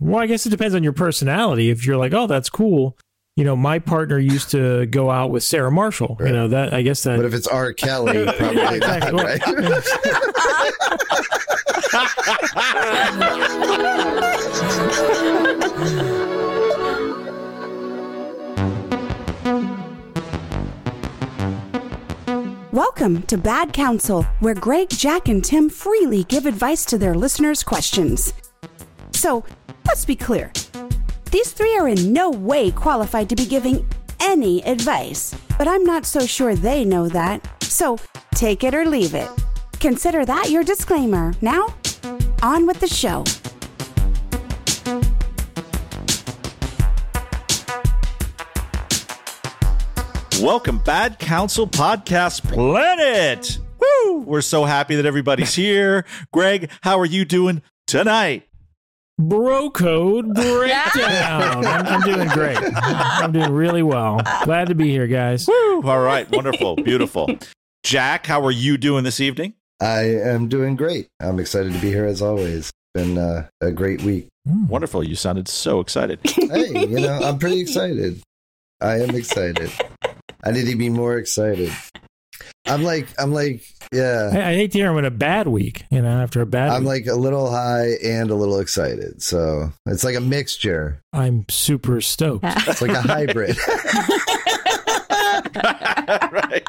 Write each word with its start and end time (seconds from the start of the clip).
Well, 0.00 0.20
I 0.20 0.26
guess 0.26 0.44
it 0.44 0.50
depends 0.50 0.74
on 0.74 0.82
your 0.82 0.92
personality. 0.92 1.70
If 1.70 1.86
you're 1.86 1.96
like, 1.96 2.12
oh, 2.12 2.26
that's 2.26 2.50
cool. 2.50 2.96
You 3.36 3.44
know, 3.44 3.56
my 3.56 3.78
partner 3.78 4.18
used 4.18 4.50
to 4.50 4.84
go 4.86 5.10
out 5.10 5.30
with 5.30 5.42
Sarah 5.42 5.70
Marshall. 5.70 6.16
You 6.20 6.32
know 6.32 6.48
that. 6.48 6.74
I 6.74 6.82
guess 6.82 7.02
that. 7.04 7.16
But 7.16 7.24
if 7.26 7.32
it's 7.34 7.46
R. 7.46 7.72
Kelly, 7.72 8.24
probably 8.38 8.56
Yeah, 8.56 8.64
not, 8.64 8.74
exactly. 8.74 9.24
right? 9.24 9.40
Welcome 22.72 23.22
to 23.22 23.38
Bad 23.38 23.72
Counsel, 23.72 24.24
where 24.40 24.54
Greg, 24.54 24.90
Jack, 24.90 25.28
and 25.28 25.42
Tim 25.44 25.68
freely 25.70 26.24
give 26.24 26.44
advice 26.46 26.84
to 26.86 26.98
their 26.98 27.14
listeners' 27.14 27.62
questions. 27.62 28.32
So, 29.12 29.44
let's 29.86 30.04
be 30.04 30.16
clear. 30.16 30.52
These 31.30 31.52
three 31.52 31.76
are 31.76 31.88
in 31.88 32.12
no 32.12 32.30
way 32.30 32.70
qualified 32.70 33.28
to 33.28 33.36
be 33.36 33.46
giving 33.46 33.86
any 34.20 34.64
advice, 34.64 35.34
but 35.58 35.68
I'm 35.68 35.84
not 35.84 36.04
so 36.06 36.26
sure 36.26 36.54
they 36.54 36.84
know 36.84 37.08
that. 37.08 37.46
So, 37.62 37.98
take 38.34 38.64
it 38.64 38.74
or 38.74 38.84
leave 38.86 39.14
it. 39.14 39.28
Consider 39.80 40.24
that 40.24 40.50
your 40.50 40.64
disclaimer. 40.64 41.34
Now, 41.40 41.74
on 42.42 42.66
with 42.66 42.80
the 42.80 42.88
show. 42.88 43.24
Welcome, 50.42 50.78
Bad 50.78 51.18
Counsel 51.18 51.66
Podcast 51.66 52.42
Planet. 52.52 53.58
Woo! 53.80 54.18
We're 54.20 54.42
so 54.42 54.64
happy 54.64 54.96
that 54.96 55.06
everybody's 55.06 55.54
here. 55.54 56.04
Greg, 56.32 56.70
how 56.82 56.98
are 56.98 57.06
you 57.06 57.24
doing 57.24 57.62
tonight? 57.86 58.46
Bro 59.18 59.70
code 59.70 60.34
breakdown. 60.34 61.64
I'm, 61.64 61.86
I'm 61.86 62.00
doing 62.02 62.28
great. 62.28 62.58
I'm 62.60 63.32
doing 63.32 63.50
really 63.50 63.82
well. 63.82 64.20
Glad 64.44 64.68
to 64.68 64.74
be 64.74 64.90
here, 64.90 65.06
guys. 65.06 65.48
Woo! 65.48 65.82
All 65.82 66.00
right, 66.00 66.30
wonderful, 66.30 66.76
beautiful. 66.76 67.30
Jack, 67.82 68.26
how 68.26 68.44
are 68.44 68.50
you 68.50 68.76
doing 68.76 69.04
this 69.04 69.18
evening? 69.18 69.54
I 69.80 70.00
am 70.02 70.48
doing 70.48 70.76
great. 70.76 71.08
I'm 71.18 71.40
excited 71.40 71.72
to 71.72 71.78
be 71.78 71.88
here 71.88 72.04
as 72.04 72.20
always. 72.20 72.70
Been 72.92 73.16
uh, 73.16 73.48
a 73.62 73.72
great 73.72 74.02
week. 74.02 74.28
Wonderful. 74.44 75.02
You 75.02 75.16
sounded 75.16 75.48
so 75.48 75.80
excited. 75.80 76.20
Hey, 76.22 76.86
you 76.86 77.00
know, 77.00 77.18
I'm 77.22 77.38
pretty 77.38 77.60
excited. 77.60 78.20
I 78.82 79.00
am 79.00 79.14
excited. 79.14 79.70
I 80.44 80.50
need 80.50 80.66
to 80.66 80.76
be 80.76 80.90
more 80.90 81.16
excited. 81.16 81.72
I'm 82.66 82.82
like, 82.82 83.08
I'm 83.18 83.32
like, 83.32 83.62
yeah. 83.92 84.30
I, 84.32 84.50
I 84.50 84.54
hate 84.54 84.72
to 84.72 84.78
hear 84.78 84.90
I'm 84.90 84.98
in 84.98 85.04
a 85.04 85.10
bad 85.10 85.48
week. 85.48 85.84
You 85.90 86.02
know, 86.02 86.22
after 86.22 86.40
a 86.40 86.46
bad 86.46 86.70
I'm 86.70 86.82
week, 86.82 87.06
like 87.06 87.06
a 87.06 87.18
little 87.18 87.50
high 87.50 87.92
and 88.04 88.30
a 88.30 88.34
little 88.34 88.58
excited. 88.60 89.22
So 89.22 89.72
it's 89.86 90.04
like 90.04 90.16
a 90.16 90.20
mixture. 90.20 91.00
I'm 91.12 91.44
super 91.48 92.00
stoked. 92.00 92.44
It's 92.44 92.82
like 92.82 92.90
a 92.90 93.02
hybrid. 93.02 93.56
right. 96.32 96.62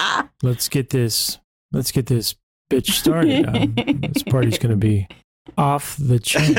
Let's 0.44 0.70
get 0.70 0.90
this. 0.90 1.40
Let's 1.72 1.92
get 1.92 2.06
this 2.06 2.36
bitch 2.70 2.92
started. 2.92 3.46
Um, 3.48 3.74
this 4.14 4.24
party's 4.24 4.58
going 4.58 4.72
to 4.72 4.78
be 4.78 5.08
off 5.58 5.98
the 5.98 6.20
chain. 6.20 6.56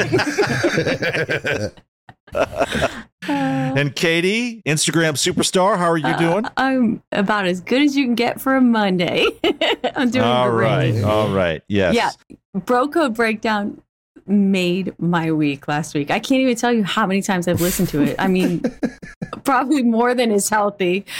And 3.28 3.94
Katie, 3.94 4.62
Instagram 4.66 5.12
superstar, 5.14 5.76
how 5.76 5.90
are 5.90 5.98
you 5.98 6.16
doing? 6.16 6.46
Uh, 6.46 6.50
I'm 6.56 7.02
about 7.12 7.46
as 7.46 7.60
good 7.60 7.82
as 7.82 7.94
you 7.94 8.04
can 8.06 8.14
get 8.14 8.40
for 8.40 8.56
a 8.56 8.60
Monday. 8.60 9.26
I'm 9.96 10.10
doing 10.10 10.24
All 10.24 10.50
great. 10.50 10.94
right. 10.94 11.04
All 11.04 11.28
right. 11.28 11.62
Yes. 11.68 11.94
Yeah. 11.94 12.36
Bro 12.54 12.88
Code 12.88 13.14
Breakdown 13.14 13.82
made 14.28 14.94
my 14.98 15.32
week 15.32 15.68
last 15.68 15.94
week. 15.94 16.10
I 16.10 16.18
can't 16.18 16.40
even 16.40 16.56
tell 16.56 16.72
you 16.72 16.84
how 16.84 17.06
many 17.06 17.22
times 17.22 17.48
I've 17.48 17.60
listened 17.60 17.88
to 17.88 18.02
it. 18.02 18.16
I 18.18 18.28
mean, 18.28 18.62
probably 19.44 19.82
more 19.82 20.14
than 20.14 20.30
is 20.30 20.48
healthy. 20.48 21.06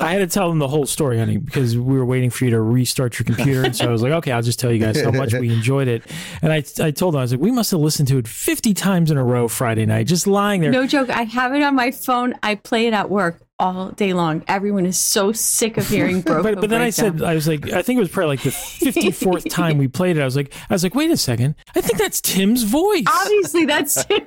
I 0.00 0.12
had 0.12 0.18
to 0.18 0.26
tell 0.28 0.48
them 0.48 0.58
the 0.58 0.68
whole 0.68 0.86
story, 0.86 1.18
honey, 1.18 1.38
because 1.38 1.76
we 1.76 1.96
were 1.96 2.04
waiting 2.04 2.30
for 2.30 2.44
you 2.44 2.50
to 2.50 2.60
restart 2.60 3.18
your 3.18 3.24
computer. 3.24 3.64
And 3.64 3.74
so 3.74 3.86
I 3.86 3.90
was 3.90 4.02
like, 4.02 4.12
okay, 4.12 4.30
I'll 4.30 4.42
just 4.42 4.60
tell 4.60 4.70
you 4.70 4.78
guys 4.78 5.00
how 5.00 5.10
much 5.10 5.34
we 5.34 5.52
enjoyed 5.52 5.88
it. 5.88 6.04
And 6.40 6.52
I, 6.52 6.58
I 6.80 6.92
told 6.92 7.14
them, 7.14 7.18
I 7.18 7.22
was 7.22 7.32
like, 7.32 7.40
we 7.40 7.50
must 7.50 7.72
have 7.72 7.80
listened 7.80 8.08
to 8.08 8.18
it 8.18 8.28
50 8.28 8.74
times 8.74 9.10
in 9.10 9.16
a 9.16 9.24
row 9.24 9.48
Friday 9.48 9.86
night, 9.86 10.06
just 10.06 10.26
lying 10.26 10.60
there. 10.60 10.70
No 10.70 10.86
joke. 10.86 11.10
I 11.10 11.22
have 11.24 11.52
it 11.52 11.62
on 11.62 11.74
my 11.74 11.90
phone. 11.90 12.34
I 12.42 12.54
play 12.54 12.86
it 12.86 12.94
at 12.94 13.10
work 13.10 13.40
all 13.58 13.90
day 13.90 14.12
long. 14.12 14.44
Everyone 14.48 14.86
is 14.86 14.98
so 14.98 15.32
sick 15.32 15.76
of 15.76 15.88
hearing 15.88 16.20
Bro 16.28 16.42
but, 16.42 16.60
but 16.60 16.70
then 16.70 16.80
I 16.80 16.90
said, 16.90 17.22
I 17.22 17.34
was 17.34 17.48
like, 17.48 17.70
I 17.72 17.82
think 17.82 17.96
it 17.96 18.00
was 18.00 18.08
probably 18.08 18.36
like 18.36 18.42
the 18.42 18.50
54th 18.50 19.50
time 19.50 19.78
we 19.78 19.88
played 19.88 20.16
it. 20.16 20.20
I 20.20 20.24
was 20.24 20.36
like, 20.36 20.52
I 20.70 20.74
was 20.74 20.82
like, 20.82 20.94
wait 20.94 21.10
a 21.10 21.16
second. 21.16 21.54
I 21.74 21.80
think 21.80 21.98
that's 21.98 22.20
Tim's 22.20 22.62
voice. 22.62 23.04
Obviously, 23.06 23.64
that's 23.66 24.04
Tim. 24.06 24.26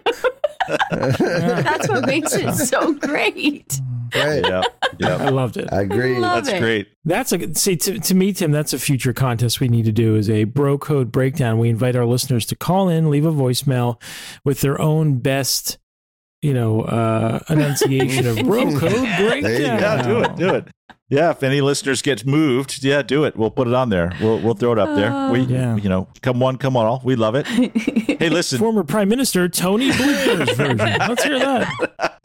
that's 0.92 1.88
what 1.90 2.06
makes 2.06 2.34
it 2.36 2.53
so 2.53 2.94
great. 2.94 3.80
right. 4.14 4.46
Yeah. 4.46 4.62
Yeah. 5.00 5.16
I 5.18 5.30
loved 5.30 5.58
it. 5.58 5.72
I 5.72 5.81
agree. 5.81 6.18
Love 6.19 6.46
That's 6.46 6.58
it. 6.58 6.59
great. 6.62 6.88
That's 7.06 7.31
a 7.31 7.56
see 7.56 7.75
to, 7.78 8.00
to 8.00 8.13
me, 8.13 8.34
Tim. 8.34 8.52
That's 8.52 8.74
a 8.74 8.80
future 8.80 9.13
contest 9.13 9.59
we 9.59 9.68
need 9.68 9.86
to 9.86 9.92
do 9.92 10.16
is 10.16 10.30
a 10.30 10.44
bro 10.44 10.78
code 10.78 11.12
breakdown. 11.12 11.58
We 11.59 11.69
invite 11.69 11.96
our 11.96 12.06
listeners 12.06 12.46
to 12.48 12.56
call 12.56 12.90
in, 12.90 13.09
leave 13.09 13.25
a 13.25 13.31
voicemail 13.31 14.02
with 14.44 14.62
their 14.62 14.80
own 14.80 15.19
best, 15.19 15.78
you 16.41 16.53
know, 16.53 16.81
uh, 16.81 17.40
enunciation 17.50 18.25
of 18.28 18.38
bro 18.46 18.66
code 18.78 18.91
breakdown. 19.18 19.44
Yeah, 19.62 20.02
do 20.02 20.19
it. 20.24 20.35
Do 20.35 20.56
it. 20.56 20.68
Yeah, 21.09 21.31
if 21.31 21.44
any 21.44 21.59
listeners 21.59 22.02
get 22.02 22.25
moved, 22.25 22.84
yeah, 22.85 23.02
do 23.02 23.25
it. 23.25 23.35
We'll 23.35 23.52
put 23.52 23.68
it 23.68 23.74
on 23.74 23.90
there. 23.90 24.13
We'll 24.22 24.40
we'll 24.40 24.53
throw 24.53 24.72
it 24.72 24.80
up 24.80 24.96
there. 24.96 25.30
We, 25.31 25.41
Yeah. 25.41 25.75
you 25.75 25.90
know, 25.90 26.07
come 26.22 26.40
one, 26.40 26.57
come 26.57 26.78
on, 26.78 26.85
all. 26.85 27.01
We 27.03 27.16
love 27.16 27.35
it. 27.35 27.46
Hey, 27.47 28.30
listen, 28.30 28.59
Former 28.59 28.84
Prime 28.85 29.09
Minister 29.09 29.50
Tony 29.50 29.91
Blair's 29.96 30.50
version. 30.57 30.78
Let's 30.78 31.24
hear 31.24 31.38
that. 31.40 32.18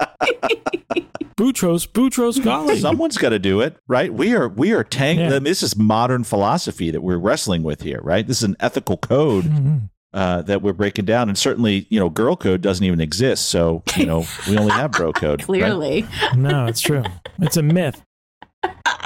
Boutros, 1.37 1.87
Boutros 1.87 2.38
Ghali. 2.38 2.81
someone's 2.81 3.19
got 3.19 3.28
to 3.31 3.38
do 3.38 3.60
it, 3.60 3.76
right? 3.88 4.12
We 4.12 4.34
are 4.34 4.49
we 4.49 4.72
are 4.72 4.82
tang- 4.84 5.19
Yeah. 5.19 5.38
This 5.41 5.62
is 5.62 5.76
modern 5.76 6.25
philosophy 6.25 6.91
that 6.91 7.03
we're 7.03 7.19
wrestling 7.19 7.62
with 7.62 7.82
here, 7.82 8.00
right? 8.03 8.26
This 8.26 8.38
is 8.38 8.44
an 8.44 8.56
ethical 8.60 8.97
code 8.97 9.44
Mhm. 9.44 9.91
Uh, 10.16 10.43
that 10.43 10.62
we're 10.62 10.72
breaking 10.72 11.04
down, 11.04 11.28
and 11.28 11.37
certainly, 11.38 11.87
you 11.91 12.00
know, 12.00 12.09
girl 12.09 12.34
code 12.37 12.62
doesn't 12.62 12.84
even 12.84 13.00
exist. 13.00 13.50
So, 13.50 13.82
you 13.97 14.06
know, 14.06 14.25
we 14.49 14.56
only 14.56 14.72
have 14.72 14.91
bro 14.93 15.12
code. 15.12 15.41
right? 15.43 15.47
Clearly. 15.47 16.06
No, 16.34 16.66
it's 16.66 16.81
true. 16.81 17.04
It's 17.38 17.56
a 17.56 17.62
myth. 17.62 18.03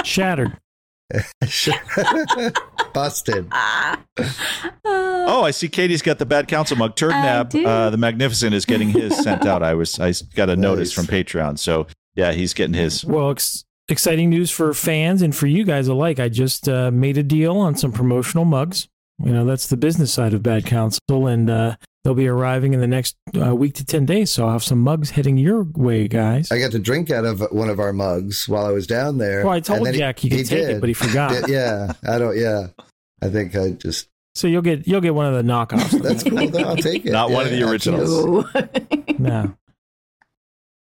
Shattered. 0.04 0.56
Busted. 2.94 3.48
Oh, 4.84 5.42
I 5.44 5.50
see. 5.50 5.68
Katie's 5.68 6.02
got 6.02 6.18
the 6.18 6.26
bad 6.26 6.46
counsel 6.48 6.76
mug. 6.76 6.92
I 6.92 6.94
Turdnab, 6.94 7.64
uh, 7.66 7.90
the 7.90 7.96
magnificent, 7.96 8.54
is 8.54 8.64
getting 8.64 8.90
his 8.90 9.16
sent 9.16 9.46
out. 9.46 9.62
I 9.62 9.74
was 9.74 9.98
I 9.98 10.12
got 10.34 10.48
a 10.50 10.56
notice 10.56 10.92
from 10.92 11.06
Patreon, 11.06 11.58
so 11.58 11.86
yeah, 12.14 12.32
he's 12.32 12.54
getting 12.54 12.74
his. 12.74 13.04
Well, 13.04 13.30
ex- 13.32 13.64
exciting 13.88 14.30
news 14.30 14.50
for 14.50 14.72
fans 14.72 15.22
and 15.22 15.34
for 15.34 15.46
you 15.48 15.64
guys 15.64 15.88
alike. 15.88 16.20
I 16.20 16.28
just 16.28 16.68
uh, 16.68 16.90
made 16.92 17.18
a 17.18 17.22
deal 17.24 17.56
on 17.56 17.76
some 17.76 17.90
promotional 17.92 18.44
mugs. 18.44 18.88
You 19.22 19.32
know, 19.32 19.44
that's 19.44 19.66
the 19.66 19.76
business 19.76 20.12
side 20.12 20.32
of 20.34 20.42
Bad 20.42 20.64
Counsel, 20.64 21.26
and 21.26 21.50
uh, 21.50 21.76
they'll 22.04 22.14
be 22.14 22.28
arriving 22.28 22.72
in 22.72 22.80
the 22.80 22.86
next 22.86 23.16
uh, 23.40 23.54
week 23.54 23.74
to 23.74 23.84
10 23.84 24.06
days. 24.06 24.30
So 24.30 24.46
I'll 24.46 24.52
have 24.52 24.62
some 24.64 24.78
mugs 24.80 25.10
heading 25.10 25.36
your 25.36 25.64
way, 25.74 26.08
guys. 26.08 26.50
I 26.50 26.58
got 26.58 26.72
to 26.72 26.78
drink 26.78 27.10
out 27.10 27.24
of 27.24 27.40
one 27.50 27.68
of 27.68 27.78
our 27.80 27.92
mugs 27.92 28.48
while 28.48 28.64
I 28.64 28.72
was 28.72 28.86
down 28.86 29.18
there. 29.18 29.44
well, 29.44 29.52
I 29.52 29.60
told 29.60 29.84
then 29.86 29.94
Jack 29.94 30.18
he 30.18 30.30
could 30.30 30.38
take 30.46 30.48
did. 30.48 30.70
it, 30.76 30.80
but 30.80 30.88
he 30.88 30.94
forgot. 30.94 31.48
Yeah, 31.48 31.92
I 32.08 32.18
don't. 32.18 32.36
Yeah, 32.36 32.68
I 33.22 33.28
think 33.28 33.54
I 33.56 33.70
just. 33.70 34.08
So 34.34 34.46
you'll 34.46 34.62
get 34.62 34.86
you'll 34.86 35.00
get 35.00 35.14
one 35.14 35.26
of 35.26 35.34
the 35.34 35.42
knockoffs. 35.52 35.90
That's 36.02 36.22
cool. 36.22 36.48
Though. 36.48 36.60
I'll 36.60 36.76
take 36.76 37.04
it. 37.04 37.12
Not 37.12 37.30
one 37.30 37.44
of 37.44 37.52
the 37.52 37.62
originals. 37.68 38.46
no. 39.18 39.54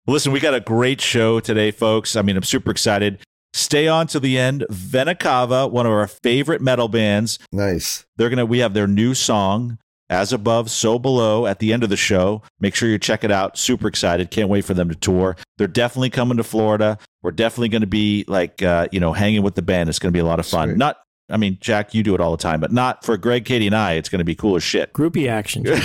Listen, 0.07 0.31
we 0.31 0.39
got 0.39 0.53
a 0.53 0.59
great 0.59 1.01
show 1.01 1.39
today, 1.39 1.71
folks. 1.71 2.15
I 2.15 2.21
mean, 2.21 2.37
I'm 2.37 2.43
super 2.43 2.69
excited. 2.71 3.19
Stay 3.55 3.87
on 3.87 4.05
to 4.07 4.19
the 4.19 4.37
end. 4.37 4.65
Venakava, 4.69 5.71
one 5.71 5.85
of 5.85 5.91
our 5.93 6.07
favorite 6.07 6.61
metal 6.61 6.89
bands, 6.89 7.39
Nice. 7.53 8.05
they're 8.17 8.29
gonna. 8.29 8.45
We 8.45 8.59
have 8.59 8.73
their 8.73 8.85
new 8.85 9.13
song, 9.13 9.77
"As 10.09 10.33
Above, 10.33 10.69
So 10.69 10.99
Below," 10.99 11.45
at 11.45 11.59
the 11.59 11.71
end 11.71 11.81
of 11.81 11.89
the 11.89 11.95
show. 11.95 12.41
Make 12.59 12.75
sure 12.75 12.89
you 12.89 12.99
check 12.99 13.23
it 13.23 13.31
out. 13.31 13.57
Super 13.57 13.87
excited. 13.87 14.29
Can't 14.29 14.49
wait 14.49 14.65
for 14.65 14.73
them 14.73 14.89
to 14.89 14.95
tour. 14.95 15.37
They're 15.57 15.67
definitely 15.67 16.09
coming 16.09 16.35
to 16.35 16.43
Florida. 16.43 16.97
We're 17.23 17.31
definitely 17.31 17.69
going 17.69 17.81
to 17.81 17.87
be 17.87 18.25
like, 18.27 18.61
uh, 18.61 18.89
you 18.91 18.99
know, 18.99 19.13
hanging 19.13 19.41
with 19.41 19.55
the 19.55 19.61
band. 19.61 19.87
It's 19.87 19.99
going 19.99 20.11
to 20.11 20.17
be 20.17 20.21
a 20.21 20.25
lot 20.25 20.41
of 20.41 20.45
fun. 20.45 20.69
Sweet. 20.71 20.77
Not. 20.77 20.97
I 21.29 21.37
mean, 21.37 21.57
Jack, 21.61 21.93
you 21.95 22.03
do 22.03 22.13
it 22.13 22.19
all 22.21 22.31
the 22.31 22.37
time, 22.43 22.59
but 22.59 22.71
not 22.73 23.03
for 23.05 23.15
Greg, 23.17 23.45
Katie, 23.45 23.65
and 23.67 23.75
I. 23.75 23.93
It's 23.93 24.09
going 24.09 24.19
to 24.19 24.25
be 24.25 24.35
cool 24.35 24.57
as 24.57 24.63
shit. 24.63 24.91
Groupie 24.93 25.27
action. 25.29 25.63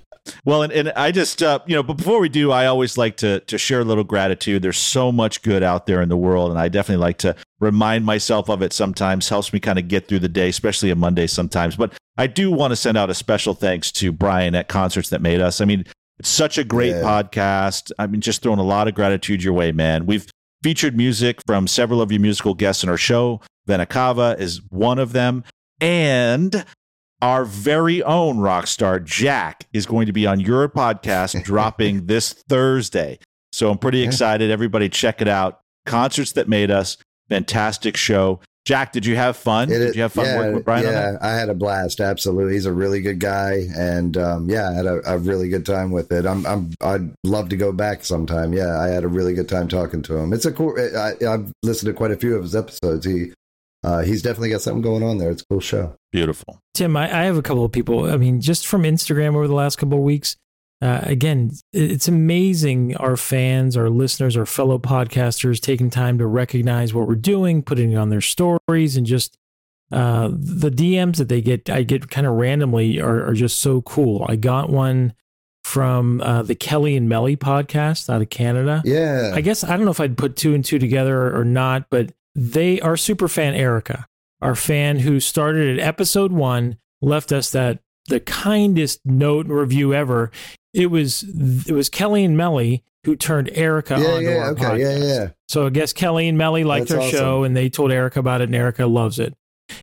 Well, 0.44 0.62
and, 0.62 0.72
and 0.72 0.90
I 0.96 1.12
just, 1.12 1.42
uh, 1.42 1.60
you 1.66 1.74
know, 1.74 1.82
but 1.82 1.94
before 1.96 2.20
we 2.20 2.28
do, 2.28 2.52
I 2.52 2.66
always 2.66 2.98
like 2.98 3.16
to 3.18 3.40
to 3.40 3.58
share 3.58 3.80
a 3.80 3.84
little 3.84 4.04
gratitude. 4.04 4.62
There's 4.62 4.78
so 4.78 5.10
much 5.10 5.42
good 5.42 5.62
out 5.62 5.86
there 5.86 6.02
in 6.02 6.08
the 6.08 6.16
world, 6.16 6.50
and 6.50 6.58
I 6.58 6.68
definitely 6.68 7.00
like 7.02 7.18
to 7.18 7.34
remind 7.58 8.04
myself 8.04 8.48
of 8.50 8.62
it 8.62 8.72
sometimes. 8.72 9.28
Helps 9.28 9.52
me 9.52 9.60
kind 9.60 9.78
of 9.78 9.88
get 9.88 10.08
through 10.08 10.18
the 10.20 10.28
day, 10.28 10.48
especially 10.48 10.90
a 10.90 10.96
Monday 10.96 11.26
sometimes. 11.26 11.76
But 11.76 11.92
I 12.18 12.26
do 12.26 12.50
want 12.50 12.70
to 12.72 12.76
send 12.76 12.98
out 12.98 13.10
a 13.10 13.14
special 13.14 13.54
thanks 13.54 13.90
to 13.92 14.12
Brian 14.12 14.54
at 14.54 14.68
Concerts 14.68 15.08
That 15.08 15.22
Made 15.22 15.40
Us. 15.40 15.60
I 15.60 15.64
mean, 15.64 15.84
it's 16.18 16.28
such 16.28 16.58
a 16.58 16.64
great 16.64 16.90
Yeah. 16.90 17.02
podcast. 17.02 17.90
I 17.98 18.06
mean, 18.06 18.20
just 18.20 18.42
throwing 18.42 18.58
a 18.58 18.64
lot 18.64 18.88
of 18.88 18.94
gratitude 18.94 19.42
your 19.42 19.54
way, 19.54 19.72
man. 19.72 20.04
We've 20.04 20.26
featured 20.62 20.94
music 20.96 21.40
from 21.46 21.66
several 21.66 22.02
of 22.02 22.12
your 22.12 22.20
musical 22.20 22.52
guests 22.52 22.82
in 22.84 22.90
our 22.90 22.98
show. 22.98 23.40
Venakava 23.66 24.38
is 24.38 24.60
one 24.68 24.98
of 24.98 25.12
them. 25.12 25.44
And 25.80 26.64
our 27.22 27.44
very 27.44 28.02
own 28.02 28.38
rock 28.38 28.66
star 28.66 29.00
Jack 29.00 29.66
is 29.72 29.86
going 29.86 30.06
to 30.06 30.12
be 30.12 30.26
on 30.26 30.40
your 30.40 30.68
podcast 30.68 31.42
dropping 31.44 32.06
this 32.06 32.32
Thursday. 32.32 33.18
So 33.52 33.70
I'm 33.70 33.78
pretty 33.78 34.02
excited. 34.02 34.50
Everybody 34.50 34.88
check 34.88 35.20
it 35.20 35.28
out. 35.28 35.60
Concerts 35.86 36.32
that 36.32 36.48
made 36.48 36.70
us. 36.70 36.96
Fantastic 37.28 37.96
show. 37.96 38.40
Jack, 38.66 38.92
did 38.92 39.06
you 39.06 39.16
have 39.16 39.36
fun? 39.36 39.70
It 39.70 39.78
did 39.78 39.96
you 39.96 40.02
have 40.02 40.12
fun 40.12 40.26
yeah, 40.26 40.38
working 40.38 40.54
with 40.54 40.64
Brian 40.64 40.86
on 40.86 40.92
yeah? 40.92 41.16
I 41.22 41.30
had 41.30 41.48
a 41.48 41.54
blast. 41.54 41.98
Absolutely, 41.98 42.52
he's 42.54 42.66
a 42.66 42.72
really 42.72 43.00
good 43.00 43.18
guy, 43.18 43.66
and 43.74 44.16
um, 44.18 44.50
yeah, 44.50 44.68
I 44.68 44.72
had 44.74 44.86
a, 44.86 45.14
a 45.14 45.18
really 45.18 45.48
good 45.48 45.64
time 45.64 45.90
with 45.90 46.12
it. 46.12 46.26
I'm, 46.26 46.44
I'm, 46.44 46.70
I'd 46.82 47.10
love 47.24 47.48
to 47.48 47.56
go 47.56 47.72
back 47.72 48.04
sometime. 48.04 48.52
Yeah, 48.52 48.78
I 48.78 48.88
had 48.88 49.02
a 49.02 49.08
really 49.08 49.32
good 49.32 49.48
time 49.48 49.66
talking 49.66 50.02
to 50.02 50.16
him. 50.16 50.34
It's 50.34 50.44
a 50.44 50.52
cool. 50.52 50.76
I, 50.78 51.14
I've 51.26 51.52
listened 51.62 51.86
to 51.86 51.94
quite 51.94 52.10
a 52.10 52.16
few 52.16 52.36
of 52.36 52.42
his 52.42 52.54
episodes. 52.54 53.06
He, 53.06 53.32
uh, 53.82 54.02
he's 54.02 54.22
definitely 54.22 54.50
got 54.50 54.60
something 54.60 54.82
going 54.82 55.02
on 55.02 55.18
there. 55.18 55.30
It's 55.30 55.42
a 55.42 55.46
cool 55.46 55.60
show. 55.60 55.96
Beautiful. 56.12 56.60
Tim, 56.74 56.96
I, 56.96 57.04
I 57.04 57.24
have 57.24 57.36
a 57.36 57.42
couple 57.42 57.64
of 57.64 57.72
people. 57.72 58.10
I 58.10 58.16
mean, 58.16 58.40
just 58.40 58.66
from 58.66 58.82
Instagram 58.82 59.34
over 59.34 59.48
the 59.48 59.54
last 59.54 59.76
couple 59.76 59.98
of 59.98 60.04
weeks. 60.04 60.36
Uh, 60.82 61.00
again, 61.02 61.50
it's 61.74 62.08
amazing 62.08 62.96
our 62.96 63.16
fans, 63.16 63.76
our 63.76 63.90
listeners, 63.90 64.34
our 64.34 64.46
fellow 64.46 64.78
podcasters 64.78 65.60
taking 65.60 65.90
time 65.90 66.16
to 66.16 66.26
recognize 66.26 66.94
what 66.94 67.06
we're 67.06 67.14
doing, 67.16 67.62
putting 67.62 67.92
it 67.92 67.96
on 67.96 68.08
their 68.08 68.22
stories, 68.22 68.96
and 68.96 69.06
just 69.06 69.36
uh, 69.92 70.30
the 70.32 70.70
DMs 70.70 71.16
that 71.16 71.28
they 71.28 71.42
get. 71.42 71.68
I 71.68 71.82
get 71.82 72.10
kind 72.10 72.26
of 72.26 72.34
randomly 72.34 72.98
are, 72.98 73.26
are 73.26 73.34
just 73.34 73.60
so 73.60 73.82
cool. 73.82 74.24
I 74.26 74.36
got 74.36 74.70
one 74.70 75.12
from 75.64 76.22
uh, 76.22 76.42
the 76.42 76.54
Kelly 76.54 76.96
and 76.96 77.10
Melly 77.10 77.36
podcast 77.36 78.08
out 78.08 78.22
of 78.22 78.30
Canada. 78.30 78.80
Yeah, 78.84 79.32
I 79.34 79.42
guess 79.42 79.62
I 79.62 79.76
don't 79.76 79.84
know 79.84 79.90
if 79.90 80.00
I'd 80.00 80.16
put 80.16 80.34
two 80.36 80.54
and 80.54 80.64
two 80.64 80.78
together 80.78 81.36
or 81.36 81.44
not, 81.44 81.90
but 81.90 82.12
they 82.34 82.80
are 82.80 82.96
super 82.96 83.28
fan 83.28 83.54
Erica, 83.54 84.06
our 84.40 84.54
fan 84.54 85.00
who 85.00 85.20
started 85.20 85.78
at 85.78 85.86
episode 85.86 86.32
one, 86.32 86.76
left 87.00 87.32
us 87.32 87.50
that 87.50 87.80
the 88.08 88.20
kindest 88.20 89.00
note 89.04 89.46
and 89.46 89.54
review 89.54 89.94
ever. 89.94 90.30
It 90.72 90.86
was 90.86 91.24
it 91.68 91.72
was 91.72 91.88
Kelly 91.88 92.24
and 92.24 92.36
Melly 92.36 92.82
who 93.04 93.16
turned 93.16 93.50
Erica 93.54 93.98
yeah, 93.98 94.06
onto 94.08 94.28
yeah. 94.28 94.36
our 94.36 94.50
Okay, 94.50 94.64
podcast. 94.64 94.78
yeah, 95.00 95.04
yeah. 95.04 95.28
So 95.48 95.66
I 95.66 95.70
guess 95.70 95.92
Kelly 95.92 96.28
and 96.28 96.36
Melly 96.38 96.64
liked 96.64 96.88
That's 96.88 97.00
our 97.00 97.06
awesome. 97.06 97.18
show 97.18 97.44
and 97.44 97.56
they 97.56 97.68
told 97.70 97.90
Erica 97.92 98.20
about 98.20 98.40
it 98.40 98.44
and 98.44 98.54
Erica 98.54 98.86
loves 98.86 99.18
it. 99.18 99.34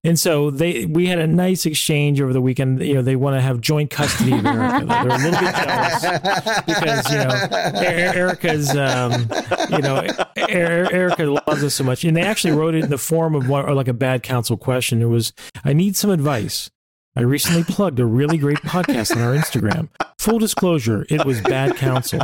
And 0.07 0.17
so 0.17 0.49
they 0.49 0.85
we 0.85 1.07
had 1.07 1.19
a 1.19 1.27
nice 1.27 1.65
exchange 1.65 2.21
over 2.21 2.31
the 2.31 2.39
weekend. 2.41 2.81
You 2.81 2.95
know, 2.95 3.01
they 3.01 3.17
want 3.17 3.35
to 3.35 3.41
have 3.41 3.59
joint 3.59 3.91
custody 3.91 4.31
of 4.31 4.45
Erica. 4.45 4.85
They're 4.85 5.07
a 5.07 5.17
little 5.17 5.39
bit 5.39 5.55
jealous 5.55 6.61
because 6.65 7.11
you 7.11 7.17
know 7.17 7.47
Er- 7.81 8.13
Erica's 8.15 8.69
um, 8.75 9.27
you 9.69 9.79
know 9.79 10.07
Er- 10.37 10.87
Erica 10.93 11.25
loves 11.25 11.61
us 11.63 11.73
so 11.75 11.83
much, 11.83 12.05
and 12.05 12.15
they 12.15 12.21
actually 12.21 12.53
wrote 12.53 12.73
it 12.73 12.85
in 12.85 12.89
the 12.89 12.97
form 12.97 13.35
of 13.35 13.49
one 13.49 13.65
or 13.65 13.73
like 13.73 13.89
a 13.89 13.93
bad 13.93 14.23
counsel 14.23 14.55
question. 14.55 15.01
It 15.01 15.05
was, 15.05 15.33
"I 15.65 15.73
need 15.73 15.97
some 15.97 16.09
advice. 16.09 16.71
I 17.15 17.21
recently 17.21 17.63
plugged 17.63 17.99
a 17.99 18.05
really 18.05 18.37
great 18.37 18.59
podcast 18.59 19.15
on 19.15 19.21
our 19.21 19.33
Instagram. 19.35 19.89
Full 20.19 20.39
disclosure, 20.39 21.05
it 21.09 21.25
was 21.25 21.41
bad 21.41 21.75
counsel. 21.75 22.21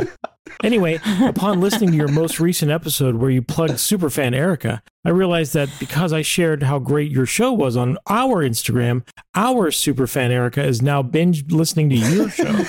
Anyway, 0.62 1.00
upon 1.22 1.60
listening 1.60 1.90
to 1.90 1.96
your 1.96 2.08
most 2.08 2.38
recent 2.40 2.70
episode 2.70 3.16
where 3.16 3.30
you 3.30 3.42
plugged 3.42 3.74
superfan 3.74 4.34
Erica, 4.34 4.82
I 5.04 5.10
realized 5.10 5.54
that 5.54 5.68
because 5.78 6.12
I 6.12 6.22
shared 6.22 6.62
how 6.62 6.78
great 6.78 7.10
your 7.10 7.26
show 7.26 7.52
was 7.52 7.76
on 7.76 7.98
our 8.08 8.42
Instagram, 8.42 9.06
our 9.34 9.70
superfan 9.70 10.30
Erica 10.30 10.62
is 10.64 10.82
now 10.82 11.02
binge 11.02 11.50
listening 11.50 11.90
to 11.90 11.96
your 11.96 12.30
show. 12.30 12.64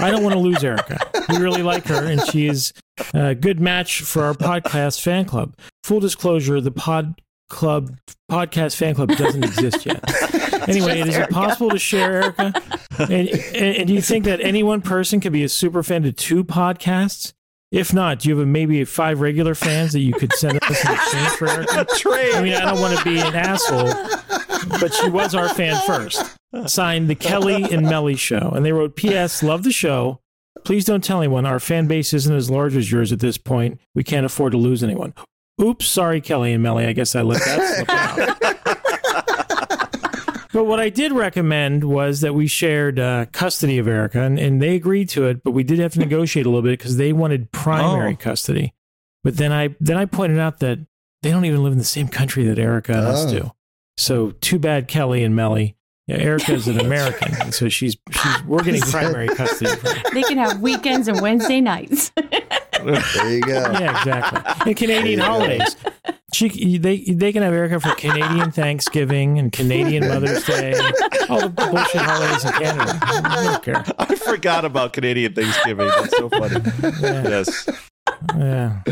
I 0.00 0.10
don't 0.10 0.22
want 0.22 0.34
to 0.34 0.40
lose 0.40 0.64
Erica. 0.64 0.98
We 1.28 1.38
really 1.38 1.62
like 1.62 1.86
her, 1.86 2.04
and 2.04 2.20
she 2.22 2.46
is 2.46 2.72
a 3.12 3.34
good 3.34 3.60
match 3.60 4.00
for 4.00 4.22
our 4.22 4.34
podcast 4.34 5.02
fan 5.02 5.26
club. 5.26 5.56
Full 5.84 6.00
disclosure: 6.00 6.60
the 6.60 6.70
pod 6.70 7.20
club 7.50 7.94
podcast 8.30 8.76
fan 8.76 8.94
club 8.94 9.10
doesn't 9.10 9.44
exist 9.44 9.84
yet. 9.84 10.02
Anyway, 10.68 11.00
is 11.00 11.16
it 11.16 11.30
possible 11.30 11.70
to 11.70 11.78
share 11.78 12.22
Erica? 12.22 12.52
And, 12.98 13.28
and, 13.30 13.88
do 13.88 13.94
you 13.94 14.02
think 14.02 14.26
that 14.26 14.42
any 14.42 14.62
one 14.62 14.82
person 14.82 15.18
could 15.18 15.32
be 15.32 15.42
a 15.42 15.48
super 15.48 15.82
fan 15.82 16.02
to 16.02 16.12
two 16.12 16.44
podcasts? 16.44 17.32
If 17.72 17.94
not, 17.94 18.20
do 18.20 18.28
you 18.28 18.36
have 18.36 18.46
a, 18.46 18.46
maybe 18.46 18.84
five 18.84 19.20
regular 19.20 19.54
fans 19.54 19.94
that 19.94 20.00
you 20.00 20.12
could 20.12 20.32
send 20.34 20.62
us 20.62 20.84
in 20.84 20.92
exchange 20.92 21.28
for 21.30 21.48
Erica? 21.48 21.86
I 22.36 22.42
mean, 22.42 22.52
I 22.52 22.66
don't 22.66 22.78
want 22.78 22.98
to 22.98 23.04
be 23.04 23.18
an 23.18 23.34
asshole, 23.34 23.90
but 24.80 24.92
she 24.92 25.08
was 25.08 25.34
our 25.34 25.48
fan 25.48 25.80
first. 25.86 26.36
Signed 26.66 27.08
the 27.08 27.14
Kelly 27.14 27.64
and 27.64 27.82
Melly 27.82 28.16
Show. 28.16 28.52
And 28.54 28.64
they 28.64 28.72
wrote, 28.72 28.96
P.S. 28.96 29.42
Love 29.42 29.62
the 29.62 29.72
show. 29.72 30.20
Please 30.64 30.84
don't 30.84 31.02
tell 31.02 31.20
anyone. 31.20 31.46
Our 31.46 31.58
fan 31.58 31.86
base 31.86 32.12
isn't 32.12 32.34
as 32.34 32.50
large 32.50 32.76
as 32.76 32.92
yours 32.92 33.12
at 33.12 33.20
this 33.20 33.38
point. 33.38 33.80
We 33.94 34.04
can't 34.04 34.26
afford 34.26 34.52
to 34.52 34.58
lose 34.58 34.82
anyone. 34.82 35.14
Oops, 35.60 35.86
sorry, 35.86 36.20
Kelly 36.20 36.52
and 36.52 36.62
Melly. 36.62 36.86
I 36.86 36.92
guess 36.92 37.14
I 37.14 37.22
let 37.22 37.42
that 37.44 37.74
slip 37.76 37.90
out. 37.90 38.36
But 40.52 40.64
what 40.64 40.80
I 40.80 40.88
did 40.88 41.12
recommend 41.12 41.84
was 41.84 42.22
that 42.22 42.34
we 42.34 42.48
shared 42.48 42.98
uh, 42.98 43.26
custody 43.26 43.78
of 43.78 43.86
Erica, 43.86 44.20
and, 44.22 44.36
and 44.36 44.60
they 44.60 44.74
agreed 44.74 45.08
to 45.10 45.26
it. 45.28 45.44
But 45.44 45.52
we 45.52 45.62
did 45.62 45.78
have 45.78 45.92
to 45.92 46.00
negotiate 46.00 46.44
a 46.44 46.48
little 46.48 46.62
bit 46.62 46.76
because 46.76 46.96
they 46.96 47.12
wanted 47.12 47.52
primary 47.52 48.14
Oh. 48.14 48.16
custody. 48.16 48.74
But 49.22 49.36
then 49.36 49.52
I 49.52 49.76
then 49.78 49.96
I 49.96 50.06
pointed 50.06 50.40
out 50.40 50.58
that 50.58 50.80
they 51.22 51.30
don't 51.30 51.44
even 51.44 51.62
live 51.62 51.70
in 51.72 51.78
the 51.78 51.84
same 51.84 52.08
country 52.08 52.42
that 52.46 52.58
Erica 52.58 52.94
and 52.94 53.06
us 53.06 53.26
Oh. 53.26 53.30
do. 53.30 53.50
So 53.96 54.30
too 54.32 54.58
bad, 54.58 54.88
Kelly 54.88 55.22
and 55.22 55.36
Melly. 55.36 55.76
Yeah, 56.08 56.16
Erica's 56.16 56.66
an 56.66 56.80
American, 56.84 57.52
so 57.52 57.68
she's 57.68 57.96
she's 58.10 58.42
we're 58.44 58.64
getting 58.64 58.80
primary 58.90 59.28
custody. 59.28 59.70
Of 59.70 59.82
her. 59.82 60.10
They 60.12 60.22
can 60.22 60.36
have 60.38 60.60
weekends 60.60 61.06
and 61.06 61.20
Wednesday 61.20 61.60
nights. 61.60 62.10
There 62.84 63.30
you 63.30 63.40
go. 63.42 63.60
Yeah, 63.80 63.98
exactly. 63.98 64.66
And 64.70 64.76
Canadian 64.76 65.02
There 65.02 65.10
you 65.10 65.16
go. 65.16 65.22
holidays. 65.24 65.76
She, 66.32 66.78
they, 66.78 66.98
they 67.02 67.32
can 67.32 67.42
have 67.42 67.52
Erica 67.52 67.80
for 67.80 67.94
Canadian 67.96 68.50
Thanksgiving 68.52 69.38
and 69.38 69.50
Canadian 69.52 70.06
Mother's 70.06 70.44
Day, 70.44 70.74
all 71.28 71.40
the 71.40 71.48
bullshit 71.48 72.00
holidays 72.00 72.44
in 72.44 72.52
Canada. 72.52 72.98
I 73.02 73.44
don't 73.44 73.62
care. 73.64 73.84
I 73.98 74.14
forgot 74.14 74.64
about 74.64 74.92
Canadian 74.92 75.34
Thanksgiving. 75.34 75.88
That's 75.88 76.16
so 76.16 76.28
funny. 76.28 76.60
Yeah. 77.02 77.28
Yes. 77.28 77.68
Yeah. 78.36 78.82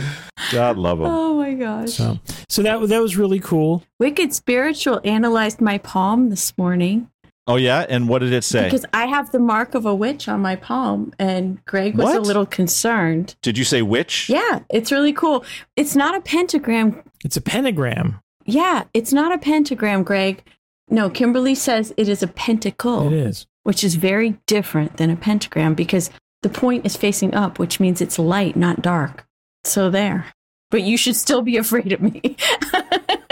God 0.52 0.78
love 0.78 0.98
them. 0.98 1.08
oh 1.08 1.34
my 1.36 1.54
gosh. 1.54 1.92
So, 1.92 2.18
so 2.48 2.62
that 2.62 2.80
that 2.88 3.00
was 3.02 3.16
really 3.16 3.40
cool. 3.40 3.82
Wicked 4.00 4.32
Spiritual 4.34 5.00
analyzed 5.04 5.60
my 5.60 5.78
palm 5.78 6.30
this 6.30 6.56
morning 6.58 7.08
Oh, 7.48 7.56
yeah? 7.56 7.86
And 7.88 8.08
what 8.08 8.18
did 8.20 8.32
it 8.32 8.44
say? 8.44 8.64
because 8.64 8.84
I 8.92 9.06
have 9.06 9.32
the 9.32 9.38
mark 9.38 9.74
of 9.74 9.86
a 9.86 9.94
witch 9.94 10.28
on 10.28 10.40
my 10.40 10.54
palm, 10.54 11.12
and 11.18 11.64
Greg 11.64 11.96
was 11.96 12.14
a 12.14 12.20
little 12.20 12.44
concerned. 12.46 13.36
Did 13.42 13.56
you 13.56 13.64
say 13.64 13.80
which? 13.82 14.28
Yeah, 14.28 14.60
it's 14.70 14.92
really 14.92 15.14
cool. 15.14 15.44
It's 15.74 15.96
not 15.96 16.14
a 16.14 16.20
pentagram. 16.20 17.02
It's 17.24 17.36
a 17.38 17.40
pentagram. 17.40 18.20
Yeah, 18.44 18.84
it's 18.94 19.12
not 19.12 19.32
a 19.32 19.38
pentagram, 19.38 20.02
Greg. 20.04 20.44
No, 20.90 21.10
Kimberly 21.10 21.54
says 21.54 21.92
it 21.96 22.08
is 22.08 22.22
a 22.22 22.28
pentacle. 22.28 23.08
It 23.08 23.14
is. 23.14 23.46
which 23.64 23.82
is 23.82 23.94
very 23.96 24.38
different 24.46 24.96
than 24.98 25.10
a 25.10 25.16
pentagram 25.16 25.74
because 25.74 26.10
the 26.42 26.48
point 26.48 26.86
is 26.86 26.96
facing 26.96 27.34
up, 27.34 27.58
which 27.58 27.80
means 27.80 28.00
it's 28.00 28.18
light, 28.18 28.56
not 28.56 28.80
dark. 28.82 29.26
So 29.64 29.90
there. 29.90 30.26
But 30.70 30.82
you 30.82 30.96
should 30.96 31.16
still 31.16 31.42
be 31.42 31.56
afraid 31.56 31.92
of 31.92 32.00
me. 32.00 32.36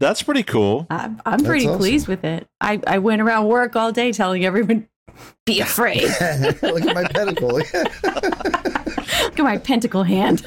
That's 0.00 0.22
pretty 0.22 0.44
cool. 0.44 0.86
I'm, 0.90 1.20
I'm 1.26 1.42
pretty 1.44 1.66
awesome. 1.66 1.78
pleased 1.78 2.06
with 2.06 2.24
it. 2.24 2.46
I, 2.60 2.80
I 2.86 2.98
went 2.98 3.20
around 3.20 3.46
work 3.46 3.74
all 3.74 3.90
day 3.90 4.12
telling 4.12 4.44
everyone, 4.44 4.88
be 5.44 5.60
afraid. 5.60 6.02
Look 6.62 6.86
at 6.86 6.94
my 6.94 7.04
pentacle. 7.04 7.48
Look 7.52 7.74
at 8.04 9.38
my 9.38 9.58
pentacle 9.58 10.04
hand. 10.04 10.46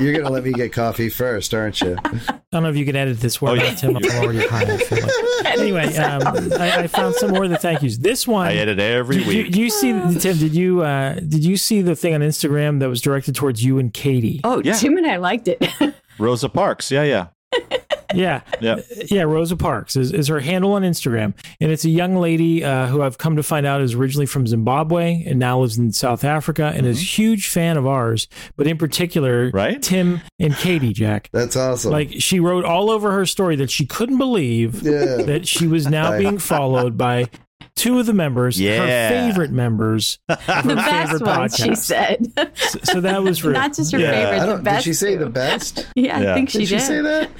You're 0.00 0.14
gonna 0.14 0.30
let 0.30 0.44
me 0.44 0.52
get 0.52 0.72
coffee 0.72 1.08
first, 1.08 1.52
aren't 1.54 1.80
you? 1.80 1.96
I 2.04 2.40
don't 2.52 2.62
know 2.62 2.70
if 2.70 2.76
you 2.76 2.84
can 2.84 2.96
edit 2.96 3.20
this 3.20 3.40
word 3.40 3.50
Oh, 3.60 3.62
yeah. 3.62 3.74
Tim. 3.74 3.96
I'm 3.96 4.04
already 4.04 4.46
high. 4.46 4.62
I 4.62 4.76
feel 4.78 5.02
like. 5.02 5.46
Anyway, 5.58 5.94
um, 5.96 6.22
I, 6.60 6.78
I 6.80 6.86
found 6.86 7.14
some 7.16 7.30
more 7.32 7.44
of 7.44 7.50
the 7.50 7.58
thank 7.58 7.82
yous. 7.82 7.98
This 7.98 8.26
one, 8.26 8.46
I 8.46 8.54
edit 8.54 8.78
every 8.78 9.16
Did 9.18 9.26
you, 9.26 9.28
week. 9.28 9.46
did 9.46 9.56
you 9.56 9.70
see 9.70 9.92
Tim? 10.18 10.38
Did 10.38 10.54
you 10.54 10.82
uh, 10.82 11.14
did 11.14 11.44
you 11.44 11.56
see 11.56 11.82
the 11.82 11.94
thing 11.96 12.14
on 12.14 12.20
Instagram 12.20 12.80
that 12.80 12.88
was 12.88 13.00
directed 13.00 13.34
towards 13.34 13.62
you 13.64 13.78
and 13.78 13.92
Katie? 13.92 14.40
Oh, 14.44 14.62
Yeah. 14.64 14.74
Tim 14.74 14.96
and 14.96 15.06
I 15.06 15.16
liked 15.16 15.48
it. 15.48 15.64
Rosa 16.18 16.48
Parks. 16.48 16.90
Yeah, 16.90 17.04
yeah. 17.04 17.26
Yeah, 18.14 18.40
Yeah. 18.60 18.76
yeah. 19.10 19.22
Rosa 19.22 19.56
Parks 19.56 19.96
is, 19.96 20.12
is 20.12 20.28
her 20.28 20.40
handle 20.40 20.72
on 20.72 20.82
Instagram, 20.82 21.34
and 21.60 21.70
it's 21.70 21.84
a 21.84 21.90
young 21.90 22.16
lady 22.16 22.64
uh, 22.64 22.86
who 22.86 23.02
I've 23.02 23.18
come 23.18 23.36
to 23.36 23.42
find 23.42 23.66
out 23.66 23.80
is 23.80 23.94
originally 23.94 24.26
from 24.26 24.46
Zimbabwe 24.46 25.24
and 25.26 25.38
now 25.38 25.60
lives 25.60 25.78
in 25.78 25.92
South 25.92 26.24
Africa 26.24 26.72
and 26.74 26.86
is 26.86 26.98
a 27.00 27.04
huge 27.04 27.48
fan 27.48 27.76
of 27.76 27.86
ours, 27.86 28.28
but 28.56 28.66
in 28.66 28.76
particular, 28.78 29.50
Right? 29.52 29.80
Tim 29.82 30.20
and 30.38 30.54
Katie. 30.56 30.92
Jack, 30.92 31.28
That's 31.32 31.56
awesome. 31.56 31.92
like 31.92 32.10
she 32.18 32.40
wrote 32.40 32.64
all 32.64 32.90
over 32.90 33.12
her 33.12 33.24
story 33.26 33.56
that 33.56 33.70
she 33.70 33.86
couldn't 33.86 34.18
believe 34.18 34.82
yeah. 34.82 35.16
that 35.22 35.46
she 35.46 35.66
was 35.66 35.86
now 35.86 36.18
being 36.18 36.38
followed 36.38 36.96
by 36.98 37.28
two 37.76 37.98
of 37.98 38.06
the 38.06 38.12
members, 38.12 38.60
Yeah. 38.60 39.08
her 39.08 39.28
favorite 39.28 39.50
members, 39.50 40.18
of 40.28 40.40
her 40.42 40.62
the 40.62 40.74
best 40.74 41.10
favorite 41.12 41.22
one, 41.26 41.48
she 41.50 41.74
said. 41.74 42.26
So, 42.54 42.78
so 42.82 43.00
that 43.00 43.22
was 43.22 43.42
rude. 43.44 43.54
Not 43.54 43.74
just 43.74 43.92
her 43.92 43.98
Yeah. 43.98 44.10
favorite, 44.12 44.36
I 44.36 44.40
the 44.40 44.46
don't, 44.52 44.64
did 44.64 44.82
she 44.82 44.92
say 44.92 45.12
too. 45.14 45.24
the 45.24 45.30
best? 45.30 45.86
Yeah, 45.96 46.18
I 46.18 46.34
think 46.34 46.50
she 46.50 46.58
Did 46.60 46.68
she 46.68 46.74
did. 46.76 46.82
say 46.82 47.00
that? 47.02 47.30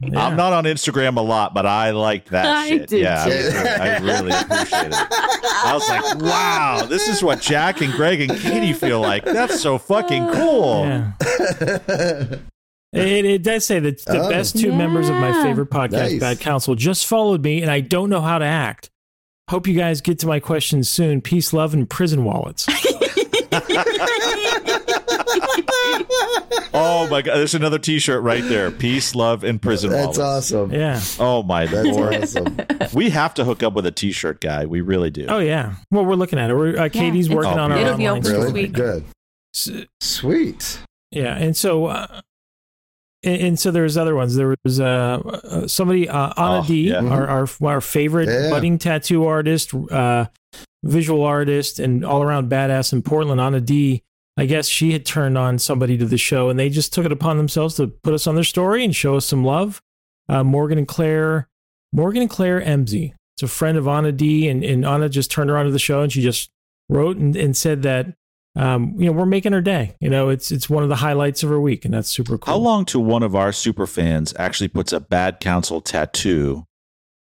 Yeah. 0.00 0.26
I'm 0.26 0.36
not 0.36 0.52
on 0.52 0.64
Instagram 0.64 1.16
a 1.16 1.20
lot, 1.20 1.54
but 1.54 1.66
I 1.66 1.90
liked 1.90 2.30
that 2.30 2.46
I 2.46 2.68
shit. 2.68 2.88
did 2.88 3.00
yeah, 3.02 3.22
I, 3.24 3.26
was 3.28 3.54
really, 3.54 3.68
I 3.68 3.98
really 3.98 4.32
appreciate 4.32 4.86
it. 4.86 4.94
I 4.94 5.70
was 5.74 5.88
like, 5.88 6.18
wow, 6.22 6.86
this 6.88 7.08
is 7.08 7.22
what 7.22 7.40
Jack 7.40 7.80
and 7.80 7.92
Greg 7.92 8.20
and 8.22 8.38
Katie 8.40 8.72
feel 8.72 9.00
like. 9.00 9.24
That's 9.24 9.60
so 9.60 9.76
fucking 9.78 10.28
cool. 10.32 10.86
Yeah. 10.86 11.12
It, 12.90 13.24
it 13.26 13.42
does 13.42 13.66
say 13.66 13.80
that 13.80 14.02
the 14.06 14.18
Oh. 14.22 14.30
best 14.30 14.58
two 14.58 14.72
members 14.72 15.10
of 15.10 15.16
my 15.16 15.42
favorite 15.44 15.68
podcast, 15.70 15.90
Nice. 16.12 16.20
Bad 16.20 16.40
Counsel, 16.40 16.74
just 16.74 17.06
followed 17.06 17.42
me, 17.44 17.60
and 17.60 17.70
I 17.70 17.80
don't 17.80 18.08
know 18.08 18.22
how 18.22 18.38
to 18.38 18.46
act. 18.46 18.88
Hope 19.48 19.66
you 19.66 19.74
guys 19.74 20.00
get 20.00 20.18
to 20.20 20.26
my 20.26 20.40
questions 20.40 20.88
soon. 20.90 21.20
Peace, 21.20 21.52
love, 21.52 21.72
and 21.74 21.88
prison 21.88 22.24
wallets. 22.24 22.66
Oh 26.74 27.08
my 27.10 27.22
god, 27.22 27.36
there's 27.36 27.54
another 27.54 27.78
T-shirt 27.78 28.22
right 28.22 28.42
there. 28.44 28.70
Peace, 28.70 29.14
love, 29.14 29.42
and 29.42 29.60
prison. 29.60 29.90
Wallets. 29.90 30.18
That's 30.18 30.52
wallets. 30.52 30.52
awesome. 30.52 30.72
Yeah. 30.72 31.00
Oh 31.18 31.42
my 31.42 31.66
That's 31.66 31.88
lord, 31.88 32.14
awesome. 32.14 32.56
we 32.94 33.10
have 33.10 33.34
to 33.34 33.44
hook 33.44 33.62
up 33.62 33.72
with 33.72 33.86
a 33.86 33.90
T-shirt 33.90 34.40
guy. 34.40 34.66
We 34.66 34.80
really 34.80 35.10
do. 35.10 35.26
Oh 35.28 35.38
yeah. 35.38 35.74
Well, 35.90 36.04
we're 36.04 36.14
looking 36.14 36.38
at 36.38 36.50
it. 36.50 36.54
We're 36.54 36.76
uh, 36.78 36.88
Katie's 36.88 37.26
it's- 37.26 37.36
working 37.36 37.58
on 37.58 37.72
our 37.72 37.78
it'll 37.78 37.96
be 37.96 38.06
online 38.08 38.18
open 38.18 38.24
store 38.30 38.44
this 38.44 38.52
Really 38.52 38.68
good. 38.68 39.04
S- 39.54 39.70
Sweet. 40.00 40.78
Yeah, 41.10 41.36
and 41.36 41.56
so 41.56 41.86
uh, 41.86 42.20
and, 43.22 43.40
and 43.42 43.58
so 43.58 43.70
there's 43.70 43.96
other 43.96 44.14
ones. 44.14 44.34
There 44.36 44.54
was 44.64 44.80
uh, 44.80 44.84
uh 45.24 45.66
somebody 45.68 46.08
uh, 46.08 46.32
Anna 46.36 46.60
Oh, 46.60 46.64
D, 46.66 46.88
yeah. 46.90 47.04
our, 47.04 47.26
our 47.26 47.48
our 47.62 47.80
favorite 47.80 48.28
Yeah. 48.28 48.50
budding 48.50 48.78
tattoo 48.78 49.24
artist, 49.26 49.74
uh, 49.74 50.26
visual 50.82 51.22
artist, 51.24 51.78
and 51.78 52.04
all 52.04 52.22
around 52.22 52.50
badass 52.50 52.92
in 52.92 53.02
Portland. 53.02 53.40
Anna 53.40 53.60
D. 53.60 54.02
I 54.36 54.46
guess 54.46 54.68
she 54.68 54.92
had 54.92 55.04
turned 55.04 55.36
on 55.36 55.58
somebody 55.58 55.98
to 55.98 56.04
the 56.06 56.16
show, 56.16 56.48
and 56.48 56.56
they 56.56 56.68
just 56.68 56.92
took 56.94 57.04
it 57.04 57.10
upon 57.10 57.38
themselves 57.38 57.74
to 57.74 57.88
put 57.88 58.14
us 58.14 58.28
on 58.28 58.36
their 58.36 58.44
story 58.44 58.84
and 58.84 58.94
show 58.94 59.16
us 59.16 59.26
some 59.26 59.44
love. 59.44 59.82
Uh, 60.28 60.44
Morgan 60.44 60.78
and 60.78 60.86
Claire, 60.86 61.48
Morgan 61.92 62.22
and 62.22 62.30
Claire 62.30 62.60
Emsey. 62.60 63.14
It's 63.34 63.42
a 63.42 63.48
friend 63.48 63.76
of 63.76 63.88
Anna 63.88 64.12
D, 64.12 64.48
and, 64.48 64.62
and 64.62 64.86
Anna 64.86 65.08
just 65.08 65.32
turned 65.32 65.50
her 65.50 65.58
on 65.58 65.64
to 65.64 65.72
the 65.72 65.78
show, 65.80 66.02
and 66.02 66.12
she 66.12 66.22
just 66.22 66.50
wrote 66.88 67.16
and, 67.16 67.34
and 67.34 67.56
said 67.56 67.82
that 67.82 68.14
um, 68.58 68.94
you 68.98 69.06
know, 69.06 69.12
we're 69.12 69.26
making 69.26 69.52
her 69.52 69.60
day. 69.60 69.94
You 70.00 70.10
know, 70.10 70.28
it's 70.28 70.50
it's 70.50 70.68
one 70.68 70.82
of 70.82 70.88
the 70.88 70.96
highlights 70.96 71.42
of 71.42 71.50
her 71.50 71.60
week, 71.60 71.84
and 71.84 71.94
that's 71.94 72.08
super 72.10 72.36
cool. 72.38 72.52
How 72.52 72.58
long 72.58 72.84
till 72.84 73.04
one 73.04 73.22
of 73.22 73.34
our 73.34 73.52
super 73.52 73.86
fans 73.86 74.34
actually 74.38 74.68
puts 74.68 74.92
a 74.92 75.00
bad 75.00 75.40
counsel 75.40 75.80
tattoo 75.80 76.64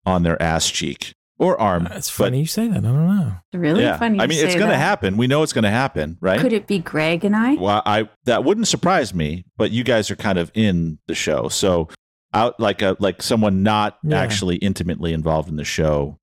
on 0.06 0.22
their 0.22 0.40
ass 0.42 0.70
cheek 0.70 1.14
or 1.38 1.58
arm? 1.60 1.86
Uh, 1.86 1.94
It's 1.96 2.10
But- 2.16 2.24
funny 2.26 2.40
you 2.40 2.46
say 2.46 2.68
that. 2.68 2.78
I 2.78 2.80
don't 2.80 3.06
know. 3.06 3.32
really 3.54 3.82
yeah, 3.82 3.96
funny. 3.98 4.18
I 4.20 4.24
you 4.24 4.28
mean, 4.28 4.44
it's 4.44 4.54
going 4.54 4.70
to 4.70 4.76
happen. 4.76 5.16
We 5.16 5.26
know 5.26 5.42
it's 5.42 5.52
going 5.54 5.64
to 5.64 5.70
happen, 5.70 6.18
right? 6.20 6.40
Could 6.40 6.52
it 6.52 6.66
be 6.66 6.78
Greg 6.78 7.24
and 7.24 7.34
I? 7.34 7.54
Well, 7.54 7.82
I 7.86 8.08
that 8.24 8.44
wouldn't 8.44 8.68
surprise 8.68 9.14
me, 9.14 9.44
but 9.56 9.70
you 9.70 9.82
guys 9.84 10.10
are 10.10 10.16
kind 10.16 10.38
of 10.38 10.50
in 10.54 10.98
the 11.06 11.14
show, 11.14 11.48
so 11.48 11.88
out 12.34 12.58
like 12.60 12.82
a 12.82 12.96
like 12.98 13.22
someone 13.22 13.62
not 13.62 13.98
Yeah. 14.02 14.20
actually 14.20 14.56
intimately 14.56 15.12
involved 15.12 15.48
in 15.48 15.56
the 15.56 15.64
show 15.64 16.18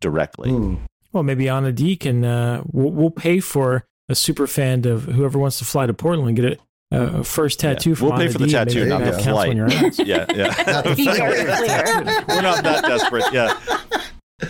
directly. 0.00 0.50
Hmm. 0.50 0.74
Well, 1.12 1.22
maybe 1.22 1.48
Anna 1.48 1.72
D 1.72 1.96
can. 1.96 2.24
Uh, 2.24 2.62
we'll, 2.66 2.90
we'll 2.92 3.10
pay 3.10 3.40
for 3.40 3.84
a 4.10 4.14
super 4.14 4.46
fan 4.46 4.86
of 4.86 5.04
whoever 5.04 5.38
wants 5.38 5.58
to 5.60 5.64
fly 5.64 5.86
to 5.86 5.94
Portland 5.94 6.28
and 6.28 6.36
get 6.36 6.60
a, 6.92 7.18
a 7.20 7.24
first 7.24 7.60
tattoo 7.60 7.90
Yeah. 7.90 7.96
from 7.96 8.08
We'll 8.08 8.18
pay 8.18 8.28
for 8.28 8.38
the 8.38 8.46
D 8.46 8.52
tattoo, 8.52 8.84
not 8.86 9.04
the 9.04 9.12
flight. 9.12 9.50
on 9.50 9.56
your 9.56 9.66
ass. 9.70 9.98
Yeah, 9.98 10.26
yeah. 10.34 10.46
Not 10.66 10.84
the 10.84 10.94
Be 10.96 11.04
very 11.04 11.44
flight. 11.44 11.56
clear. 12.04 12.24
We're 12.36 12.42
not 12.42 12.64
that 12.64 12.82
desperate. 12.84 13.24
Yeah. 13.32 13.56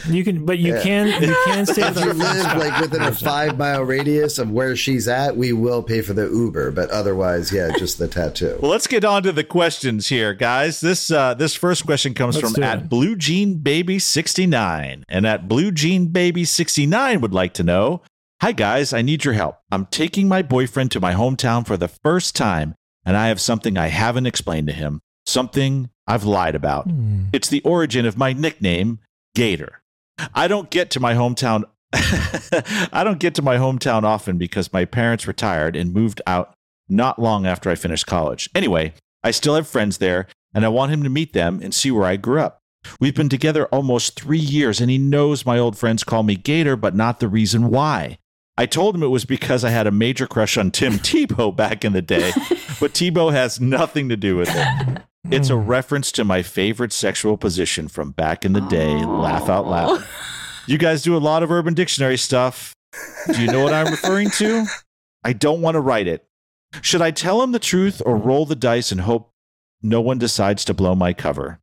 You 0.09 0.23
can, 0.23 0.47
but 0.47 0.61
you 0.61 0.75
Yeah. 0.75 0.83
can, 0.83 1.07
you 1.23 1.37
can 1.47 1.67
stay 1.67 1.83
If 1.83 1.97
you 1.97 2.13
live 2.13 2.57
like 2.57 2.81
within 2.81 3.03
a 3.03 3.11
five 3.13 3.59
mile 3.59 3.83
radius 3.83 4.39
of 4.39 4.49
where 4.53 4.77
she's 4.77 5.09
at, 5.09 5.37
we 5.37 5.53
will 5.53 5.83
pay 5.83 6.01
for 6.01 6.13
the 6.13 6.29
Uber. 6.29 6.71
But 6.71 6.91
otherwise, 6.91 7.53
yeah, 7.53 7.73
just 7.77 7.99
the 7.99 8.07
tattoo. 8.07 8.57
Well, 8.63 8.71
let's 8.71 8.87
get 8.87 9.05
on 9.05 9.25
to 9.25 9.33
the 9.33 9.43
questions 9.43 10.09
here, 10.09 10.33
guys. 10.33 10.81
This 10.81 11.11
uh, 11.11 11.35
this 11.35 11.57
first 11.57 11.87
question 11.87 12.15
comes 12.15 12.37
Let's 12.41 12.55
from 12.55 12.63
at. 12.63 12.89
Blue 12.89 13.17
Jean 13.17 13.57
Baby 13.59 13.99
69. 13.99 15.05
And 15.09 15.27
at 15.27 15.49
Blue 15.49 15.73
Jean 15.73 16.07
Baby 16.07 16.45
69 16.45 17.21
would 17.21 17.35
like 17.35 17.55
to 17.55 17.65
know 17.65 18.03
Hi, 18.43 18.53
guys. 18.53 18.95
I 18.95 19.03
need 19.03 19.27
your 19.27 19.35
help. 19.35 19.59
I'm 19.71 19.85
taking 19.85 20.27
my 20.27 20.41
boyfriend 20.41 20.91
to 20.93 21.01
my 21.01 21.13
hometown 21.13 21.67
for 21.67 21.77
the 21.77 21.89
first 21.89 22.35
time, 22.35 22.75
and 23.05 23.15
I 23.15 23.29
have 23.29 23.39
something 23.39 23.77
I 23.77 23.89
haven't 23.89 24.25
explained 24.25 24.67
to 24.69 24.73
him, 24.73 25.01
something 25.27 25.91
I've 26.07 26.25
lied 26.25 26.55
about. 26.55 26.87
Hmm. 26.87 27.25
It's 27.35 27.49
the 27.49 27.61
origin 27.65 28.07
of 28.07 28.17
my 28.17 28.33
nickname, 28.33 29.01
Gator. 29.35 29.83
I 30.35 30.49
don't 30.49 30.71
get 30.71 30.91
to 30.93 31.01
my 31.01 31.13
hometown. 31.13 31.65
I 31.93 33.03
don't 33.05 33.19
get 33.19 33.35
to 33.35 33.43
my 33.43 33.57
hometown 33.57 34.05
often 34.05 34.39
because 34.39 34.73
my 34.73 34.87
parents 34.87 35.27
retired 35.27 35.77
and 35.77 35.93
moved 35.93 36.23
out 36.27 36.55
not 36.89 37.19
long 37.19 37.45
after 37.47 37.69
I 37.69 37.75
finished 37.75 38.07
college. 38.07 38.49
Anyway, 38.55 38.95
I 39.23 39.33
still 39.33 39.55
have 39.55 39.69
friends 39.69 39.99
there, 39.99 40.29
and 40.55 40.65
I 40.65 40.69
want 40.69 40.93
him 40.93 41.03
to 41.03 41.11
meet 41.11 41.35
them 41.35 41.61
and 41.63 41.75
see 41.75 41.91
where 41.91 42.07
I 42.07 42.17
grew 42.17 42.41
up. 42.41 42.61
We've 42.99 43.15
been 43.15 43.29
together 43.29 43.67
almost 43.67 44.19
three 44.19 44.39
years, 44.39 44.81
and 44.81 44.91
he 44.91 44.97
knows 44.97 45.45
my 45.45 45.59
old 45.59 45.77
friends 45.77 46.05
call 46.05 46.23
me 46.23 46.37
Gator, 46.37 46.77
but 46.77 46.97
not 46.97 47.21
the 47.21 47.29
reason 47.29 47.69
why. 47.69 48.17
I 48.61 48.67
told 48.67 48.95
him 48.95 49.03
it 49.03 49.07
was 49.07 49.25
because 49.25 49.65
I 49.65 49.71
had 49.71 49.87
a 49.87 49.91
major 49.91 50.27
crush 50.27 50.59
on 50.59 50.71
Tim 50.71 50.93
Tebow 50.99 51.57
back 51.57 51.83
in 51.83 51.95
the 51.95 52.03
day, 52.03 52.31
but 52.79 52.93
Tebow 52.93 53.33
has 53.33 53.59
nothing 53.59 54.11
to 54.11 54.19
do 54.19 54.37
with 54.37 54.51
it. 54.53 55.03
It's 55.31 55.49
a 55.49 55.57
hmm. 55.57 55.67
reference 55.67 56.13
to 56.13 56.27
my 56.27 56.43
favorite 56.43 56.93
sexual 56.93 57.39
position 57.39 57.89
from 57.89 58.11
back 58.11 58.45
in 58.45 58.53
the 58.53 58.61
day. 58.61 59.03
Laugh 59.03 59.49
out 59.49 59.67
loud. 59.67 59.89
Oh. 60.03 60.09
You 60.67 60.77
guys 60.77 61.01
do 61.01 61.17
a 61.17 61.25
lot 61.25 61.43
of 61.43 61.51
Urban 61.51 61.73
Dictionary 61.73 62.19
stuff. 62.19 62.75
Do 63.33 63.41
you 63.41 63.51
know 63.51 63.65
what 63.65 63.73
I'm 63.73 63.87
referring 63.87 64.29
to? 64.33 64.67
I 65.25 65.33
don't 65.33 65.63
want 65.63 65.77
to 65.77 65.81
write 65.81 66.07
it. 66.07 66.27
Should 66.83 67.01
I 67.01 67.13
tell 67.13 67.43
him 67.43 67.53
the 67.53 67.59
truth 67.59 68.03
or 68.05 68.15
roll 68.15 68.45
the 68.45 68.55
dice 68.55 68.93
and 68.93 69.01
hope 69.01 69.33
no 69.81 70.03
one 70.03 70.19
decides 70.19 70.67
to 70.67 70.75
blow 70.75 70.95
my 70.95 71.15
cover? 71.15 71.61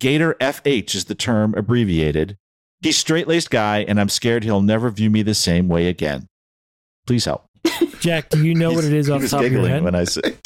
Gator 0.00 0.36
FH 0.40 0.94
is 0.94 1.04
the 1.04 1.14
term 1.14 1.54
abbreviated. 1.54 2.38
He's 2.84 2.98
straight 2.98 3.26
laced 3.26 3.48
guy, 3.50 3.78
and 3.88 3.98
I'm 3.98 4.10
scared 4.10 4.44
he'll 4.44 4.60
never 4.60 4.90
view 4.90 5.08
me 5.08 5.22
the 5.22 5.32
same 5.34 5.68
way 5.68 5.86
again. 5.88 6.26
Please 7.06 7.24
help. 7.24 7.46
Jack, 8.00 8.28
do 8.28 8.44
you 8.44 8.54
know 8.54 8.72
what 8.72 8.84
it 8.84 8.92
is 8.92 9.06
He 9.06 9.12
off 9.12 9.20
the 9.20 9.24
was 9.24 9.30
top 9.30 9.42
of 9.44 9.50
your 9.50 9.66
head? 9.66 9.82
when 9.82 9.94
I 9.94 10.04
said. 10.04 10.36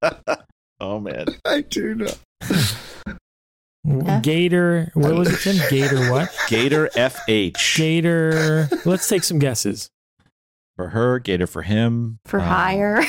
oh 0.80 0.98
man. 0.98 1.26
I 1.44 1.60
do 1.60 1.94
know. 1.94 2.08
Gator. 4.22 4.90
What 4.94 5.14
was 5.14 5.28
it? 5.30 5.40
Tim? 5.40 5.68
Gator 5.68 6.10
what? 6.10 6.34
Gator 6.48 6.88
FH. 6.94 7.76
Gator. 7.76 8.70
Let's 8.86 9.06
take 9.10 9.24
some 9.24 9.38
guesses. 9.38 9.90
for 10.76 10.88
her, 10.88 11.18
Gator 11.18 11.46
for 11.46 11.60
him. 11.60 12.18
For 12.24 12.40
um, 12.40 12.46
hire. 12.46 13.02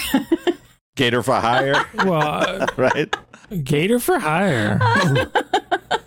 Gator 0.97 1.23
for 1.23 1.35
hire, 1.35 1.85
Well, 1.95 2.21
uh, 2.21 2.67
right? 2.75 3.15
Gator 3.63 3.99
for 3.99 4.19
hire. 4.19 4.81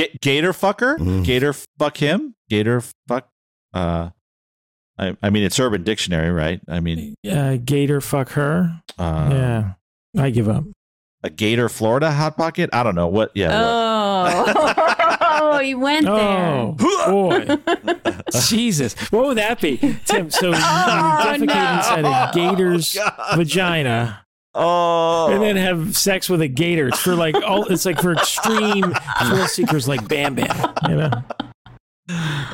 Ga- 0.00 0.18
Gator 0.20 0.52
fucker? 0.52 0.96
Mm. 0.98 1.24
Gator 1.24 1.52
fuck 1.78 1.96
him? 1.98 2.34
Gator 2.48 2.82
fuck 3.08 3.28
uh 3.74 4.10
I, 4.98 5.16
I 5.22 5.30
mean 5.30 5.44
it's 5.44 5.58
urban 5.60 5.82
dictionary, 5.82 6.30
right? 6.30 6.60
I 6.68 6.80
mean 6.80 7.14
Uh, 7.28 7.56
Gator 7.64 8.00
fuck 8.00 8.30
her. 8.30 8.80
uh 8.98 9.28
yeah, 9.32 9.72
I 10.22 10.30
give 10.30 10.48
up. 10.48 10.64
a 11.22 11.30
Gator 11.30 11.68
Florida 11.68 12.10
hot 12.10 12.36
pocket? 12.36 12.70
I 12.72 12.82
don't 12.82 12.94
know 12.94 13.08
what 13.08 13.30
yeah. 13.34 13.48
what- 13.50 14.56
oh, 15.32 15.60
you 15.64 15.78
went 15.78 16.06
Oh 16.08 16.76
there. 16.78 17.56
boy, 17.56 18.12
Jesus! 18.48 18.94
What 19.10 19.26
would 19.26 19.38
that 19.38 19.60
be, 19.60 19.76
Tim? 20.04 20.30
So 20.30 20.48
you 20.48 20.54
defecate 20.54 21.46
no. 21.46 21.76
inside 21.76 22.04
a 22.04 22.30
gator's 22.34 22.94
God. 22.94 23.36
vagina, 23.36 24.24
Oh. 24.54 25.30
and 25.32 25.42
then 25.42 25.56
have 25.56 25.96
sex 25.96 26.28
with 26.28 26.40
a 26.40 26.48
gator. 26.48 26.88
It's 26.88 26.98
for 26.98 27.14
like 27.14 27.36
all. 27.36 27.66
It's 27.66 27.86
like 27.86 28.00
for 28.00 28.12
extreme 28.12 28.92
thrill 29.22 29.46
seekers, 29.46 29.86
like 29.86 30.06
Bam 30.08 30.34
Bam. 30.34 30.74
You 30.88 30.96
know. 30.96 31.10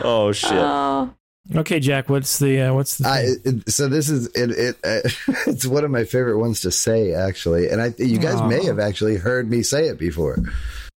oh 0.03 0.33
shit. 0.33 0.53
Oh, 0.53 1.15
Okay, 1.55 1.79
Jack. 1.79 2.09
What's 2.09 2.39
the 2.39 2.61
uh, 2.63 2.75
what's 2.75 2.99
the? 2.99 3.09
I, 3.09 3.21
it, 3.45 3.71
so 3.71 3.89
this 3.89 4.11
is 4.11 4.27
it, 4.35 4.51
it 4.51 4.77
uh, 4.83 5.09
it's 5.51 5.65
one 5.65 5.85
of 5.85 5.91
my 5.91 6.05
favorite 6.05 6.39
ones 6.39 6.63
to 6.63 6.73
say 6.73 7.13
actually 7.13 7.69
and 7.69 7.81
i 7.81 7.95
you 7.99 8.19
guys 8.19 8.43
may 8.43 8.65
have 8.65 8.79
actually 8.81 9.17
heard 9.17 9.49
me 9.49 9.63
say 9.63 9.87
it 9.87 9.99
before 9.99 10.39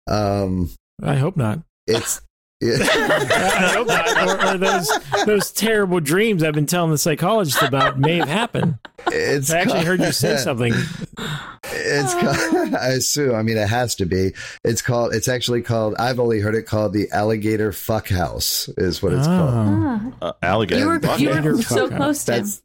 um 0.08 0.70
I 1.04 1.16
hope 1.16 1.38
not. 1.38 1.60
it's 1.86 2.22
I 2.62 3.72
hope 3.74 3.88
not. 3.88 4.28
Or, 4.28 4.54
or 4.54 4.58
those 4.58 4.90
those 5.26 5.52
terrible 5.52 6.00
dreams 6.00 6.44
I've 6.44 6.54
been 6.54 6.66
telling 6.66 6.92
the 6.92 6.98
psychologist 6.98 7.62
about 7.62 7.98
may 8.00 8.18
have 8.18 8.28
happened. 8.28 8.78
it's 9.08 9.50
I 9.52 9.60
actually 9.60 9.74
called- 9.76 9.86
heard 9.88 10.00
you 10.02 10.12
say 10.12 10.38
something. 10.44 10.74
it's 11.64 12.14
called, 12.14 12.74
i 12.76 12.88
assume 12.90 13.36
i 13.36 13.42
mean 13.44 13.58
it 13.58 13.68
has 13.68 13.94
to 13.96 14.06
be 14.06 14.32
it's 14.64 14.82
called 14.82 15.14
it's 15.14 15.28
actually 15.28 15.62
called 15.62 15.94
i've 16.00 16.20
only 16.20 16.40
heard 16.40 16.56
it 16.56 16.64
called 16.64 16.94
the 16.94 17.10
alligator 17.12 17.72
fuck 17.72 18.08
house 18.08 18.70
is 18.78 19.04
what 19.04 19.14
it's 19.14 19.28
called 19.28 19.54
Oh. 19.54 20.14
Ah. 20.22 20.28
Uh, 20.28 20.34
alligator. 20.42 20.82
you 20.82 20.88
were, 20.88 21.00
fuck. 21.00 21.20
you 21.20 21.30
Alligator 21.30 21.56
were 21.58 21.62
so 21.62 21.88
fuck 21.90 21.98
close 21.98 22.24
to 22.26 22.34
him. 22.34 22.44
that's 22.44 22.62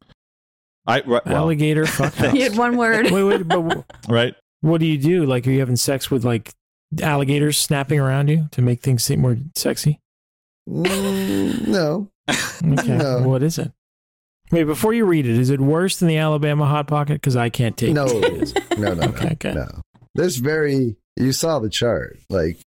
I 0.86 0.96
right, 1.00 1.06
well, 1.06 1.22
Alligator 1.26 1.86
fuck 1.86 2.14
house. 2.14 2.34
You 2.34 2.42
had 2.42 2.56
one 2.58 2.76
word. 2.76 3.10
Wait, 3.10 3.22
wait, 3.24 3.48
but 3.48 3.84
right? 4.08 4.34
what 4.60 4.80
do 4.80 4.86
you 4.86 4.98
do? 4.98 5.24
Like, 5.24 5.46
are 5.46 5.50
you 5.50 5.60
having 5.60 5.76
sex 5.76 6.10
with 6.10 6.24
like 6.26 6.52
alligators 7.02 7.58
snapping 7.58 7.98
around 8.00 8.28
you 8.28 8.48
to 8.52 8.62
make 8.62 8.80
things 8.82 9.04
seem 9.04 9.20
more 9.20 9.36
sexy? 9.56 10.00
Mm, 10.68 11.66
no 11.68 12.10
Okay, 12.28 12.96
No. 12.96 13.20
what 13.28 13.42
is 13.42 13.58
it? 13.58 13.70
Wait, 14.50 14.64
before 14.64 14.94
you 14.94 15.04
read 15.04 15.26
it, 15.26 15.36
is 15.38 15.50
it 15.50 15.60
worse 15.60 15.96
than 15.98 16.08
the 16.08 16.16
Alabama 16.18 16.66
hot 16.66 16.86
pocket? 16.86 17.14
Because 17.14 17.36
I 17.36 17.48
can't 17.50 17.76
take 17.76 17.92
no 17.92 18.06
it. 18.06 18.78
no 18.78 18.94
no 18.94 19.02
Okay, 19.08 19.24
no 19.24 19.30
okay. 19.32 19.54
no 19.54 19.66
there's 20.14 20.36
very 20.36 20.96
you 21.16 21.32
saw 21.32 21.58
the 21.58 21.68
chart 21.70 22.18
like 22.30 22.58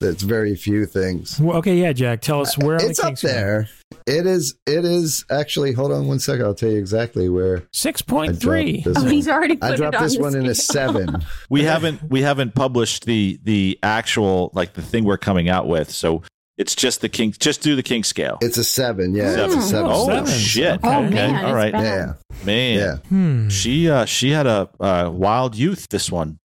That's 0.00 0.22
very 0.22 0.54
few 0.54 0.86
things. 0.86 1.40
Well, 1.40 1.56
okay, 1.58 1.76
yeah, 1.76 1.92
Jack. 1.92 2.20
Tell 2.20 2.40
us 2.40 2.56
where 2.56 2.76
it's 2.76 3.00
the 3.00 3.08
up 3.08 3.18
there. 3.18 3.68
It 4.06 4.26
is. 4.26 4.54
It 4.66 4.84
is 4.84 5.24
actually. 5.28 5.72
Hold 5.72 5.90
on 5.90 6.06
one 6.06 6.20
second. 6.20 6.44
I'll 6.46 6.54
tell 6.54 6.70
you 6.70 6.78
exactly 6.78 7.28
where. 7.28 7.64
Six 7.72 8.00
I 8.06 8.10
point 8.10 8.40
three. 8.40 8.80
dropped 8.82 8.84
this 8.94 8.96
Oh, 8.98 9.02
one. 9.06 9.12
he's 9.12 9.28
already 9.28 9.56
put 9.56 9.72
I 9.72 9.76
dropped 9.76 9.94
it 9.94 9.98
on 9.98 10.02
this 10.04 10.16
the 10.16 10.22
one 10.22 10.36
in 10.36 10.46
a 10.46 10.54
seven. 10.54 11.24
We 11.50 11.64
haven't 11.64 12.02
we 12.08 12.22
haven't 12.22 12.54
published 12.54 13.06
the 13.06 13.40
the 13.42 13.78
actual 13.82 14.50
like 14.54 14.74
the 14.74 14.82
thing 14.82 15.04
we're 15.04 15.18
coming 15.18 15.48
out 15.48 15.66
with, 15.66 15.90
so 15.90 16.22
it's 16.56 16.76
just 16.76 17.00
the 17.00 17.08
king. 17.08 17.34
Just 17.38 17.62
do 17.62 17.74
the 17.74 17.82
king 17.82 18.04
scale. 18.04 18.38
It's 18.40 18.56
a 18.58 18.64
seven. 18.64 19.14
Yeah, 19.16 19.30
it's 19.30 19.36
a 19.36 19.40
Seven. 19.48 19.62
seven. 19.62 19.90
Oh 19.92 20.06
Seven. 20.06 20.26
shit! 20.32 20.80
Oh, 20.84 21.04
okay, 21.06 21.10
man, 21.14 21.34
all 21.44 21.46
it's 21.50 21.54
right, 21.54 21.72
bad. 21.72 21.82
Yeah, 21.82 22.44
man. 22.44 22.78
yeah. 22.78 22.96
Hmm. 23.08 23.48
She 23.48 23.90
uh 23.90 24.04
she 24.04 24.30
had 24.30 24.46
a 24.46 24.68
uh, 24.78 25.10
wild 25.12 25.56
youth. 25.56 25.88
This 25.88 26.10
one. 26.12 26.38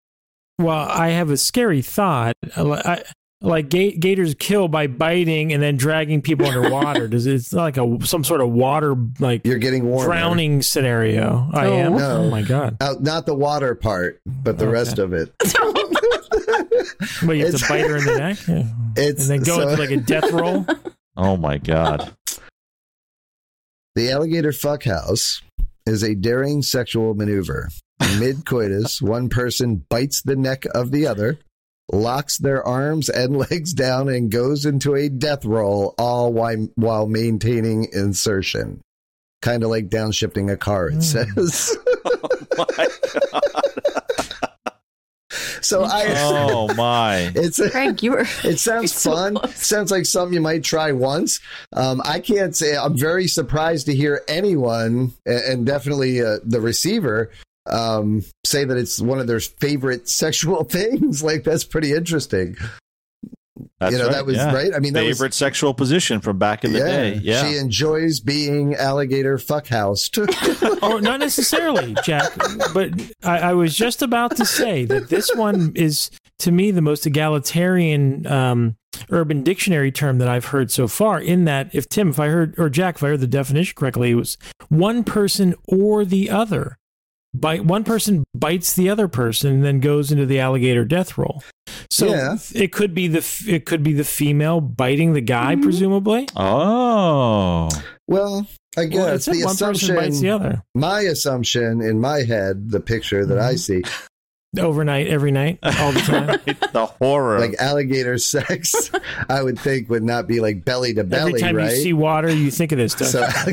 Well, 0.58 0.86
I 0.88 1.08
have 1.08 1.30
a 1.30 1.36
scary 1.36 1.82
thought. 1.82 2.34
I, 2.56 3.02
like 3.42 3.70
ga- 3.70 3.96
gators 3.96 4.34
kill 4.38 4.68
by 4.68 4.86
biting 4.86 5.52
and 5.52 5.62
then 5.62 5.76
dragging 5.76 6.20
people 6.22 6.46
underwater. 6.46 7.08
Does 7.08 7.26
it, 7.26 7.34
it's 7.34 7.52
not 7.52 7.62
like 7.62 7.76
a 7.78 8.06
some 8.06 8.22
sort 8.24 8.40
of 8.40 8.50
water 8.50 8.94
like 9.18 9.46
You're 9.46 9.58
getting 9.58 9.84
warmer. 9.86 10.06
drowning 10.06 10.62
scenario? 10.62 11.48
I 11.52 11.66
Oh. 11.66 11.72
am. 11.74 11.96
No. 11.96 12.16
Oh 12.24 12.30
my 12.30 12.42
god! 12.42 12.76
Uh, 12.80 12.94
not 13.00 13.26
the 13.26 13.34
water 13.34 13.74
part, 13.74 14.20
but 14.26 14.58
the 14.58 14.64
Okay. 14.66 14.72
rest 14.72 14.98
of 14.98 15.12
it. 15.12 15.32
Well, 17.22 17.34
you 17.34 17.44
have 17.46 17.54
It's- 17.54 17.62
to 17.62 17.68
bite 17.68 17.86
her 17.88 17.96
in 17.96 18.04
the 18.04 18.18
neck, 18.18 18.38
Yeah. 18.48 18.62
It's 18.96 19.28
and 19.28 19.30
then 19.30 19.42
go 19.46 19.56
so- 19.60 19.68
into 19.68 19.80
like 19.82 19.90
a 19.90 19.96
death 19.98 20.30
roll. 20.32 20.66
Oh 21.16 21.36
my 21.36 21.58
god. 21.58 22.14
The 23.94 24.10
alligator 24.10 24.52
fuck 24.52 24.84
house 24.84 25.42
is 25.86 26.02
a 26.02 26.14
daring 26.14 26.62
sexual 26.62 27.14
maneuver. 27.14 27.68
Mid 28.18 28.46
coitus, 28.46 29.02
one 29.02 29.28
person 29.28 29.84
bites 29.90 30.22
the 30.22 30.36
neck 30.36 30.64
of 30.74 30.90
the 30.90 31.06
other, 31.06 31.38
locks 31.92 32.38
their 32.38 32.66
arms 32.66 33.08
and 33.08 33.36
legs 33.50 33.72
down, 33.72 34.08
and 34.08 34.30
goes 34.30 34.64
into 34.66 34.94
a 34.94 35.08
death 35.08 35.44
roll, 35.44 35.94
all 35.98 36.32
while, 36.32 36.68
while 36.76 37.06
maintaining 37.06 37.88
insertion. 37.92 38.80
Kind 39.42 39.62
of 39.62 39.70
like 39.70 39.88
downshifting 39.88 40.52
a 40.52 40.56
car, 40.56 40.88
it 40.88 40.94
Hmm. 40.94 41.00
says. 41.00 41.76
Oh 42.62 42.66
my 42.68 42.88
god. 43.32 43.42
so 45.62 45.84
I. 45.84 46.04
Oh 46.18 46.74
my. 46.74 47.30
It's 47.34 47.58
a, 47.58 47.70
Greg, 47.70 48.02
you 48.02 48.10
were. 48.12 48.26
It 48.44 48.58
sounds 48.58 48.92
so 48.94 49.12
fun. 49.12 49.34
close. 49.36 49.54
Sounds 49.66 49.90
like 49.90 50.04
something 50.06 50.34
you 50.34 50.40
might 50.40 50.64
try 50.64 50.92
once. 50.92 51.40
Um, 51.72 52.02
I 52.04 52.20
can't 52.20 52.54
say. 52.56 52.76
I'm 52.76 52.96
very 52.98 53.28
surprised 53.28 53.86
to 53.86 53.94
hear 53.94 54.22
anyone, 54.28 55.12
and 55.24 55.64
definitely 55.64 56.20
uh, 56.20 56.38
the 56.44 56.60
receiver, 56.60 57.30
um, 57.70 58.22
say 58.44 58.64
that 58.64 58.76
it's 58.76 59.00
one 59.00 59.18
of 59.18 59.26
their 59.26 59.40
favorite 59.40 60.08
sexual 60.08 60.64
things. 60.64 61.22
Like 61.30 61.44
that's 61.44 61.64
pretty 61.64 61.92
interesting. 61.92 62.56
That's 63.78 63.92
you 63.92 63.98
know, 63.98 64.06
right, 64.06 64.14
that 64.14 64.26
was 64.26 64.36
yeah. 64.36 64.52
right. 64.52 64.74
I 64.74 64.78
mean, 64.78 64.94
that 64.94 65.00
Favorite 65.00 65.28
was. 65.28 65.36
sexual 65.36 65.74
position 65.74 66.20
from 66.20 66.38
back 66.38 66.64
in 66.64 66.72
the 66.72 66.80
day. 66.80 67.20
Yeah. 67.22 67.44
she 67.46 67.56
enjoys 67.56 68.20
being 68.20 68.74
alligator 68.74 69.38
fuckhoused. 69.38 70.78
oh, 70.82 70.98
not 70.98 71.20
necessarily, 71.20 71.94
Jack. 72.04 72.32
But 72.74 72.92
I, 73.22 73.38
I 73.38 73.52
was 73.54 73.76
just 73.76 74.02
about 74.02 74.36
to 74.36 74.44
say 74.44 74.84
that 74.86 75.08
this 75.08 75.30
one 75.34 75.72
is, 75.74 76.10
to 76.40 76.52
me, 76.52 76.70
the 76.70 76.82
most 76.82 77.06
egalitarian 77.06 78.26
um, 78.26 78.76
urban 79.10 79.42
dictionary 79.42 79.92
term 79.92 80.18
that 80.18 80.28
I've 80.28 80.46
heard 80.46 80.70
so 80.70 80.88
far. 80.88 81.20
In 81.20 81.44
that, 81.44 81.74
if 81.74 81.88
Tim, 81.88 82.10
if 82.10 82.20
I 82.20 82.28
heard, 82.28 82.58
or 82.58 82.68
Jack, 82.68 82.96
if 82.96 83.02
I 83.02 83.08
heard 83.08 83.20
the 83.20 83.26
definition 83.26 83.74
correctly, 83.76 84.10
it 84.10 84.16
was 84.16 84.36
one 84.68 85.04
person 85.04 85.54
or 85.66 86.04
the 86.04 86.30
other. 86.30 86.76
Bite 87.32 87.64
one 87.64 87.84
person 87.84 88.24
bites 88.34 88.74
the 88.74 88.90
other 88.90 89.06
person 89.08 89.52
and 89.52 89.64
then 89.64 89.80
goes 89.80 90.10
into 90.10 90.26
the 90.26 90.40
alligator 90.40 90.84
death 90.84 91.16
roll. 91.16 91.42
So 91.90 92.06
Yeah. 92.08 92.38
it 92.54 92.72
could 92.72 92.94
be 92.94 93.06
the 93.08 93.24
it 93.46 93.66
could 93.66 93.82
be 93.82 93.92
the 93.92 94.04
female 94.04 94.60
biting 94.60 95.12
the 95.12 95.20
guy, 95.20 95.54
Mhm. 95.54 95.62
presumably. 95.62 96.28
Oh. 96.36 97.68
well, 98.08 98.46
I 98.76 98.86
guess 98.86 99.24
said 99.24 99.34
the 99.34 99.44
one 99.44 99.56
person 99.56 99.94
bites 99.96 100.20
the 100.20 100.28
assumption. 100.28 100.30
other 100.30 100.62
My 100.74 101.00
assumption 101.02 101.80
in 101.80 102.00
my 102.00 102.22
head, 102.24 102.70
the 102.70 102.80
picture 102.80 103.24
that 103.24 103.38
I 103.38 103.54
Mhm. 103.54 103.58
see, 103.58 103.82
overnight, 104.58 105.06
every 105.08 105.30
night, 105.30 105.58
all 105.62 105.92
the 105.92 106.00
time. 106.00 106.26
the 106.72 106.86
horror. 106.86 107.38
like 107.38 107.54
alligator 107.60 108.18
sex, 108.18 108.90
I 109.28 109.42
would 109.42 109.58
think 109.58 109.88
would 109.88 110.02
not 110.02 110.26
be 110.26 110.40
like 110.40 110.64
belly 110.64 110.94
to 110.94 111.04
belly, 111.04 111.30
Every 111.30 111.40
time 111.40 111.56
right? 111.56 111.70
you 111.70 111.76
see 111.76 111.92
water, 111.92 112.30
you 112.30 112.50
think 112.50 112.72
of 112.72 112.78
this 112.78 112.92
stuff. 112.92 113.08
So 113.08 113.52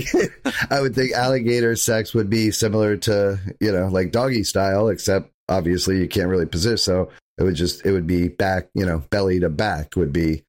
I 0.70 0.82
would 0.82 0.96
think 0.96 1.14
alligator 1.14 1.76
sex 1.76 2.14
would 2.14 2.30
be 2.30 2.52
similar 2.52 2.98
to 2.98 3.40
you 3.60 3.72
know 3.72 3.88
like 3.88 4.12
doggy 4.12 4.44
style, 4.44 4.90
except 4.90 5.32
obviously 5.50 6.00
you 6.00 6.08
can't 6.08 6.30
really 6.30 6.46
position. 6.46 6.78
So 6.78 7.10
it 7.38 7.44
would 7.44 7.56
just 7.56 7.86
it 7.86 7.92
would 7.92 8.08
be 8.08 8.28
back, 8.30 8.70
you 8.74 8.86
know, 8.86 9.04
belly 9.10 9.40
to 9.42 9.50
back 9.50 9.96
would 9.96 10.14
be. 10.14 10.44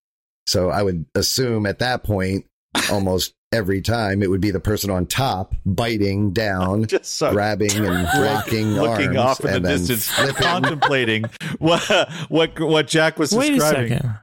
So 0.47 0.71
I 0.71 0.83
would 0.83 1.05
assume 1.15 1.67
at 1.67 1.81
that 1.81 2.05
point, 2.05 2.47
almost 2.91 3.35
every 3.53 3.81
time 3.81 4.23
it 4.23 4.29
would 4.31 4.41
be 4.41 4.51
the 4.51 4.61
person 4.61 4.91
on 4.91 5.07
top 5.07 5.55
biting 5.65 6.33
down, 6.33 6.85
just 6.87 7.17
so 7.17 7.33
grabbing 7.33 7.71
and 7.73 7.85
locking 8.19 8.69
looking 8.73 9.17
arms, 9.17 9.19
off 9.19 9.41
in 9.41 9.51
the 9.51 9.57
and 9.57 9.65
distance, 9.87 10.09
flipping. 10.09 10.35
contemplating 10.43 11.25
what 11.59 11.83
what 12.29 12.59
what 12.61 12.87
Jack 12.87 13.19
was 13.19 13.33
Wait 13.33 13.53
a 13.53 13.55
describing. 13.57 13.89
second. 13.99 14.19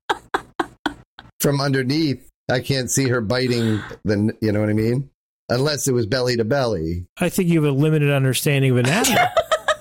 from 1.39 1.61
underneath. 1.61 2.29
I 2.49 2.59
can't 2.59 2.91
see 2.91 3.07
her 3.09 3.21
biting 3.21 3.81
the. 4.03 4.35
You 4.41 4.51
know 4.51 4.59
what 4.59 4.69
I 4.69 4.73
mean? 4.73 5.09
Unless 5.49 5.87
it 5.87 5.93
was 5.93 6.05
belly 6.05 6.35
to 6.37 6.43
belly. 6.43 7.05
I 7.17 7.29
think 7.29 7.49
you 7.49 7.63
have 7.63 7.71
a 7.73 7.75
limited 7.75 8.11
understanding 8.11 8.71
of 8.71 8.77
anatomy 8.77 9.19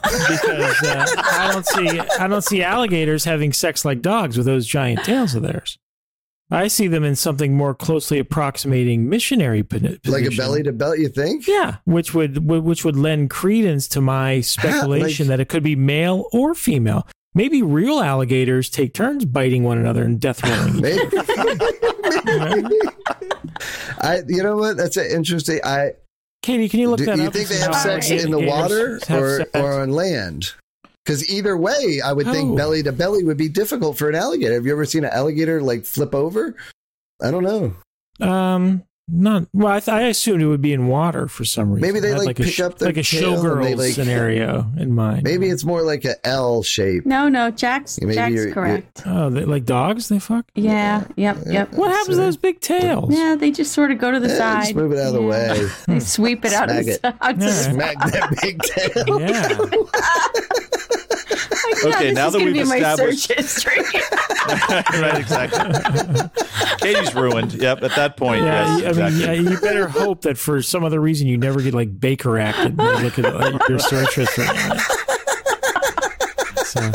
because 0.02 0.83
uh, 0.83 1.07
I 1.33 1.50
don't 1.52 1.66
see 1.66 2.00
I 2.00 2.26
don't 2.28 2.44
see 2.44 2.62
alligators 2.62 3.24
having 3.24 3.52
sex 3.52 3.85
like 3.85 4.00
dogs 4.02 4.37
with 4.37 4.46
those 4.46 4.66
giant 4.66 5.04
tails 5.04 5.35
of 5.35 5.42
theirs. 5.42 5.78
I 6.55 6.69
see 6.69 6.87
them 6.87 7.05
in 7.05 7.17
something 7.17 7.57
more 7.57 7.75
closely 7.75 8.19
approximating 8.19 9.09
missionary 9.09 9.62
po- 9.62 9.79
position. 9.79 10.01
Like 10.07 10.25
a 10.25 10.31
belly 10.31 10.62
to 10.62 10.73
belly, 10.73 11.01
you 11.01 11.09
think? 11.09 11.49
Yeah, 11.49 11.77
which 11.85 12.14
would 12.14 12.49
which 12.49 12.85
would 12.85 12.97
lend 12.97 13.31
credence 13.31 13.88
to 13.88 14.01
my 14.01 14.40
speculation 14.40 15.29
that 15.29 15.40
it 15.40 15.49
could 15.49 15.62
be 15.62 15.77
male 15.77 16.27
or 16.33 16.55
female. 16.55 17.07
Maybe 17.35 17.62
real 17.62 18.01
alligators 18.01 18.71
take 18.71 18.95
turns 18.95 19.25
biting 19.25 19.64
one 19.64 19.79
another 19.79 20.05
and 20.05 20.21
death 20.21 20.43
rolling. 20.49 20.81
Maybe. 20.81 21.17
Maybe. 22.25 22.77
I, 23.99 24.23
you 24.29 24.43
know 24.43 24.57
what? 24.57 24.77
That's 24.77 24.97
an 24.97 25.07
interesting. 25.07 25.61
I 25.64 25.93
Katie, 26.43 26.69
can 26.69 26.81
you 26.81 26.90
look 26.90 26.99
do 26.99 27.07
that 27.07 27.17
you 27.17 27.25
up? 27.25 27.35
You 27.35 27.45
think 27.45 27.49
they 27.49 27.64
have 27.64 27.75
sex 27.75 28.11
in 28.11 28.31
the 28.31 28.38
alligators 28.38 29.09
water 29.09 29.47
or 29.55 29.61
or 29.61 29.81
on 29.81 29.90
land? 29.90 30.53
Because 31.05 31.29
either 31.29 31.57
way, 31.57 32.01
I 32.05 32.12
would 32.12 32.27
think 32.27 32.53
Oh. 32.53 32.57
belly 32.57 32.83
to 32.83 32.93
belly 32.93 33.25
would 33.25 33.37
be 33.37 33.49
difficult 33.49 33.99
for 33.99 34.09
an 34.09 34.14
alligator. 34.14 34.55
Have 34.55 34.64
you 34.67 34.73
ever 34.73 34.87
seen 34.87 35.05
an 35.05 35.11
alligator 35.12 35.61
like 35.61 35.85
flip 35.85 36.14
over? 36.14 36.55
I 37.23 37.31
don't 37.31 37.45
know. 37.45 37.75
Um, 38.27 38.85
not 39.07 39.45
well. 39.53 39.69
I, 39.69 39.81
th- 39.81 39.95
I 39.95 40.01
assumed 40.05 40.40
it 40.40 40.47
would 40.47 40.62
be 40.62 40.73
in 40.73 40.87
water 40.87 41.29
for 41.29 41.45
some 41.45 41.71
reason. 41.73 41.87
Maybe 41.87 42.01
they, 42.01 42.12
I 42.14 42.17
had 42.17 42.25
like, 42.25 42.40
a 42.40 42.45
pick 42.45 42.59
up 42.59 42.79
their 42.79 42.88
like 42.88 42.97
a 42.97 43.03
tail 43.03 43.37
showgirl 43.37 43.62
they, 43.62 43.75
like- 43.75 43.93
scenario 43.93 44.64
in 44.79 44.95
mind. 44.95 45.25
Maybe 45.25 45.49
it's 45.51 45.62
more 45.62 45.83
like 45.83 46.07
a 46.07 46.14
L 46.27 46.62
shape. 46.62 47.05
No, 47.05 47.29
no, 47.29 47.51
Jack's 47.51 48.01
Maybe 48.01 48.14
Jack's 48.14 48.35
you're- 48.35 48.53
correct. 48.53 49.03
oh, 49.05 49.29
they, 49.29 49.45
like 49.45 49.67
dogs. 49.67 50.09
They 50.09 50.19
fuck. 50.19 50.47
Yeah, 50.55 51.05
yep, 51.17 51.37
yep. 51.47 51.75
What 51.75 51.90
happens 51.90 52.17
to 52.17 52.23
those 52.23 52.38
big 52.38 52.61
tails? 52.61 53.14
Yeah, 53.14 53.37
they 53.38 53.51
just 53.51 53.73
sort 53.73 53.90
of 53.90 53.99
go 53.99 54.11
to 54.11 54.19
the 54.19 54.29
Yeah, 54.29 54.38
side. 54.38 54.62
just 54.62 54.75
move 54.75 54.93
it 54.93 54.99
out 54.99 55.09
of 55.09 55.12
the 55.14 55.21
Yeah. 55.21 55.29
way. 55.29 55.69
They 55.87 56.01
sweep 56.01 56.43
it 56.47 56.55
out 56.55 56.71
of 56.71 56.83
Smack 56.83 56.85
the 57.03 57.09
it. 57.09 57.19
side. 57.21 57.43
Yeah. 57.43 57.73
Smack 57.73 57.99
that 58.11 58.38
big 58.40 58.62
tail. 58.62 59.21
Yeah. 59.21 60.61
Like, 61.90 61.94
Okay, 61.97 62.07
this 62.09 62.14
now 62.16 62.27
is 62.29 62.33
that 62.35 62.42
we've 62.42 62.55
be 62.55 62.61
established- 62.61 63.27
search 63.29 63.37
history. 63.38 63.83
right, 65.01 65.18
exactly. 65.18 66.31
Katie's 66.81 67.14
ruined. 67.14 67.55
Yep, 67.55 67.83
at 67.83 67.94
that 67.97 68.16
point. 68.16 68.42
Yeah, 68.44 68.79
yes, 68.79 68.97
I 68.97 69.01
mean, 69.01 69.07
exactly. 69.07 69.25
yeah, 69.44 69.51
you 69.51 69.61
better 69.61 69.88
hope 69.88 70.23
that 70.23 70.37
for 70.38 70.61
some 70.62 70.85
other 70.85 71.01
reason 71.01 71.27
you 71.27 71.37
never 71.38 71.61
get 71.62 71.73
like 71.75 71.99
Baker 71.99 72.38
acted. 72.38 72.77
when 72.77 72.99
you 72.99 73.05
look 73.05 73.18
at 73.18 73.35
like, 73.35 73.68
your 73.68 73.79
search 73.79 74.14
history. 74.16 74.47
So, 76.64 76.90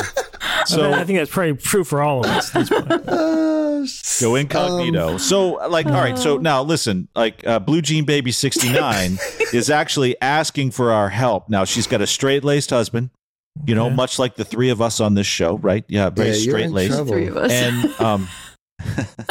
So 0.65 0.91
I 0.93 1.03
think 1.05 1.17
that's 1.19 1.31
probably 1.31 1.55
true 1.55 1.83
for 1.83 2.01
all 2.01 2.19
of 2.19 2.25
us. 2.27 2.53
At 2.55 2.67
this 2.67 2.69
point. 2.69 3.09
Uh, 3.09 3.85
go 4.19 4.35
incognito. 4.35 5.13
um, 5.13 5.19
so, 5.19 5.51
like, 5.69 5.85
all 5.87 5.93
right. 5.93 6.17
So 6.17 6.37
now, 6.37 6.61
listen. 6.61 7.07
Like, 7.15 7.45
uh, 7.47 7.59
Blue 7.59 7.81
Jean 7.81 8.05
Baby 8.05 8.31
sixty 8.31 8.71
nine 8.71 9.17
is 9.53 9.69
actually 9.69 10.19
asking 10.21 10.71
for 10.71 10.91
our 10.91 11.09
help. 11.09 11.49
Now, 11.49 11.63
she's 11.63 11.87
got 11.87 12.01
a 12.01 12.07
straight 12.07 12.43
laced 12.43 12.69
husband. 12.69 13.09
You 13.65 13.75
know, 13.75 13.87
Okay. 13.87 13.95
much 13.95 14.19
like 14.19 14.35
the 14.35 14.45
three 14.45 14.69
of 14.69 14.81
us 14.81 14.99
on 14.99 15.13
this 15.15 15.27
show, 15.27 15.57
right? 15.57 15.83
Yeah, 15.87 16.09
very 16.09 16.29
yeah, 16.29 16.49
straight 16.49 16.71
laced. 16.71 17.07
Three 17.07 17.27
of 17.27 17.37
us. 17.37 17.51
And 17.51 17.85
um, 17.99 18.27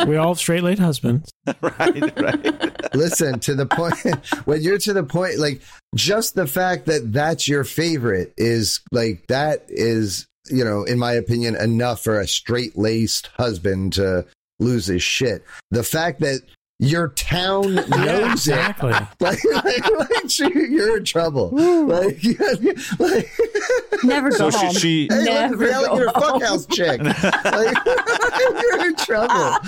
we 0.07 0.17
all 0.17 0.35
straight 0.35 0.63
laced 0.63 0.81
husbands. 0.81 1.31
right, 1.63 2.21
right. 2.21 2.95
Listen, 2.95 3.41
to 3.41 3.55
the 3.55 3.67
point 3.67 4.27
when 4.47 4.63
you're 4.63 4.79
to 4.79 4.93
the 4.93 5.03
point, 5.03 5.39
like 5.39 5.63
just 5.95 6.35
the 6.35 6.47
fact 6.47 6.87
that 6.87 7.13
that's 7.13 7.49
your 7.49 7.65
favorite 7.65 8.33
is 8.37 8.81
like 8.93 9.27
that 9.29 9.65
is, 9.69 10.27
you 10.51 10.65
know, 10.65 10.85
in 10.85 10.99
my 10.99 11.13
opinion, 11.13 11.57
enough 11.57 12.03
for 12.03 12.21
a 12.21 12.29
straight 12.29 12.77
laced 12.77 13.29
husband 13.39 13.95
to 13.95 14.27
lose 14.61 14.87
his 14.87 15.03
shit. 15.03 15.45
The 15.71 15.85
fact 15.85 16.21
that 16.21 16.41
your 16.81 17.09
town 17.09 17.75
knows 17.89 17.89
it. 17.89 18.31
exactly. 18.33 18.93
Like, 19.21 19.39
like, 19.45 19.91
like 19.91 20.39
you're 20.55 20.97
in 20.99 21.05
trouble. 21.05 21.51
Like, 21.51 22.19
like 22.99 23.29
Never 24.05 24.31
go 24.31 24.37
So 24.37 24.51
she, 24.51 24.59
home. 24.59 24.75
she 24.75 25.09
hey, 25.11 25.25
Never 25.25 25.67
look, 25.67 25.87
go 25.87 25.97
you're 25.97 26.07
a 26.07 26.11
home. 26.19 26.41
fuckhouse 26.41 26.73
chick. 26.73 27.01
Like, 27.03 28.63
you're 28.63 28.87
in 28.87 28.95
trouble. 28.97 29.59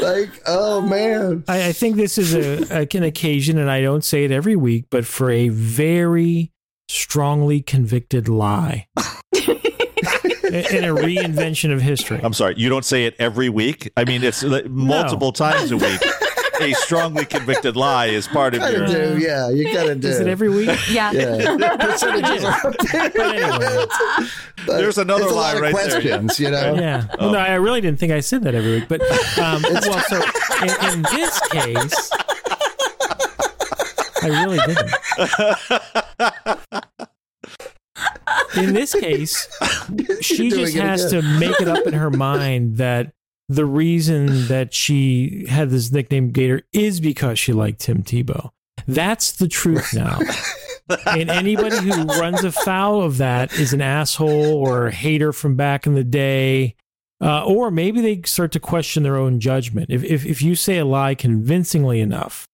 Like, 0.00 0.30
oh 0.46 0.80
man. 0.82 1.44
I, 1.48 1.68
I 1.68 1.72
think 1.72 1.96
this 1.96 2.18
is 2.18 2.34
a, 2.34 2.82
a, 2.82 2.96
an 2.96 3.02
occasion, 3.02 3.58
and 3.58 3.70
I 3.70 3.82
don't 3.82 4.04
say 4.04 4.24
it 4.24 4.30
every 4.30 4.54
week, 4.56 4.86
but 4.90 5.04
for 5.04 5.30
a 5.30 5.48
very 5.48 6.52
strongly 6.88 7.60
convicted 7.62 8.28
lie 8.28 8.86
in 9.34 10.64
in 10.74 10.84
a 10.84 10.94
reinvention 10.94 11.72
of 11.72 11.80
history. 11.80 12.20
I'm 12.22 12.32
sorry, 12.32 12.54
you 12.56 12.68
don't 12.68 12.84
say 12.84 13.04
it 13.06 13.14
every 13.18 13.48
week. 13.48 13.90
I 13.96 14.04
mean, 14.04 14.22
it's 14.24 14.42
like 14.42 14.66
multiple 14.66 15.32
times 15.32 15.70
a 15.72 15.76
week. 15.76 16.00
A 16.60 16.72
strongly 16.74 17.24
convicted 17.24 17.74
lie 17.76 18.06
is 18.06 18.28
part 18.28 18.54
of 18.54 18.60
Gotta 18.60 18.76
your. 18.78 18.86
do, 18.86 19.18
yeah, 19.18 19.48
you 19.48 19.72
gotta 19.72 19.94
do. 19.94 20.08
Is 20.08 20.20
it 20.20 20.26
every 20.28 20.48
week? 20.50 20.68
Yeah. 20.90 21.10
Yeah, 21.12 21.76
percentages 21.80 22.44
are 22.44 22.66
up. 22.68 22.74
But 22.92 23.16
anyway, 23.16 23.86
There's 24.66 24.98
another 24.98 25.22
it's 25.24 25.32
a 25.32 25.34
lie 25.34 25.52
lot 25.54 25.56
of 25.56 25.62
right 25.62 25.74
there, 25.74 25.90
questions, 26.00 26.38
you 26.38 26.50
know. 26.50 26.74
yeah. 26.74 27.06
Well, 27.18 27.32
no, 27.32 27.38
I 27.38 27.54
really 27.54 27.80
didn't 27.80 27.98
think 27.98 28.12
I 28.12 28.20
said 28.20 28.42
that 28.44 28.54
every 28.54 28.72
week. 28.72 28.88
But 28.88 29.00
um, 29.38 29.62
well, 29.62 30.00
so 30.08 30.20
in, 30.62 30.92
in 30.92 31.02
this 31.02 31.40
case, 31.48 32.10
I 34.22 34.44
really 34.44 34.58
didn't. 34.66 34.90
In 38.56 38.74
this 38.74 38.94
case, 38.94 39.48
she 40.20 40.50
just 40.50 40.74
has 40.74 41.12
again. 41.12 41.22
to 41.22 41.38
make 41.38 41.60
it 41.60 41.68
up 41.68 41.86
in 41.86 41.94
her 41.94 42.10
mind 42.10 42.76
that 42.78 43.12
the 43.50 43.66
reason 43.66 44.46
that 44.48 44.72
she 44.72 45.46
had 45.46 45.70
this 45.70 45.92
nickname 45.92 46.30
Gator 46.30 46.62
is 46.72 47.00
because 47.00 47.38
she 47.38 47.52
liked 47.52 47.80
Tim 47.80 48.02
Tebow. 48.02 48.50
That's 48.86 49.32
the 49.32 49.48
truth 49.48 49.92
now. 49.92 50.18
and 51.06 51.28
anybody 51.30 51.76
who 51.76 52.04
runs 52.04 52.42
afoul 52.42 53.02
of 53.02 53.18
that 53.18 53.52
is 53.52 53.72
an 53.72 53.82
asshole 53.82 54.54
or 54.54 54.86
a 54.86 54.92
hater 54.92 55.32
from 55.32 55.56
back 55.56 55.86
in 55.86 55.94
the 55.94 56.04
day. 56.04 56.76
Uh, 57.22 57.44
or 57.44 57.70
maybe 57.70 58.00
they 58.00 58.22
start 58.24 58.50
to 58.52 58.60
question 58.60 59.02
their 59.02 59.16
own 59.16 59.40
judgment. 59.40 59.88
If, 59.90 60.02
if 60.02 60.24
if 60.24 60.40
you 60.40 60.54
say 60.54 60.78
a 60.78 60.86
lie 60.86 61.14
convincingly 61.14 62.00
enough, 62.00 62.46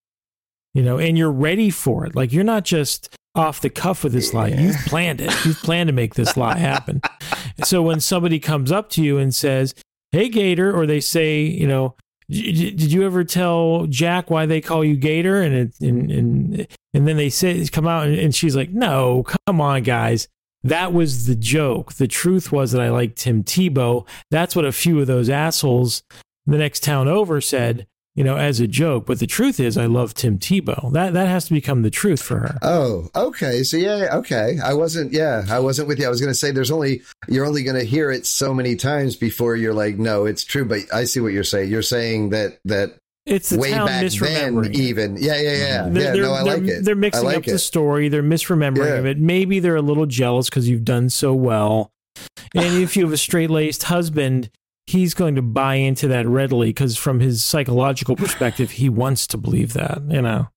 you 0.74 0.82
know, 0.82 0.98
and 0.98 1.16
you're 1.16 1.30
ready 1.30 1.70
for 1.70 2.04
it, 2.04 2.16
like 2.16 2.32
you're 2.32 2.42
not 2.42 2.64
just 2.64 3.09
off 3.37 3.61
the 3.61 3.70
cuff 3.70 4.02
with 4.02 4.12
this 4.12 4.35
lie. 4.35 4.48
You've 4.48 4.76
planned 4.87 5.20
it. 5.20 5.32
You've 5.44 5.62
planned 5.62 5.87
to 5.87 5.92
make 5.92 6.14
this 6.14 6.37
lie 6.37 6.56
happen. 6.56 7.00
so 7.64 7.82
when 7.82 8.00
somebody 8.00 8.40
comes 8.40 8.72
up 8.72 8.90
to 8.90 9.02
you 9.02 9.18
and 9.18 9.32
says, 9.32 9.74
"Hey, 10.12 10.28
Gator," 10.28 10.74
or 10.74 10.86
they 10.86 11.00
say, 11.00 11.42
you 11.42 11.66
know, 11.66 11.94
"D- 12.30 12.52
d- 12.52 12.70
did 12.72 12.92
you 12.92 13.04
ever 13.04 13.24
tell 13.24 13.86
Jack 13.86 14.30
why 14.30 14.46
they 14.46 14.60
call 14.60 14.84
you 14.84 14.96
Gator? 14.96 15.40
And 15.40 15.54
it, 15.54 15.80
and 15.80 16.10
and 16.10 16.66
and 16.94 17.08
then 17.08 17.16
they 17.16 17.30
say 17.30 17.66
come 17.66 17.86
out 17.86 18.06
and, 18.06 18.18
and 18.18 18.34
she's 18.34 18.56
like, 18.56 18.70
"No, 18.70 19.24
come 19.46 19.60
on, 19.60 19.82
guys." 19.82 20.28
That 20.64 20.92
was 20.92 21.26
the 21.26 21.36
joke. 21.36 21.92
The 21.92 22.08
truth 22.08 22.50
was 22.50 22.72
that 22.72 22.82
I 22.82 22.90
liked 22.90 23.18
Tim 23.18 23.44
Tebow. 23.44 24.04
That's 24.32 24.56
what 24.56 24.64
a 24.64 24.72
few 24.72 25.00
of 25.00 25.06
those 25.06 25.30
assholes 25.30 26.02
the 26.46 26.58
next 26.58 26.82
town 26.82 27.06
over 27.06 27.40
said, 27.40 27.86
you 28.16 28.24
know, 28.24 28.37
as 28.37 28.59
a 28.59 28.66
joke. 28.66 29.07
But 29.07 29.20
the 29.20 29.26
truth 29.29 29.61
is, 29.61 29.79
I 29.79 29.87
love 29.87 30.14
Tim 30.14 30.38
Tebow. 30.38 30.92
That 30.92 31.12
that 31.12 31.29
has 31.29 31.44
to 31.46 31.55
become 31.55 31.83
the 31.83 31.90
truth 31.90 32.20
for 32.22 32.38
her. 32.40 32.59
Oh, 32.62 33.09
okay. 33.14 33.62
So 33.62 33.76
yeah, 33.76 34.09
okay. 34.14 34.59
I 34.64 34.72
wasn't. 34.74 35.12
Yeah, 35.12 35.44
I 35.48 35.61
wasn't 35.61 35.87
with 35.87 36.00
you. 36.00 36.07
I 36.07 36.09
was 36.09 36.20
going 36.20 36.31
to 36.33 36.35
say 36.35 36.50
there's 36.50 36.70
only 36.72 37.02
you're 37.29 37.46
only 37.46 37.62
going 37.62 37.79
to 37.79 37.85
hear 37.85 38.11
it 38.11 38.26
so 38.26 38.52
many 38.52 38.74
times 38.74 39.14
before 39.14 39.55
you're 39.55 39.74
like, 39.74 39.98
no, 39.98 40.24
it's 40.24 40.42
true. 40.42 40.64
But 40.64 40.81
I 40.92 41.05
see 41.05 41.20
what 41.20 41.33
you're 41.33 41.44
saying. 41.44 41.70
You're 41.70 41.83
saying 41.83 42.31
that 42.31 42.59
that 42.64 42.96
It's 43.26 43.52
way 43.52 43.72
back 43.72 44.11
then, 44.11 44.64
it. 44.64 44.74
even. 44.76 45.16
Yeah, 45.18 45.37
yeah, 45.40 45.50
yeah. 45.50 45.88
They're, 45.88 46.02
yeah. 46.02 46.12
they're, 46.12 46.22
No, 46.22 46.33
I 46.33 46.42
like 46.42 46.62
it. 46.62 46.85
They're 46.85 46.94
mixing 46.96 47.24
like 47.24 47.37
up 47.38 47.44
the 47.44 47.59
story. 47.59 48.09
They're 48.09 48.22
misremembering 48.22 48.87
Yeah. 48.87 48.94
of 49.00 49.07
it. 49.07 49.18
Maybe 49.18 49.61
they're 49.61 49.76
a 49.76 49.83
little 49.83 50.07
jealous 50.07 50.48
because 50.48 50.68
you've 50.68 50.85
done 50.85 51.11
so 51.11 51.35
well. 51.35 51.90
And 52.55 52.83
if 52.83 52.96
you 52.96 53.05
have 53.05 53.12
a 53.12 53.18
straight 53.18 53.50
laced 53.50 53.83
husband, 53.83 54.48
he's 54.87 55.14
going 55.14 55.35
to 55.35 55.42
buy 55.42 55.75
into 55.77 56.09
that 56.09 56.27
readily 56.27 56.68
because 56.68 56.96
from 56.96 57.20
his 57.20 57.44
psychological 57.44 58.16
perspective, 58.16 58.72
he 58.72 58.88
wants 58.88 59.27
to 59.29 59.37
believe 59.37 59.72
that. 59.75 60.03
You 60.09 60.22
know, 60.22 60.49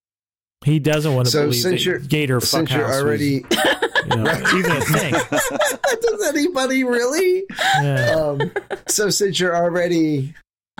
he 0.65 0.79
doesn't 0.79 1.13
want 1.15 1.27
to 1.27 1.31
So 1.31 1.41
believe 1.43 1.55
since 1.61 1.81
that 1.83 1.85
you're- 1.85 2.05
Gator 2.05 2.39
Since 2.41 2.71
you're 2.71 2.87
was, 2.87 3.01
already, 3.01 3.43
you 4.09 4.15
know, 4.15 4.41
even 4.55 4.71
a 4.71 4.81
thing. 4.81 5.13
does 6.01 6.27
anybody 6.27 6.83
really? 6.83 7.43
Yeah. 7.81 8.15
Um, 8.15 8.51
so 8.87 9.09
since 9.09 9.39
you're 9.39 9.55
already, 9.55 10.33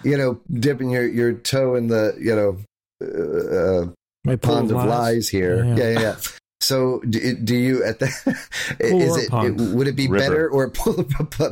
you 0.03 0.17
know, 0.17 0.39
dipping 0.51 0.89
your 0.91 1.07
your 1.07 1.33
toe 1.33 1.75
in 1.75 1.87
the, 1.87 2.15
you 2.19 2.35
know. 2.35 2.57
Uh, 3.01 3.91
My 4.25 4.35
pond 4.35 4.69
of 4.71 4.77
lies 4.77 5.29
here. 5.29 5.63
Yeah. 5.63 5.75
Yeah, 5.75 5.99
yeah. 5.99 6.15
Yeah. 6.61 6.65
So, 6.65 6.99
do, 7.09 7.35
do 7.35 7.55
you 7.55 7.83
at 7.83 7.99
the 7.99 8.07
is 8.79 9.17
it, 9.17 9.29
it- 9.33 9.75
would 9.75 9.87
it 9.87 9.95
be 9.95 10.07
River. 10.07 10.23
better 10.23 10.49
or 10.49 10.69
pool 10.69 11.03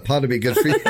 pond 0.05 0.21
would 0.21 0.29
be 0.29 0.39
good 0.39 0.57
for 0.57 0.67
you? 0.67 0.75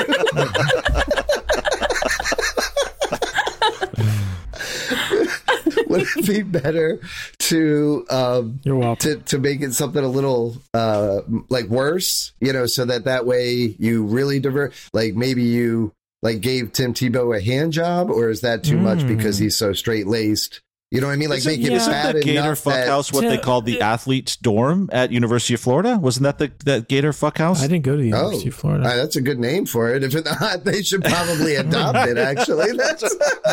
would 5.86 6.02
it 6.16 6.26
be 6.26 6.42
better 6.42 7.00
to 7.38 8.04
um 8.10 8.60
You're 8.64 8.76
welcome. 8.76 8.96
to 8.96 9.16
to 9.24 9.38
make 9.38 9.60
it 9.62 9.72
something 9.74 10.02
a 10.02 10.08
little 10.08 10.56
uh 10.74 11.20
like 11.48 11.66
worse, 11.66 12.32
you 12.40 12.52
know, 12.52 12.66
so 12.66 12.84
that 12.84 13.04
that 13.04 13.26
way 13.26 13.74
you 13.78 14.04
really 14.04 14.40
divert 14.40 14.74
like 14.92 15.14
maybe 15.14 15.42
you 15.44 15.92
like 16.22 16.40
gave 16.40 16.72
Tim 16.72 16.94
Tebow 16.94 17.36
a 17.36 17.40
hand 17.42 17.72
job 17.72 18.10
or 18.10 18.28
is 18.28 18.40
that 18.42 18.64
too 18.64 18.76
much 18.76 18.98
Mm. 19.00 19.08
because 19.16 19.38
he's 19.38 19.56
so 19.56 19.72
straight-laced? 19.72 20.60
You 20.90 21.02
know 21.02 21.08
what 21.08 21.12
I 21.12 21.16
mean? 21.16 21.28
Like 21.28 21.38
Isn't, 21.40 21.52
make 21.52 21.60
it 21.60 21.70
yeah. 21.70 21.76
isn't 21.76 21.92
bad 21.92 22.16
the 22.16 22.20
Gator 22.22 22.40
enough 22.40 22.64
that 22.64 22.86
Fuckhouse 22.88 23.12
what 23.12 23.20
they 23.20 23.36
To- 23.36 23.42
called 23.42 23.66
the 23.66 23.82
athlete's 23.82 24.36
dorm 24.36 24.88
at 24.90 25.12
University 25.12 25.52
of 25.52 25.60
Florida? 25.60 25.98
Wasn't 25.98 26.22
that 26.24 26.38
the 26.38 26.50
that 26.64 26.88
Gator 26.88 27.12
Fuckhouse? 27.12 27.58
I 27.62 27.66
didn't 27.66 27.84
go 27.84 27.94
to 27.96 28.02
the 28.02 28.12
Oh, 28.14 28.16
University 28.16 28.48
of 28.48 28.54
Florida. 28.54 28.88
Uh, 28.88 28.96
that's 28.96 29.16
a 29.16 29.20
good 29.20 29.38
name 29.38 29.66
for 29.66 29.94
it. 29.94 30.02
If 30.02 30.14
it 30.14 30.24
not, 30.24 30.64
they 30.64 30.82
should 30.82 31.04
probably 31.04 31.56
adopt 31.56 32.08
it. 32.08 32.16
Actually, 32.16 32.72
that's 32.76 33.04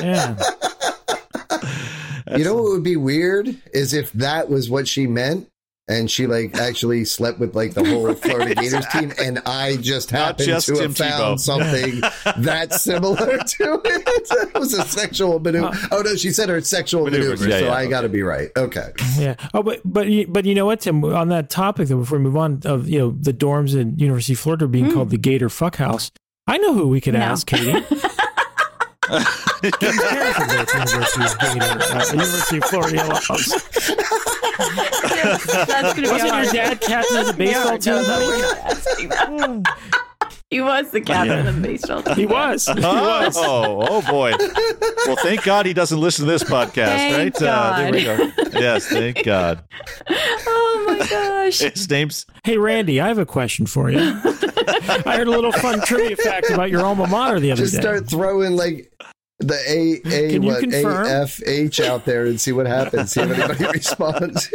yeah. 0.02 0.38
you 2.38 2.44
know 2.46 2.56
what 2.56 2.64
would 2.72 2.84
be 2.84 2.96
weird 2.96 3.54
is 3.74 3.94
if 3.94 4.12
that 4.14 4.50
was 4.50 4.70
what 4.70 4.88
she 4.88 5.06
meant, 5.06 5.50
and 5.88 6.10
she 6.10 6.26
like 6.28 6.56
actually 6.56 7.06
slept 7.06 7.40
with 7.40 7.56
like 7.56 7.74
the 7.74 7.84
whole 7.84 8.14
Florida 8.16 8.56
Gators 8.56 8.86
team, 8.88 9.14
and 9.20 9.40
I 9.46 9.78
just 9.78 10.10
happened 10.12 10.48
just 10.48 10.68
to 10.68 10.74
Tim 10.74 10.84
have 10.84 10.98
found 10.98 11.42
something 11.42 12.02
that's 12.38 12.82
similar 12.82 13.16
to 13.38 13.82
it. 13.86 14.28
It 14.32 14.54
was 14.60 14.74
a 14.74 14.84
sexual 14.84 15.40
maneuver. 15.40 15.72
Oh 15.92 16.02
no, 16.02 16.16
she 16.16 16.32
said 16.32 16.50
her 16.50 16.62
sexual 16.62 17.06
Maneuvers, 17.06 17.42
maneuver, 17.42 17.50
yeah, 17.50 17.60
so 17.60 17.66
yeah, 17.66 17.72
I 17.74 17.82
okay. 17.82 17.90
got 17.90 18.02
to 18.02 18.10
be 18.10 18.24
right. 18.24 18.50
Okay. 18.58 18.92
Yeah. 19.18 19.36
Oh, 19.54 19.64
but 19.64 19.82
but 19.86 20.08
you- 20.08 20.28
but 20.28 20.46
you 20.46 20.56
know 20.56 20.66
what, 20.66 20.82
Tim? 20.82 21.04
On 21.04 21.30
that 21.30 21.50
topic, 21.50 21.88
though, 21.88 21.98
before 21.98 22.18
we 22.18 22.24
move 22.24 22.38
on, 22.38 22.62
of 22.66 22.90
you 22.90 23.00
know 23.00 23.12
the 23.12 23.34
dorms 23.34 23.80
at 23.80 24.00
University 24.00 24.34
of 24.34 24.40
Florida 24.40 24.68
being 24.68 24.86
hmm. 24.86 24.94
called 24.94 25.10
the 25.12 25.18
Gator 25.18 25.50
Fuckhouse. 25.50 26.12
I 26.48 26.58
know 26.58 26.74
who 26.74 26.88
we 26.88 27.02
could 27.02 27.14
No. 27.14 27.22
ask, 27.22 27.48
Katie. 27.48 27.84
Katie's 29.10 30.02
parents 30.02 30.40
are 30.40 30.48
both 30.48 30.76
University 30.76 31.26
of 31.26 31.40
Gator, 31.40 31.80
uh, 31.94 32.06
University 32.12 32.58
of 32.58 32.64
Florida 32.66 32.96
Yellows. 32.96 33.26
That's 35.68 35.94
gonna 35.94 36.02
be 36.02 36.10
Wasn't 36.10 36.30
your 36.32 36.54
dad 36.54 36.82
captain 36.82 37.18
of 37.18 37.28
the 37.28 37.34
baseball 37.38 37.72
No, 37.72 37.78
team? 37.78 37.94
no, 37.94 38.04
buddy? 38.08 38.26
we're 38.26 38.42
not 38.42 38.58
asking 38.60 39.10
that. 39.10 39.76
He 40.52 40.62
was 40.62 40.92
the 40.92 41.02
captain 41.02 41.48
of 41.48 41.56
the 41.56 41.62
baseball 41.62 42.04
team. 42.04 42.16
He 42.16 42.26
was. 42.26 42.68
He 42.68 42.74
was. 42.80 43.36
Oh, 43.38 43.86
oh 43.90 44.02
boy. 44.04 44.34
Well, 45.06 45.18
thank 45.18 45.44
God 45.44 45.66
he 45.66 45.74
doesn't 45.74 46.00
listen 46.00 46.26
to 46.26 46.32
this 46.32 46.44
podcast, 46.44 46.86
Thank 46.96 47.36
right? 47.42 47.48
Uh, 47.48 47.78
there 47.78 47.92
we 47.92 48.04
go. 48.04 48.32
Yes, 48.60 48.86
thank 48.88 49.24
God. 49.24 49.64
Oh 50.10 50.86
my 50.88 51.08
gosh. 51.08 51.60
His 51.60 51.90
name's 51.90 52.26
Hey, 52.44 52.58
Randy, 52.58 53.02
I 53.02 53.08
have 53.08 53.18
a 53.18 53.26
question 53.26 53.66
for 53.66 53.90
you. 53.90 54.00
I 54.00 55.18
heard 55.18 55.28
a 55.28 55.32
little 55.32 55.52
fun 55.52 55.82
trivia 55.82 56.16
fact 56.16 56.50
about 56.52 56.70
your 56.70 56.86
alma 56.86 57.08
mater 57.08 57.40
the 57.40 57.52
other 57.52 57.64
Just 57.64 57.76
day. 57.76 57.82
start 57.82 58.08
throwing 58.10 58.56
like 58.56 58.92
the 59.48 59.60
A 59.68 60.36
A 60.36 60.40
what 60.40 60.58
A 60.58 60.62
confirm? 60.62 61.06
F 61.08 61.42
H 61.46 61.80
out 61.80 62.06
there 62.06 62.26
and 62.26 62.40
see 62.40 62.52
what 62.52 62.66
happens. 62.66 63.12
See 63.12 63.22
if 63.22 63.30
anybody 63.32 63.66
responds. 63.74 64.50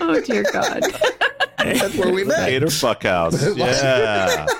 Oh 0.00 0.20
dear 0.20 0.44
God. 0.52 0.82
That's 1.58 1.94
where 1.96 2.12
we 2.12 2.24
met. 2.24 2.48
Gator 2.48 2.66
Fuckhouse. 2.66 3.56
Yeah. 3.56 4.46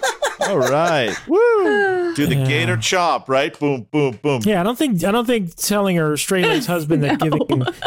All 0.49 0.59
right. 0.59 1.17
Woo. 1.27 2.15
Do 2.15 2.27
the 2.27 2.37
Yeah. 2.37 2.47
Gator 2.47 2.77
chop, 2.77 3.29
right? 3.29 3.59
Boom, 3.59 3.87
boom, 3.91 4.19
boom. 4.23 4.43
Yeah, 4.45 4.61
I 4.61 4.63
don't 4.65 4.79
think 4.79 5.03
I 5.03 5.11
don't 5.11 5.25
think 5.27 5.55
telling 5.57 5.97
her 5.97 6.17
straight 6.17 6.45
laced 6.47 6.67
husband 6.69 7.03
that 7.05 7.19
giving 7.19 7.41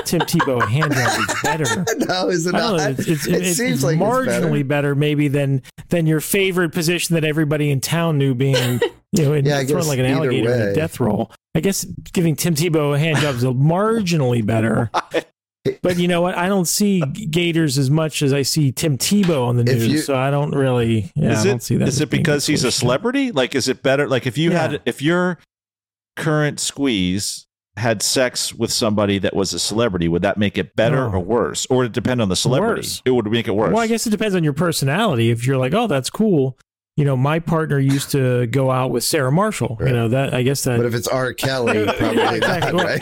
Tim 0.03 0.21
Tebow 0.21 0.61
a 0.61 0.65
hand 0.65 0.91
job 0.93 1.19
is 1.19 1.35
better. 1.43 1.85
No, 2.07 2.27
is 2.29 2.45
it 2.47 2.51
don't 2.53 2.77
know. 2.77 2.83
It's, 2.89 3.07
it's, 3.07 3.27
it 3.27 3.33
it's 3.45 3.57
seems 3.57 3.83
like 3.83 3.97
marginally 3.97 4.59
it's 4.61 4.67
better. 4.67 4.93
maybe 4.95 5.27
than 5.29 5.61
than 5.89 6.05
your 6.05 6.19
favorite 6.19 6.71
position 6.73 7.13
that 7.13 7.23
everybody 7.23 7.69
in 7.71 7.79
town 7.81 8.17
knew 8.17 8.33
being 8.35 8.81
you 9.13 9.23
know 9.25 9.33
in, 9.33 9.45
Yeah, 9.45 9.63
thrown 9.63 9.87
like 9.87 9.99
an 9.99 10.05
either 10.05 10.15
alligator 10.17 10.53
in 10.53 10.59
way. 10.59 10.71
a 10.71 10.75
death 10.75 10.99
roll. 10.99 11.31
I 11.59 11.61
guess 11.61 11.83
giving 12.13 12.37
Tim 12.37 12.55
Tebow 12.55 12.95
a 12.95 12.99
hand 12.99 13.17
job 13.17 13.35
is 13.35 13.43
marginally 13.43 14.45
better. 14.45 14.89
But 15.81 15.97
you 15.97 16.07
know 16.07 16.21
what? 16.21 16.37
I 16.37 16.47
don't 16.47 16.65
see 16.67 17.01
Gators 17.01 17.77
as 17.77 17.89
much 17.91 18.21
as 18.21 18.31
I 18.31 18.43
see 18.43 18.71
Tim 18.71 18.97
Tebow 18.97 19.45
on 19.45 19.57
the 19.57 19.65
news, 19.65 19.87
you- 19.87 19.97
so 19.97 20.15
I 20.15 20.31
don't 20.31 20.51
really. 20.55 21.11
Yeah, 21.15 21.33
is 21.33 21.39
I 21.41 21.43
don't 21.43 21.55
it 21.57 21.63
see 21.63 21.75
that. 21.75 21.87
is 21.89 21.99
it 21.99 22.09
because 22.09 22.47
he's 22.47 22.63
a 22.63 22.71
celebrity? 22.71 23.33
Like, 23.33 23.53
is 23.55 23.67
it 23.67 23.83
better? 23.83 24.07
Like, 24.07 24.25
if 24.25 24.37
you 24.37 24.51
Yeah. 24.51 24.61
had, 24.69 24.81
if 24.85 25.01
your 25.01 25.37
current 26.15 26.59
squeeze 26.61 27.45
had 27.75 28.01
sex 28.01 28.53
with 28.53 28.71
somebody 28.71 29.19
that 29.19 29.35
was 29.35 29.53
a 29.53 29.59
celebrity, 29.59 30.07
would 30.07 30.21
that 30.21 30.37
make 30.37 30.57
it 30.57 30.75
better 30.77 31.07
No. 31.09 31.11
or 31.17 31.19
worse? 31.19 31.67
Or 31.69 31.77
would 31.77 31.87
it 31.87 31.91
depend 31.91 32.21
on 32.21 32.29
the 32.29 32.35
celebrity? 32.37 32.79
Worse. 32.79 33.01
It 33.05 33.11
would 33.11 33.29
make 33.29 33.47
it 33.47 33.51
worse. 33.55 33.73
Well, 33.73 33.83
I 33.83 33.87
guess 33.87 34.07
it 34.07 34.11
depends 34.11 34.35
on 34.35 34.43
your 34.45 34.53
personality. 34.53 35.29
If 35.29 35.45
you're 35.45 35.57
like, 35.57 35.73
oh, 35.73 35.87
that's 35.87 36.09
cool. 36.09 36.57
You 36.99 37.05
know, 37.05 37.15
my 37.15 37.39
partner 37.39 37.79
used 37.79 38.11
to 38.11 38.45
go 38.47 38.69
out 38.71 38.91
with 38.91 39.05
Sarah 39.05 39.31
Marshall. 39.31 39.77
You 39.79 39.93
know 39.93 40.09
that. 40.09 40.33
I 40.33 40.43
guess 40.43 40.65
that. 40.65 40.75
But 40.75 40.85
if 40.85 40.93
it's 40.93 41.07
R. 41.07 41.31
Kelly, 41.31 41.85
probably 41.97 42.17
Yeah, 42.17 42.33
exactly. 42.33 42.73
not, 42.73 42.85
right? 42.85 43.01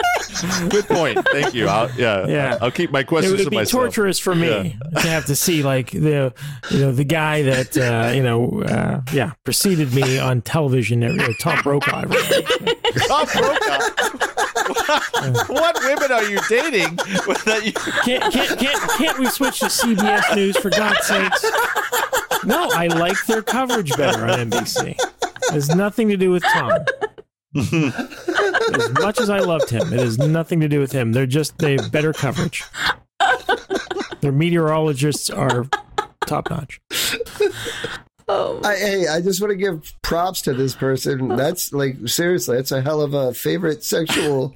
Good 0.70 0.86
point. 0.86 1.18
Thank 1.32 1.54
you. 1.54 1.68
I'll, 1.68 1.90
yeah, 1.92 2.26
Yeah. 2.26 2.58
I'll 2.60 2.70
keep 2.70 2.90
my 2.90 3.02
questions. 3.02 3.34
it 3.34 3.36
would 3.38 3.44
to 3.44 3.50
be 3.50 3.56
myself. 3.56 3.84
torturous 3.84 4.18
for 4.18 4.34
me 4.34 4.76
to 4.94 5.08
have 5.08 5.26
to 5.26 5.36
see 5.36 5.62
like 5.62 5.90
the 5.90 6.32
you 6.70 6.78
know 6.80 6.92
the 6.92 7.04
guy 7.04 7.42
that 7.42 7.76
uh, 7.76 8.12
you 8.14 8.22
know 8.22 8.62
uh, 8.62 9.00
yeah 9.12 9.32
preceded 9.44 9.92
me 9.94 10.18
on 10.18 10.42
television. 10.42 11.02
You 11.02 11.12
know, 11.14 11.32
Tom 11.40 11.60
Brokaw. 11.62 12.02
Tom 12.02 13.26
Brokaw. 13.26 13.78
what 15.48 15.78
women 15.84 16.12
are 16.12 16.24
you 16.24 16.38
dating 16.48 16.96
that 16.96 17.62
you 17.64 17.72
Can't, 18.04 18.32
can't, 18.32 18.58
can't, 18.58 18.90
can't 18.98 19.18
we 19.18 19.26
switch 19.26 19.58
to 19.60 19.66
CBS 19.66 20.34
News 20.36 20.56
for 20.56 20.70
God's 20.70 21.06
sakes? 21.06 21.44
No, 22.44 22.70
I 22.70 22.86
like 22.86 23.16
their 23.26 23.42
coverage 23.42 23.94
better 23.96 24.26
on 24.26 24.50
NBC. 24.50 24.90
It 24.90 25.52
has 25.52 25.74
nothing 25.74 26.08
to 26.08 26.16
do 26.16 26.30
with 26.30 26.42
Tom. 26.44 26.72
As 27.56 28.90
much 28.92 29.20
as 29.20 29.28
I 29.30 29.40
loved 29.40 29.70
him, 29.70 29.92
it 29.92 30.00
has 30.00 30.18
nothing 30.18 30.60
to 30.60 30.68
do 30.68 30.80
with 30.80 30.92
him. 30.92 31.12
They're 31.12 31.26
just 31.26 31.58
they 31.58 31.76
have 31.76 31.90
better 31.90 32.12
coverage. 32.12 32.62
Their 34.20 34.32
meteorologists 34.32 35.30
are 35.30 35.66
top 36.26 36.50
notch. 36.50 36.80
Oh, 38.28 38.60
I, 38.62 38.76
hey, 38.76 39.08
I 39.08 39.20
just 39.20 39.40
want 39.40 39.50
to 39.50 39.56
give 39.56 39.92
props 40.02 40.42
to 40.42 40.54
this 40.54 40.74
person. 40.74 41.28
That's 41.36 41.72
like 41.72 41.96
seriously, 42.06 42.56
that's 42.56 42.70
a 42.70 42.80
hell 42.80 43.00
of 43.00 43.14
a 43.14 43.34
favorite 43.34 43.82
sexual 43.82 44.54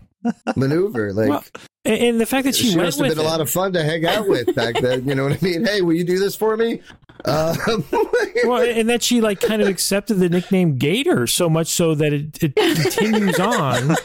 maneuver. 0.55 1.13
Like 1.13 1.29
Well, 1.31 1.45
And, 1.85 2.01
and 2.01 2.21
the 2.21 2.27
fact 2.27 2.45
that 2.45 2.55
she, 2.55 2.71
she, 2.71 2.77
went 2.77 2.87
must 2.87 2.99
have 2.99 3.09
with 3.09 3.17
been 3.17 3.27
a 3.27 3.29
lot 3.29 3.41
of 3.41 3.51
fun 3.51 3.73
to 3.73 3.83
hang 3.83 4.07
out 4.07 4.29
with 4.29 4.55
back 4.55 4.81
then. 4.81 5.09
You 5.09 5.15
know 5.15 5.25
what 5.25 5.33
I 5.33 5.39
mean? 5.45 5.65
Hey, 5.65 5.81
will 5.83 5.95
you 5.95 6.05
do 6.05 6.19
this 6.19 6.37
for 6.37 6.57
me? 6.57 6.83
Um, 7.27 7.57
well, 8.45 8.63
and 8.63 8.89
that 8.89 9.03
she 9.03 9.21
like 9.21 9.41
kind 9.41 9.63
of 9.63 9.69
accepted 9.69 10.15
the 10.15 10.29
nickname 10.29 10.77
Gator 10.77 11.27
so 11.27 11.49
much 11.49 11.69
so 11.69 11.95
that 11.95 12.13
it, 12.13 12.43
it 12.43 12.55
continues 12.55 13.41
on, 13.41 13.97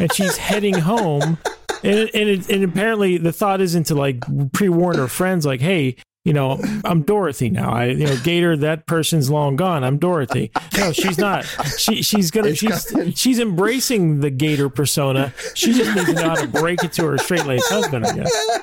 and 0.00 0.12
she's 0.12 0.36
heading 0.36 0.74
home, 0.74 1.38
and 1.82 2.10
and, 2.14 2.28
it, 2.28 2.48
and 2.48 2.62
apparently 2.64 3.18
the 3.18 3.32
thought 3.32 3.60
isn't 3.60 3.84
to 3.84 3.94
like 3.94 4.22
pre-warn 4.52 4.96
her 4.96 5.08
friends 5.08 5.44
like, 5.46 5.60
hey. 5.60 5.96
You 6.24 6.34
know, 6.34 6.60
I'm 6.84 7.02
Dorothy 7.04 7.48
now. 7.48 7.72
I, 7.72 7.86
you 7.86 8.04
know, 8.04 8.16
Gator. 8.22 8.54
That 8.54 8.84
person's 8.84 9.30
long 9.30 9.56
gone. 9.56 9.82
I'm 9.82 9.96
Dorothy. 9.96 10.50
No, 10.76 10.92
she's 10.92 11.16
not. 11.16 11.46
She, 11.78 12.02
she's 12.02 12.30
gonna. 12.30 12.48
It's 12.48 12.58
She's, 12.58 12.84
coming. 12.84 13.12
she's 13.14 13.38
embracing 13.38 14.20
the 14.20 14.28
Gator 14.28 14.68
persona. 14.68 15.32
She 15.54 15.72
just 15.72 15.94
needs 15.94 16.06
to 16.08 16.12
know 16.12 16.28
how 16.28 16.34
to 16.34 16.46
break 16.46 16.84
it 16.84 16.92
to 16.94 17.06
her 17.06 17.16
straight 17.16 17.46
laced 17.46 17.70
husband. 17.70 18.04
I 18.04 18.12
guess. 18.16 18.58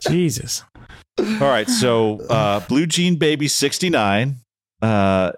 Jesus. 0.00 0.62
All 1.18 1.24
right, 1.48 1.68
so 1.68 2.20
uh, 2.28 2.60
Blue 2.60 2.86
Jean 2.86 3.16
Baby 3.16 3.48
sixty 3.48 3.90
nine, 3.90 4.36
uh, 4.82 4.86
uh, 4.86 5.32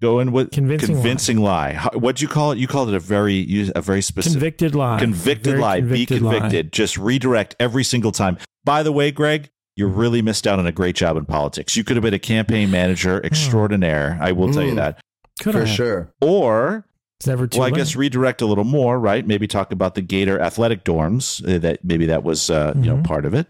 going 0.00 0.32
with 0.32 0.50
Convincing 0.50 0.94
convincing 0.94 1.40
lie. 1.40 1.72
How- 1.74 1.90
What'd 1.90 2.20
you 2.20 2.26
call 2.28 2.50
it? 2.52 2.58
You 2.58 2.66
called 2.66 2.88
it 2.88 2.94
a 2.94 3.00
very 3.00 3.34
you- 3.34 3.70
a 3.76 3.80
very 3.80 4.02
specific 4.02 4.32
Convicted 4.58 4.74
lie. 4.74 4.98
convicted 4.98 5.52
Very 5.52 5.60
lie. 5.60 5.80
Be 5.80 6.06
convicted 6.06 6.22
lie. 6.22 6.62
Just 6.72 6.98
redirect 6.98 7.54
every 7.60 7.84
single 7.84 8.10
time. 8.12 8.36
By 8.64 8.82
the 8.82 8.90
way, 8.92 9.12
Greg, 9.12 9.50
you 9.76 9.86
really 9.86 10.22
missed 10.22 10.46
out 10.46 10.58
on 10.58 10.66
a 10.66 10.72
great 10.72 10.96
job 10.96 11.16
in 11.16 11.24
politics. 11.24 11.76
You 11.76 11.84
could 11.84 11.96
have 11.96 12.02
been 12.02 12.14
a 12.14 12.18
campaign 12.18 12.70
manager 12.72 13.24
extraordinaire. 13.24 14.18
I 14.20 14.32
will 14.32 14.52
tell 14.52 14.62
you 14.64 14.72
Mm. 14.72 14.76
that. 14.76 15.00
Could 15.40 15.52
for 15.52 15.60
have. 15.64 15.68
sure. 15.68 16.12
Or 16.20 16.84
It's 17.20 17.26
never 17.28 17.46
too 17.46 17.60
well, 17.60 17.68
I 17.68 17.70
guess 17.70 17.94
redirect 17.96 18.42
a 18.42 18.46
little 18.46 18.64
more, 18.64 18.98
right? 18.98 19.24
Maybe 19.26 19.46
talk 19.46 19.70
about 19.72 19.94
the 19.94 20.02
Gator 20.02 20.40
athletic 20.40 20.84
dorms. 20.84 21.42
uh, 21.48 21.58
That 21.58 21.84
maybe 21.84 22.06
that 22.06 22.24
was 22.24 22.50
uh, 22.50 22.72
you 22.76 22.82
know 22.90 22.96
Mhm. 22.96 23.04
part 23.04 23.24
of 23.24 23.34
it. 23.34 23.46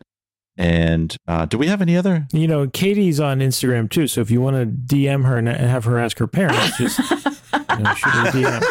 And 0.59 1.17
uh, 1.27 1.47
do 1.47 1.57
we 1.59 1.67
have 1.69 1.81
any 1.81 1.97
other? 1.97 2.27
You 2.33 2.47
know, 2.47 2.69
Katie's 2.69 3.19
on 3.21 3.39
Instagram 3.41 3.89
too. 3.91 4.07
So 4.07 4.21
if 4.21 4.31
you 4.31 4.41
want 4.41 4.57
to 4.57 4.67
DM 4.67 5.25
her 5.25 5.39
and 5.39 5.49
have 5.49 5.85
her 5.85 5.99
ask 5.99 6.19
her 6.19 6.27
parents, 6.27 6.77
just 6.79 6.99
you 6.99 7.79
know, 7.79 7.95
shoot 7.95 8.11
her 8.11 8.29
a 8.29 8.33
DM. 8.33 8.63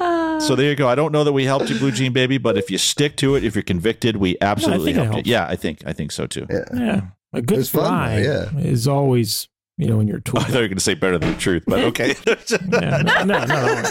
Uh, 0.00 0.40
So 0.40 0.56
there 0.56 0.68
you 0.68 0.74
go. 0.76 0.88
I 0.88 0.94
don't 0.96 1.12
know 1.12 1.22
that 1.24 1.32
we 1.32 1.44
helped 1.44 1.70
you, 1.70 1.78
Blue 1.78 1.92
Jean 1.92 2.12
Baby, 2.12 2.36
but 2.38 2.56
if 2.58 2.70
you 2.70 2.78
stick 2.78 3.16
to 3.18 3.36
it, 3.36 3.44
if 3.44 3.54
you're 3.54 3.62
convicted, 3.62 4.16
we 4.16 4.36
absolutely 4.40 4.92
think 4.92 5.04
it 5.06 5.10
helped 5.12 5.26
you. 5.26 5.32
Yeah, 5.32 5.46
I 5.48 5.54
think 5.56 5.82
I 5.86 5.92
think 5.92 6.10
so 6.12 6.26
too. 6.26 6.46
Yeah. 6.50 6.64
Yeah, 6.74 7.00
a 7.32 7.40
good 7.40 7.60
It's 7.60 7.68
fun, 7.68 7.84
lie 7.84 8.18
yeah. 8.22 8.50
is 8.58 8.88
always 8.88 9.48
you 9.78 9.86
know 9.86 10.00
in 10.00 10.08
your 10.08 10.20
tool. 10.20 10.38
I 10.40 10.44
thought 10.44 10.52
you 10.54 10.60
were 10.60 10.68
going 10.68 10.76
to 10.78 10.80
say 10.84 10.94
better 10.94 11.18
than 11.18 11.32
the 11.32 11.38
truth, 11.38 11.64
but 11.66 11.80
okay. 11.80 12.14
yeah, 12.26 13.02
no, 13.02 13.24
no, 13.24 13.44
no, 13.44 13.82
no. 13.82 13.90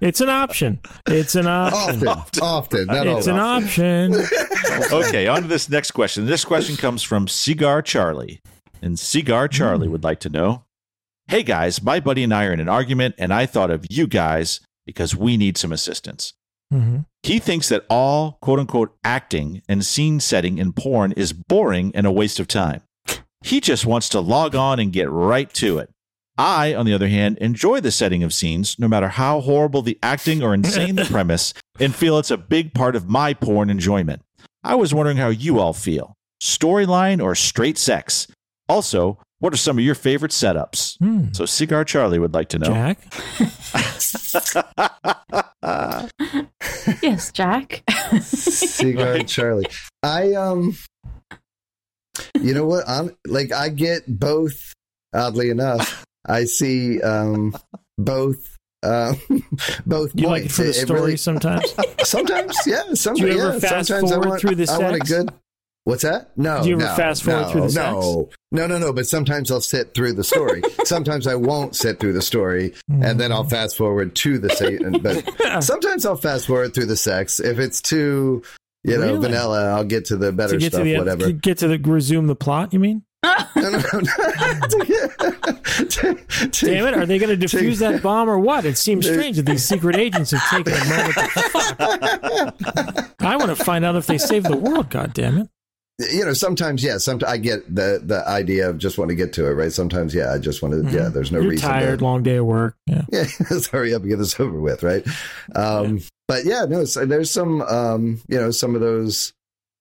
It's 0.00 0.20
an 0.20 0.28
option. 0.28 0.80
It's 1.06 1.34
an 1.34 1.46
option. 1.46 2.06
Often, 2.08 2.42
often, 2.42 2.86
not 2.86 3.06
It's 3.06 3.26
an 3.26 3.38
always. 3.38 3.64
option. 3.68 4.14
okay, 4.92 5.26
on 5.26 5.42
to 5.42 5.48
this 5.48 5.68
next 5.68 5.92
question. 5.92 6.26
This 6.26 6.44
question 6.44 6.76
comes 6.76 7.02
from 7.02 7.26
Cigar 7.28 7.82
Charlie. 7.82 8.40
And 8.80 8.98
Cigar 8.98 9.48
Charlie 9.48 9.88
would 9.88 10.04
like 10.04 10.20
to 10.20 10.28
know 10.28 10.64
Hey 11.26 11.42
guys, 11.42 11.82
my 11.82 12.00
buddy 12.00 12.22
and 12.24 12.32
I 12.32 12.46
are 12.46 12.52
in 12.54 12.60
an 12.60 12.70
argument, 12.70 13.14
and 13.18 13.34
I 13.34 13.44
thought 13.44 13.70
of 13.70 13.84
you 13.90 14.06
guys 14.06 14.60
because 14.86 15.14
we 15.14 15.36
need 15.36 15.58
some 15.58 15.72
assistance. 15.72 16.32
Mhm. 16.72 17.04
He 17.22 17.38
thinks 17.38 17.68
that 17.68 17.84
all 17.90 18.38
quote 18.40 18.58
unquote 18.58 18.96
acting 19.04 19.60
and 19.68 19.84
scene 19.84 20.20
setting 20.20 20.56
in 20.58 20.72
porn 20.72 21.12
is 21.12 21.32
boring 21.34 21.92
and 21.94 22.06
a 22.06 22.12
waste 22.12 22.40
of 22.40 22.48
time. 22.48 22.80
He 23.42 23.60
just 23.60 23.86
wants 23.86 24.08
to 24.10 24.20
log 24.20 24.54
on 24.54 24.78
and 24.78 24.92
get 24.92 25.10
right 25.10 25.52
to 25.54 25.78
it. 25.78 25.90
I, 26.36 26.74
on 26.74 26.86
the 26.86 26.94
other 26.94 27.08
hand, 27.08 27.38
enjoy 27.38 27.80
the 27.80 27.90
setting 27.90 28.22
of 28.22 28.32
scenes, 28.32 28.78
no 28.78 28.86
matter 28.86 29.08
how 29.08 29.40
horrible 29.40 29.82
the 29.82 29.98
acting 30.02 30.42
or 30.42 30.54
insane 30.54 30.94
the 30.94 31.04
premise, 31.10 31.52
and 31.80 31.94
feel 31.94 32.18
it's 32.18 32.30
a 32.30 32.36
big 32.36 32.74
part 32.74 32.94
of 32.94 33.08
my 33.08 33.34
porn 33.34 33.70
enjoyment. 33.70 34.22
I 34.62 34.76
was 34.76 34.94
wondering 34.94 35.16
how 35.16 35.28
you 35.28 35.58
all 35.58 35.72
feel 35.72 36.14
storyline 36.40 37.22
or 37.22 37.34
straight 37.34 37.78
sex? 37.78 38.26
Also, 38.68 39.18
what 39.40 39.52
are 39.52 39.56
some 39.56 39.78
of 39.78 39.84
your 39.84 39.94
favorite 39.94 40.32
setups? 40.32 40.98
Hmm. 40.98 41.32
So, 41.32 41.46
Cigar 41.46 41.84
Charlie 41.84 42.18
would 42.18 42.34
like 42.34 42.48
to 42.50 42.58
know. 42.58 42.66
Jack, 42.66 42.98
yes, 47.02 47.32
Jack. 47.32 47.82
Cigar 48.20 49.20
Charlie. 49.20 49.66
I 50.02 50.34
um 50.34 50.76
you 52.40 52.54
know 52.54 52.66
what? 52.66 52.88
I'm 52.88 53.16
like 53.26 53.52
I 53.52 53.68
get 53.68 54.02
both 54.06 54.72
oddly 55.14 55.50
enough. 55.50 56.04
I 56.26 56.44
see 56.44 57.00
um 57.02 57.56
both 57.96 58.56
um 58.82 59.16
both 59.86 60.12
you 60.14 60.26
like 60.28 60.50
for 60.50 60.62
the 60.62 60.68
It- 60.70 60.76
it 60.76 60.80
story 60.86 61.00
really- 61.00 61.16
sometimes. 61.16 61.74
sometimes, 62.04 62.56
yeah. 62.66 62.82
Sometimes, 62.94 63.20
Do 63.20 63.26
you 63.26 63.40
ever 63.42 63.54
yeah, 63.54 63.58
fast 63.58 63.88
sometimes 63.88 64.12
I 64.12 64.14
forward 64.14 64.28
want, 64.28 64.40
through 64.40 64.54
the 64.56 64.66
sex? 64.66 64.78
I 64.80 64.82
want 64.82 64.96
a 64.96 64.98
good 65.00 65.30
What's 65.84 66.02
that? 66.02 66.36
No. 66.36 66.62
Do 66.62 66.68
you 66.68 66.74
ever 66.76 66.84
no, 66.84 66.94
fast 66.96 67.22
forward 67.22 67.40
no, 67.44 67.48
through 67.50 67.68
the 67.68 67.74
no, 67.80 68.28
No, 68.52 68.66
no, 68.66 68.76
no. 68.78 68.92
But 68.92 69.06
sometimes 69.06 69.50
I'll 69.50 69.62
sit 69.62 69.94
through 69.94 70.12
the 70.12 70.24
story. 70.24 70.60
sometimes 70.84 71.26
I 71.26 71.34
won't 71.34 71.74
sit 71.74 71.98
through 71.98 72.12
the 72.12 72.20
story, 72.20 72.74
and 72.90 73.18
then 73.18 73.32
I'll 73.32 73.44
fast 73.48 73.74
forward 73.78 74.14
to 74.16 74.36
the 74.38 74.50
se- 74.50 74.80
But 75.00 75.64
sometimes 75.64 76.04
I'll 76.04 76.16
fast 76.16 76.46
forward 76.46 76.74
through 76.74 76.86
the 76.86 76.96
sex. 76.96 77.40
If 77.40 77.58
it's 77.58 77.80
too, 77.80 78.42
you 78.88 78.98
know, 78.98 79.06
Really? 79.06 79.18
vanilla, 79.20 79.70
I'll 79.74 79.84
get 79.84 80.04
to 80.06 80.16
the 80.16 80.32
better 80.32 80.54
to 80.54 80.58
get 80.58 80.72
stuff. 80.72 80.80
to 80.80 80.84
the 80.84 80.98
whatever. 80.98 81.24
to 81.26 81.32
get 81.32 81.58
to 81.58 81.68
the 81.68 81.78
resume 81.78 82.26
the 82.26 82.34
plot. 82.36 82.72
You 82.72 82.78
mean? 82.80 83.02
no, 83.24 83.34
no, 83.56 83.70
no. 83.70 84.00
To- 84.68 85.86
to- 85.88 86.66
Damn 86.66 86.86
it! 86.86 86.94
Are 86.94 87.04
they 87.06 87.18
going 87.18 87.36
to 87.38 87.46
defuse 87.46 87.78
that 87.78 88.00
bomb 88.02 88.28
or 88.30 88.38
what? 88.38 88.64
It 88.64 88.78
seems 88.78 89.06
strange 89.06 89.36
that 89.36 89.46
these 89.46 89.64
secret 89.64 89.96
agents 89.96 90.30
have 90.30 90.48
taken 90.50 90.72
a 90.72 90.84
moment. 90.84 91.14
To 91.14 91.22
fuck. 91.50 93.14
I 93.20 93.36
want 93.36 93.48
to 93.56 93.56
find 93.64 93.84
out 93.84 93.96
if 93.96 94.06
they 94.06 94.18
saved 94.18 94.46
the 94.46 94.56
world. 94.56 94.90
God 94.90 95.12
damn 95.14 95.38
it! 95.38 95.48
You 95.98 96.24
know, 96.24 96.32
sometimes, 96.32 96.82
yeah. 96.84 96.98
Sometimes 96.98 97.32
I 97.32 97.36
get 97.38 97.74
the 97.74 98.00
the 98.04 98.26
idea 98.28 98.68
of 98.70 98.78
just 98.78 98.98
want 98.98 99.08
to 99.10 99.14
get 99.14 99.32
to 99.34 99.46
it, 99.46 99.52
right? 99.52 99.72
Sometimes, 99.72 100.14
yeah, 100.14 100.32
I 100.32 100.38
just 100.38 100.62
want 100.62 100.74
to. 100.74 100.90
Yeah, 100.96 101.08
there's 101.08 101.32
no 101.32 101.38
Mm-hmm. 101.38 101.42
You're 101.44 101.50
reason. 101.50 101.68
tired, 101.68 101.98
To, 101.98 102.04
long 102.04 102.22
day 102.22 102.36
of 102.36 102.46
work. 102.46 102.76
Yeah. 102.86 103.02
yeah, 103.12 103.24
let's 103.50 103.66
hurry 103.68 103.94
up 103.94 104.02
and 104.02 104.10
get 104.10 104.18
this 104.18 104.38
over 104.38 104.60
with, 104.60 104.82
right? 104.82 105.04
Um, 105.54 106.00
But 106.28 106.44
yeah, 106.44 106.66
no, 106.68 106.84
so 106.84 107.06
there's 107.06 107.30
some, 107.30 107.62
um, 107.62 108.20
you 108.28 108.38
know, 108.38 108.50
some 108.50 108.74
of 108.74 108.80
those, 108.82 109.32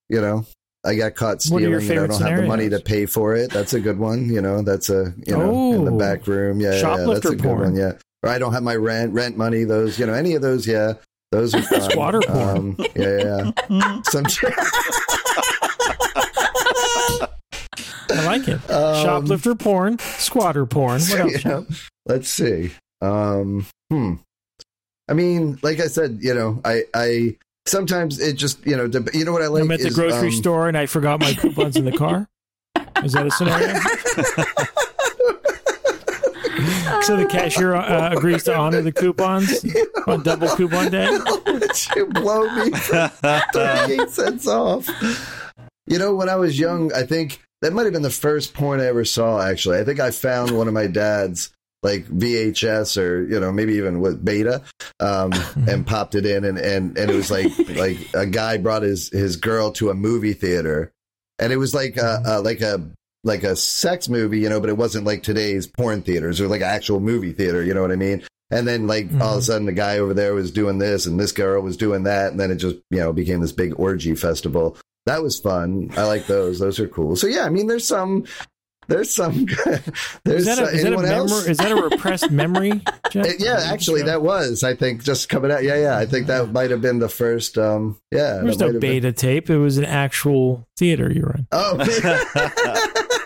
you 0.09 0.21
know, 0.21 0.45
I 0.85 0.95
got 0.95 1.15
caught 1.15 1.43
What 1.49 1.61
are 1.61 1.67
your 1.69 1.81
stealing 1.81 2.05
and 2.05 2.13
I 2.13 2.17
don't 2.17 2.27
have 2.31 2.41
the 2.41 2.47
money 2.47 2.69
to 2.69 2.79
pay 2.79 3.05
for 3.05 3.35
it. 3.35 3.51
That's 3.51 3.73
a 3.73 3.79
good 3.81 3.99
one. 3.99 4.29
You 4.33 4.39
know, 4.41 4.61
that's 4.61 4.89
a, 4.89 5.13
you 5.25 5.35
know, 5.37 5.73
in 5.73 5.83
the 5.85 5.91
Oh. 5.91 5.97
back 5.97 6.25
room. 6.25 6.61
Yeah, 6.61 6.75
yeah, 6.75 6.97
yeah, 6.97 7.05
that's 7.13 7.25
a 7.25 7.29
good 7.35 7.43
porn. 7.43 7.59
one. 7.59 7.75
Yeah. 7.75 7.93
Or 8.23 8.29
I 8.29 8.39
don't 8.39 8.53
have 8.53 8.63
my 8.63 8.75
rent, 8.75 9.11
rent 9.13 9.35
money. 9.37 9.65
Those, 9.65 9.99
you 9.99 10.05
know, 10.05 10.13
any 10.13 10.33
of 10.35 10.41
those. 10.41 10.65
Yeah. 10.65 10.93
Those 11.33 11.53
are 11.53 11.61
fun. 11.63 11.81
Squatter 11.81 12.21
porn. 12.21 12.57
Um, 12.57 12.75
yeah, 12.95 13.17
yeah, 13.17 13.51
yeah. 13.69 14.01
Some, 14.05 14.23
I 18.11 18.25
like 18.25 18.47
it. 18.47 18.69
Um, 18.69 19.05
Shoplifter 19.05 19.55
porn, 19.55 19.99
squatter 19.99 20.65
porn. 20.65 21.01
What 21.01 21.19
else? 21.19 21.45
you 21.45 21.67
let's 22.05 22.29
see. 22.29 22.71
Um, 23.01 23.65
hmm. 23.89 24.15
I 25.09 25.13
mean, 25.13 25.57
like 25.61 25.79
I 25.79 25.87
said, 25.87 26.19
you 26.21 26.33
know, 26.33 26.59
I, 26.65 26.83
I 26.93 27.37
sometimes 27.65 28.19
it 28.19 28.33
just, 28.33 28.65
you 28.65 28.75
know, 28.75 28.87
dep- 28.87 29.13
you 29.13 29.23
know 29.23 29.31
what 29.31 29.41
I 29.41 29.47
like. 29.47 29.63
I'm 29.63 29.71
at 29.71 29.79
the 29.79 29.87
is, 29.87 29.95
grocery 29.95 30.29
um, 30.29 30.33
store 30.33 30.67
and 30.67 30.77
I 30.77 30.85
forgot 30.85 31.19
my 31.19 31.33
coupons 31.33 31.77
in 31.77 31.85
the 31.85 31.97
car. 31.97 32.27
Is 33.03 33.13
that 33.13 33.25
a 33.27 33.31
scenario? 33.31 33.79
So 37.03 37.15
the 37.15 37.25
cashier 37.25 37.75
uh, 37.75 38.11
agrees 38.11 38.43
to 38.43 38.55
honor 38.55 38.81
the 38.81 38.91
coupons 38.91 39.63
on 40.07 40.23
double 40.23 40.49
coupon 40.49 40.91
day. 40.91 41.05
to 41.05 42.05
blow 42.07 42.53
me 42.55 42.71
38 42.71 44.09
cents 44.09 44.47
off. 44.47 44.89
You 45.85 45.99
know, 45.99 46.15
when 46.15 46.27
I 46.27 46.35
was 46.35 46.59
young, 46.59 46.91
I 46.93 47.03
think 47.03 47.39
that 47.61 47.73
might 47.73 47.83
have 47.83 47.93
been 47.93 48.01
the 48.01 48.09
first 48.09 48.53
porn 48.53 48.79
I 48.79 48.85
ever 48.85 49.05
saw, 49.05 49.41
actually. 49.41 49.79
I 49.79 49.83
think 49.83 49.99
I 49.99 50.11
found 50.11 50.51
one 50.51 50.67
of 50.67 50.73
my 50.73 50.87
dad's 50.87 51.51
like 51.83 52.05
VHS 52.05 53.01
or, 53.01 53.23
you 53.23 53.39
know, 53.39 53.51
maybe 53.51 53.75
even 53.75 53.99
with 53.99 54.23
beta, 54.23 54.63
um, 54.99 55.31
and 55.67 55.85
popped 55.85 56.15
it 56.15 56.25
in 56.25 56.43
and, 56.43 56.57
and, 56.57 56.97
and 56.97 57.11
it 57.11 57.15
was 57.15 57.31
like, 57.31 57.51
like 57.69 57.97
a 58.13 58.25
guy 58.25 58.57
brought 58.57 58.81
his, 58.81 59.09
his 59.09 59.35
girl 59.37 59.71
to 59.73 59.89
a 59.89 59.93
movie 59.93 60.33
theater 60.33 60.91
and 61.39 61.53
it 61.53 61.57
was 61.57 61.73
like 61.73 61.97
a, 61.97 62.21
a 62.25 62.41
like 62.41 62.61
a, 62.61 62.81
like 63.23 63.43
a 63.43 63.55
sex 63.55 64.09
movie, 64.09 64.39
you 64.39 64.49
know, 64.49 64.59
but 64.59 64.69
it 64.69 64.77
wasn't 64.77 65.05
like 65.05 65.21
today's 65.21 65.67
porn 65.67 66.01
theaters 66.01 66.41
or 66.41 66.47
like 66.47 66.61
an 66.61 66.67
actual 66.67 66.99
movie 66.99 67.33
theater, 67.33 67.63
you 67.63 67.73
know 67.73 67.81
what 67.81 67.91
I 67.91 67.95
mean? 67.95 68.23
And 68.49 68.67
then 68.67 68.87
like 68.87 69.07
all 69.19 69.33
of 69.33 69.39
a 69.39 69.41
sudden 69.41 69.65
the 69.65 69.73
guy 69.73 69.99
over 69.99 70.13
there 70.13 70.33
was 70.33 70.51
doing 70.51 70.77
this 70.77 71.05
and 71.05 71.19
this 71.19 71.33
girl 71.33 71.61
was 71.61 71.75
doing 71.77 72.03
that. 72.03 72.31
And 72.31 72.39
then 72.39 72.49
it 72.49 72.55
just, 72.55 72.77
you 72.89 72.99
know, 72.99 73.11
became 73.11 73.41
this 73.41 73.51
big 73.51 73.77
orgy 73.77 74.15
festival. 74.15 74.77
That 75.07 75.23
was 75.23 75.39
fun. 75.39 75.89
I 75.97 76.03
like 76.03 76.27
those. 76.27 76.59
Those 76.59 76.79
are 76.79 76.87
cool. 76.87 77.15
So 77.15 77.25
yeah, 77.27 77.45
I 77.45 77.49
mean, 77.49 77.65
there's 77.67 77.87
some, 77.87 78.25
there's 78.87 79.09
some, 79.13 79.45
there's 80.25 80.45
Is 80.45 80.45
that 80.45 80.59
a, 80.59 80.63
uh, 80.63 80.67
is 80.67 80.83
that 80.83 80.93
a 80.93 80.97
else? 80.97 81.31
memory? 81.31 81.49
Is 81.51 81.57
that 81.57 81.71
a 81.71 81.75
repressed 81.75 82.31
memory? 82.31 82.81
Uh, 83.15 83.23
yeah, 83.39 83.69
actually, 83.71 84.01
that 84.03 84.21
was. 84.21 84.63
I 84.65 84.75
think 84.75 85.01
just 85.03 85.29
coming 85.29 85.49
out. 85.49 85.63
Yeah, 85.63 85.77
yeah. 85.77 85.97
I 85.97 86.05
think 86.05 86.27
that 86.27 86.51
might 86.51 86.69
have 86.71 86.81
been 86.81 86.99
the 86.99 87.07
first. 87.09 87.57
Um, 87.57 87.97
yeah, 88.11 88.33
There 88.35 88.43
was 88.43 88.59
no 88.59 88.65
have 88.65 88.73
been- 88.73 88.81
beta 89.01 89.11
tape. 89.13 89.49
It 89.49 89.57
was 89.57 89.77
an 89.79 89.85
actual 89.85 90.67
theater 90.75 91.09
you 91.11 91.21
were 91.21 91.35
in. 91.37 91.47
Oh, 91.53 91.77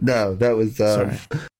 no, 0.00 0.34
that 0.36 0.56
was 0.56 0.80
um, 0.80 1.12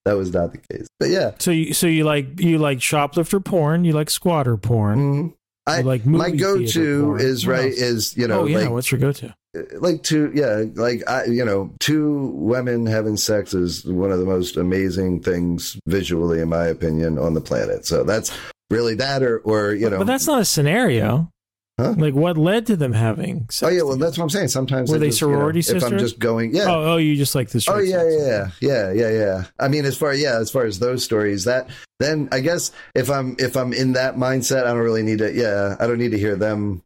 that 0.04 0.16
was 0.16 0.32
not 0.32 0.52
the 0.52 0.58
case. 0.70 0.86
But 0.98 1.10
yeah, 1.10 1.32
So 1.38 1.50
you 1.50 1.74
so 1.74 1.86
you 1.86 2.04
like 2.04 2.40
you 2.40 2.58
like 2.58 2.82
shoplifter 2.82 3.40
porn. 3.40 3.84
You 3.84 3.92
like 3.92 4.10
squatter 4.10 4.56
porn. 4.56 4.98
mhm. 4.98 5.34
I 5.66 5.80
like 5.82 6.06
my 6.06 6.30
go-to 6.30 7.16
is 7.16 7.46
What 7.46 7.52
right 7.52 7.66
else? 7.72 7.80
is 7.80 8.16
you 8.16 8.28
know 8.28 8.42
oh 8.42 8.46
yeah, 8.46 8.58
like 8.58 8.70
what's 8.70 8.90
your 8.92 9.00
go 9.00 9.08
uh, 9.08 9.12
to? 9.14 9.34
like 9.80 10.02
two 10.02 10.30
yeah 10.34 10.64
like 10.74 11.02
I 11.08 11.24
you 11.24 11.44
know 11.44 11.72
two 11.80 12.30
women 12.34 12.86
having 12.86 13.16
sex 13.16 13.54
is 13.54 13.84
one 13.84 14.12
of 14.12 14.18
the 14.18 14.24
most 14.26 14.56
amazing 14.56 15.22
things 15.22 15.78
visually 15.86 16.40
in 16.40 16.48
my 16.48 16.66
opinion 16.66 17.18
on 17.18 17.34
the 17.34 17.40
planet. 17.40 17.86
So 17.86 18.04
that's 18.04 18.30
really 18.70 18.94
that 18.96 19.22
or 19.22 19.38
or 19.40 19.72
you 19.72 19.88
know 19.90 19.98
But 19.98 20.06
that's 20.06 20.26
not 20.26 20.40
a 20.40 20.44
scenario. 20.44 21.30
Huh? 21.78 21.94
Like 21.98 22.14
what 22.14 22.38
led 22.38 22.66
to 22.68 22.76
them 22.76 22.94
having 22.94 23.40
sex? 23.50 23.62
Oh 23.62 23.68
yeah, 23.68 23.82
well 23.82 23.92
together? 23.92 24.04
that's 24.06 24.16
what 24.18 24.24
I'm 24.24 24.30
saying. 24.30 24.48
Sometimes 24.48 24.90
Were 24.90 24.98
they 24.98 25.08
just, 25.08 25.20
you 25.20 25.28
know, 25.28 25.34
sorority 25.34 25.58
If 25.58 25.84
I'm 25.84 25.98
just 25.98 26.18
going, 26.18 26.54
yeah. 26.54 26.64
Oh, 26.68 26.94
oh, 26.94 26.96
you 26.96 27.16
just 27.16 27.34
like 27.34 27.50
the 27.50 27.62
Oh 27.68 27.78
yeah, 27.78 27.98
sex. 27.98 28.56
yeah, 28.62 28.92
yeah, 28.92 28.92
yeah, 28.92 29.10
yeah. 29.10 29.44
I 29.60 29.68
mean, 29.68 29.84
as 29.84 29.94
far 29.94 30.14
yeah, 30.14 30.38
as 30.38 30.50
far 30.50 30.64
as 30.64 30.78
those 30.78 31.04
stories, 31.04 31.44
that 31.44 31.68
then 32.00 32.30
I 32.32 32.40
guess 32.40 32.72
if 32.94 33.10
I'm 33.10 33.36
if 33.38 33.56
I'm 33.58 33.74
in 33.74 33.92
that 33.92 34.16
mindset, 34.16 34.62
I 34.62 34.68
don't 34.72 34.78
really 34.78 35.02
need 35.02 35.18
to. 35.18 35.30
Yeah, 35.30 35.76
I 35.78 35.86
don't 35.86 35.98
need 35.98 36.12
to 36.12 36.18
hear 36.18 36.34
them 36.34 36.82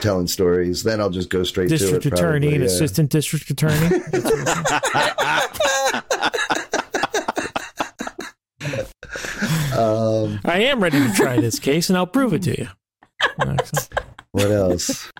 telling 0.00 0.26
stories. 0.26 0.82
Then 0.82 1.00
I'll 1.00 1.08
just 1.08 1.30
go 1.30 1.42
straight 1.42 1.70
District 1.70 2.02
to 2.02 2.08
it. 2.08 2.12
attorney 2.12 2.48
probably, 2.48 2.54
and 2.56 2.64
yeah. 2.64 2.70
assistant 2.70 3.10
district 3.10 3.48
attorney. 3.48 4.02
Um, 9.76 10.40
I 10.44 10.60
am 10.64 10.82
ready 10.82 10.98
to 10.98 11.12
try 11.14 11.40
this 11.40 11.58
case, 11.58 11.88
and 11.88 11.96
I'll 11.96 12.06
prove 12.06 12.34
it 12.34 12.42
to 12.42 12.58
you. 12.58 12.68
What 14.32 14.50
else? 14.50 15.10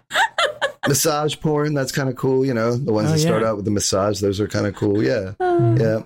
massage 0.87 1.39
porn. 1.41 1.75
That's 1.75 1.93
kind 1.93 2.09
of 2.09 2.17
cool. 2.17 2.45
You 2.45 2.55
know, 2.55 2.77
the 2.77 2.93
ones 2.93 3.09
Oh, 3.09 3.13
that 3.13 3.19
start 3.19 3.43
yeah. 3.43 3.49
out 3.49 3.57
with 3.57 3.65
the 3.65 3.71
massage. 3.71 4.21
Those 4.21 4.41
are 4.41 4.49
kind 4.49 4.67
of 4.67 4.75
cool. 4.75 5.03
Yeah, 5.03 5.33
Uh, 5.41 5.77
yeah. 5.79 6.03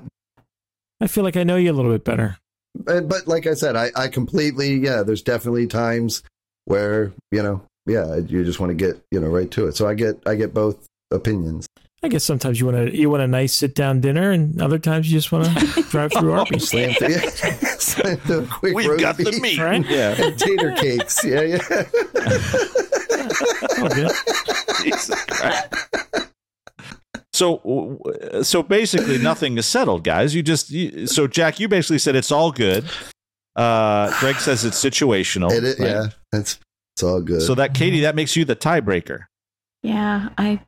I 1.01 1.07
feel 1.09 1.25
like 1.25 1.37
I 1.37 1.43
know 1.45 1.57
you 1.57 1.71
a 1.71 1.75
little 1.75 1.93
bit 1.93 2.05
better. 2.05 2.37
But, 2.75 3.09
but 3.09 3.27
like 3.29 3.47
I 3.47 3.55
said, 3.55 3.77
I, 3.77 3.91
I 3.97 4.09
completely 4.09 4.75
yeah. 4.77 5.03
There's 5.03 5.23
definitely 5.23 5.67
times 5.67 6.23
where 6.65 7.13
you 7.31 7.43
know 7.43 7.63
yeah 7.87 8.17
you 8.17 8.45
just 8.45 8.61
want 8.61 8.71
to 8.71 8.75
get 8.75 9.03
you 9.11 9.21
know 9.21 9.29
right 9.29 9.51
to 9.53 9.67
it. 9.67 9.77
So 9.77 9.87
I 9.89 9.95
get 9.95 10.23
I 10.27 10.37
get 10.37 10.55
both 10.55 10.87
opinions. 11.11 11.67
I 12.05 12.09
guess 12.09 12.25
sometimes 12.25 12.59
you 12.59 12.67
want 12.67 12.79
to 12.79 12.97
you 12.97 13.11
want 13.11 13.23
a 13.23 13.27
nice 13.29 13.55
sit 13.55 13.75
down 13.75 14.01
dinner, 14.01 14.31
and 14.31 14.61
other 14.61 14.79
times 14.79 15.11
you 15.11 15.19
just 15.19 15.31
want 15.31 15.45
to 15.47 15.83
drive 15.91 16.13
through 16.13 16.33
Arby's. 16.33 16.69
Slam 16.71 16.95
through, 16.95 17.09
yeah. 17.99 18.03
Slam 18.03 18.17
through 18.19 18.39
a 18.43 18.47
quick 18.47 18.75
We've 18.75 18.89
roast 18.89 19.01
got 19.03 19.17
the 19.17 19.39
meat. 19.41 19.59
Right? 19.59 19.85
Yeah. 19.89 20.15
and 20.23 20.39
tater 20.39 20.73
cakes. 20.73 21.25
Yeah, 21.25 21.41
yeah. 21.43 21.59
Oh. 23.85 24.13
Jesus 24.83 25.17
So, 27.35 27.99
so 28.43 28.63
basically, 28.63 29.19
nothing 29.19 29.57
is 29.59 29.67
settled, 29.67 30.05
guys. 30.05 30.35
You 30.35 30.43
just 30.43 30.71
you, 30.71 31.07
so 31.07 31.27
Jack, 31.27 31.59
you 31.59 31.67
basically 31.69 31.99
said 31.99 32.15
it's 32.15 32.31
all 32.31 32.53
good. 32.53 32.85
Uh, 33.57 34.17
Greg 34.21 34.37
says 34.37 34.65
it's 34.65 34.83
situational. 34.83 35.51
It, 35.51 35.65
is- 35.65 35.79
right? 35.79 35.89
yeah, 35.89 36.07
it's 36.33 36.61
it's 36.95 37.03
all 37.03 37.21
good. 37.21 37.43
So 37.43 37.55
that 37.55 37.75
Katie, 37.75 38.01
that 38.01 38.15
makes 38.15 38.37
you 38.37 38.45
the 38.45 38.55
tiebreaker. 38.57 39.25
yeah, 39.83 40.29
I 40.39 40.61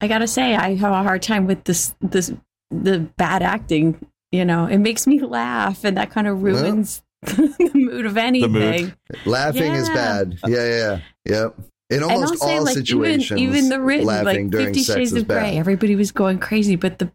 I 0.00 0.08
gotta 0.08 0.26
say 0.28 0.54
I 0.54 0.74
have 0.76 0.92
a 0.92 1.02
hard 1.02 1.22
time 1.22 1.46
with 1.46 1.64
this 1.64 1.94
this 2.00 2.32
the 2.70 3.00
bad 3.16 3.42
acting. 3.42 4.06
You 4.34 4.44
know, 4.44 4.66
it 4.66 4.78
makes 4.78 5.06
me 5.06 5.20
laugh, 5.20 5.84
and 5.84 5.96
that 5.96 6.10
kind 6.10 6.26
of 6.26 6.42
Well, 6.42 6.54
ruins 6.60 7.02
the 7.22 7.70
mood 7.72 8.04
of 8.04 8.16
anything. 8.16 8.50
mood. 8.52 8.94
Laughing 9.24 9.72
is 9.74 9.88
bad. 9.90 10.38
Yeah, 10.46 10.56
yeah, 10.56 11.00
yeah. 11.24 11.42
Yep. 11.42 11.54
In 11.90 12.02
almost 12.02 12.40
say, 12.42 12.56
all 12.56 12.64
like 12.64 12.74
situations, 12.74 13.40
even 13.40 13.54
even 13.56 13.68
the 13.68 13.80
written, 13.80 14.06
laughing 14.06 14.44
like 14.44 14.50
during 14.50 14.66
Fifty 14.66 14.80
sex 14.82 14.98
Shades 14.98 15.12
is 15.12 15.22
of 15.22 15.28
Grey, 15.28 15.56
everybody 15.56 15.94
was 15.94 16.10
going 16.10 16.38
crazy, 16.38 16.74
but 16.76 16.98
the 16.98 17.12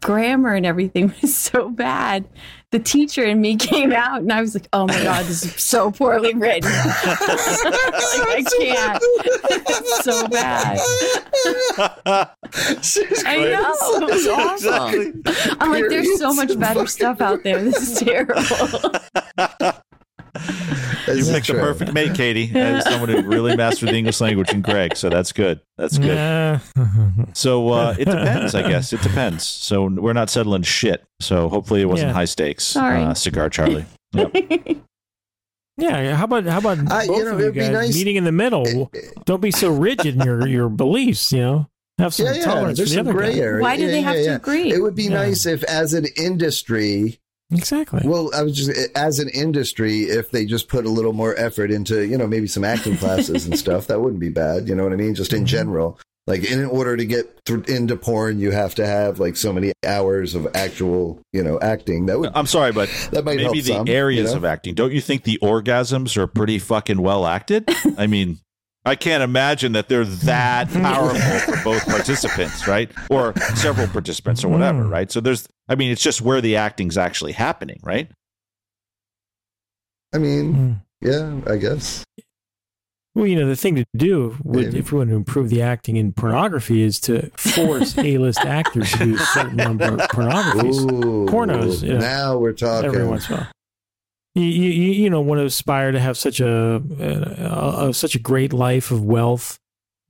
grammar 0.00 0.54
and 0.54 0.66
everything 0.66 1.12
was 1.22 1.36
so 1.36 1.68
bad. 1.70 2.28
The 2.70 2.78
teacher 2.78 3.24
and 3.24 3.40
me 3.40 3.56
came 3.58 3.92
out, 3.92 4.20
and 4.20 4.30
I 4.32 4.40
was 4.42 4.54
like, 4.54 4.68
"Oh 4.72 4.86
my 4.86 5.02
god, 5.02 5.24
this 5.24 5.44
is 5.44 5.62
so 5.62 5.90
poorly 5.90 6.34
written. 6.34 6.70
like, 6.70 6.84
I 7.06 8.44
can't. 8.58 9.02
It's 9.50 10.04
so 10.04 10.28
bad. 10.28 10.78
She's 12.82 13.24
I 13.24 13.36
great. 13.36 13.52
know. 13.52 13.74
It 13.74 14.12
was 14.12 14.26
awesome. 14.26 15.22
I'm 15.60 15.70
like, 15.70 15.88
there's 15.88 16.18
so 16.18 16.34
much 16.34 16.58
better 16.58 16.86
stuff 16.86 17.20
out 17.22 17.42
there. 17.42 17.62
This 17.62 17.90
is 17.90 18.00
terrible. 18.00 19.82
You 21.08 21.14
It's 21.14 21.30
picked 21.30 21.46
the 21.46 21.54
perfect 21.54 21.94
mate, 21.94 22.14
Katie, 22.14 22.50
as 22.54 22.84
someone 22.90 23.08
who 23.08 23.22
really 23.22 23.56
mastered 23.56 23.88
the 23.88 23.94
English 23.96 24.20
language 24.20 24.50
and 24.52 24.62
Greg. 24.62 24.94
So 24.94 25.08
that's 25.08 25.32
good. 25.32 25.60
That's 25.78 25.96
good. 25.96 26.08
Yeah. 26.16 26.58
So 27.32 27.70
uh, 27.70 27.94
it 27.98 28.04
depends, 28.04 28.54
I 28.54 28.68
guess. 28.68 28.92
It 28.92 29.00
depends. 29.02 29.46
So 29.46 29.84
we're 29.88 30.12
not 30.12 30.28
settling 30.28 30.62
shit. 30.62 31.04
So 31.20 31.48
hopefully 31.48 31.80
it 31.82 31.86
wasn't 31.86 32.08
Yeah. 32.10 32.14
high 32.14 32.24
stakes. 32.26 32.64
Sorry. 32.64 33.02
Uh, 33.02 33.14
Cigar 33.14 33.48
Charlie. 33.48 33.86
Yep. 34.12 34.36
yeah. 35.76 36.14
How 36.16 36.24
about 36.24 36.44
how 36.44 36.58
about 36.58 36.78
I- 36.90 37.02
you 37.04 37.08
both 37.08 37.24
know, 37.24 37.32
of 37.34 37.40
you 37.40 37.52
guys 37.52 37.70
nice- 37.70 37.94
meeting 37.94 38.16
in 38.16 38.24
the 38.24 38.32
middle? 38.32 38.90
Don't 39.24 39.40
be 39.40 39.50
so 39.50 39.70
rigid 39.72 40.14
in 40.16 40.20
your 40.22 40.46
your 40.46 40.68
beliefs. 40.68 41.32
You 41.32 41.38
know, 41.40 41.66
have 41.98 42.14
some 42.14 42.26
Yeah, 42.26 42.34
yeah. 42.34 42.44
tolerance 42.44 42.78
There's 42.78 42.90
for 42.94 42.96
the 42.96 43.00
some 43.00 43.08
other 43.08 43.18
gray 43.18 43.34
guy. 43.34 43.40
area. 43.40 43.62
Why 43.62 43.76
do 43.76 43.82
Yeah, 43.82 43.88
they 43.88 44.00
yeah, 44.00 44.06
have 44.06 44.14
to 44.16 44.22
yeah. 44.24 44.34
agree? 44.36 44.72
It 44.72 44.82
would 44.82 44.94
be 44.94 45.04
Yeah. 45.04 45.14
nice 45.14 45.46
if, 45.46 45.62
as 45.64 45.94
an 45.94 46.06
industry, 46.16 47.18
Exactly. 47.50 48.02
well, 48.04 48.30
I 48.34 48.42
was 48.42 48.54
just 48.54 48.70
as 48.94 49.18
an 49.18 49.28
industry, 49.30 50.02
if 50.02 50.30
they 50.30 50.44
just 50.44 50.68
put 50.68 50.84
a 50.84 50.90
little 50.90 51.14
more 51.14 51.34
effort 51.38 51.70
into, 51.70 52.06
you 52.06 52.18
know, 52.18 52.26
maybe 52.26 52.46
some 52.46 52.62
acting 52.64 52.96
classes 52.98 53.46
and 53.46 53.58
stuff, 53.58 53.86
that 53.86 54.00
wouldn't 54.00 54.20
be 54.20 54.28
bad. 54.28 54.68
You 54.68 54.74
know 54.74 54.84
what 54.84 54.92
I 54.92 54.96
mean? 54.96 55.14
Just 55.14 55.32
in 55.32 55.44
Mhm. 55.44 55.46
general, 55.46 55.98
like 56.26 56.44
in 56.44 56.62
order 56.66 56.94
to 56.94 57.06
get 57.06 57.42
th- 57.46 57.66
into 57.68 57.96
porn, 57.96 58.38
you 58.38 58.50
have 58.50 58.74
to 58.74 58.86
have 58.86 59.18
like 59.18 59.34
so 59.34 59.50
many 59.50 59.72
hours 59.86 60.34
of 60.34 60.46
actual, 60.54 61.20
you 61.32 61.42
know, 61.42 61.58
acting. 61.60 62.04
That 62.06 62.18
would 62.20 62.32
I'm 62.34 62.44
sorry, 62.46 62.72
but 62.72 62.90
that 63.12 63.24
might 63.24 63.40
help 63.40 63.52
maybe 63.54 63.62
the 63.62 63.72
some, 63.78 63.88
areas 63.88 64.26
you 64.26 64.32
know? 64.32 64.36
of 64.38 64.44
acting. 64.44 64.74
Don't 64.74 64.92
you 64.92 65.00
think 65.00 65.22
the 65.24 65.38
orgasms 65.42 66.18
are 66.18 66.26
pretty 66.26 66.58
fucking 66.58 67.00
well 67.00 67.26
acted? 67.26 67.64
I 67.96 68.06
mean, 68.06 68.40
I 68.88 68.96
can't 68.96 69.22
imagine 69.22 69.72
that 69.72 69.88
they're 69.88 70.04
that 70.04 70.68
powerful 70.72 71.54
for 71.54 71.62
both 71.64 71.86
participants, 71.86 72.66
right? 72.66 72.90
Or 73.10 73.34
several 73.54 73.86
participants 73.88 74.42
or 74.44 74.48
whatever, 74.48 74.84
Mm. 74.84 74.90
right? 74.90 75.10
So 75.12 75.20
there's, 75.20 75.46
I 75.68 75.74
mean, 75.74 75.90
it's 75.92 76.02
just 76.02 76.20
where 76.20 76.40
the 76.40 76.56
acting's 76.56 76.96
actually 76.98 77.32
happening, 77.32 77.78
right? 77.82 78.10
I 80.14 80.18
mean, 80.18 80.54
Mm. 80.54 80.80
yeah, 81.46 81.52
I 81.52 81.56
guess. 81.56 82.04
Well, 83.14 83.26
you 83.26 83.34
know, 83.36 83.48
the 83.48 83.56
thing 83.56 83.74
to 83.76 83.84
do 83.96 84.36
would, 84.44 84.74
if 84.74 84.92
we 84.92 84.98
want 84.98 85.10
to 85.10 85.16
improve 85.16 85.48
the 85.50 85.60
acting 85.60 85.96
in 85.96 86.12
pornography 86.12 86.82
is 86.82 87.00
to 87.00 87.30
force 87.36 87.98
A-list 87.98 88.38
actors 88.40 88.92
to 88.92 88.98
do 88.98 89.14
a 89.16 89.18
certain 89.18 89.56
number 89.56 89.84
of 89.86 89.98
pornographies 90.10 90.80
Ooh, 90.92 91.26
Pornos, 91.26 91.82
yeah. 91.82 91.98
Now 91.98 92.38
we're 92.38 92.52
talking. 92.52 92.86
every 92.88 93.04
once 93.06 93.28
in 93.28 93.34
a 93.34 93.38
while. 93.38 93.48
You, 94.38 94.44
you, 94.46 94.70
you 94.70 94.92
you 95.04 95.10
know, 95.10 95.20
want 95.20 95.40
to 95.40 95.44
aspire 95.44 95.90
to 95.92 95.98
have 96.00 96.16
such 96.16 96.40
a, 96.40 96.82
a, 97.00 97.88
a 97.88 97.94
such 97.94 98.14
a 98.14 98.18
great 98.18 98.52
life 98.52 98.90
of 98.90 99.02
wealth, 99.04 99.58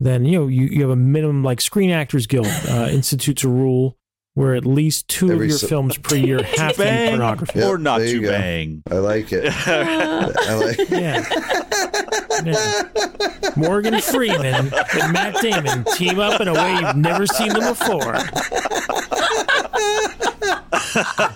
then 0.00 0.24
you 0.24 0.38
know 0.38 0.46
you, 0.48 0.66
you 0.66 0.82
have 0.82 0.90
a 0.90 0.96
minimum 0.96 1.42
like 1.42 1.60
Screen 1.60 1.90
Actors 1.90 2.26
Guild 2.26 2.46
uh, 2.68 2.88
institutes 2.90 3.42
a 3.44 3.48
rule 3.48 3.96
where 4.34 4.54
at 4.54 4.64
least 4.64 5.08
two 5.08 5.32
Every 5.32 5.46
of 5.46 5.50
your 5.50 5.58
so- 5.58 5.66
films 5.66 5.98
per 5.98 6.14
year 6.28 6.42
have 6.42 6.76
to 6.76 6.82
be 6.84 7.08
pornography. 7.08 7.58
Yep, 7.58 7.68
or 7.68 7.78
not 7.78 7.98
there 7.98 8.08
you 8.08 8.20
to 8.22 8.28
bang. 8.28 8.82
I 8.90 8.94
like 8.98 9.32
it. 9.32 9.46
I 9.66 10.54
like 10.54 10.90
Yeah. 10.90 11.24
Yeah. 12.44 13.50
Morgan 13.56 14.00
Freeman 14.00 14.46
and 14.70 15.12
Matt 15.12 15.36
Damon 15.42 15.84
team 15.96 16.18
up 16.18 16.40
in 16.40 16.48
a 16.48 16.54
way 16.54 16.74
you've 16.80 16.96
never 16.96 17.26
seen 17.26 17.48
them 17.52 17.72
before. 17.74 18.14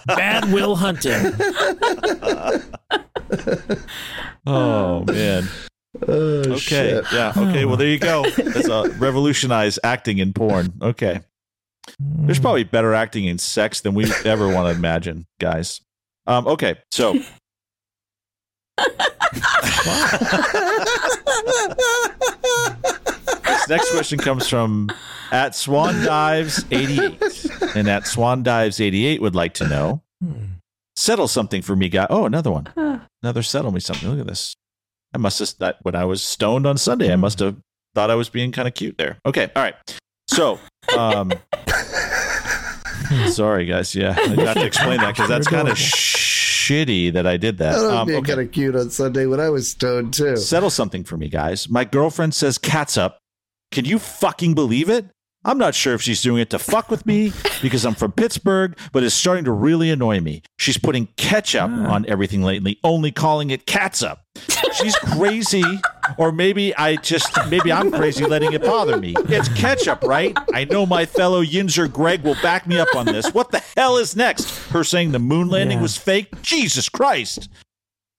Bad 0.07 0.53
Will 0.53 0.76
Hunting. 0.76 1.32
Oh 4.46 5.05
man. 5.05 5.48
Oh, 6.09 6.12
Okay. 6.40 6.57
shit. 6.59 7.05
Yeah. 7.12 7.32
Okay. 7.36 7.64
Well, 7.64 7.76
there 7.76 7.88
you 7.88 7.98
go. 7.98 8.28
That's 8.30 8.68
a 8.68 8.88
revolutionize 8.98 9.78
acting 9.84 10.18
in 10.18 10.32
porn. 10.32 10.72
Okay. 10.80 11.20
There's 11.98 12.38
probably 12.40 12.64
better 12.64 12.94
acting 12.94 13.24
in 13.26 13.38
sex 13.38 13.80
than 13.82 13.94
we 13.94 14.11
ever 14.24 14.48
want 14.48 14.72
to 14.72 14.76
imagine, 14.78 15.26
guys. 15.40 15.80
Um, 16.26 16.46
okay. 16.46 16.76
So. 16.90 17.18
This 23.45 23.68
next 23.68 23.91
question 23.91 24.18
comes 24.18 24.49
from 24.49 24.89
at 25.31 25.55
Swan 25.55 26.03
Dives 26.05 26.64
88. 26.70 27.51
And 27.77 27.89
at 27.89 28.07
Swan 28.07 28.43
Dives 28.43 28.81
88 28.81 29.20
would 29.20 29.35
like 29.35 29.55
to 29.55 29.68
know 29.68 30.03
settle 30.97 31.29
something 31.29 31.62
for 31.62 31.75
me, 31.77 31.89
guy. 31.89 32.07
Oh, 32.11 32.27
another 32.27 32.51
one. 32.51 32.68
Another 33.23 33.43
settle 33.43 33.73
me 33.73 33.81
something. 33.81 34.09
Look 34.09 34.20
at 34.20 34.27
this. 34.27 34.55
I 35.14 35.18
must 35.18 35.39
have 35.41 35.55
that 35.59 35.77
when 35.83 35.95
I 35.95 36.05
was 36.05 36.23
stoned 36.23 36.66
on 36.66 36.79
Sunday. 36.79 37.12
I 37.12 37.16
must 37.16 37.39
have 37.41 37.57
thought 37.95 38.11
I 38.11 38.14
was 38.14 38.29
being 38.29 38.53
kind 38.53 38.66
of 38.66 38.75
cute 38.75 38.97
there. 38.99 39.18
Okay, 39.27 39.51
all 39.55 39.62
right. 39.62 39.75
So, 40.29 40.59
um, 40.97 41.33
sorry 43.29 43.66
guys. 43.66 43.95
Yeah, 43.95 44.14
I 44.18 44.35
got 44.37 44.55
to 44.55 44.64
explain 44.64 45.01
that 45.01 45.14
because 45.14 45.29
that's 45.29 45.47
kind 45.49 45.68
of 45.68 45.79
shitty 46.63 47.13
that 47.13 47.27
I 47.27 47.37
did 47.37 47.59
that. 47.59 47.75
I 47.75 47.81
was 47.81 47.85
Um, 47.85 48.07
being 48.07 48.19
okay. 48.21 48.33
kind 48.35 48.47
of 48.47 48.53
cute 48.53 48.77
on 48.77 48.91
Sunday 48.91 49.27
when 49.27 49.41
I 49.41 49.49
was 49.51 49.71
stoned 49.71 50.15
too. 50.15 50.37
Settle 50.37 50.71
something 50.71 51.05
for 51.05 51.17
me, 51.17 51.29
guys. 51.29 51.69
My 51.69 51.85
girlfriend 51.85 52.35
says 52.35 52.59
cats 52.59 52.97
up. 52.97 53.19
Can 53.71 53.85
you 53.85 53.99
fucking 53.99 54.55
believe 54.55 54.89
it? 54.89 55.07
I'm 55.45 55.59
not 55.59 55.75
sure 55.75 55.93
if 55.95 56.01
she's 56.03 56.23
doing 56.23 56.41
it 56.41 56.51
to 56.51 56.59
fuck 56.61 56.89
with 56.89 57.05
me 57.05 57.33
because 57.63 57.85
I'm 57.85 57.95
from 57.97 58.13
Pittsburgh, 58.13 58.79
but 58.93 59.03
it's 59.03 59.15
starting 59.15 59.45
to 59.47 59.51
really 59.51 59.91
annoy 59.91 60.21
me. 60.21 60.43
She's 60.59 60.79
putting 60.79 61.07
ketchup 61.17 61.69
on 61.71 62.07
everything 62.07 62.43
lately, 62.45 62.79
only 62.85 63.11
calling 63.11 63.51
it 63.51 63.67
catsup. 63.67 64.23
She's 64.75 64.95
crazy, 64.95 65.65
or 66.18 66.32
maybe 66.32 66.74
I 66.76 66.96
just 66.96 67.30
maybe 67.48 67.72
I'm 67.72 67.90
crazy 67.90 68.24
letting 68.24 68.53
it 68.53 68.62
bother 68.62 68.96
me. 68.98 69.14
It's 69.28 69.48
ketchup, 69.50 70.03
right? 70.03 70.36
I 70.53 70.64
know 70.64 70.86
my 70.86 71.07
fellow 71.07 71.42
Yinzer 71.44 71.90
Greg 71.92 72.22
will 72.22 72.36
back 72.42 72.66
me 72.66 72.78
up 72.78 72.94
on 72.96 73.07
this. 73.07 73.32
What 73.34 73.50
the 73.50 73.62
hell 73.76 73.96
is 73.96 74.16
next? 74.16 74.50
Her 74.70 74.84
saying 74.84 75.12
the 75.12 75.18
moon 75.18 75.48
landing 75.48 75.78
Yeah. 75.78 75.82
was 75.82 75.96
fake? 75.96 76.28
Jesus 76.42 76.88
Christ. 76.88 77.48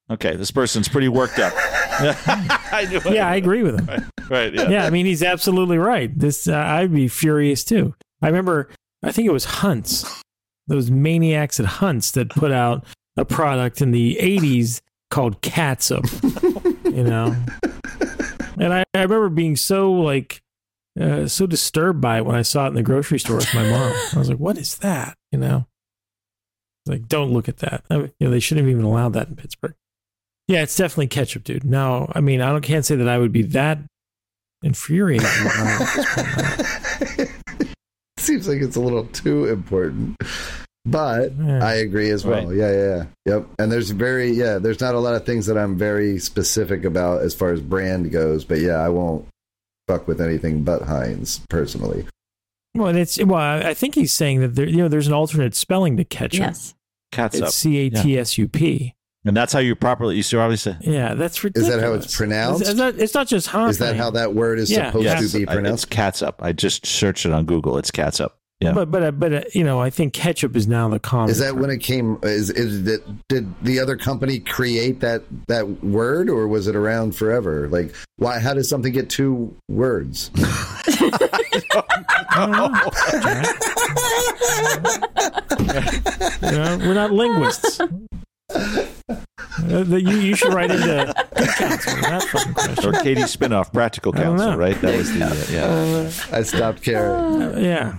Okay, 0.10 0.36
this 0.36 0.52
person's 0.52 0.88
pretty 0.90 1.08
worked 1.08 1.40
up. 1.40 1.54
I 1.56 2.88
it. 2.92 3.06
Yeah, 3.14 3.28
I 3.28 3.36
agree 3.36 3.64
with 3.64 3.80
him. 3.80 3.86
Right, 3.88 4.04
right, 4.30 4.54
yeah. 4.54 4.70
Yeah, 4.70 4.86
I 4.86 4.90
mean 4.90 5.06
he's 5.06 5.24
absolutely 5.24 5.78
right. 5.78 6.12
This 6.18 6.48
uh, 6.48 6.56
I'd 6.58 6.94
be 6.94 7.08
furious 7.08 7.64
too. 7.64 7.96
I 8.22 8.28
remember, 8.28 8.70
I 9.04 9.12
think 9.12 9.28
it 9.28 9.32
was 9.34 9.46
Hunts, 9.46 10.22
those 10.68 10.90
maniacs 10.92 11.60
at 11.60 11.66
Hunts 11.66 12.12
that 12.12 12.30
put 12.30 12.52
out 12.52 12.86
a 13.18 13.26
product 13.26 13.82
in 13.82 13.92
the 13.92 14.18
'80s 14.22 14.82
called 15.10 15.42
Catsup. 15.42 16.04
you 16.96 17.04
know, 17.04 17.36
and 18.60 18.74
I, 18.74 18.84
I 18.94 19.02
remember 19.04 19.30
being 19.30 19.56
so 19.56 19.92
like 19.92 20.42
uh, 21.00 21.28
so 21.28 21.48
disturbed 21.48 22.02
by 22.02 22.18
it 22.18 22.26
when 22.26 22.36
I 22.36 22.42
saw 22.42 22.66
it 22.66 22.70
in 22.70 22.76
the 22.76 22.84
grocery 22.84 23.20
store 23.20 23.38
with 23.38 23.54
my 23.54 23.68
mom. 23.70 23.94
I 24.14 24.20
was 24.20 24.30
like, 24.30 24.38
"What 24.40 24.58
is 24.58 24.76
that?" 24.78 25.18
You 25.32 25.40
know, 25.40 25.68
like 26.86 27.08
don't 27.08 27.32
look 27.32 27.50
at 27.50 27.58
that. 27.58 27.84
I 27.90 27.98
mean, 27.98 28.12
you 28.20 28.28
know, 28.28 28.32
they 28.32 28.40
shouldn't 28.40 28.66
have 28.66 28.72
even 28.72 28.86
allowed 28.86 29.14
that 29.14 29.28
in 29.28 29.36
Pittsburgh. 29.36 29.76
Yeah, 30.48 30.62
it's 30.62 30.76
definitely 30.76 31.08
ketchup, 31.08 31.44
dude. 31.44 31.64
Now, 31.64 32.12
I 32.14 32.20
mean, 32.20 32.42
I 32.42 32.50
don't 32.50 32.62
can't 32.62 32.86
say 32.86 32.96
that 32.96 33.08
I 33.08 33.18
would 33.18 33.32
be 33.32 33.44
that 33.44 33.80
infuriated. 34.62 35.26
about 35.26 35.82
it 35.82 35.82
at 35.82 35.96
this 35.96 37.16
point. 37.16 37.30
Seems 38.20 38.48
like 38.48 38.62
it's 38.62 38.76
a 38.76 38.82
little 38.82 39.06
too 39.06 39.46
important. 39.46 40.18
But 40.86 41.32
Yeah. 41.40 41.66
I 41.66 41.76
agree 41.76 42.10
as 42.10 42.26
well. 42.26 42.46
Right. 42.48 42.58
Yeah, 42.58 42.72
yeah, 42.72 42.96
yeah. 42.96 43.06
Yep. 43.36 43.46
And 43.60 43.72
there's 43.72 43.92
very 43.92 44.32
yeah, 44.32 44.58
there's 44.58 44.82
not 44.82 44.96
a 44.96 45.00
lot 45.00 45.16
of 45.16 45.26
things 45.26 45.46
that 45.46 45.58
I'm 45.58 45.78
very 45.78 46.20
specific 46.20 46.84
about 46.84 47.22
as 47.22 47.34
far 47.34 47.52
as 47.52 47.62
brand 47.62 48.12
goes, 48.12 48.44
but 48.44 48.60
yeah, 48.60 48.76
I 48.76 48.90
won't 48.90 49.26
fuck 49.88 50.08
with 50.08 50.20
anything 50.20 50.64
but 50.64 50.82
Heinz 50.82 51.40
personally. 51.50 52.06
Well, 52.76 52.88
and 52.88 52.98
it's 52.98 53.18
well, 53.24 53.40
I 53.40 53.70
I 53.70 53.74
think 53.74 53.96
he's 53.96 54.12
saying 54.12 54.42
that 54.42 54.56
there, 54.56 54.68
you 54.68 54.78
know, 54.78 54.88
there's 54.90 55.08
an 55.08 55.14
alternate 55.14 55.56
spelling 55.56 55.96
to 55.98 56.04
ketchup. 56.04 56.40
Yes. 56.40 56.74
Catsup. 57.14 57.44
It's 57.44 57.56
C 57.56 57.78
A 57.78 57.90
T 57.90 58.18
S 58.18 58.38
U 58.40 58.48
P. 58.50 58.94
and 59.24 59.38
that's 59.38 59.54
how 59.54 59.60
you 59.60 59.76
properly, 59.76 60.18
you 60.18 60.24
should 60.24 60.36
probably 60.38 60.58
say. 60.58 60.76
Yeah, 60.82 61.14
that's 61.14 61.38
for. 61.38 61.50
Is 61.56 61.68
that 61.68 61.80
how 61.80 61.94
it's 61.94 62.14
pronounced? 62.18 62.62
It's, 62.62 62.72
it's 62.72 62.78
not, 62.80 62.96
it's 62.96 63.14
not 63.14 63.28
just 63.28 63.48
Hans. 63.48 63.76
Is 63.76 63.80
that 63.80 63.96
how 63.96 64.10
that 64.12 64.34
word 64.34 64.58
is 64.60 64.70
Yeah, 64.72 64.88
supposed 64.88 65.06
yes. 65.06 65.32
to 65.32 65.38
be 65.38 65.48
I- 65.48 65.54
pronounced? 65.54 65.86
It's 65.86 65.96
catsup. 65.96 66.42
I 66.44 66.52
just 66.52 66.86
searched 66.86 67.26
it 67.26 67.32
on 67.32 67.46
Google. 67.46 67.78
It's 67.78 67.92
catsup. 67.92 68.36
Yeah. 68.60 68.72
But 68.72 68.92
but 68.92 69.04
uh, 69.04 69.12
but 69.12 69.34
uh, 69.34 69.42
you 69.54 69.64
know, 69.66 69.82
I 69.82 69.90
think 69.90 70.14
ketchup 70.14 70.56
is 70.56 70.68
now 70.68 70.88
the 70.88 71.00
common. 71.00 71.30
Is 71.32 71.40
that 71.40 71.52
term. 71.52 71.60
when 71.60 71.70
it 71.70 71.80
came? 71.80 72.18
Is, 72.24 72.50
is 72.50 72.88
it? 72.88 73.02
Did 73.28 73.54
the 73.62 73.80
other 73.80 73.98
company 73.98 74.40
create 74.40 75.02
that 75.02 75.24
that 75.48 75.84
word, 75.84 76.30
or 76.30 76.48
was 76.48 76.68
it 76.68 76.76
around 76.76 77.14
forever? 77.16 77.68
Like, 77.68 77.94
why? 78.18 78.40
How 78.40 78.54
does 78.54 78.70
something 78.70 78.94
get 78.94 79.10
two 79.10 79.54
words? 79.68 80.32
I 82.36 82.48
don't 82.48 82.52
know. 82.52 82.70
you 86.42 86.52
know, 86.52 86.78
we're 86.88 86.94
not 86.94 87.12
linguists. 87.12 87.80
Uh, 87.80 87.88
the- 89.84 90.02
you, 90.02 90.18
you 90.18 90.36
should 90.36 90.54
write 90.54 90.72
into 90.72 91.14
council 91.58 91.94
on 91.94 92.02
that 92.02 92.24
fucking 92.24 92.54
question. 92.54 92.86
or 92.96 93.02
Katie 93.04 93.22
Spinoff, 93.24 93.72
Practical 93.74 94.14
I 94.16 94.24
Counsel, 94.24 94.56
right? 94.58 94.80
That 94.82 94.98
was 94.98 95.12
the, 95.14 95.26
uh, 95.26 95.46
yeah. 95.52 96.38
I 96.38 96.44
stopped 96.44 96.82
caring. 96.84 97.42
Uh, 97.42 97.56
yeah. 97.60 97.98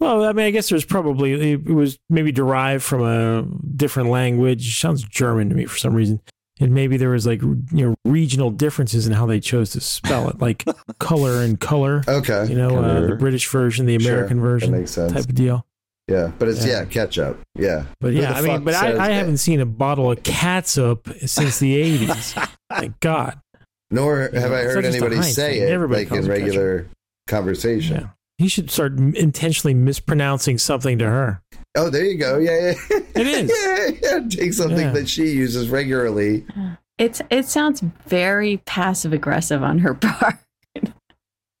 Well, 0.00 0.24
I 0.24 0.32
mean, 0.32 0.46
I 0.46 0.50
guess 0.50 0.68
there's 0.68 0.84
probably 0.84 1.52
it 1.52 1.64
was 1.64 1.98
maybe 2.10 2.30
derived 2.32 2.84
from 2.84 3.02
a 3.02 3.46
different 3.76 4.10
language. 4.10 4.78
Sounds 4.78 5.02
German 5.02 5.48
to 5.48 5.54
me 5.54 5.64
for 5.66 5.76
some 5.78 5.94
reason. 5.94 6.20
And 6.58 6.72
maybe 6.72 6.96
there 6.96 7.10
was 7.10 7.26
like 7.26 7.42
you 7.42 7.62
know 7.72 7.94
regional 8.04 8.50
differences 8.50 9.06
in 9.06 9.12
how 9.12 9.26
they 9.26 9.40
chose 9.40 9.70
to 9.70 9.80
spell 9.80 10.28
it, 10.30 10.40
like 10.40 10.64
color 10.98 11.42
and 11.42 11.60
color. 11.60 12.02
Okay, 12.08 12.46
You 12.48 12.56
know, 12.56 12.78
uh, 12.78 13.06
the 13.08 13.16
British 13.16 13.48
version, 13.50 13.84
the 13.86 13.98
Sure, 13.98 14.12
American 14.14 14.38
that 14.38 14.42
version, 14.42 14.72
makes 14.72 14.90
sense. 14.92 15.12
type 15.12 15.24
of 15.24 15.34
deal. 15.34 15.66
yeah, 16.08 16.30
but 16.38 16.48
it's 16.48 16.64
Yeah. 16.64 16.80
yeah, 16.80 16.84
ketchup. 16.86 17.40
Yeah, 17.58 17.84
But 18.00 18.14
yeah, 18.14 18.32
I 18.32 18.40
mean, 18.40 18.64
but 18.64 18.72
I, 18.74 19.06
I 19.06 19.10
haven't 19.10 19.36
seen 19.38 19.60
a 19.60 19.66
bottle 19.66 20.10
of 20.10 20.22
catsup 20.22 21.08
since 21.26 21.58
the 21.58 21.76
'80s. 22.06 22.48
Thank 22.70 23.00
God. 23.00 23.38
nor 23.90 24.20
have 24.20 24.32
Yeah, 24.34 24.44
I 24.46 24.62
heard 24.62 24.76
not 24.76 24.84
just 24.84 24.98
a 24.98 25.04
anybody 25.04 25.22
say 25.22 25.52
thing. 25.54 25.62
it 25.62 25.68
Everybody 25.70 26.04
like 26.04 26.12
in 26.12 26.18
it 26.18 26.20
ketchup. 26.22 26.30
regular 26.30 26.86
conversation. 27.28 27.96
Yeah, 28.00 28.08
he 28.38 28.48
should 28.48 28.70
start 28.70 28.98
intentionally 28.98 29.74
mispronouncing 29.74 30.58
something 30.58 30.98
to 30.98 31.06
her. 31.06 31.42
Oh, 31.76 31.90
there 31.90 32.04
you 32.04 32.16
go. 32.18 32.38
Yeah, 32.38 32.72
yeah. 32.90 32.98
It 33.14 33.26
is. 33.26 33.50
yeah, 34.02 34.10
yeah. 34.18 34.28
Take 34.28 34.52
something 34.52 34.78
Yeah. 34.78 34.90
that 34.92 35.08
she 35.08 35.24
uses 35.28 35.68
regularly. 35.68 36.44
It's 36.98 37.20
it 37.30 37.46
sounds 37.46 37.82
very 38.06 38.58
passive 38.66 39.12
aggressive 39.12 39.62
on 39.62 39.78
her 39.80 39.94
part. 40.00 40.36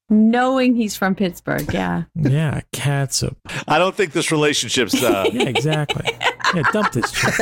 Knowing 0.08 0.76
he's 0.76 0.94
from 0.96 1.16
Pittsburgh, 1.16 1.66
yeah. 1.74 2.04
Yeah, 2.14 2.60
catsup. 2.72 3.36
I 3.66 3.78
don't 3.78 3.94
think 3.94 4.12
this 4.12 4.30
relationship's. 4.30 4.94
Uh, 5.02 5.28
Yeah, 5.32 5.48
exactly. 5.48 6.04
Yeah, 6.54 6.62
dump 6.72 6.92
this 6.92 7.10
chick. 7.10 7.34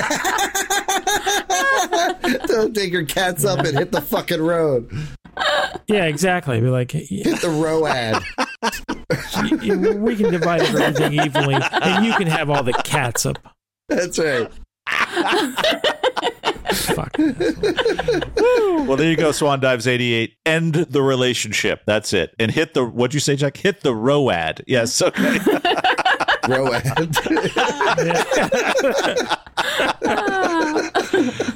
Don't 2.46 2.74
take 2.74 2.90
your 2.90 3.04
cats 3.04 3.44
up 3.44 3.58
and 3.60 3.76
hit 3.76 3.92
the 3.92 4.00
fucking 4.00 4.40
road. 4.40 4.90
Yeah, 5.86 6.06
exactly. 6.06 6.58
Be 6.60 6.68
like, 6.68 6.94
y- 6.94 7.06
Hit 7.10 7.40
the 7.42 7.50
road. 7.50 8.22
y- 9.36 9.94
we 9.96 10.16
can 10.16 10.30
divide 10.32 10.62
everything 10.62 11.14
evenly, 11.14 11.56
and 11.56 12.04
you 12.06 12.14
can 12.14 12.26
have 12.26 12.50
all 12.50 12.62
the 12.62 12.72
cats 12.72 13.26
up. 13.26 13.38
That's 13.88 14.18
right. 14.18 14.50
Fuck. 16.74 17.16
well, 17.18 18.96
there 18.96 19.10
you 19.10 19.16
go, 19.16 19.30
Swan 19.32 19.60
Dives 19.60 19.86
88. 19.86 20.34
End 20.44 20.74
the 20.74 21.02
relationship. 21.02 21.82
That's 21.86 22.12
it. 22.12 22.34
And 22.38 22.50
hit 22.50 22.74
the, 22.74 22.84
what'd 22.84 23.14
you 23.14 23.20
say, 23.20 23.36
Jack? 23.36 23.56
Hit 23.56 23.82
the 23.82 23.94
ROAD. 23.94 24.64
Yes, 24.66 25.00
okay. 25.06 25.38
Road. 26.48 26.72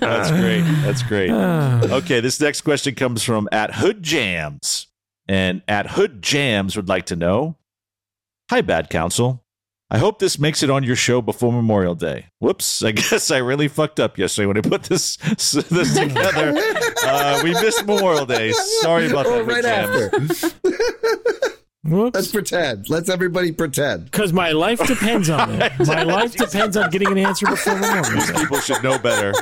That's 0.01 0.31
great. 0.31 0.63
That's 0.83 1.03
great. 1.03 1.31
Okay, 1.89 2.21
this 2.21 2.41
next 2.41 2.63
question 2.63 2.95
comes 2.95 3.23
from 3.23 3.49
at 3.53 3.75
Hood 3.77 4.03
Jams. 4.03 4.88
And 5.29 5.63
at 5.69 5.91
Hood 5.91 6.23
Jams 6.23 6.77
would 6.77 6.89
like 6.89 7.07
to 7.07 7.17
know 7.17 7.57
Hi, 8.51 8.63
Bad 8.63 8.89
Counsel. 8.89 9.45
I 9.91 9.99
hope 9.99 10.19
this 10.19 10.39
makes 10.39 10.63
it 10.63 10.69
on 10.71 10.85
your 10.85 10.97
show 10.97 11.23
before 11.23 11.51
Memorial 11.53 11.95
Day. 11.95 12.27
Whoops, 12.41 12.83
I 12.85 12.93
guess 12.93 13.31
I 13.31 13.39
really 13.39 13.69
fucked 13.69 14.01
up 14.01 14.19
yesterday 14.19 14.47
when 14.47 14.59
I 14.59 14.61
put 14.61 14.85
this 14.85 15.17
this 15.71 15.95
together. 15.95 16.55
Uh, 17.11 17.41
we 17.43 17.53
missed 17.55 17.87
Memorial 17.87 18.27
Day. 18.27 18.53
Sorry 18.53 19.09
about 19.09 19.25
that. 19.25 19.47
Right 19.47 19.65
after. 19.65 20.11
Whoops. 21.91 22.15
Let's 22.15 22.31
pretend. 22.31 22.89
Let's 22.89 23.09
everybody 23.09 23.53
pretend. 23.53 24.07
Because 24.07 24.33
my 24.33 24.53
life 24.53 24.85
depends 24.87 25.31
on 25.31 25.61
it. 25.63 25.73
My 25.87 26.03
life 26.03 26.37
depends 26.37 26.77
on 26.77 26.91
getting 26.91 27.11
an 27.11 27.19
answer 27.19 27.47
before 27.47 27.75
Memorial 27.77 28.05
These 28.15 28.31
people 28.33 28.61
should 28.61 28.83
know 28.83 28.99
better. 28.99 29.33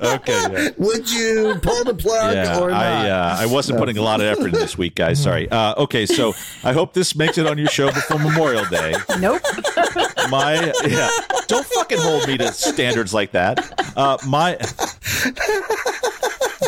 Okay. 0.00 0.32
Yeah. 0.52 0.68
Would 0.78 1.10
you 1.10 1.54
pull 1.62 1.84
the 1.84 1.94
plug 1.94 2.34
Yeah, 2.34 2.58
or 2.58 2.70
not? 2.70 2.82
I 2.82 3.10
uh, 3.10 3.36
I 3.38 3.46
wasn't 3.46 3.78
putting 3.78 3.98
a 3.98 4.02
lot 4.02 4.20
of 4.20 4.26
effort 4.26 4.46
in 4.46 4.52
this 4.52 4.76
week, 4.76 4.94
guys. 4.96 5.22
Sorry. 5.22 5.48
Uh, 5.50 5.74
okay, 5.78 6.06
so 6.06 6.34
I 6.64 6.72
hope 6.72 6.92
this 6.92 7.14
makes 7.14 7.38
it 7.38 7.46
on 7.46 7.56
your 7.58 7.68
show 7.68 7.86
before 7.86 8.18
Memorial 8.18 8.64
Day. 8.66 8.94
Nope. 9.20 9.42
My 10.30 10.72
yeah, 10.86 11.08
don't 11.46 11.66
fucking 11.66 11.98
hold 11.98 12.26
me 12.26 12.36
to 12.38 12.52
standards 12.52 13.14
like 13.14 13.32
that. 13.32 13.60
Uh, 13.96 14.16
my 14.26 14.56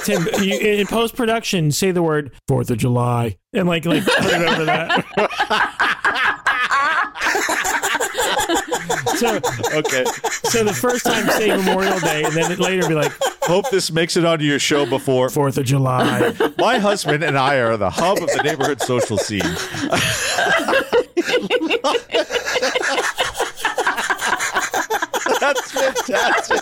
Tim, 0.05 0.27
you, 0.43 0.59
in 0.59 0.87
post 0.87 1.17
production, 1.17 1.73
say 1.73 1.91
the 1.91 2.03
word 2.03 2.33
Fourth 2.47 2.71
of 2.71 2.77
July 2.79 3.37
and 3.53 3.67
like 3.67 3.85
like 3.87 4.05
put 4.05 4.27
it 4.27 4.43
over 4.43 4.65
that. 4.67 5.05
so 9.17 9.37
okay. 9.79 10.05
so 10.45 10.63
the 10.65 10.75
first 10.75 11.07
time 11.07 11.27
say 11.31 11.57
Memorial 11.57 11.99
Day, 12.01 12.25
and 12.25 12.35
then 12.35 12.59
later 12.59 12.87
be 12.87 12.95
like 12.95 13.13
Hope 13.47 13.69
this 13.71 13.93
makes 13.93 14.17
it 14.17 14.25
onto 14.25 14.45
your 14.45 14.59
show 14.59 14.87
before 14.87 15.29
Fourth 15.29 15.59
of 15.59 15.67
July. 15.67 16.35
my 16.59 16.79
husband 16.79 17.23
and 17.23 17.39
I 17.39 17.57
are 17.57 17.77
the 17.77 17.91
hub 17.91 18.19
of 18.19 18.29
the 18.29 18.43
neighborhood 18.43 18.81
social 18.81 19.19
scene. 19.19 19.43
That's 25.85 26.49
fantastic. 26.49 26.61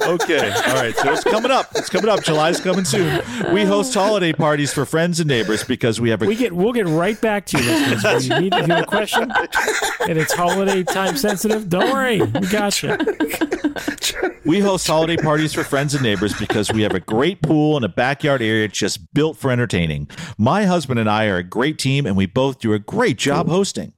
okay. 0.00 0.50
All 0.50 0.74
right. 0.74 0.94
So 0.96 1.12
it's 1.12 1.24
coming 1.24 1.50
up. 1.50 1.66
It's 1.74 1.88
coming 1.88 2.08
up. 2.10 2.22
July's 2.22 2.60
coming 2.60 2.84
soon. 2.84 3.22
We 3.52 3.64
host 3.64 3.92
holiday 3.94 4.32
parties 4.32 4.72
for 4.72 4.84
friends 4.84 5.20
and 5.20 5.28
neighbors 5.28 5.64
because 5.64 6.00
we 6.00 6.10
have 6.10 6.22
a 6.22 6.26
We 6.26 6.36
get 6.36 6.52
we'll 6.52 6.72
get 6.72 6.86
right 6.86 7.20
back 7.20 7.46
to 7.46 7.58
you. 7.58 7.64
listeners. 7.64 8.24
If 8.26 8.30
you 8.30 8.40
need 8.40 8.54
if 8.54 8.66
you 8.68 8.74
have 8.74 8.84
a 8.84 8.86
question 8.86 9.30
and 10.08 10.18
it's 10.18 10.32
holiday 10.32 10.82
time 10.82 11.16
sensitive, 11.16 11.68
don't 11.68 11.90
worry, 11.92 12.20
we 12.20 12.40
got 12.48 12.82
you. 12.82 12.96
We 14.44 14.60
host 14.60 14.86
holiday 14.86 15.16
parties 15.16 15.52
for 15.52 15.64
friends 15.64 15.94
and 15.94 16.02
neighbors 16.02 16.34
because 16.38 16.72
we 16.72 16.82
have 16.82 16.94
a 16.94 17.00
great 17.00 17.42
pool 17.42 17.76
and 17.76 17.84
a 17.84 17.88
backyard 17.88 18.42
area 18.42 18.68
just 18.68 19.12
built 19.14 19.36
for 19.36 19.50
entertaining. 19.50 20.08
My 20.38 20.64
husband 20.64 20.98
and 20.98 21.08
I 21.08 21.26
are 21.26 21.36
a 21.36 21.42
great 21.44 21.78
team, 21.78 22.06
and 22.06 22.16
we 22.16 22.26
both 22.26 22.58
do 22.58 22.72
a 22.72 22.78
great 22.78 23.18
job 23.18 23.48
hosting. 23.48 23.92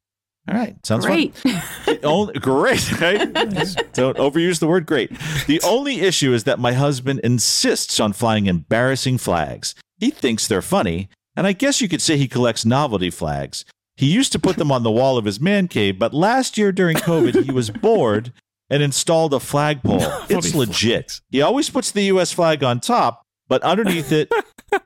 All 0.49 0.57
right, 0.57 0.75
sounds 0.85 1.07
Great. 1.07 1.41
only, 2.03 2.35
great, 2.41 3.01
right? 3.01 3.33
Don't 3.93 4.17
overuse 4.17 4.59
the 4.59 4.67
word 4.67 4.87
great. 4.87 5.13
The 5.47 5.61
only 5.63 6.01
issue 6.01 6.33
is 6.33 6.45
that 6.45 6.59
my 6.59 6.73
husband 6.73 7.21
insists 7.21 8.01
on 8.01 8.13
flying 8.13 8.47
embarrassing 8.47 9.19
flags. 9.19 9.77
He 9.99 10.11
thinks 10.11 10.49
they're 10.49 10.61
funny, 10.61 11.09
and 11.37 11.47
I 11.47 11.53
guess 11.53 11.81
you 11.81 11.89
could 11.89 12.03
say 12.03 12.17
he 12.17 12.27
collects 12.27 12.65
novelty 12.65 13.09
flags. 13.09 13.65
He 13.97 14.07
used 14.07 14.33
to 14.33 14.41
put 14.41 14.57
them 14.57 14.73
on 14.73 14.83
the 14.83 14.91
wall 14.91 15.17
of 15.17 15.27
his 15.27 15.41
man 15.41 15.69
cave, 15.69 15.97
but 15.99 16.13
last 16.13 16.59
year 16.59 16.73
during 16.73 16.97
COVID, 16.97 17.45
he 17.45 17.53
was 17.53 17.71
bored 17.71 18.33
and 18.69 18.83
installed 18.83 19.35
a 19.35 19.41
flagpole. 19.41 20.01
It's 20.29 20.55
legit. 20.55 21.21
He 21.31 21.41
always 21.43 21.71
puts 21.71 21.93
the 21.93 22.03
U.S. 22.05 22.33
flag 22.33 22.65
on 22.65 22.81
top, 22.81 23.23
but 23.47 23.63
underneath 23.63 24.11
it, 24.11 24.33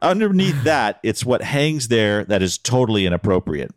underneath 0.02 0.64
that, 0.64 0.98
it's 1.02 1.24
what 1.24 1.40
hangs 1.42 1.88
there 1.88 2.24
that 2.24 2.42
is 2.42 2.58
totally 2.58 3.06
inappropriate. 3.06 3.72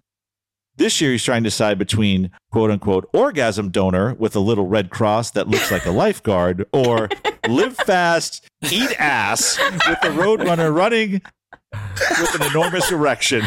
This 0.79 1.01
year, 1.01 1.11
he's 1.11 1.25
trying 1.25 1.43
to 1.43 1.49
decide 1.49 1.77
between 1.77 2.31
quote 2.51 2.71
unquote 2.71 3.09
orgasm 3.11 3.69
donor 3.69 4.13
with 4.13 4.33
a 4.33 4.39
little 4.39 4.65
red 4.65 4.89
cross 4.89 5.29
that 5.31 5.49
looks 5.49 5.71
like 5.71 5.85
a 5.85 5.91
lifeguard 5.91 6.65
or 6.71 7.09
live 7.49 7.75
fast, 7.75 8.47
eat 8.71 8.89
ass 8.97 9.59
with 9.59 9.99
the 9.99 10.07
roadrunner 10.07 10.73
running 10.73 11.21
with 11.73 12.35
an 12.41 12.47
enormous 12.49 12.91
erection. 12.93 13.41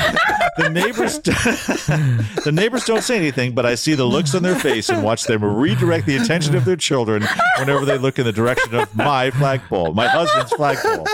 The 0.59 0.69
neighbors, 0.69 1.19
the 2.45 2.53
neighbors 2.53 2.85
don't 2.85 3.03
say 3.03 3.17
anything, 3.17 3.55
but 3.55 3.65
I 3.65 3.77
see 3.77 3.95
the 3.95 4.05
looks 4.05 4.35
on 4.35 4.43
their 4.43 4.55
face 4.55 4.91
and 4.91 5.03
watch 5.03 5.25
them 5.25 5.43
redirect 5.43 6.05
the 6.05 6.19
attention 6.19 6.55
of 6.55 6.67
their 6.67 6.77
children 6.77 7.25
whenever 7.59 7.87
they 7.87 7.97
look 7.97 8.19
in 8.19 8.27
the 8.27 8.33
direction 8.33 8.75
of 8.75 8.95
my 8.95 9.31
flagpole, 9.31 9.95
my 9.95 10.07
husband's 10.07 10.53
flagpole. 10.53 11.07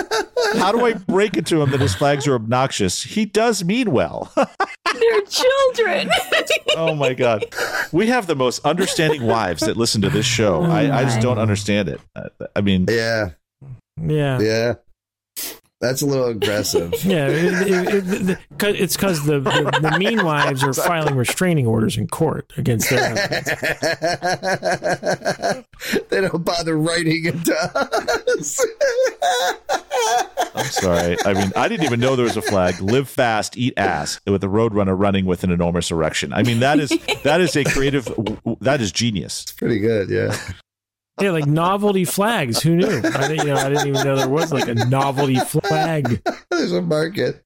How 0.57 0.72
do 0.72 0.84
I 0.84 0.94
break 0.94 1.36
it 1.36 1.46
to 1.46 1.61
him 1.62 1.70
that 1.70 1.80
his 1.80 1.94
flags 1.94 2.26
are 2.26 2.34
obnoxious? 2.34 3.03
He 3.03 3.24
does 3.24 3.64
mean 3.64 3.90
well. 3.90 4.32
They're 4.36 5.20
children. 5.22 6.11
oh 6.76 6.94
my 6.94 7.14
god, 7.14 7.44
we 7.92 8.07
have 8.09 8.26
the 8.26 8.34
most 8.36 8.64
understanding 8.64 9.24
wives 9.24 9.61
that 9.62 9.76
listen 9.76 10.03
to 10.03 10.11
this 10.11 10.26
show. 10.26 10.62
I, 10.62 11.01
I 11.01 11.05
just 11.05 11.20
don't 11.20 11.38
understand 11.38 11.88
it. 11.88 12.01
I, 12.16 12.28
I 12.57 12.61
mean, 12.62 12.86
Yeah, 12.88 13.30
Yeah. 14.01 14.40
yeah. 14.40 14.74
That's 15.80 16.02
a 16.02 16.06
little 16.06 16.26
aggressive. 16.26 16.92
Yeah, 17.04 17.28
it, 17.28 17.68
it, 17.68 17.94
it, 17.94 18.04
the- 18.58 18.82
it's 18.82 18.96
because 18.96 19.24
the, 19.24 19.38
the, 19.38 19.78
the 19.80 19.96
mean 19.98 20.24
wives 20.24 20.64
are 20.64 20.72
filing 20.74 21.14
restraining 21.14 21.66
orders 21.68 21.96
in 21.96 22.08
court 22.08 22.52
against 22.56 22.90
their 22.90 23.14
husbands. 23.16 23.50
they 26.10 26.20
don't 26.20 26.44
bother 26.44 26.76
writing 26.76 27.24
it 27.26 27.44
to 27.44 27.54
us. 28.34 28.66
I'm 30.54 30.64
sorry. 30.66 31.16
I 31.24 31.34
mean, 31.34 31.52
I 31.54 31.68
didn't 31.68 31.86
even 31.86 32.00
know 32.00 32.16
there 32.16 32.24
was 32.24 32.36
a 32.36 32.42
flag. 32.42 32.80
Live 32.80 33.08
fast, 33.08 33.56
eat 33.56 33.74
ass, 33.76 34.20
with 34.26 34.42
a 34.42 34.48
roadrunner 34.48 34.98
running 34.98 35.24
with 35.24 35.44
an 35.44 35.50
enormous 35.52 35.90
erection. 35.92 36.32
I 36.32 36.42
mean, 36.42 36.58
that 36.60 36.80
is 36.80 36.90
that 37.22 37.40
is 37.40 37.54
a 37.56 37.62
creative. 37.64 38.06
That 38.60 38.80
is 38.80 38.90
genius. 38.90 39.42
It's 39.44 39.52
Pretty 39.52 39.78
good, 39.78 40.10
yeah. 40.10 40.36
Yeah, 41.20 41.30
like 41.30 41.46
novelty 41.46 42.04
flags. 42.04 42.62
Who 42.62 42.76
knew? 42.76 42.86
I 42.86 43.28
didn't, 43.28 43.46
you 43.46 43.54
know, 43.54 43.56
I 43.56 43.68
didn't 43.68 43.88
even 43.88 44.04
know 44.04 44.16
there 44.16 44.28
was 44.28 44.52
like 44.52 44.68
a 44.68 44.74
novelty 44.74 45.38
flag. 45.40 46.22
There's 46.50 46.72
a 46.72 46.82
market. 46.82 47.44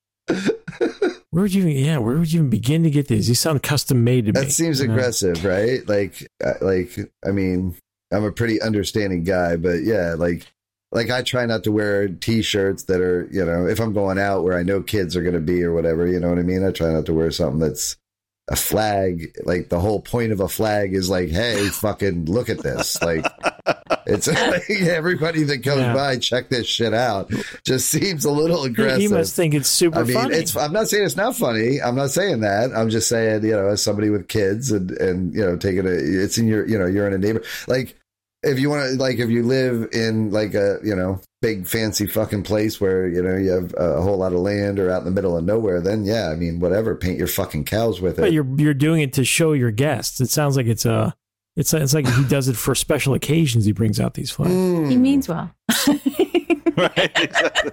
Where 1.31 1.43
would 1.43 1.55
you 1.55 1.67
even? 1.67 1.85
Yeah, 1.85 1.99
where 1.99 2.19
would 2.19 2.33
you 2.33 2.41
even 2.41 2.51
begin 2.51 2.83
to 2.83 2.91
get 2.91 3.09
these? 3.09 3.29
These 3.29 3.41
sound 3.41 3.63
custom 3.63 4.05
made 4.05 4.27
to 4.27 4.33
me. 4.33 4.41
That 4.41 4.53
seems 4.53 4.81
you 4.81 4.89
know? 4.89 4.95
aggressive, 4.95 5.45
right? 5.45 5.87
Like, 5.89 6.31
uh, 6.45 6.55
like 6.61 6.99
I 7.27 7.31
mean, 7.31 7.75
I'm 8.13 8.25
a 8.25 8.33
pretty 8.33 8.61
understanding 8.61 9.25
guy, 9.25 9.57
but 9.57 9.83
yeah, 9.83 10.15
like, 10.19 10.47
like 10.91 11.11
I 11.11 11.23
try 11.23 11.47
not 11.47 11.65
to 11.65 11.73
wear 11.73 12.09
T-shirts 12.09 12.85
that 12.85 13.01
are, 13.01 13.27
you 13.33 13.45
know, 13.45 13.67
if 13.67 13.81
I'm 13.81 13.95
going 13.95 14.19
out 14.19 14.45
where 14.45 14.59
I 14.59 14.63
know 14.63 14.83
kids 14.83 15.17
are 15.17 15.23
going 15.23 15.35
to 15.35 15.41
be 15.41 15.65
or 15.65 15.73
whatever, 15.73 16.07
you 16.07 16.21
know 16.21 16.29
what 16.29 16.39
I 16.39 16.43
mean. 16.43 16.67
I 16.67 16.71
try 16.71 16.93
not 16.93 17.07
to 17.07 17.15
wear 17.15 17.31
something 17.31 17.61
that's 17.61 17.97
a 18.49 18.57
flag. 18.57 19.37
Like 19.45 19.69
the 19.69 19.81
whole 19.81 20.01
point 20.01 20.33
of 20.33 20.41
a 20.41 20.49
flag 20.49 20.95
is 20.95 21.09
like, 21.09 21.31
hey, 21.31 21.69
fucking 21.69 22.27
look 22.27 22.49
at 22.49 22.59
this. 22.63 23.01
Like, 23.01 23.25
it's 24.07 24.27
like 24.29 24.69
everybody 24.71 25.45
that 25.45 25.63
comes 25.63 25.81
Yeah. 25.83 25.95
by, 25.95 26.19
check 26.19 26.49
this 26.49 26.67
shit 26.67 26.93
out. 26.93 27.31
Just 27.65 27.89
seems 27.89 28.25
a 28.25 28.31
little 28.31 28.65
aggressive. 28.65 29.01
He 29.01 29.09
must 29.09 29.35
think 29.37 29.55
it's 29.55 29.69
super 29.69 30.01
I 30.01 30.03
mean, 30.05 30.15
funny. 30.15 30.35
it's. 30.37 30.57
I'm 30.57 30.73
not 30.73 30.89
saying 30.89 31.05
it's 31.05 31.17
not 31.17 31.37
funny. 31.37 31.81
I'm 31.81 31.95
not 31.95 32.11
saying 32.11 32.41
that. 32.41 32.73
I'm 32.75 32.91
just 32.91 33.09
saying, 33.09 33.45
you 33.45 33.53
know, 33.53 33.69
as 33.69 33.83
somebody 33.83 34.11
with 34.11 34.29
kids 34.29 34.71
and 34.73 34.91
and 34.93 35.33
you 35.35 35.41
know, 35.45 35.57
taking 35.57 35.87
a, 35.87 35.91
it's 35.91 36.37
in 36.39 36.47
your, 36.49 36.67
you 36.69 36.79
know, 36.79 36.87
you're 36.87 37.07
in 37.07 37.13
a 37.15 37.19
neighbor. 37.19 37.43
Like, 37.69 37.97
if 38.43 38.59
you 38.59 38.71
want 38.71 38.91
to, 38.91 38.97
like, 38.97 39.19
if 39.19 39.31
you 39.31 39.43
live 39.43 39.89
in 39.93 40.31
like 40.31 40.55
a, 40.55 40.79
you 40.83 40.95
know, 40.95 41.21
big 41.41 41.67
fancy 41.67 42.07
fucking 42.07 42.45
place 42.45 42.81
where 42.81 43.09
you 43.09 43.21
know 43.21 43.37
you 43.37 43.51
have 43.51 43.75
a 43.77 44.01
whole 44.01 44.17
lot 44.17 44.33
of 44.33 44.39
land 44.39 44.79
or 44.79 44.91
out 44.91 44.99
in 44.99 45.05
the 45.05 45.11
middle 45.11 45.37
of 45.37 45.45
nowhere, 45.45 45.81
then 45.81 46.05
yeah, 46.05 46.31
I 46.31 46.35
mean, 46.37 46.61
whatever, 46.61 46.95
paint 46.95 47.19
your 47.19 47.27
fucking 47.27 47.65
cows 47.65 48.01
with 48.01 48.17
but 48.17 48.29
it. 48.29 48.33
you're 48.33 48.47
you're 48.57 48.75
doing 48.75 49.03
it 49.03 49.13
to 49.15 49.25
show 49.25 49.53
your 49.53 49.71
guests. 49.71 50.21
It 50.21 50.31
sounds 50.31 50.57
like 50.57 50.67
it's 50.67 50.85
a. 50.85 51.15
It's 51.55 51.75
it's 51.75 51.93
like 51.93 52.09
he 52.09 52.25
does 52.25 52.49
it 52.49 52.57
for 52.57 52.75
special 52.75 53.13
occasions. 53.13 53.67
He 53.67 53.73
brings 53.73 54.01
out 54.01 54.15
these 54.15 54.31
flags. 54.31 54.55
Mm. 54.55 54.91
he 54.91 54.97
means 54.97 55.29
well. 55.29 55.51
Right? 56.77 57.11
Exactly. 57.21 57.71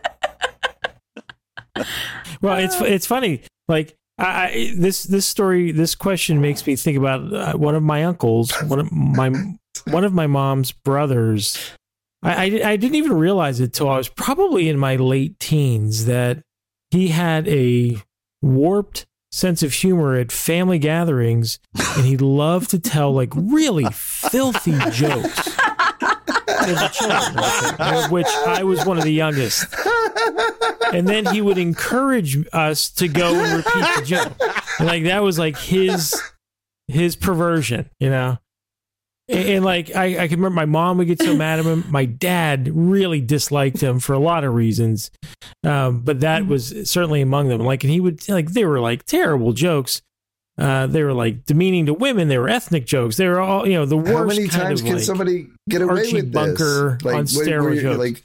Well, 2.42 2.58
it's 2.58 2.80
it's 2.82 3.06
funny. 3.06 3.42
Like 3.68 3.96
I, 4.18 4.26
I 4.26 4.74
this 4.76 5.04
this 5.04 5.26
story, 5.26 5.72
this 5.72 5.96
question 5.96 6.42
makes 6.42 6.66
me 6.68 6.76
think 6.76 6.98
about 6.98 7.34
uh, 7.34 7.54
one 7.54 7.76
of 7.76 7.84
my 7.84 8.04
uncles, 8.04 8.52
one 8.64 8.80
of 8.80 8.92
my 8.92 9.30
one 9.90 10.04
of 10.04 10.14
my 10.14 10.28
mom's 10.28 10.72
brothers. 10.72 11.72
I, 12.22 12.34
I 12.34 12.72
I 12.72 12.76
didn't 12.76 12.96
even 12.96 13.14
realize 13.14 13.60
it 13.60 13.74
till 13.74 13.90
I 13.90 13.98
was 13.98 14.10
probably 14.10 14.70
in 14.70 14.78
my 14.78 14.96
late 14.96 15.40
teens 15.40 16.06
that 16.06 16.42
he 16.92 17.10
had 17.10 17.48
a 17.48 17.98
warped 18.42 19.06
sense 19.32 19.64
of 19.64 19.74
humor 19.74 20.16
at 20.16 20.32
family 20.32 20.80
gatherings, 20.80 21.60
and 21.96 22.06
he 22.06 22.18
loved 22.18 22.72
to 22.72 22.80
tell 22.80 23.12
like 23.14 23.32
really 23.36 23.86
filthy 23.92 24.78
jokes. 24.92 25.58
children, 26.92 28.12
which 28.12 28.28
I 28.28 28.64
was 28.64 28.86
one 28.86 28.98
of 28.98 29.04
the 29.04 29.14
youngest 29.14 29.66
and 30.94 31.08
then 31.08 31.26
he 31.28 31.42
would 31.42 31.58
encourage 31.58 32.38
us 32.54 32.90
to 32.92 33.08
go 33.08 33.34
and 33.36 33.58
repeat 33.58 33.86
the 33.96 34.04
joke. 34.06 34.34
And 34.80 34.88
like 34.88 35.04
that 35.04 35.24
was 35.24 35.40
like 35.40 35.58
his 35.58 36.20
his 36.88 37.16
perversion, 37.16 37.90
you 38.00 38.10
know. 38.10 38.38
And, 39.30 39.48
and, 39.50 39.66
like 39.66 39.96
I, 39.96 40.24
I 40.24 40.28
can 40.28 40.40
remember 40.40 40.56
my 40.56 40.66
mom 40.66 40.98
would 40.98 41.08
get 41.08 41.22
so 41.22 41.36
mad 41.36 41.60
at 41.60 41.66
him. 41.66 41.86
My 41.90 42.06
dad 42.06 42.70
really 42.74 43.22
disliked 43.22 43.80
him 43.80 44.00
for 44.00 44.14
a 44.14 44.20
lot 44.20 44.44
of 44.44 44.54
reasons, 44.56 45.12
um, 45.64 46.02
but 46.02 46.22
that 46.22 46.48
was 46.48 46.90
certainly 46.90 47.22
among 47.22 47.48
them. 47.48 47.62
Like, 47.62 47.84
and 47.84 47.92
he 47.94 48.00
would 48.00 48.28
like 48.28 48.54
they 48.54 48.66
were 48.66 48.80
like 48.80 49.06
terrible 49.06 49.54
jokes. 49.54 50.02
Uh, 50.58 50.88
they 50.88 51.04
were 51.04 51.14
like 51.14 51.46
demeaning 51.46 51.86
to 51.86 51.94
women. 51.94 52.28
They 52.28 52.38
were 52.38 52.50
ethnic 52.50 52.86
jokes. 52.86 53.16
They 53.18 53.28
were 53.28 53.40
all 53.40 53.68
you 53.68 53.76
know 53.76 53.86
the 53.86 53.98
worst. 53.98 54.12
How 54.12 54.26
many 54.26 54.48
times 54.48 54.82
can 54.82 54.96
like- 54.96 55.04
somebody 55.04 55.48
get 55.70 55.82
away 55.82 56.00
Archie 56.02 56.16
with 56.16 56.34
Bunker 56.34 56.98
this? 57.02 57.06
on 57.06 57.12
where- 57.14 57.62
where 57.62 57.72
steroid 57.72 57.74
you're, 57.76 57.82
jokes. 57.94 58.00
like 58.00 58.24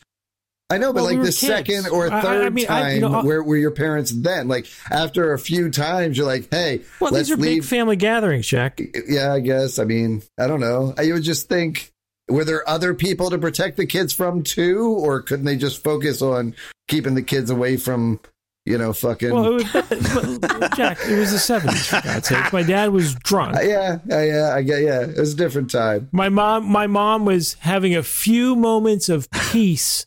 I 0.70 0.78
know, 0.78 0.92
but 0.92 1.02
Well, 1.02 1.04
like 1.04 1.18
we 1.18 1.24
the 1.24 1.26
kids. 1.26 1.38
second 1.38 1.86
or 1.88 2.10
I- 2.10 2.18
I- 2.18 2.22
third 2.22 2.46
I 2.46 2.48
mean, 2.50 2.66
time, 2.66 2.84
I- 2.84 2.92
you 2.94 3.00
know, 3.02 3.22
where 3.22 3.42
were 3.42 3.56
your 3.56 3.70
parents 3.70 4.10
then? 4.10 4.48
Like 4.48 4.66
after 4.90 5.32
a 5.34 5.38
few 5.38 5.70
times, 5.70 6.16
you're 6.16 6.26
like, 6.26 6.48
"Hey, 6.50 6.80
Well, 7.00 7.12
these 7.12 7.30
are 7.30 7.36
leave." 7.36 7.62
big 7.62 7.64
family 7.64 7.96
gatherings, 7.96 8.46
Jack. 8.46 8.80
yeah, 9.08 9.32
I 9.34 9.40
guess. 9.40 9.78
I 9.78 9.84
mean, 9.84 10.22
I 10.38 10.46
don't 10.46 10.60
know. 10.60 10.94
I 10.96 11.12
would 11.12 11.22
just 11.22 11.48
think, 11.50 11.92
were 12.30 12.44
there 12.46 12.66
other 12.68 12.94
people 12.94 13.28
to 13.30 13.36
protect 13.38 13.76
the 13.76 13.84
kids 13.84 14.14
from 14.14 14.42
too, 14.42 14.86
or 14.88 15.20
couldn't 15.20 15.44
they 15.44 15.56
just 15.56 15.82
focus 15.84 16.22
on 16.22 16.54
keeping 16.88 17.14
the 17.14 17.22
kids 17.22 17.50
away 17.50 17.76
from, 17.76 18.18
you 18.64 18.78
know, 18.78 18.94
fucking? 18.94 19.34
Well, 19.34 19.58
it 19.58 19.72
was, 19.74 20.38
Jack, 20.76 20.98
it 21.06 21.18
was 21.18 21.30
the 21.32 21.38
seventies. 21.38 21.86
For 21.88 22.00
God's 22.02 22.26
sake, 22.28 22.52
my 22.54 22.62
dad 22.62 22.90
was 22.90 23.14
drunk. 23.16 23.56
Uh, 23.58 23.60
yeah, 23.60 23.98
yeah, 24.06 24.22
yeah, 24.24 24.54
I 24.54 24.62
get. 24.62 24.80
Yeah, 24.82 25.00
it 25.02 25.18
was 25.18 25.34
a 25.34 25.36
different 25.36 25.70
time. 25.70 26.08
My 26.10 26.30
mom, 26.30 26.64
my 26.64 26.86
mom 26.86 27.26
was 27.26 27.52
having 27.60 27.94
a 27.94 28.02
few 28.02 28.56
moments 28.56 29.10
of 29.10 29.30
peace 29.30 30.06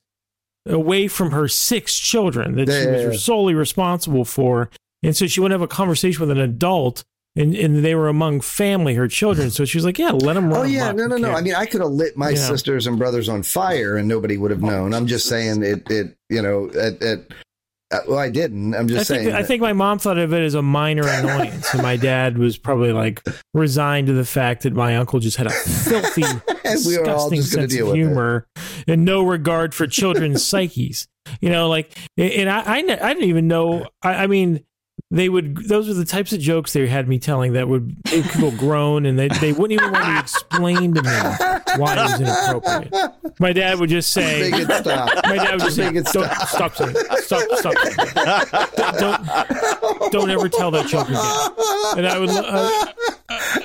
away 0.70 1.07
from 1.07 1.32
her 1.32 1.47
six 1.47 1.97
children 1.97 2.55
that 2.55 2.68
she 2.68 2.74
Yeah, 2.74 2.84
yeah, 2.84 2.97
yeah. 2.99 3.07
was 3.07 3.24
solely 3.24 3.53
responsible 3.53 4.26
for, 4.26 4.70
and 5.03 5.15
so 5.15 5.28
she 5.28 5.39
wouldn't 5.39 5.59
have 5.59 5.61
a 5.61 5.68
conversation 5.68 6.22
with 6.22 6.32
an 6.32 6.39
adult, 6.39 7.03
and, 7.36 7.55
and 7.55 7.86
they 7.86 7.93
were 7.95 8.07
among 8.07 8.41
family, 8.41 8.95
her 8.95 9.07
children. 9.07 9.51
So 9.51 9.63
she 9.65 9.78
was 9.78 9.86
like, 9.86 9.99
"Yeah, 9.99 10.11
let 10.11 10.34
them 10.34 10.49
run." 10.49 10.61
Oh 10.61 10.63
yeah, 10.63 10.91
no, 10.91 11.05
no, 11.07 11.18
no. 11.18 11.32
I 11.32 11.41
mean, 11.41 11.55
I 11.55 11.65
could 11.65 11.82
have 11.82 11.91
lit 11.91 12.18
my 12.18 12.34
sisters 12.34 12.88
and 12.88 12.97
brothers 12.97 13.30
on 13.30 13.43
fire, 13.43 13.97
and 13.97 14.07
nobody 14.07 14.38
would 14.38 14.51
have 14.51 14.61
known. 14.63 14.93
I'm 14.93 15.07
just 15.07 15.28
saying 15.28 15.63
it. 15.63 15.89
It, 15.89 16.18
you 16.30 16.41
know, 16.41 16.70
it 16.74 17.01
uh, 17.03 17.36
Uh, 17.90 18.00
well, 18.08 18.20
I 18.20 18.30
didn't. 18.30 18.76
I'm 18.76 18.86
I 18.86 18.88
just 18.88 19.08
think, 19.08 19.24
saying. 19.24 19.36
I 19.36 19.44
think 19.44 19.62
my 19.62 19.72
mom 19.72 19.98
thought 19.98 20.18
of 20.18 20.34
it 20.34 20.44
as 20.44 20.56
a 20.56 20.62
minor 20.62 21.08
annoyance, 21.08 21.74
and 21.74 21.82
my 21.82 21.96
dad 21.96 22.38
was 22.38 22.58
probably 22.58 22.92
like 22.92 23.24
resigned 23.54 24.08
to 24.08 24.14
the 24.14 24.26
fact 24.26 24.64
that 24.64 24.74
my 24.74 24.98
uncle 24.98 25.20
just 25.22 25.38
had 25.38 25.48
a 25.48 25.52
filthy, 25.52 26.24
we 26.86 26.98
were 26.98 27.10
all 27.10 27.30
disgusting 27.30 27.42
sense 27.44 27.74
deal 27.74 27.90
of 27.90 27.96
humor 27.96 28.46
and 28.88 29.06
no 29.06 29.24
regard 29.24 29.74
for 29.74 29.88
children's 29.88 30.44
psyches. 30.46 31.08
You 31.40 31.50
know, 31.50 31.70
like, 31.70 31.98
and 32.18 32.50
I, 32.50 32.60
I, 32.60 32.78
I 32.80 32.84
didn't 32.84 33.30
even 33.30 33.48
know. 33.48 33.86
I, 34.02 34.24
I 34.24 34.28
mean, 34.28 34.64
they 35.10 35.30
would. 35.30 35.55
Those 35.68 35.88
were 35.88 35.93
the 35.93 36.05
types 36.05 36.34
of 36.34 36.39
jokes 36.39 36.74
they 36.74 36.86
had 36.88 37.08
me 37.08 37.18
telling 37.20 37.53
that 37.53 37.68
would 37.68 37.95
make 38.12 38.26
people 38.26 38.51
groan, 38.51 39.05
and 39.05 39.18
they 39.18 39.30
they 39.30 39.53
wouldn't 39.53 39.80
even 39.80 39.91
want 39.91 40.05
to 40.05 40.20
explain 40.20 40.93
to 40.95 41.01
me 41.01 41.10
why 41.78 41.93
it 41.93 42.03
was 42.03 42.22
inappropriate. 42.22 43.14
My 43.39 43.53
dad 43.53 43.80
would 43.80 43.89
just 43.89 44.12
say, 44.12 44.49
Make 44.51 44.62
it 44.62 44.74
stop. 44.82 45.10
my 45.26 45.36
dad 45.36 45.51
would 45.53 45.62
just 45.62 45.76
say, 45.76 45.91
don't, 45.91 46.32
stop 46.47 46.76
saying 46.76 46.95
it. 46.95 47.24
Stop, 47.24 47.41
stop 47.53 47.78
saying. 47.78 48.97
Don't, 48.99 50.12
don't 50.12 50.30
ever 50.30 50.49
tell 50.49 50.72
that 50.72 50.88
joke 50.88 51.08
again. 51.08 51.97
And 51.97 52.08
I 52.08 52.20
would, 52.20 52.30
uh, 52.30 52.86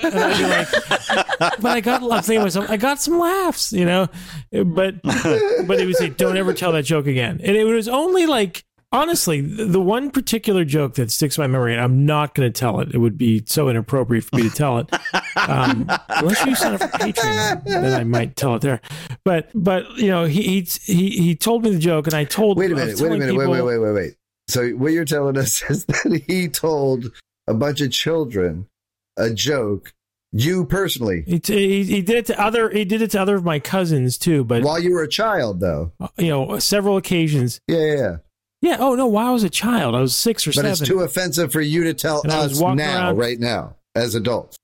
and 0.03 0.15
I'd 0.15 0.39
be 0.39 0.45
like, 0.45 1.61
but 1.61 1.67
I 1.67 1.81
got, 1.81 2.03
I'm 2.03 2.23
to 2.23 2.39
myself, 2.41 2.71
I 2.71 2.77
got 2.77 3.01
some 3.01 3.19
laughs, 3.19 3.73
you 3.73 3.85
know, 3.85 4.09
but, 4.51 5.03
but 5.03 5.81
he 5.81 5.87
would 5.87 5.97
say, 5.97 6.11
don't 6.11 6.37
ever 6.37 6.53
tell 6.53 6.73
that 6.73 6.85
joke 6.85 7.07
again. 7.07 7.41
And 7.43 7.57
it 7.57 7.65
was 7.65 7.89
only 7.89 8.27
like, 8.27 8.65
honestly, 8.93 9.41
the 9.41 9.81
one 9.81 10.11
particular 10.11 10.65
joke 10.65 10.95
that 10.95 11.11
sticks 11.11 11.39
in 11.39 11.43
my 11.43 11.47
memory, 11.47 11.73
and 11.73 11.83
I'm 11.83 12.05
not 12.07 12.35
going 12.35 12.51
to 12.51 12.59
tell 12.59 12.81
it. 12.81 12.95
It 12.95 12.99
would 12.99 13.19
be 13.19 13.43
so 13.47 13.69
inappropriate 13.69 14.25
for 14.25 14.37
me 14.37 14.49
to 14.49 14.55
tell 14.55 14.79
it. 14.79 14.93
Um, 15.37 15.89
unless 16.09 16.45
you 16.45 16.55
sign 16.55 16.75
up 16.75 16.81
for 16.81 16.89
Patreon, 16.99 17.65
then 17.65 17.99
I 17.99 18.05
might 18.05 18.37
tell 18.37 18.55
it 18.55 18.63
there. 18.63 18.81
But, 19.25 19.51
but 19.55 19.97
you 19.97 20.09
know, 20.09 20.25
he 20.25 20.61
he 20.83 21.11
he, 21.11 21.35
told 21.35 21.65
me 21.65 21.71
the 21.71 21.79
joke, 21.79 22.07
and 22.07 22.15
I 22.15 22.25
told. 22.25 22.59
Wait 22.59 22.71
a 22.71 22.75
minute. 22.77 23.01
Wait 23.01 23.13
a 23.13 23.17
minute. 23.17 23.35
Wait, 23.35 23.49
wait, 23.49 23.63
wait, 23.63 23.79
wait, 23.79 23.93
wait. 23.93 24.17
So 24.49 24.69
what 24.71 24.93
you're 24.93 25.05
telling 25.05 25.39
us 25.39 25.63
is 25.71 25.87
that 25.87 26.23
he 26.27 26.49
told 26.49 27.11
a 27.47 27.55
bunch 27.55 27.81
of 27.81 27.91
children 27.91 28.69
a 29.17 29.31
joke. 29.31 29.93
You 30.35 30.65
personally, 30.65 31.25
He, 31.27 31.43
he, 31.45 31.85
he 31.85 32.01
did 32.01 32.17
it 32.17 32.27
to 32.27 32.41
other 32.41 32.71
he 32.71 32.87
did 32.87 33.03
it 33.03 33.11
to 33.11 33.21
other 33.21 33.37
of 33.37 33.45
my 33.45 33.59
cousins 33.59 34.17
too, 34.17 34.45
but 34.45 34.63
while 34.63 34.79
you 34.79 34.93
were 34.93 35.03
a 35.03 35.09
child, 35.09 35.61
though. 35.61 35.93
you 36.17 36.29
know 36.29 36.59
several 36.59 36.97
occasions. 36.97 37.61
Yeah, 37.69 37.95
yeah. 37.95 38.17
Yeah. 38.63 38.71
Yeah. 38.71 38.77
Oh 38.81 38.95
no, 38.95 39.07
while 39.07 39.27
I 39.27 39.31
was 39.33 39.43
a 39.45 39.51
child, 39.51 39.95
I 39.95 40.01
was 40.01 40.17
six 40.17 40.47
or 40.47 40.51
But 40.51 40.55
seven. 40.55 40.71
it's 40.71 40.81
too 40.81 41.01
offensive 41.01 41.53
for 41.53 41.61
you 41.61 41.85
to 41.85 41.93
tell 41.95 42.23
And 42.23 42.33
us 42.33 42.59
now, 42.59 42.69
around- 43.09 43.17
right 43.19 43.39
now, 43.39 43.77
as 43.95 44.15
adults. 44.15 44.57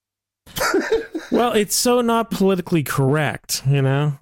well, 1.30 1.52
it's 1.52 1.76
so 1.76 2.00
not 2.00 2.30
politically 2.30 2.82
correct, 2.82 3.62
you 3.68 3.82
know. 3.82 4.14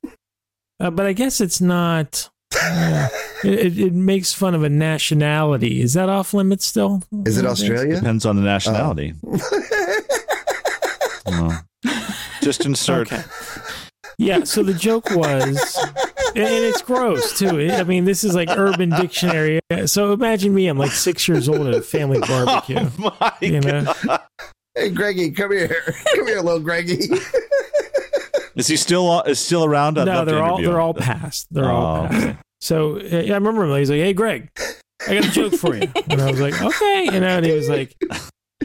uh, 0.80 0.90
but 0.90 1.06
I 1.06 1.12
guess 1.14 1.40
it's 1.40 1.60
not. 1.60 2.28
uh, 2.60 3.08
it, 3.44 3.58
it, 3.58 3.78
it 3.78 3.92
makes 3.94 4.32
fun 4.34 4.54
of 4.54 4.62
a 4.64 4.68
nationality. 4.68 5.80
Is 5.80 5.94
that 5.94 6.08
off 6.08 6.34
limits 6.34 6.66
still? 6.66 7.02
Is 7.24 7.38
it 7.38 7.46
Australia? 7.46 7.94
Depends 7.96 8.26
on 8.26 8.36
the 8.36 8.42
nationality. 8.42 9.14
Well, 11.26 11.62
just 12.42 12.64
insert. 12.64 13.12
Okay. 13.12 13.22
Yeah, 14.18 14.42
so 14.44 14.62
the 14.64 14.74
joke 14.74 15.10
was, 15.12 15.76
and 16.34 16.38
and 16.38 16.64
it's 16.64 16.82
gross 16.82 17.38
too. 17.38 17.70
I 17.70 17.84
mean, 17.84 18.04
this 18.04 18.24
is 18.24 18.34
like 18.34 18.48
Urban 18.50 18.90
Dictionary. 18.90 19.60
So 19.86 20.12
imagine 20.12 20.52
me, 20.54 20.66
I'm 20.66 20.76
like 20.76 20.90
six 20.90 21.28
years 21.28 21.48
old 21.48 21.66
at 21.68 21.74
a 21.74 21.82
family 21.82 22.18
barbecue. 22.26 22.78
Oh 22.80 23.16
my 23.20 23.32
You 23.40 23.60
know? 23.60 23.94
God. 24.04 24.20
Hey, 24.74 24.90
Greggy, 24.90 25.30
come 25.30 25.52
here. 25.52 25.82
Come 26.14 26.26
here, 26.26 26.40
little 26.40 26.60
Greggy. 26.60 26.98
Is 28.56 28.66
he 28.66 28.76
still 28.76 29.22
is 29.22 29.38
still 29.38 29.64
around? 29.64 29.98
I'd 29.98 30.06
no, 30.06 30.24
they're 30.24 30.42
all 30.42 30.58
they're 30.60 30.70
him. 30.72 30.80
all 30.80 30.94
past. 30.94 31.46
They're 31.52 31.70
all 31.70 32.04
Oh, 32.04 32.08
past. 32.08 32.38
So 32.60 32.96
uh, 32.96 33.02
yeah, 33.02 33.34
I 33.34 33.36
remember 33.36 33.64
him. 33.64 33.76
He's 33.78 33.88
like, 33.90 34.00
"Hey, 34.00 34.12
Greg, 34.12 34.50
I 35.06 35.14
got 35.14 35.26
a 35.26 35.30
joke 35.30 35.54
for 35.54 35.76
you," 35.76 35.88
and 36.10 36.20
I 36.20 36.28
was 36.30 36.40
like, 36.40 36.60
"Okay," 36.60 37.04
you 37.04 37.20
know, 37.20 37.36
and 37.38 37.46
he 37.46 37.52
was 37.52 37.68
like, 37.68 37.94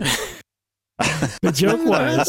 "The 1.44 1.52
joke 1.54 1.86
was." 1.86 2.28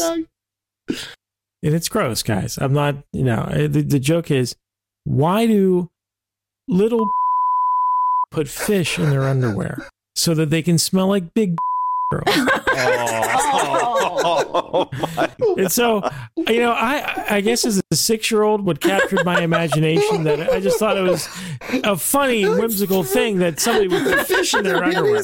And 1.65 1.73
it's 1.73 1.89
gross, 1.89 2.21
guys. 2.21 2.57
I'm 2.59 2.73
not, 2.73 2.95
you 3.11 3.23
know, 3.23 3.39
uh, 3.39 3.67
the, 3.67 3.81
the 3.81 3.99
joke 3.99 4.29
is, 4.29 4.55
why 5.03 5.47
do 5.47 5.89
little 6.67 7.09
put 8.31 8.47
fish 8.47 8.99
in 8.99 9.09
their 9.09 9.23
underwear 9.23 9.87
so 10.15 10.35
that 10.35 10.51
they 10.51 10.61
can 10.61 10.77
smell 10.77 11.07
like 11.07 11.33
big 11.33 11.57
girls? 12.11 12.23
Oh, 14.27 14.64
And 15.57 15.71
so, 15.71 16.01
you 16.47 16.59
know, 16.59 16.71
I 16.71 17.35
I 17.37 17.41
guess 17.41 17.65
as 17.65 17.81
a 17.91 17.95
six 17.95 18.29
year 18.29 18.43
old, 18.43 18.65
what 18.65 18.81
captured 18.81 19.23
my 19.23 19.41
imagination 19.41 20.23
that 20.23 20.49
I 20.51 20.59
just 20.59 20.77
thought 20.79 20.97
it 20.97 21.01
was 21.01 21.27
a 21.83 21.95
funny, 21.95 22.45
whimsical 22.45 23.03
thing 23.03 23.39
that 23.39 23.59
somebody 23.59 23.87
would 23.87 24.03
put 24.03 24.27
fish 24.27 24.53
in 24.53 24.63
their 24.63 24.83
underwear. 24.83 25.23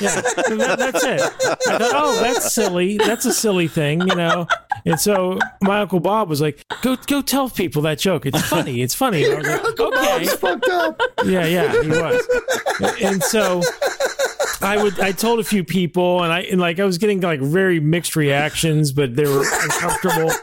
Yeah, 0.00 0.20
that, 0.20 0.76
that's 0.78 1.04
it. 1.04 1.20
I 1.68 1.78
thought, 1.78 1.92
oh, 1.94 2.20
that's 2.20 2.54
silly. 2.54 2.98
That's 2.98 3.24
a 3.24 3.32
silly 3.32 3.68
thing, 3.68 4.00
you 4.02 4.14
know. 4.14 4.46
And 4.86 5.00
so 5.00 5.38
my 5.62 5.80
uncle 5.80 6.00
Bob 6.00 6.28
was 6.28 6.40
like, 6.40 6.62
"Go, 6.82 6.96
go, 7.06 7.22
tell 7.22 7.48
people 7.50 7.82
that 7.82 7.98
joke. 7.98 8.26
It's 8.26 8.40
funny. 8.42 8.82
It's 8.82 8.94
funny." 8.94 9.24
And 9.24 9.34
I 9.34 9.38
was 9.38 9.46
like, 9.48 9.80
"Okay." 9.80 10.24
Bob's 10.24 10.34
fucked 10.34 10.68
up. 10.68 11.00
Yeah, 11.24 11.46
yeah, 11.46 11.82
he 11.82 11.88
was. 11.88 12.28
And 13.02 13.22
so 13.22 13.62
I 14.60 14.82
would 14.82 14.98
I 15.00 15.12
told 15.12 15.40
a 15.40 15.44
few 15.44 15.64
people 15.64 16.22
and 16.22 16.32
I 16.32 16.40
and 16.40 16.60
like 16.60 16.78
I 16.78 16.84
was 16.84 16.98
getting 16.98 17.20
like 17.20 17.40
very 17.40 17.80
mixed 17.80 18.16
reactions, 18.16 18.83
but 18.92 19.16
they 19.16 19.26
were 19.26 19.44
uncomfortable. 19.62 20.30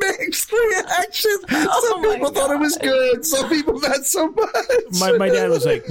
Mixed 0.00 0.52
reactions. 0.52 1.44
Some 1.48 1.68
oh 1.70 2.00
my 2.02 2.14
people 2.14 2.30
thought 2.30 2.50
it 2.50 2.58
was 2.58 2.76
good. 2.78 3.24
Some 3.24 3.48
people 3.48 3.80
not 3.80 4.04
so 4.06 4.30
much. 4.30 4.54
My 5.00 5.12
my 5.12 5.28
dad 5.28 5.50
was 5.50 5.66
like, 5.66 5.86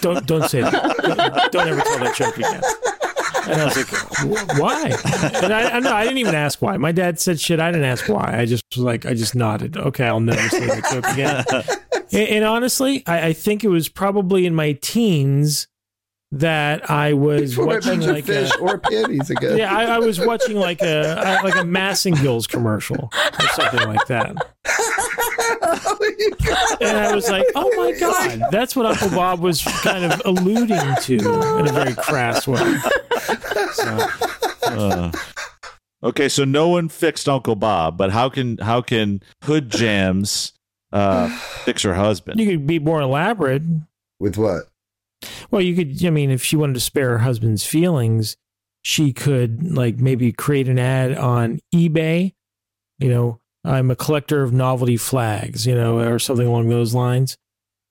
Don't 0.00 0.26
don't 0.26 0.48
say 0.48 0.62
that. 0.62 0.72
Don't, 1.02 1.52
don't 1.52 1.68
ever 1.68 1.80
tell 1.80 1.98
that 1.98 2.14
joke 2.14 2.36
again. 2.36 2.62
And 3.48 3.60
I 3.60 3.64
was 3.66 3.76
like, 3.76 4.58
why? 4.58 4.86
And 5.42 5.52
I, 5.52 5.76
I 5.76 5.80
know 5.80 5.92
I 5.92 6.02
didn't 6.02 6.18
even 6.18 6.34
ask 6.34 6.60
why. 6.60 6.76
My 6.78 6.90
dad 6.92 7.20
said 7.20 7.38
shit. 7.38 7.60
I 7.60 7.70
didn't 7.70 7.86
ask 7.86 8.08
why. 8.08 8.36
I 8.38 8.44
just 8.44 8.64
was 8.74 8.84
like, 8.84 9.06
I 9.06 9.14
just 9.14 9.34
nodded. 9.34 9.76
Okay, 9.76 10.04
I'll 10.04 10.20
never 10.20 10.48
say 10.48 10.66
that 10.66 10.84
joke 10.90 11.06
again. 11.06 11.44
And, 12.12 12.28
and 12.28 12.44
honestly, 12.44 13.02
I, 13.04 13.26
I 13.26 13.32
think 13.32 13.64
it 13.64 13.68
was 13.68 13.88
probably 13.88 14.46
in 14.46 14.54
my 14.54 14.78
teens 14.80 15.66
that 16.32 16.90
I 16.90 17.12
was 17.12 17.50
Before 17.56 17.66
watching 17.66 18.00
like 18.00 18.24
fish 18.24 18.50
a, 18.54 18.58
or 18.58 18.78
panties 18.78 19.30
again. 19.30 19.58
yeah, 19.58 19.74
I, 19.74 19.84
I 19.84 19.98
was 19.98 20.18
watching 20.20 20.56
like 20.56 20.80
a 20.82 21.40
like 21.44 21.54
a 21.54 21.58
Massengills 21.64 22.48
commercial 22.48 23.10
or 23.12 23.48
something 23.54 23.86
like 23.88 24.06
that, 24.08 24.30
and 26.80 26.98
I 26.98 27.14
was 27.14 27.28
like, 27.28 27.44
oh 27.54 27.70
my 27.76 27.92
god, 27.98 28.44
that's 28.50 28.76
what 28.76 28.86
Uncle 28.86 29.10
Bob 29.10 29.40
was 29.40 29.62
kind 29.82 30.04
of 30.12 30.20
alluding 30.24 30.94
to 31.02 31.14
in 31.58 31.68
a 31.68 31.72
very 31.72 31.94
crass 31.94 32.46
way. 32.46 32.76
So, 33.72 34.08
Uh, 34.64 35.12
okay, 36.02 36.28
so 36.28 36.44
no 36.44 36.68
one 36.68 36.88
fixed 36.88 37.28
Uncle 37.28 37.56
Bob, 37.56 37.96
but 37.96 38.10
how 38.10 38.28
can 38.28 38.58
how 38.58 38.80
can 38.82 39.22
Hood 39.44 39.70
Jams 39.70 40.52
uh, 40.92 41.28
fix 41.64 41.82
her 41.82 41.94
husband? 41.94 42.40
you 42.40 42.46
could 42.46 42.66
be 42.66 42.78
more 42.78 43.00
elaborate. 43.00 43.62
With 44.18 44.36
what? 44.36 44.64
Well, 45.50 45.62
you 45.62 45.74
could. 45.74 46.04
I 46.04 46.10
mean, 46.10 46.30
if 46.30 46.42
she 46.42 46.56
wanted 46.56 46.74
to 46.74 46.80
spare 46.80 47.10
her 47.10 47.18
husband's 47.18 47.64
feelings, 47.64 48.36
she 48.82 49.12
could 49.12 49.72
like 49.74 49.98
maybe 49.98 50.32
create 50.32 50.68
an 50.68 50.78
ad 50.78 51.16
on 51.16 51.60
eBay. 51.74 52.34
You 52.98 53.08
know, 53.08 53.40
I'm 53.64 53.90
a 53.90 53.96
collector 53.96 54.42
of 54.42 54.52
novelty 54.52 54.96
flags. 54.96 55.66
You 55.66 55.74
know, 55.74 55.98
or 55.98 56.18
something 56.18 56.46
along 56.46 56.68
those 56.68 56.94
lines, 56.94 57.36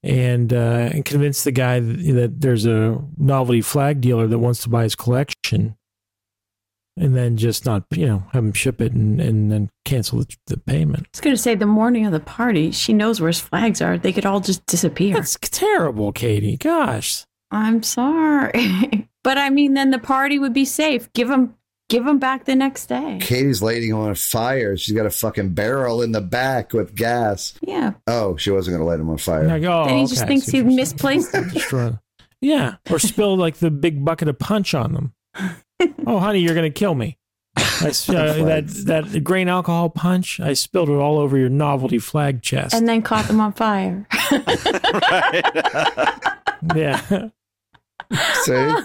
and 0.03 0.53
uh, 0.53 0.89
and 0.93 1.05
convince 1.05 1.43
the 1.43 1.51
guy 1.51 1.79
that, 1.79 2.13
that 2.13 2.41
there's 2.41 2.65
a 2.65 3.01
novelty 3.17 3.61
flag 3.61 4.01
dealer 4.01 4.27
that 4.27 4.39
wants 4.39 4.61
to 4.63 4.69
buy 4.69 4.83
his 4.83 4.95
collection. 4.95 5.77
And 6.97 7.15
then 7.15 7.37
just 7.37 7.65
not, 7.65 7.83
you 7.91 8.05
know, 8.05 8.23
have 8.31 8.43
them 8.43 8.53
ship 8.53 8.81
it 8.81 8.93
and, 8.93 9.19
and 9.19 9.51
then 9.51 9.69
cancel 9.83 10.19
the, 10.19 10.35
the 10.47 10.57
payment. 10.57 11.03
I 11.05 11.09
was 11.13 11.21
going 11.21 11.35
to 11.35 11.41
say 11.41 11.55
the 11.55 11.65
morning 11.65 12.05
of 12.05 12.11
the 12.11 12.19
party, 12.19 12.71
she 12.71 12.93
knows 12.93 13.19
where 13.19 13.27
his 13.27 13.39
flags 13.39 13.81
are. 13.81 13.97
They 13.97 14.13
could 14.13 14.25
all 14.25 14.39
just 14.39 14.65
disappear. 14.65 15.13
That's 15.13 15.37
terrible, 15.41 16.11
Katie. 16.11 16.57
Gosh. 16.57 17.25
I'm 17.51 17.83
sorry. 17.83 19.09
but 19.23 19.37
I 19.37 19.49
mean, 19.49 19.73
then 19.73 19.91
the 19.91 19.99
party 19.99 20.39
would 20.39 20.53
be 20.53 20.65
safe. 20.65 21.11
Give 21.13 21.27
them, 21.27 21.55
give 21.89 22.05
them 22.05 22.17
back 22.17 22.45
the 22.45 22.55
next 22.55 22.87
day. 22.87 23.19
Katie's 23.21 23.61
lighting 23.61 23.93
on 23.93 24.15
fire. 24.15 24.77
She's 24.77 24.95
got 24.95 25.05
a 25.05 25.11
fucking 25.11 25.53
barrel 25.53 26.01
in 26.01 26.13
the 26.13 26.21
back 26.21 26.71
with 26.71 26.95
gas. 26.95 27.53
Yeah. 27.61 27.93
Oh, 28.07 28.37
she 28.37 28.51
wasn't 28.51 28.77
going 28.77 28.85
to 28.85 28.89
light 28.89 28.99
him 29.01 29.09
on 29.09 29.17
fire. 29.17 29.47
Like, 29.47 29.63
oh, 29.63 29.85
then 29.85 29.97
he 29.97 30.05
just 30.05 30.21
okay, 30.21 30.23
I 30.23 30.27
thinks 30.27 30.47
he 30.47 30.63
misplaced 30.63 31.31
saying. 31.31 31.49
them. 31.49 31.63
Them. 31.71 31.99
Yeah. 32.39 32.75
Or 32.89 32.99
spill 32.99 33.35
like 33.35 33.57
the 33.57 33.71
big 33.71 34.05
bucket 34.05 34.29
of 34.29 34.39
punch 34.39 34.73
on 34.73 34.93
them. 34.93 35.13
Oh, 36.07 36.19
honey, 36.19 36.39
you're 36.39 36.53
going 36.55 36.71
to 36.71 36.77
kill 36.79 36.95
me. 36.95 37.17
I, 37.57 37.87
s- 37.87 38.09
uh, 38.09 38.13
that 38.45 38.67
that 38.85 39.23
grain 39.23 39.47
alcohol 39.47 39.89
punch, 39.89 40.39
I 40.39 40.53
spilled 40.53 40.89
it 40.89 40.93
all 40.93 41.17
over 41.17 41.37
your 41.37 41.49
novelty 41.49 41.99
flag 41.99 42.41
chest. 42.41 42.73
And 42.73 42.87
then 42.87 43.01
caught 43.01 43.25
them 43.27 43.39
on 43.41 43.53
fire. 43.53 44.07
yeah. 46.75 47.29
See? 48.43 48.75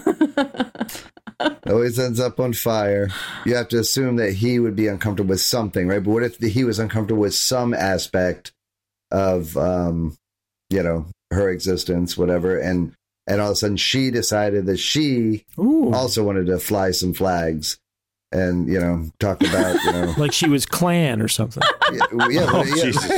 Always 1.67 1.97
ends 1.99 2.19
up 2.19 2.39
on 2.39 2.53
fire. 2.53 3.09
You 3.45 3.55
have 3.55 3.67
to 3.69 3.79
assume 3.79 4.17
that 4.17 4.33
he 4.33 4.59
would 4.59 4.75
be 4.75 4.87
uncomfortable 4.87 5.29
with 5.31 5.41
something, 5.41 5.87
right? 5.87 6.03
But 6.03 6.11
what 6.11 6.23
if 6.23 6.37
he 6.37 6.63
was 6.63 6.79
uncomfortable 6.79 7.21
with 7.21 7.33
some 7.33 7.73
aspect 7.73 8.51
of, 9.11 9.57
um, 9.57 10.17
you 10.69 10.83
know, 10.83 11.07
her 11.31 11.49
existence, 11.49 12.17
whatever, 12.17 12.57
and 12.59 12.93
and 13.31 13.41
all 13.41 13.47
of 13.47 13.53
a 13.53 13.55
sudden 13.55 13.77
she 13.77 14.11
decided 14.11 14.65
that 14.65 14.77
she 14.77 15.45
Ooh. 15.57 15.93
also 15.93 16.23
wanted 16.23 16.47
to 16.47 16.59
fly 16.59 16.91
some 16.91 17.13
flags, 17.13 17.79
and 18.31 18.67
you 18.67 18.79
know, 18.79 19.09
talk 19.19 19.41
about 19.41 19.81
you 19.83 19.91
know, 19.93 20.13
like 20.17 20.33
she 20.33 20.47
was 20.49 20.65
Klan 20.65 21.21
or 21.21 21.27
something. 21.27 21.63
yeah, 21.93 22.05
yeah, 22.29 22.45
Oh, 22.51 22.63
yeah. 22.63 22.83
Jesus. 22.83 23.03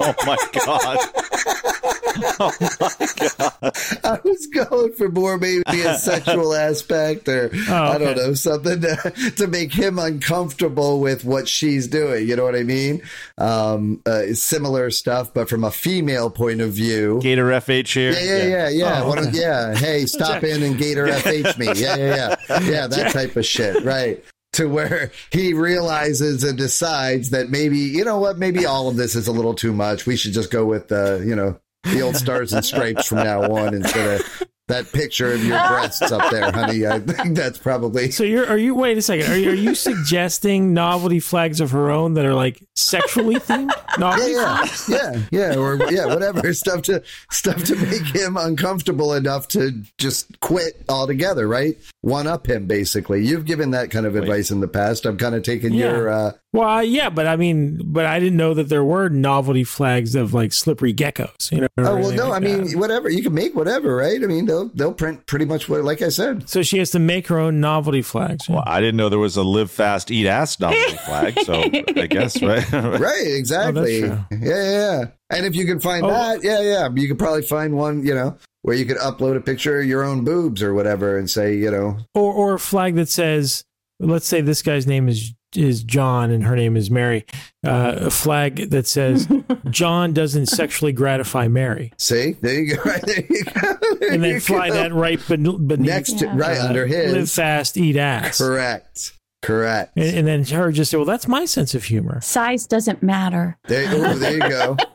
oh 0.00 0.14
my 0.26 0.36
god. 0.64 1.93
Oh 2.40 2.52
my 2.60 3.06
god. 3.16 3.72
I 4.04 4.18
was 4.24 4.46
going 4.46 4.92
for 4.92 5.08
more 5.10 5.38
maybe 5.38 5.62
a 5.82 5.96
sexual 5.98 6.54
aspect 6.54 7.28
or 7.28 7.50
I 7.68 7.98
don't 7.98 8.08
okay. 8.08 8.14
know 8.14 8.34
something 8.34 8.80
to, 8.80 9.32
to 9.36 9.46
make 9.46 9.72
him 9.72 9.98
uncomfortable 9.98 11.00
with 11.00 11.24
what 11.24 11.48
she's 11.48 11.86
doing. 11.88 12.28
You 12.28 12.36
know 12.36 12.44
what 12.44 12.56
I 12.56 12.62
mean? 12.62 13.02
Um, 13.38 14.02
uh, 14.06 14.34
similar 14.34 14.90
stuff, 14.90 15.32
but 15.34 15.48
from 15.48 15.64
a 15.64 15.70
female 15.70 16.30
point 16.30 16.60
of 16.60 16.72
view. 16.72 17.20
Gator 17.22 17.46
FH 17.46 17.92
here. 17.92 18.12
Yeah, 18.12 18.20
yeah, 18.20 18.44
yeah, 18.44 18.68
yeah. 18.68 19.02
Oh, 19.02 19.08
One 19.08 19.18
of- 19.18 19.26
okay. 19.28 19.40
yeah. 19.40 19.74
Hey, 19.74 20.06
stop 20.06 20.42
in 20.42 20.62
and 20.62 20.78
Gator 20.78 21.06
FH 21.08 21.58
me. 21.58 21.66
Yeah, 21.66 21.96
yeah, 21.96 22.36
yeah. 22.48 22.60
Yeah, 22.60 22.86
that 22.86 23.12
type 23.12 23.36
of 23.36 23.44
shit. 23.46 23.84
Right. 23.84 24.24
To 24.54 24.68
where 24.68 25.10
he 25.32 25.52
realizes 25.52 26.44
and 26.44 26.56
decides 26.56 27.30
that 27.30 27.50
maybe, 27.50 27.78
you 27.78 28.04
know 28.04 28.18
what, 28.18 28.38
maybe 28.38 28.66
all 28.66 28.88
of 28.88 28.94
this 28.94 29.16
is 29.16 29.26
a 29.26 29.32
little 29.32 29.54
too 29.54 29.72
much. 29.72 30.06
We 30.06 30.16
should 30.16 30.32
just 30.32 30.52
go 30.52 30.64
with, 30.64 30.92
uh, 30.92 31.16
you 31.16 31.34
know, 31.34 31.58
the 31.84 32.00
old 32.02 32.16
stars 32.16 32.52
and 32.52 32.64
stripes 32.64 33.06
from 33.06 33.18
now 33.18 33.42
on 33.42 33.74
instead 33.74 34.20
of 34.20 34.42
that 34.66 34.90
picture 34.92 35.30
of 35.30 35.44
your 35.44 35.58
breasts 35.68 36.10
up 36.10 36.30
there, 36.30 36.50
honey. 36.50 36.86
I 36.86 36.98
think 36.98 37.36
that's 37.36 37.58
probably. 37.58 38.10
So 38.10 38.24
you're 38.24 38.46
are 38.48 38.56
you 38.56 38.74
wait 38.74 38.96
a 38.96 39.02
second. 39.02 39.30
Are 39.30 39.36
you 39.36 39.50
are 39.50 39.54
you 39.54 39.74
suggesting 39.74 40.72
novelty 40.72 41.20
flags 41.20 41.60
of 41.60 41.72
her 41.72 41.90
own 41.90 42.14
that 42.14 42.24
are 42.24 42.32
like 42.32 42.62
sexually 42.74 43.34
themed? 43.36 43.70
Yeah, 43.70 43.96
Novelty 43.98 44.32
yeah, 44.32 44.66
yeah, 44.88 45.22
yeah, 45.30 45.56
or 45.56 45.76
yeah, 45.92 46.06
whatever 46.06 46.52
stuff 46.54 46.80
to 46.82 47.02
stuff 47.30 47.62
to 47.64 47.76
make 47.76 48.06
him 48.06 48.36
uncomfortable 48.38 49.12
enough 49.12 49.48
to 49.48 49.82
just 49.98 50.40
quit 50.40 50.82
altogether, 50.88 51.46
right? 51.46 51.76
One 52.00 52.26
up 52.26 52.46
him, 52.48 52.66
basically. 52.66 53.22
You've 53.24 53.44
given 53.44 53.72
that 53.72 53.90
kind 53.90 54.06
of 54.06 54.16
advice 54.16 54.50
in 54.50 54.60
the 54.60 54.68
past. 54.68 55.04
I'm 55.04 55.18
kind 55.18 55.34
of 55.34 55.42
taking 55.42 55.74
Yeah. 55.74 55.90
your. 55.90 56.08
uh 56.08 56.32
Well, 56.54 56.68
I- 56.68 56.82
yeah, 56.82 57.10
but 57.10 57.26
I 57.26 57.34
mean, 57.34 57.80
but 57.84 58.06
I 58.06 58.20
didn't 58.20 58.36
know 58.36 58.54
that 58.54 58.68
there 58.68 58.84
were 58.84 59.08
novelty 59.08 59.64
flags 59.64 60.14
of 60.14 60.32
like 60.32 60.52
slippery 60.52 60.94
geckos. 60.94 61.50
You 61.50 61.62
know? 61.62 61.66
Oh 61.78 61.82
well, 61.82 61.96
anything 61.96 62.16
no, 62.16 62.32
I 62.32 62.38
mean, 62.38 62.64
that. 62.68 62.78
whatever 62.78 63.08
you 63.10 63.24
can 63.24 63.34
make, 63.34 63.56
whatever, 63.56 63.96
right? 63.96 64.22
I 64.22 64.26
mean, 64.26 64.46
they'll 64.46 64.68
they'll 64.68 64.94
print 64.94 65.26
pretty 65.26 65.46
much 65.46 65.68
what, 65.68 65.82
like 65.82 66.00
I 66.00 66.10
said. 66.10 66.48
so 66.48 66.62
she 66.62 66.78
has 66.78 66.90
to 66.92 67.00
make 67.00 67.26
her 67.26 67.40
own 67.40 67.60
novelty 67.60 68.02
flags. 68.02 68.48
Well, 68.48 68.62
I 68.66 68.78
didn't 68.80 68.96
know 68.96 69.08
there 69.08 69.18
was 69.18 69.36
a 69.36 69.42
live 69.42 69.68
fast, 69.70 70.12
eat 70.12 70.28
ass 70.28 70.60
novelty 70.60 70.96
flag. 70.98 71.40
So 71.40 71.54
I 71.96 72.06
guess, 72.06 72.40
right? 72.40 72.64
Right, 72.72 73.24
oh, 73.26 73.36
exactly. 73.36 74.00
true. 74.02 74.18
yeah, 74.30 74.38
yeah, 74.40 74.70
yeah. 75.00 75.04
And 75.30 75.46
if 75.46 75.56
you 75.56 75.66
can 75.66 75.80
find 75.80 76.04
Oh. 76.06 76.10
that, 76.10 76.44
yeah, 76.44 76.60
yeah, 76.60 76.88
you 76.94 77.08
could 77.08 77.18
probably 77.18 77.42
find 77.42 77.74
one, 77.74 78.06
you 78.06 78.14
know, 78.14 78.38
where 78.62 78.76
you 78.76 78.84
could 78.86 78.98
upload 78.98 79.36
a 79.36 79.40
picture 79.40 79.80
of 79.80 79.86
your 79.86 80.04
own 80.04 80.22
boobs 80.24 80.62
or 80.62 80.72
whatever, 80.72 81.18
and 81.18 81.28
say, 81.28 81.56
you 81.56 81.70
know, 81.72 81.98
or 82.14 82.32
or 82.32 82.54
a 82.54 82.58
flag 82.60 82.94
that 82.94 83.08
says, 83.08 83.64
let's 83.98 84.26
say 84.28 84.40
this 84.40 84.62
guy's 84.62 84.86
name 84.86 85.08
is 85.08 85.34
is 85.56 85.82
John 85.82 86.30
and 86.30 86.44
her 86.44 86.56
name 86.56 86.76
is 86.76 86.90
Mary. 86.90 87.24
Uh, 87.64 87.94
a 88.02 88.10
flag 88.10 88.70
that 88.70 88.86
says 88.86 89.28
John 89.70 90.12
doesn't 90.12 90.46
sexually 90.46 90.92
gratify 90.92 91.48
Mary, 91.48 91.92
see, 91.98 92.32
there 92.40 92.60
you 92.60 92.76
go, 92.76 92.82
right 92.82 93.02
there 93.06 93.24
you 93.28 93.44
go, 93.44 93.60
There 94.00 94.12
and 94.12 94.24
you 94.24 94.32
then 94.32 94.40
fly 94.40 94.68
go. 94.68 94.74
that 94.74 94.92
right 94.92 95.20
beneath, 95.28 95.66
beneath 95.66 95.86
next, 95.88 96.18
to, 96.18 96.26
Yeah. 96.26 96.36
right 96.36 96.58
uh, 96.58 96.66
under 96.68 96.86
his. 96.86 97.12
Live 97.12 97.30
fast, 97.30 97.76
eat 97.76 97.96
ass. 97.96 98.38
Correct, 98.38 99.12
correct. 99.42 99.92
And, 99.96 100.18
and 100.18 100.26
then 100.28 100.44
her 100.58 100.70
just 100.72 100.90
say, 100.90 100.96
"Well, 100.96 101.06
that's 101.06 101.26
my 101.28 101.44
sense 101.46 101.74
of 101.74 101.84
humor. 101.84 102.20
Size 102.20 102.66
doesn't 102.66 103.02
matter. 103.02 103.56
There, 103.68 103.88
oh, 103.94 104.14
there 104.14 104.32
you 104.34 104.40
go. 104.40 104.76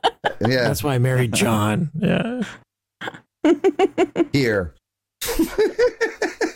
Yeah, 0.41 0.63
That's 0.63 0.83
why 0.83 0.95
I 0.95 0.99
married 0.99 1.33
John." 1.33 1.91
Yeah. 1.97 2.43
here. 4.33 4.75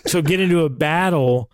So 0.05 0.21
get 0.21 0.39
into 0.39 0.63
a 0.63 0.69
battle 0.69 1.49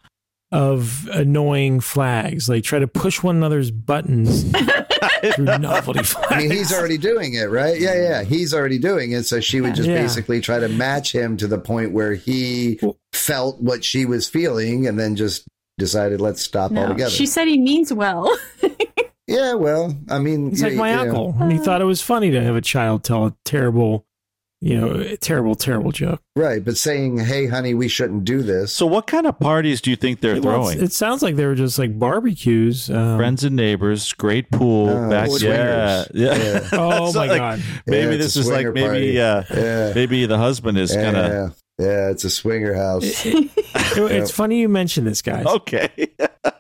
of 0.51 1.07
annoying 1.11 1.79
flags, 1.79 2.49
like 2.49 2.63
try 2.63 2.79
to 2.79 2.87
push 2.87 3.21
one 3.21 3.35
another's 3.37 3.69
buttons 3.71 4.51
through 5.35 5.45
novelty 5.59 6.01
flags. 6.03 6.27
I 6.31 6.37
mean, 6.39 6.49
he's 6.51 6.73
already 6.73 6.97
doing 6.97 7.35
it, 7.35 7.49
right? 7.51 7.79
Yeah, 7.79 7.93
yeah, 7.95 8.23
he's 8.23 8.53
already 8.53 8.79
doing 8.79 9.11
it. 9.11 9.23
So 9.27 9.39
she 9.39 9.61
would 9.61 9.75
just 9.75 9.87
Yeah. 9.89 10.01
basically 10.01 10.41
try 10.41 10.59
to 10.59 10.67
match 10.67 11.13
him 11.13 11.37
to 11.37 11.47
the 11.47 11.59
point 11.59 11.91
where 11.91 12.15
he 12.15 12.79
Well- 12.81 12.97
felt 13.13 13.61
what 13.61 13.83
she 13.83 14.05
was 14.05 14.27
feeling, 14.27 14.87
and 14.87 14.99
then 14.99 15.15
just 15.15 15.47
decided, 15.77 16.19
let's 16.19 16.41
stop 16.41 16.71
No, 16.71 16.81
altogether. 16.83 17.11
she 17.11 17.25
said 17.27 17.47
he 17.47 17.57
means 17.59 17.93
well. 17.93 18.35
yeah, 19.27 19.53
well, 19.53 19.95
I 20.09 20.19
mean, 20.19 20.49
He's 20.49 20.63
like 20.63 20.73
you- 20.73 20.77
my 20.79 20.89
you 20.89 20.95
know, 20.95 21.01
uncle, 21.03 21.35
and 21.39 21.51
he 21.51 21.59
uh. 21.59 21.61
thought 21.63 21.81
it 21.81 21.85
was 21.85 22.01
funny 22.01 22.31
to 22.31 22.41
have 22.41 22.55
a 22.55 22.61
child 22.61 23.03
tell 23.03 23.27
a 23.27 23.35
terrible, 23.45 24.05
you 24.61 24.79
know, 24.79 24.91
a 24.91 25.17
terrible, 25.17 25.55
terrible 25.55 25.91
joke. 25.91 26.21
right? 26.35 26.63
But 26.63 26.77
saying, 26.77 27.19
"Hey, 27.19 27.47
honey, 27.47 27.73
we 27.73 27.87
shouldn't 27.87 28.25
do 28.25 28.41
this." 28.41 28.73
so, 28.73 28.85
what 28.85 29.07
kind 29.07 29.25
of 29.25 29.39
parties 29.39 29.79
do 29.81 29.89
you 29.89 29.95
think 29.95 30.19
they're 30.19 30.33
Well, 30.41 30.63
throwing? 30.63 30.81
it 30.81 30.91
sounds 30.91 31.21
like 31.21 31.35
they 31.37 31.45
were 31.45 31.55
just 31.55 31.79
like 31.79 31.97
barbecues. 31.97 32.89
Um, 32.89 33.17
Friends 33.17 33.43
and 33.43 33.55
neighbors, 33.55 34.11
great 34.13 34.51
pool, 34.51 34.89
Oh, 34.89 35.09
back, 35.09 35.29
yeah, 35.39 36.05
yeah. 36.13 36.35
Yeah. 36.37 36.67
Oh 36.73 37.13
my 37.13 37.27
like, 37.27 37.39
god! 37.39 37.63
Maybe 37.87 38.11
Yeah, 38.11 38.17
this 38.17 38.35
is 38.35 38.47
like 38.47 38.65
swinger 38.67 38.71
maybe, 38.73 39.19
uh, 39.21 39.43
yeah, 39.53 39.91
maybe 39.95 40.25
the 40.25 40.37
husband 40.37 40.77
is 40.77 40.93
yeah, 40.93 41.03
kind 41.03 41.17
of 41.17 41.31
yeah, 41.79 41.85
yeah. 41.85 42.09
It's 42.09 42.25
a 42.25 42.29
swinger 42.29 42.73
house. 42.73 43.03
It's 43.05 44.31
funny 44.31 44.59
you 44.59 44.67
mention 44.69 45.05
this, 45.05 45.21
guys. 45.21 45.45
okay. 45.45 45.89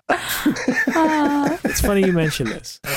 It's 0.09 1.81
funny 1.81 2.05
you 2.05 2.13
mention 2.13 2.47
this. 2.47 2.79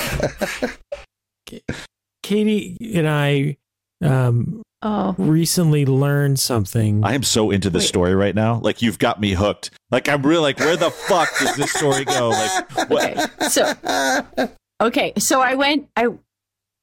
Katie 2.22 2.76
and 2.94 3.08
I 3.08 3.56
um, 4.02 4.62
oh, 4.82 5.14
recently 5.18 5.86
learned 5.86 6.38
something. 6.40 7.04
I 7.04 7.14
am 7.14 7.22
so 7.22 7.50
into 7.50 7.70
this 7.70 7.84
Wait. 7.84 7.88
story 7.88 8.14
right 8.14 8.34
now. 8.34 8.60
Like 8.60 8.82
you've 8.82 8.98
got 8.98 9.20
me 9.20 9.32
hooked. 9.32 9.70
Like 9.90 10.08
I'm 10.08 10.22
really 10.22 10.42
like, 10.42 10.58
where 10.58 10.76
the 10.76 10.90
fuck 11.08 11.28
does 11.38 11.56
this 11.56 11.72
story 11.72 12.04
go? 12.04 12.30
Like, 12.30 12.90
what? 12.90 13.18
okay. 13.18 13.48
So 13.48 14.48
okay, 14.80 15.12
so 15.18 15.40
I 15.40 15.54
went. 15.54 15.88
I 15.96 16.08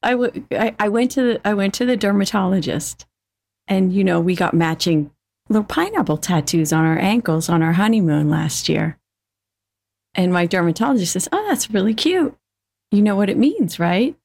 I, 0.02 0.12
w- 0.12 0.45
I 0.52 0.76
I 0.80 0.89
went 0.89 1.12
to 1.12 1.22
the 1.22 1.41
I 1.47 1.54
went 1.54 1.74
to 1.76 1.86
the 1.86 1.97
dermatologist, 1.97 3.06
and 3.68 3.93
you 3.93 4.04
know 4.04 4.20
we 4.20 4.36
got 4.36 4.54
matching 4.54 5.12
little 5.50 5.66
pineapple 5.66 6.18
tattoos 6.18 6.72
on 6.72 6.86
our 6.86 6.97
ankles 7.00 7.50
on 7.50 7.62
our 7.62 7.74
honeymoon 7.74 8.30
last 8.30 8.70
year. 8.70 8.97
And 10.16 10.32
my 10.34 10.45
dermatologist 10.45 11.14
says, 11.14 11.30
"Oh, 11.32 11.45
that's 11.50 11.70
really 11.70 11.93
cute. 11.93 12.36
You 12.91 13.02
know 13.02 13.16
what 13.16 13.30
it 13.30 13.38
means, 13.38 13.80
right?" 13.80 14.16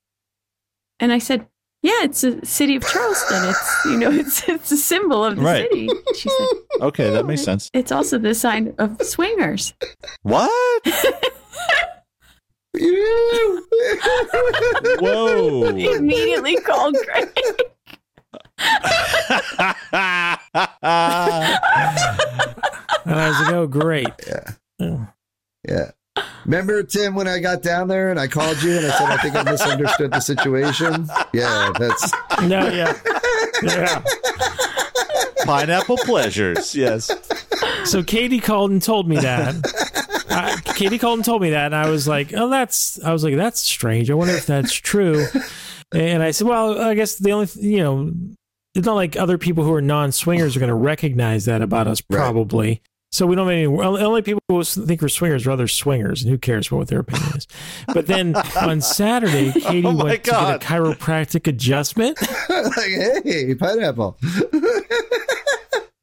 And 1.01 1.13
I 1.13 1.19
said, 1.19 1.47
"Yeah, 1.85 2.03
it's 2.09 2.25
a 2.25 2.41
city 2.45 2.77
of 2.77 2.83
Charleston. 2.83 3.45
It's 3.51 3.85
you 3.85 3.99
know 3.99 4.11
it's 4.23 4.49
it's 4.49 4.73
a 4.73 4.77
symbol 4.77 5.23
of 5.25 5.37
the 5.37 5.43
Right. 5.43 5.69
city." 5.71 5.89
She 6.17 6.29
said, 6.31 6.49
Okay, 6.81 7.11
that 7.11 7.27
makes 7.27 7.43
sense. 7.45 7.71
"It's 7.75 7.93
also 7.93 8.19
the 8.19 8.35
sign 8.35 8.75
of 8.79 8.97
swingers." 9.03 9.75
What? 10.23 10.83
Whoa. 14.99 15.65
Immediately 15.69 16.57
called 16.57 16.97
Greg. 17.05 17.29
And 23.07 23.15
I 23.21 23.29
was 23.29 23.41
like, 23.41 23.53
oh, 23.55 23.67
great. 23.67 24.09
Yeah. 24.27 24.55
Yeah. 25.69 25.91
Remember, 26.45 26.83
Tim, 26.83 27.15
when 27.15 27.27
I 27.27 27.39
got 27.41 27.63
down 27.63 27.89
there 27.89 28.11
and 28.11 28.21
I 28.21 28.29
called 28.29 28.63
you 28.63 28.77
and 28.77 28.87
I 28.87 28.91
said 28.91 29.11
I 29.11 29.17
think 29.17 29.35
I 29.35 29.43
misunderstood 29.43 30.13
the 30.13 30.21
situation? 30.21 31.09
Yeah, 31.33 31.73
that's 31.79 32.13
No, 32.43 32.69
yeah. 32.69 32.97
Yeah. 33.63 34.03
Pineapple 35.45 35.97
pleasures. 35.99 36.75
Yes. 36.75 37.11
So 37.85 38.03
Katie 38.03 38.41
called 38.41 38.71
and 38.71 38.83
told 38.83 39.09
me 39.09 39.17
that. 39.17 39.55
I, 40.31 40.61
Katie 40.65 40.99
called 40.99 41.19
and 41.19 41.25
told 41.25 41.43
me 41.43 41.51
that, 41.51 41.67
and 41.67 41.75
I 41.75 41.89
was 41.91 42.09
like, 42.09 42.33
"Oh, 42.35 42.49
that's." 42.49 43.03
I 43.05 43.13
was 43.13 43.23
like, 43.23 43.37
"That's 43.37 43.61
strange. 43.61 44.11
I 44.11 44.15
wonder 44.15 44.35
if 44.35 44.47
that's 44.47 44.73
true." 44.73 45.27
And 45.93 46.23
I 46.23 46.31
said, 46.33 46.47
"Well, 46.47 46.81
I 46.81 46.95
guess 46.95 47.17
the 47.17 47.33
only 47.33 47.49
you 47.61 47.79
know, 47.79 48.13
it's 48.75 48.87
not 48.87 48.95
like 48.95 49.17
other 49.17 49.39
people 49.39 49.65
who 49.65 49.73
are 49.75 49.83
non-swingers 49.83 50.57
are 50.57 50.61
going 50.61 50.69
to 50.69 50.75
recognize 50.75 51.45
that 51.45 51.63
about 51.63 51.87
us, 51.87 52.03
Right. 52.09 52.19
probably." 52.19 52.83
So 53.15 53.27
we 53.29 53.37
don't 53.37 53.47
have 53.47 53.53
any. 53.57 53.67
only 53.67 54.23
people 54.23 54.41
who 54.49 54.65
think 54.65 55.01
we're 55.01 55.07
swingers 55.07 55.47
are 55.47 55.53
other 55.53 55.69
swingers, 55.69 56.23
and 56.23 56.33
who 56.33 56.37
cares 56.37 56.73
what 56.73 56.89
their 56.89 56.99
opinion 56.99 57.37
is? 57.37 57.47
But 57.87 58.09
then 58.09 58.35
on 58.61 58.81
Saturday, 58.81 59.53
oh 59.55 59.61
Katie 59.61 59.87
Oh 59.87 59.95
went 59.95 60.25
God. 60.25 60.61
to 60.61 60.67
get 60.67 60.69
a 60.69 60.73
chiropractic 60.83 61.47
adjustment. 61.47 62.21
like, 62.49 63.23
hey, 63.25 63.55
pineapple. 63.55 64.19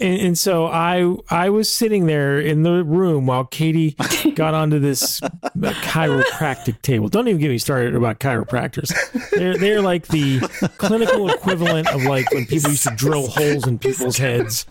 And, 0.01 0.21
and 0.21 0.37
so 0.37 0.65
I 0.67 1.15
I 1.29 1.49
was 1.49 1.69
sitting 1.69 2.07
there 2.07 2.39
in 2.39 2.63
the 2.63 2.83
room 2.83 3.27
while 3.27 3.45
Katie 3.45 3.91
got 4.35 4.53
onto 4.53 4.79
this 4.79 5.19
chiropractic 5.21 6.81
table. 6.81 7.07
Don't 7.07 7.27
even 7.27 7.39
get 7.39 7.49
me 7.49 7.57
started 7.57 7.95
about 7.95 8.19
chiropractors. 8.19 8.91
They're 9.31 9.57
they're 9.57 9.81
like 9.81 10.07
the 10.07 10.39
clinical 10.77 11.29
equivalent 11.29 11.87
of 11.89 12.03
like 12.03 12.31
when 12.31 12.45
people 12.45 12.71
used 12.71 12.83
to 12.83 12.95
drill 12.95 13.27
holes 13.27 13.67
in 13.67 13.77
people's 13.77 14.17
heads, 14.17 14.65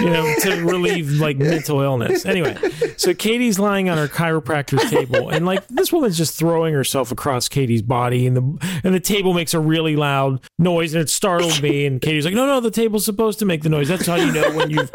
you 0.00 0.10
know, 0.10 0.34
to 0.40 0.64
relieve 0.64 1.12
like 1.12 1.38
mental 1.38 1.80
illness. 1.80 2.26
Anyway, 2.26 2.56
so 2.96 3.14
Katie's 3.14 3.58
lying 3.58 3.88
on 3.88 3.96
her 3.96 4.08
chiropractor's 4.08 4.90
table, 4.90 5.30
and 5.30 5.46
like 5.46 5.66
this 5.68 5.92
woman's 5.92 6.18
just 6.18 6.38
throwing 6.38 6.74
herself 6.74 7.10
across 7.10 7.48
Katie's 7.48 7.82
body, 7.82 8.26
and 8.26 8.36
the 8.36 8.80
and 8.84 8.94
the 8.94 9.00
table 9.00 9.32
makes 9.32 9.54
a 9.54 9.60
really 9.60 9.96
loud 9.96 10.40
noise, 10.58 10.92
and 10.92 11.02
it 11.02 11.08
startled 11.08 11.62
me. 11.62 11.86
And 11.86 12.00
Katie's 12.00 12.24
like, 12.24 12.34
"No, 12.34 12.46
no, 12.46 12.60
the 12.60 12.70
table's 12.70 13.04
supposed 13.04 13.38
to 13.38 13.44
make 13.46 13.62
the 13.62 13.68
noise. 13.68 13.88
That's 13.88 14.06
how 14.06 14.16
you 14.16 14.32
know 14.32 14.50
when 14.54 14.65
you've 14.70 14.90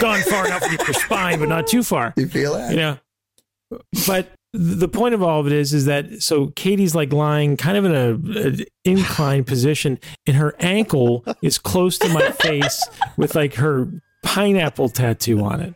gone 0.00 0.20
far 0.22 0.46
enough 0.46 0.62
with 0.62 0.80
your 0.86 0.94
spine, 0.94 1.38
but 1.38 1.48
not 1.48 1.66
too 1.66 1.82
far." 1.82 2.14
You 2.16 2.28
feel 2.28 2.54
that? 2.54 2.70
you 2.70 2.76
know 2.76 2.98
but 4.06 4.32
the 4.52 4.88
point 4.88 5.14
of 5.14 5.22
all 5.22 5.40
of 5.40 5.46
it 5.46 5.52
is 5.52 5.74
is 5.74 5.84
that 5.84 6.22
so 6.22 6.48
katie's 6.56 6.94
like 6.94 7.12
lying 7.12 7.56
kind 7.56 7.76
of 7.76 7.84
in 7.84 7.94
a, 7.94 8.40
an 8.40 8.64
inclined 8.84 9.46
position 9.46 9.98
and 10.26 10.36
her 10.36 10.54
ankle 10.58 11.24
is 11.42 11.58
close 11.58 11.98
to 11.98 12.08
my 12.08 12.30
face 12.30 12.82
with 13.16 13.34
like 13.34 13.54
her 13.54 13.90
pineapple 14.22 14.88
tattoo 14.88 15.44
on 15.44 15.60
it 15.60 15.74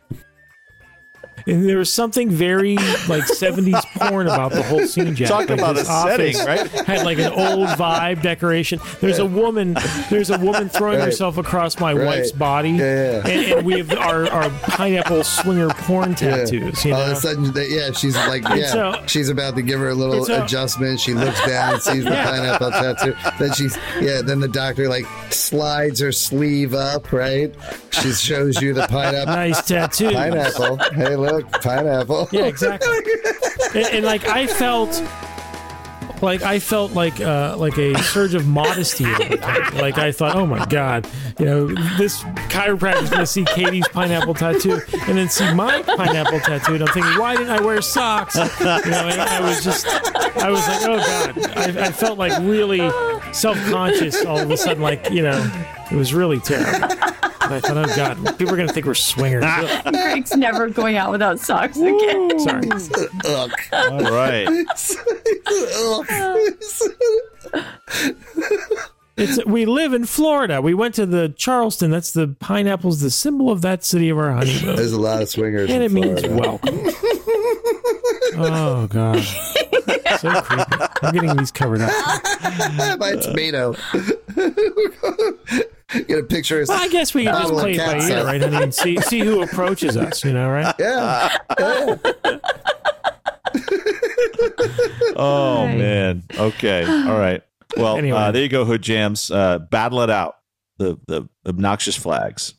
and 1.47 1.69
there 1.69 1.79
was 1.79 1.93
something 1.93 2.31
very 2.31 2.77
like 3.09 3.25
70s 3.25 3.83
porn 3.97 4.27
about 4.27 4.53
the 4.53 4.63
whole 4.63 4.87
scene 4.87 5.15
Jack. 5.15 5.29
Talk 5.29 5.49
Like, 5.49 5.59
about 5.59 5.77
a 5.79 5.85
setting, 5.85 6.37
right? 6.47 6.69
had 6.71 7.05
like 7.05 7.19
an 7.19 7.33
old 7.33 7.69
vibe 7.71 8.23
decoration 8.23 8.79
there's 9.01 9.19
a 9.19 9.27
woman 9.27 9.77
there's 10.11 10.31
a 10.31 10.39
woman 10.39 10.69
throwing 10.69 10.99
Right. 10.99 11.07
herself 11.07 11.39
across 11.39 11.79
my 11.81 11.93
Right. 11.93 12.07
wife's 12.07 12.33
body 12.33 12.71
Yeah, 12.71 13.23
yeah. 13.27 13.29
And, 13.33 13.53
and 13.59 13.67
we 13.67 13.79
have 13.79 13.93
our, 13.93 14.29
our 14.31 14.51
pineapple 14.63 15.25
swinger 15.25 15.69
porn 15.71 16.15
tattoos 16.15 16.85
you 16.85 16.95
All 16.95 17.01
of 17.03 17.13
a 17.13 17.17
sudden, 17.17 17.53
yeah, 17.69 17.93
she's 17.93 18.17
like, 18.17 18.43
yeah, 18.51 18.67
so- 18.71 19.03
she's 19.07 19.29
about 19.29 19.55
to 19.57 19.63
give 19.63 19.81
her 19.81 19.89
a 19.91 19.95
little 19.95 20.25
a- 20.31 20.45
adjustment. 20.45 21.01
She 21.01 21.15
looks 21.15 21.45
down, 21.47 21.75
and 21.75 21.83
sees 21.83 22.05
the 22.05 22.11
pineapple 22.11 22.71
tattoo. 22.71 23.15
Then 23.39 23.53
she's, 23.55 23.77
yeah, 24.01 24.21
then 24.23 24.41
the 24.41 24.49
doctor 24.49 24.89
like 24.89 25.07
slides 25.31 26.01
her 26.01 26.13
sleeve 26.13 26.75
up, 26.75 27.13
right? 27.13 27.55
She 27.91 28.13
shows 28.13 28.61
you 28.61 28.75
the 28.75 28.87
pineapple. 28.89 29.35
nice 29.35 29.67
tattoo. 29.67 30.11
Pineapple. 30.11 30.77
Hey, 30.95 31.17
look, 31.17 31.32
pineapple. 31.41 32.29
Yeah, 32.33 32.45
exactly. 32.47 32.89
and, 33.75 33.87
and 33.87 34.05
like 34.05 34.27
I 34.27 34.47
felt, 34.47 35.03
like 36.23 36.43
I 36.43 36.59
felt 36.61 36.93
like 36.93 37.21
uh, 37.21 37.57
like 37.59 37.77
a 37.79 37.97
surge 38.03 38.35
of 38.35 38.47
modesty. 38.47 39.05
at 39.05 39.31
the 39.31 39.37
time. 39.37 39.75
Like 39.77 39.99
I 39.99 40.13
thought, 40.13 40.37
oh 40.37 40.47
my 40.47 40.65
god, 40.67 41.07
you 41.39 41.45
know, 41.45 41.67
this 41.99 42.23
chiropractor's 42.49 43.11
going 43.11 43.21
to 43.21 43.27
see 43.27 43.45
Katie's 43.45 43.89
pineapple 43.89 44.35
tattoo 44.35 44.81
and 45.07 45.19
then 45.19 45.29
see 45.29 45.53
my 45.55 45.83
pineapple 45.83 46.41
tattoo, 46.41 46.75
and 46.75 46.83
I'm 46.85 46.93
thinking, 46.95 47.19
why 47.19 47.37
didn't 47.37 47.51
I 47.51 47.61
wear 47.61 47.83
socks? 47.83 48.37
You 48.37 48.45
know, 48.65 49.09
and 49.09 49.21
I 49.21 49.41
was 49.41 49.65
just, 49.65 49.87
I 49.87 50.51
was 50.51 50.67
like, 50.69 50.83
oh 50.85 50.97
god, 50.99 51.59
I, 51.59 51.87
I 51.87 51.93
felt 51.93 52.19
like 52.19 52.33
really 52.43 52.89
self 53.33 53.59
conscious 53.71 54.25
all 54.25 54.39
of 54.39 54.51
a 54.51 54.57
sudden, 54.57 54.83
like 54.83 55.11
you 55.11 55.23
know, 55.23 55.51
it 55.91 55.97
was 55.97 56.15
really 56.15 56.39
terrible. 56.41 56.89
And 57.53 57.65
I 57.65 57.69
thought, 57.69 57.91
oh 57.91 57.97
god, 57.97 58.39
people 58.39 58.55
are 58.55 58.57
going 58.57 58.69
to 58.69 58.73
think 58.73 58.87
we're 58.87 58.95
swingers. 58.95 59.45
Ugh. 59.47 59.93
Greg's 59.93 60.35
never 60.35 60.69
going 60.71 60.97
out 60.97 61.11
without 61.11 61.39
socks 61.39 61.77
again. 61.77 62.39
Sorry. 62.41 62.71
Ugh. 63.27 63.53
All 63.73 64.11
right. 64.11 64.49
It's 69.15 69.45
we 69.45 69.67
live 69.67 69.93
in 69.93 70.07
Florida. 70.07 70.63
We 70.63 70.73
went 70.73 70.95
to 70.95 71.05
the 71.05 71.29
Charleston. 71.37 71.91
That's 71.91 72.13
the 72.13 72.29
pineapples, 72.41 73.03
the 73.03 73.11
symbol 73.11 73.51
of 73.51 73.61
that 73.61 73.85
city 73.85 74.09
of 74.09 74.17
our 74.17 74.33
honeymoon. 74.33 74.77
There's 74.77 74.93
a 74.93 75.01
lot 75.01 75.21
of 75.21 75.29
swingers. 75.29 75.69
And 75.71 75.83
in 75.83 75.91
it 75.91 75.93
means 75.93 76.27
welcome. 76.27 76.81
oh 78.39 78.87
god. 78.91 79.23
So 80.19 80.41
creepy. 80.41 80.73
I'm 81.03 81.13
getting 81.13 81.37
these 81.37 81.51
covered 81.51 81.83
up. 81.83 81.91
My 82.99 83.17
tomato. 83.21 83.75
Uh. 83.93 85.61
Get 86.09 86.19
a 86.19 86.23
picture 86.23 86.61
of 86.63 86.69
Well, 86.69 86.81
I 86.83 86.89
guess 86.89 87.13
we 87.15 87.25
can 87.25 87.35
just 87.35 87.53
play 87.53 87.73
it 87.75 87.79
by 87.79 87.85
catsup. 87.95 88.11
ear, 88.11 88.25
right, 88.25 88.43
I 88.43 88.49
mean, 88.61 88.73
see 88.73 88.97
see 89.01 89.21
who 89.21 89.43
approaches 89.43 89.97
us, 89.97 90.25
you 90.25 90.33
know, 90.33 90.49
right? 90.49 90.75
Yeah. 90.79 91.37
yeah. 91.59 91.97
Oh 95.15 95.67
Right. 95.67 95.77
man. 95.79 96.23
Okay. 96.37 96.85
All 96.85 97.19
right. 97.19 97.43
Well, 97.77 97.97
Anyway. 97.97 98.17
uh, 98.19 98.31
there 98.33 98.43
you 98.43 98.49
go. 98.49 98.65
Hood 98.65 98.83
jams. 98.83 99.31
Uh, 99.31 99.59
battle 99.59 100.01
it 100.03 100.11
out. 100.11 100.37
The 100.79 100.99
the 101.07 101.29
obnoxious 101.47 101.97
flags. 101.97 102.55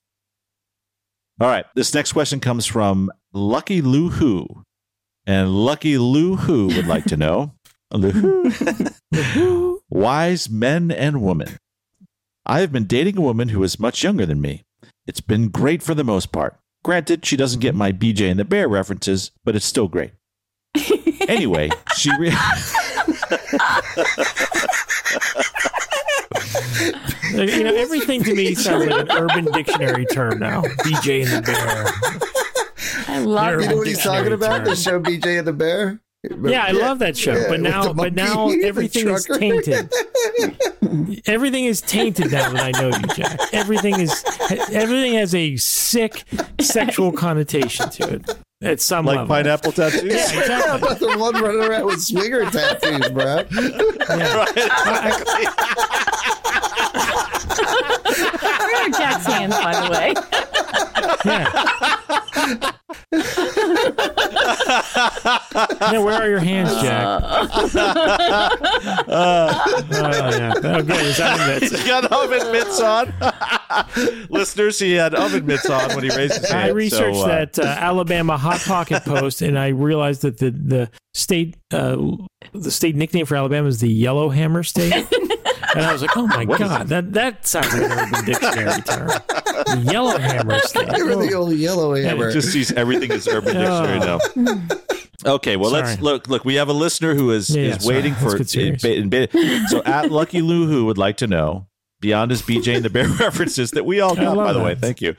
All 1.39 1.47
right. 1.47 1.65
This 1.75 1.93
next 1.93 2.13
question 2.13 2.39
comes 2.39 2.65
from 2.65 3.11
Lucky 3.33 3.81
Lou 3.81 4.09
Who, 4.09 4.47
and 5.25 5.49
Lucky 5.53 5.97
Lou 5.97 6.35
Who 6.35 6.67
would 6.67 6.87
like 6.87 7.05
to 7.05 7.17
know. 7.17 7.53
Lou 7.91 8.11
Who. 8.11 9.81
Wise 9.89 10.49
men 10.49 10.91
and 10.91 11.21
women. 11.21 11.57
I 12.45 12.59
have 12.59 12.71
been 12.71 12.85
dating 12.85 13.17
a 13.17 13.21
woman 13.21 13.49
who 13.49 13.63
is 13.63 13.79
much 13.79 14.03
younger 14.03 14.25
than 14.25 14.41
me. 14.41 14.63
It's 15.07 15.21
been 15.21 15.49
great 15.49 15.81
for 15.81 15.93
the 15.93 16.03
most 16.03 16.31
part. 16.31 16.57
Granted, 16.83 17.25
she 17.25 17.37
doesn't 17.37 17.61
get 17.61 17.73
my 17.75 17.91
BJ 17.93 18.29
and 18.29 18.39
the 18.39 18.43
Bear 18.45 18.67
references, 18.67 19.31
but 19.45 19.55
it's 19.55 19.65
still 19.65 19.87
great. 19.87 20.11
Anyway, 21.29 21.69
she. 21.95 22.11
Re- 22.19 22.35
You 27.31 27.63
know, 27.63 27.73
everything 27.75 28.23
to 28.23 28.35
me 28.35 28.53
sounds 28.55 28.85
like 28.85 29.09
an 29.09 29.17
urban 29.17 29.45
dictionary 29.45 30.05
term 30.05 30.39
now. 30.39 30.61
BJ 30.61 31.23
and 31.23 31.31
the 31.31 31.41
bear. 31.51 31.85
I 33.15 33.19
love 33.19 33.51
You 33.53 33.57
know 33.57 33.65
that. 33.67 33.75
what 33.77 33.87
he's 33.87 34.03
talking 34.03 34.33
about? 34.33 34.65
The 34.65 34.75
show 34.75 34.99
BJ 34.99 35.39
and 35.39 35.47
the 35.47 35.53
Bear? 35.53 35.99
Yeah, 36.23 36.63
I 36.63 36.71
love 36.71 36.99
that 36.99 37.17
show. 37.17 37.33
Yeah, 37.33 37.49
but 37.49 37.59
now 37.59 37.83
the 37.89 37.93
but 37.93 38.13
now 38.13 38.49
everything 38.49 39.09
is 39.09 39.25
tainted. 39.25 39.91
Everything 41.25 41.65
is 41.65 41.81
tainted 41.81 42.31
now 42.31 42.49
that 42.51 42.63
I 42.63 42.71
know 42.79 42.87
you, 42.89 43.07
Jack. 43.15 43.39
Everything 43.51 43.99
is 43.99 44.23
everything 44.71 45.13
has 45.15 45.35
a 45.35 45.57
sick 45.57 46.23
sexual 46.61 47.11
connotation 47.11 47.89
to 47.89 48.13
it 48.15 48.29
at 48.61 48.79
some 48.79 49.05
like 49.05 49.17
level. 49.17 49.35
pineapple 49.35 49.71
tattoos. 49.73 50.03
Yeah, 50.03 50.29
How 50.29 50.39
exactly. 50.39 50.77
about 50.87 50.99
the 50.99 51.17
one 51.17 51.33
running 51.41 51.61
around 51.61 51.85
with 51.87 52.01
swinger 52.01 52.45
tattoos, 52.49 53.09
bro? 53.09 53.43
Where 57.45 58.85
are 58.85 58.89
Jack's 58.89 59.25
hands, 59.25 59.55
by 59.55 59.73
the 59.79 59.89
way? 59.91 60.13
Yeah. 61.25 62.73
yeah, 65.91 65.99
where 65.99 66.21
are 66.21 66.29
your 66.29 66.39
hands, 66.39 66.73
Jack? 66.81 67.21
oh, 69.07 69.49
yeah. 69.91 70.53
Okay, 70.57 71.05
is 71.05 71.17
that 71.17 71.61
in 71.61 71.69
He's 71.69 71.83
got 71.85 72.05
oven 72.11 72.51
mitts 72.51 72.79
on. 72.79 73.13
Listeners, 74.29 74.79
he 74.79 74.93
had 74.93 75.13
oven 75.15 75.45
mitts 75.45 75.69
on 75.69 75.95
when 75.95 76.03
he 76.03 76.09
raised 76.09 76.37
his 76.37 76.49
hand. 76.49 76.65
I 76.65 76.69
researched 76.69 77.17
so, 77.17 77.25
uh, 77.25 77.27
that 77.27 77.59
uh, 77.59 77.63
Alabama 77.63 78.37
Hot 78.37 78.61
Pocket 78.61 79.03
post, 79.03 79.41
and 79.41 79.57
I 79.57 79.69
realized 79.69 80.21
that 80.23 80.37
the 80.37 80.51
the 80.51 80.89
state 81.13 81.55
uh, 81.71 81.97
the 82.53 82.71
state 82.71 82.95
nickname 82.95 83.25
for 83.25 83.35
Alabama 83.35 83.67
is 83.67 83.79
the 83.79 83.89
Yellow 83.89 84.29
Hammer 84.29 84.63
State. 84.63 85.07
And 85.75 85.85
I 85.85 85.91
was 85.93 86.01
like, 86.01 86.15
"Oh 86.15 86.27
my 86.27 86.45
What 86.45 86.61
is 86.61 86.67
god, 86.67 86.87
that 86.87 87.13
that 87.13 87.47
sounds 87.47 87.73
like 87.73 87.83
an 87.83 87.91
Urban 87.91 88.25
Dictionary 88.25 88.81
term." 88.81 89.07
The 89.07 89.89
Yellow 89.91 90.17
Hammer 90.17 90.59
State. 90.59 90.89
Give 90.89 91.07
her 91.07 91.15
the 91.15 91.33
old 91.33 91.53
yellow 91.53 91.95
hammer. 91.95 92.31
Just 92.31 92.51
sees 92.51 92.71
everything 92.73 93.11
as 93.11 93.27
Urban 93.27 93.55
Dictionary 93.55 93.99
now. 93.99 94.19
Okay, 95.25 95.55
well 95.55 95.71
let's 95.71 96.01
look. 96.01 96.27
Look, 96.27 96.43
we 96.45 96.55
have 96.55 96.67
a 96.69 96.73
listener 96.73 97.15
who 97.15 97.31
is 97.31 97.49
Yeah, 97.49 97.63
yeah, 97.69 97.75
is 97.77 97.85
waiting 97.87 98.13
sorry. 98.15 98.31
for. 98.31 98.37
Let's 98.39 98.53
get 98.55 98.79
serious. 98.81 98.83
in 98.83 99.09
ba- 99.09 99.29
in 99.37 99.61
ba- 99.61 99.67
so 99.69 99.81
at 99.83 100.11
Lucky 100.11 100.41
Lou 100.41 100.67
who 100.67 100.85
would 100.85 100.97
like 100.97 101.17
to 101.17 101.27
know 101.27 101.67
beyond 102.01 102.31
his 102.31 102.41
BJ 102.41 102.75
and 102.75 102.85
the 102.85 102.89
Bear 102.89 103.07
references 103.19 103.71
that 103.71 103.85
we 103.85 104.01
all 104.01 104.11
I 104.19 104.23
got. 104.23 104.35
love 104.37 104.47
By 104.47 104.53
the 104.53 104.59
that. 104.59 104.65
way, 104.65 104.75
thank 104.75 105.01
you. 105.01 105.15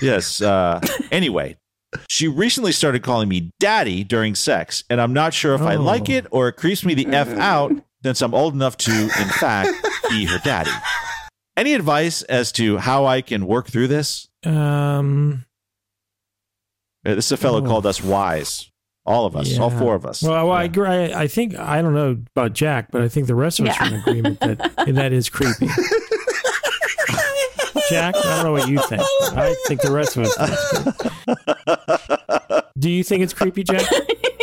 Yes. 0.00 0.40
Uh, 0.40 0.80
anyway, 1.10 1.56
she 2.08 2.28
recently 2.28 2.70
started 2.70 3.02
calling 3.02 3.28
me 3.28 3.50
daddy 3.58 4.04
during 4.04 4.36
sex, 4.36 4.84
and 4.88 5.00
I'm 5.00 5.12
not 5.12 5.34
sure 5.34 5.54
if 5.54 5.60
I 5.62 5.74
Oh. 5.74 5.82
like 5.82 6.08
it 6.08 6.26
or 6.30 6.46
it 6.48 6.52
creeps 6.52 6.84
me 6.84 6.94
the 6.94 7.06
f 7.08 7.28
out 7.30 7.72
since 8.02 8.22
I'm 8.22 8.34
old 8.34 8.54
enough 8.54 8.76
to, 8.78 8.92
in 8.92 9.08
fact, 9.40 9.70
be 10.10 10.24
her 10.26 10.38
daddy. 10.44 10.70
Any 11.56 11.74
advice 11.74 12.22
as 12.22 12.52
to 12.52 12.76
how 12.78 13.04
I 13.06 13.20
can 13.20 13.46
work 13.46 13.68
through 13.68 13.88
this? 13.88 14.28
Um, 14.44 15.44
Uh, 17.06 17.14
This 17.14 17.26
is 17.26 17.32
a 17.32 17.36
fellow 17.36 17.62
Oh. 17.62 17.66
called 17.66 17.86
us 17.86 18.02
wise. 18.02 18.70
all 19.06 19.24
of 19.24 19.34
us, 19.34 19.58
all 19.58 19.70
four 19.70 19.94
of 19.94 20.04
us. 20.04 20.22
Well, 20.22 20.48
well 20.48 20.52
I, 20.52 20.62
Yeah. 20.64 20.66
agree. 20.70 20.86
I 20.88 21.22
I 21.22 21.26
think 21.28 21.56
I 21.58 21.80
don't 21.80 21.94
know 21.94 22.18
about 22.36 22.52
Jack, 22.52 22.90
but 22.92 23.00
I 23.00 23.08
think 23.08 23.26
the 23.26 23.34
rest 23.34 23.58
of 23.58 23.66
us 23.66 23.74
Yeah. 23.80 23.84
are 23.84 23.88
in 23.94 24.00
agreement 24.00 24.40
that 24.40 24.58
that 24.86 25.12
is 25.14 25.30
creepy. 25.30 25.66
Jack, 27.90 28.14
I 28.16 28.36
don't 28.36 28.44
know 28.44 28.52
what 28.52 28.68
you 28.68 28.78
think. 28.82 29.02
I 29.36 29.54
think 29.66 29.80
the 29.80 29.90
rest 29.90 30.16
of 30.16 30.24
us. 30.26 30.36
Think. 32.46 32.64
Do 32.78 32.90
you 32.90 33.02
think 33.04 33.22
it's 33.22 33.32
creepy, 33.32 33.64
Jack? 33.64 33.82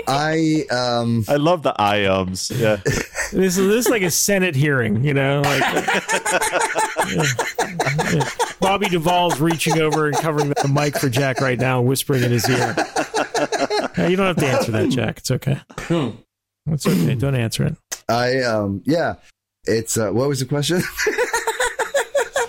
I 0.07 0.65
um 0.69 1.25
I 1.27 1.35
love 1.37 1.63
the 1.63 1.73
I 1.81 2.05
ums. 2.07 2.51
Yeah. 2.51 2.77
This 3.31 3.57
is 3.57 3.67
this 3.67 3.85
is 3.85 3.89
like 3.89 4.03
a 4.03 4.11
Senate 4.11 4.55
hearing, 4.55 5.03
you 5.03 5.13
know, 5.13 5.41
like 5.41 5.61
Yeah. 7.15 7.23
Yeah. 8.13 8.29
Bobby 8.59 8.87
Duvall's 8.87 9.39
reaching 9.39 9.79
over 9.79 10.07
and 10.07 10.15
covering 10.17 10.49
the 10.49 10.67
mic 10.67 10.97
for 10.97 11.09
Jack 11.09 11.39
right 11.41 11.59
now, 11.59 11.79
and 11.79 11.87
whispering 11.87 12.23
in 12.23 12.31
his 12.31 12.47
ear. 12.49 12.75
Yeah, 13.97 14.07
you 14.07 14.15
don't 14.15 14.27
have 14.27 14.35
to 14.37 14.47
answer 14.47 14.71
that, 14.73 14.89
Jack. 14.89 15.17
It's 15.19 15.31
okay. 15.31 15.59
It's 16.67 16.85
okay. 16.87 17.15
Don't 17.15 17.35
answer 17.35 17.63
it. 17.65 17.75
I 18.09 18.41
um 18.41 18.81
yeah. 18.85 19.15
It's 19.65 19.97
uh 19.97 20.11
what 20.11 20.27
was 20.27 20.39
the 20.39 20.45
question? 20.45 20.81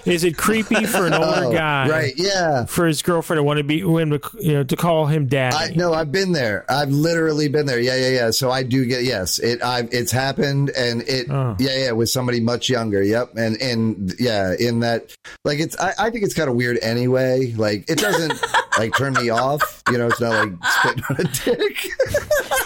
Is 0.06 0.24
it 0.24 0.36
creepy 0.36 0.86
for 0.86 1.06
an 1.06 1.14
older 1.14 1.44
Oh, 1.46 1.52
guy, 1.52 1.88
Right, 1.88 2.12
yeah. 2.16 2.64
for 2.64 2.86
his 2.86 3.02
girlfriend 3.02 3.38
to 3.38 3.42
want 3.42 3.58
to 3.58 3.64
be, 3.64 3.80
him 3.80 4.10
to, 4.10 4.20
you 4.40 4.52
know, 4.54 4.64
to 4.64 4.76
call 4.76 5.06
him 5.06 5.26
daddy? 5.26 5.56
I 5.56 5.70
no, 5.74 5.92
I've 5.92 6.12
been 6.12 6.32
there. 6.32 6.64
I've 6.68 6.90
literally 6.90 7.48
been 7.48 7.66
there. 7.66 7.80
Yeah, 7.80 7.96
yeah, 7.96 8.08
yeah. 8.10 8.30
So 8.30 8.50
I 8.50 8.62
do 8.62 8.84
get 8.86 9.04
yes. 9.04 9.38
It 9.38 9.62
I've 9.62 9.92
it's 9.92 10.12
happened 10.12 10.70
and 10.70 11.02
it 11.02 11.30
Oh. 11.30 11.56
yeah, 11.58 11.76
yeah, 11.86 11.92
with 11.92 12.08
somebody 12.08 12.40
much 12.40 12.68
younger. 12.68 13.02
Yep. 13.02 13.36
And 13.36 13.60
and 13.60 14.14
yeah, 14.18 14.54
in 14.58 14.80
that 14.80 15.14
like 15.44 15.58
it's 15.58 15.76
I, 15.78 15.92
I 15.98 16.10
think 16.10 16.24
it's 16.24 16.34
kind 16.34 16.48
of 16.48 16.54
weird 16.56 16.78
anyway. 16.82 17.52
Like 17.56 17.88
it 17.90 17.98
doesn't 17.98 18.40
like 18.78 18.96
turn 18.96 19.14
me 19.14 19.30
off. 19.30 19.82
You 19.90 19.98
know, 19.98 20.06
it's 20.08 20.20
not 20.20 20.32
like 20.48 20.52
spitting 20.64 21.04
on 21.10 21.16
a 21.18 21.24
dick. 21.24 21.76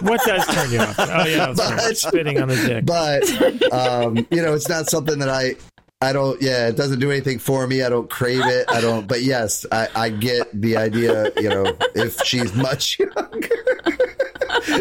What 0.02 0.20
does 0.24 0.46
turn 0.46 0.70
you 0.72 0.80
off? 0.80 0.96
Oh 0.98 1.24
yeah. 1.26 1.54
But- 1.56 1.96
spitting 1.96 2.40
on 2.40 2.48
the 2.48 2.56
dick. 2.56 2.86
but 2.86 3.72
um, 3.72 4.16
you 4.30 4.42
know, 4.42 4.54
it's 4.54 4.68
not 4.68 4.88
something 4.90 5.18
that 5.18 5.28
I 5.28 5.54
I 6.02 6.12
don't 6.14 6.40
yeah, 6.40 6.68
it 6.68 6.76
doesn't 6.76 6.98
do 6.98 7.10
anything 7.10 7.38
for 7.38 7.66
me. 7.66 7.82
I 7.82 7.88
don't 7.90 8.08
crave 8.08 8.40
it. 8.44 8.64
I 8.70 8.80
don't 8.80 9.06
but 9.06 9.22
yes, 9.22 9.66
I, 9.70 9.88
I 9.94 10.08
get 10.10 10.48
the 10.58 10.76
idea, 10.76 11.30
you 11.36 11.48
know, 11.50 11.76
if 11.94 12.18
she's 12.24 12.54
much 12.54 12.98
younger. 12.98 13.48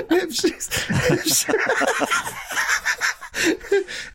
if 0.09 0.33
she's 0.33 0.69
if, 0.89 1.25
she- 1.25 1.53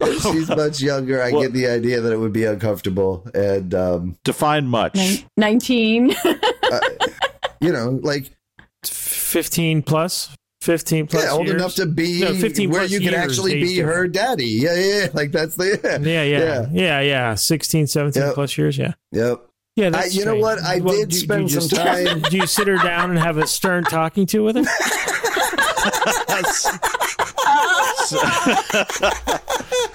if 0.00 0.22
she's 0.22 0.48
much 0.48 0.80
younger, 0.80 1.22
I 1.22 1.30
get 1.30 1.52
the 1.52 1.66
idea 1.66 2.00
that 2.00 2.12
it 2.12 2.16
would 2.18 2.32
be 2.32 2.44
uncomfortable. 2.44 3.26
And 3.34 3.74
um, 3.74 4.16
Define 4.24 4.66
much. 4.66 4.94
Nin- 4.94 5.24
19. 5.36 6.10
you 7.60 7.72
know, 7.72 7.98
like 8.02 8.30
Fifteen 8.84 9.82
plus, 9.82 10.34
fifteen 10.64 11.06
plus. 11.06 11.24
yeah, 11.24 11.30
old 11.30 11.46
years? 11.46 11.60
enough 11.60 11.74
to 11.76 11.86
be 11.86 12.20
No, 12.20 12.34
15 12.34 12.70
where 12.70 12.84
you 12.84 13.00
can 13.00 13.14
actually 13.14 13.54
be 13.62 13.74
difference. 13.76 13.96
her 13.96 14.08
daddy. 14.08 14.46
Yeah, 14.48 14.74
yeah, 14.74 14.98
yeah. 15.02 15.06
Like 15.12 15.30
that's 15.32 15.54
the 15.56 15.78
Yeah, 16.02 16.22
yeah, 16.22 16.66
yeah, 16.72 17.00
yeah, 17.00 17.34
16, 17.34 17.86
17 17.86 18.22
Yep. 18.22 18.34
plus 18.34 18.56
years. 18.58 18.76
Yeah, 18.78 18.94
Yep. 19.12 19.40
yeah. 19.76 19.86
I, 19.86 19.90
That's 19.90 20.14
you 20.14 20.24
know 20.24 20.36
what? 20.36 20.58
I 20.60 20.78
Well, 20.80 20.94
did 20.96 21.08
do- 21.10 21.14
do 21.16 21.20
spend 21.24 21.42
you 21.50 21.60
some 21.60 21.68
just- 21.68 21.82
time. 21.82 22.20
Do 22.30 22.36
you 22.36 22.46
sit 22.46 22.66
her 22.66 22.76
down 22.78 23.10
and 23.10 23.18
have 23.18 23.36
a 23.38 23.46
stern 23.46 23.84
talking 23.84 24.26
to 24.26 24.40
with 24.42 24.56
her? 24.56 24.64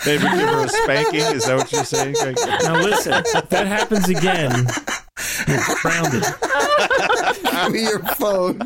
Maybe 0.05 0.23
give 0.23 0.49
her 0.49 0.65
a 0.65 0.69
spanking. 0.69 1.19
Is 1.21 1.45
that 1.45 1.57
what 1.57 1.71
you're 1.71 1.83
saying? 1.83 2.13
Greg? 2.19 2.35
Now 2.63 2.81
listen, 2.81 3.13
if 3.25 3.49
that 3.49 3.67
happens 3.67 4.07
again, 4.09 4.67
you're 5.47 5.59
grounded. 5.81 6.23
Give 7.63 7.71
me 7.73 7.81
your 7.83 7.99
phone. 8.15 8.57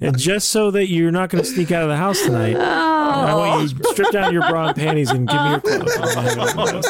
And 0.00 0.18
just 0.18 0.48
so 0.50 0.70
that 0.72 0.88
you're 0.88 1.10
not 1.12 1.30
going 1.30 1.42
to 1.42 1.48
sneak 1.48 1.70
out 1.72 1.82
of 1.84 1.88
the 1.88 1.96
house 1.96 2.20
tonight, 2.22 2.56
I 2.56 3.30
Oh. 3.32 3.38
want 3.38 3.70
you 3.72 3.78
to 3.78 3.84
strip 3.90 4.10
down 4.10 4.32
your 4.32 4.42
bra 4.48 4.68
and 4.68 4.76
panties 4.76 5.10
and 5.10 5.28
give 5.28 5.40
me 5.40 5.50
your 5.50 5.60
clothes. 5.60 5.96
House. 5.96 6.86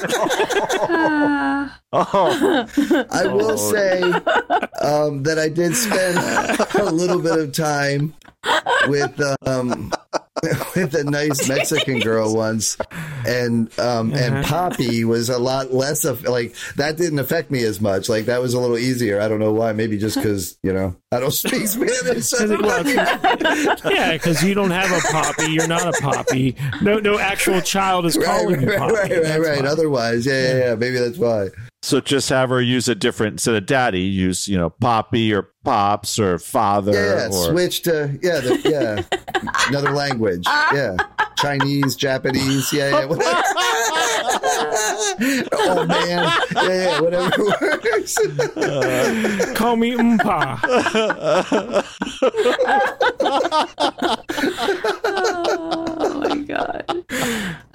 Oh, 1.97 2.67
I 3.13 3.27
will 3.29 3.53
Oh. 3.53 3.57
say 3.73 4.01
um, 4.83 5.23
that 5.23 5.39
I 5.39 5.49
did 5.49 5.77
spend 5.77 6.19
a 6.89 6.91
little 6.93 7.21
bit 7.21 7.39
of 7.39 7.53
time 7.53 8.15
with 8.89 9.21
um, 9.47 9.93
with 10.77 10.95
a 10.95 11.05
nice 11.05 11.49
Mexican 11.49 12.01
girl 12.01 12.35
once, 12.35 12.77
and 13.27 13.77
um, 13.79 14.13
and 14.13 14.35
Uh-huh. 14.39 14.43
Poppy 14.71 15.05
was 15.05 15.29
a 15.29 15.39
lot 15.39 15.73
less 15.73 16.05
of 16.05 16.23
like 16.25 16.55
that. 16.77 16.97
Didn't 16.97 17.19
affect 17.19 17.51
me 17.51 17.63
as 17.65 17.81
much. 17.81 18.09
Like 18.09 18.27
that 18.27 18.41
was 18.41 18.55
a 18.55 18.61
little 18.61 18.79
easier. 18.79 19.21
I 19.21 19.29
don't 19.29 19.41
know 19.41 19.53
why. 19.53 19.73
Maybe 19.73 19.97
just 19.99 20.17
because 20.17 20.57
you 20.63 20.73
know 20.73 20.95
I 21.13 21.21
don't 21.21 21.31
speak 21.33 21.67
Spanish. 21.69 21.91
'Cause 22.31 22.51
it- 22.51 22.61
well, 22.63 22.87
it's- 22.87 23.81
yeah, 23.85 24.13
because 24.13 24.43
you 24.43 24.55
don't 24.55 24.71
have 24.71 24.91
a 24.91 25.01
poppy. 25.09 25.53
You're 25.53 25.69
not 25.69 25.87
a 25.87 26.01
poppy. 26.03 26.57
No, 26.83 26.99
no 26.99 27.19
actual 27.19 27.61
child 27.61 28.07
is 28.07 28.17
Right, 28.17 28.27
calling 28.27 28.57
right, 28.57 28.73
you 28.73 28.79
poppy. 28.79 28.93
right, 28.95 29.11
right, 29.11 29.23
That's 29.23 29.39
right. 29.49 29.63
why. 29.63 29.69
Otherwise, 29.69 30.27
yeah, 30.27 30.33
yeah, 30.43 30.59
yeah. 30.69 30.75
Maybe 30.75 30.99
that's 30.99 31.19
why. 31.19 31.49
So 31.85 32.01
just 32.01 32.31
have 32.31 32.49
her 32.49 32.63
use 32.63 32.89
a 32.89 32.95
different 32.95 33.35
instead 33.35 33.55
of 33.55 33.67
daddy. 33.67 34.01
Use 34.01 34.49
you 34.49 34.57
know 34.57 34.71
poppy 34.71 35.35
or 35.35 35.51
pops 35.65 36.19
or 36.19 36.39
father. 36.39 36.93
Yeah, 36.93 37.17
yeah. 37.17 37.27
or, 37.27 37.51
Switch 37.51 37.83
to 37.83 38.19
yeah, 38.23 38.41
the, 38.41 38.59
yeah, 38.65 39.03
another 39.69 39.91
language. 39.91 40.47
Yeah, 40.47 40.97
Chinese, 41.37 41.95
Japanese. 41.95 42.73
Yeah, 42.73 42.89
yeah. 42.89 43.05
Whatever. 43.05 43.31
oh 45.53 45.85
man, 45.87 46.33
yeah, 46.55 46.69
yeah. 46.69 47.01
Whatever 47.03 47.45
works. 47.61 48.17
Uh, 48.19 49.53
call 49.55 49.77
me 49.77 49.95
Mpa. 49.95 50.61
oh 55.05 56.21
my 56.21 56.37
god. 56.39 57.05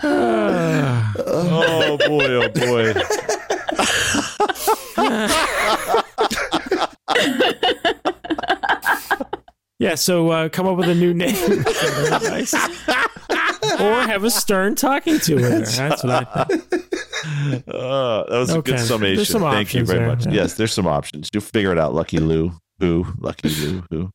Oh 1.21 1.97
boy, 1.97 2.35
oh 2.35 2.49
boy. 2.49 2.93
yeah, 9.79 9.95
so 9.95 10.29
uh, 10.29 10.49
come 10.49 10.67
up 10.67 10.77
with 10.77 10.89
a 10.89 10.95
new 10.95 11.13
name. 11.13 11.35
Nice. 12.23 12.53
or 13.79 14.01
have 14.01 14.23
a 14.23 14.29
stern 14.31 14.75
talking 14.75 15.19
to 15.19 15.37
her. 15.37 15.59
That's 15.61 16.03
what 16.03 16.27
I 16.35 16.43
think. 16.45 16.63
Uh, 17.67 18.23
that 18.29 18.37
was 18.37 18.49
a 18.51 18.57
Okay. 18.57 18.71
good 18.71 18.79
summation. 18.79 19.41
Thank 19.41 19.73
you 19.73 19.85
very 19.85 19.99
there, 19.99 20.07
much. 20.07 20.25
yeah. 20.25 20.31
Yes, 20.33 20.55
there's 20.55 20.73
some 20.73 20.87
options. 20.87 21.29
You 21.33 21.41
figure 21.41 21.71
it 21.71 21.77
out, 21.77 21.93
Lucky 21.93 22.19
Lou. 22.19 22.53
Who? 22.79 23.05
Lucky 23.19 23.49
Lou. 23.49 23.83
Who? 23.89 24.11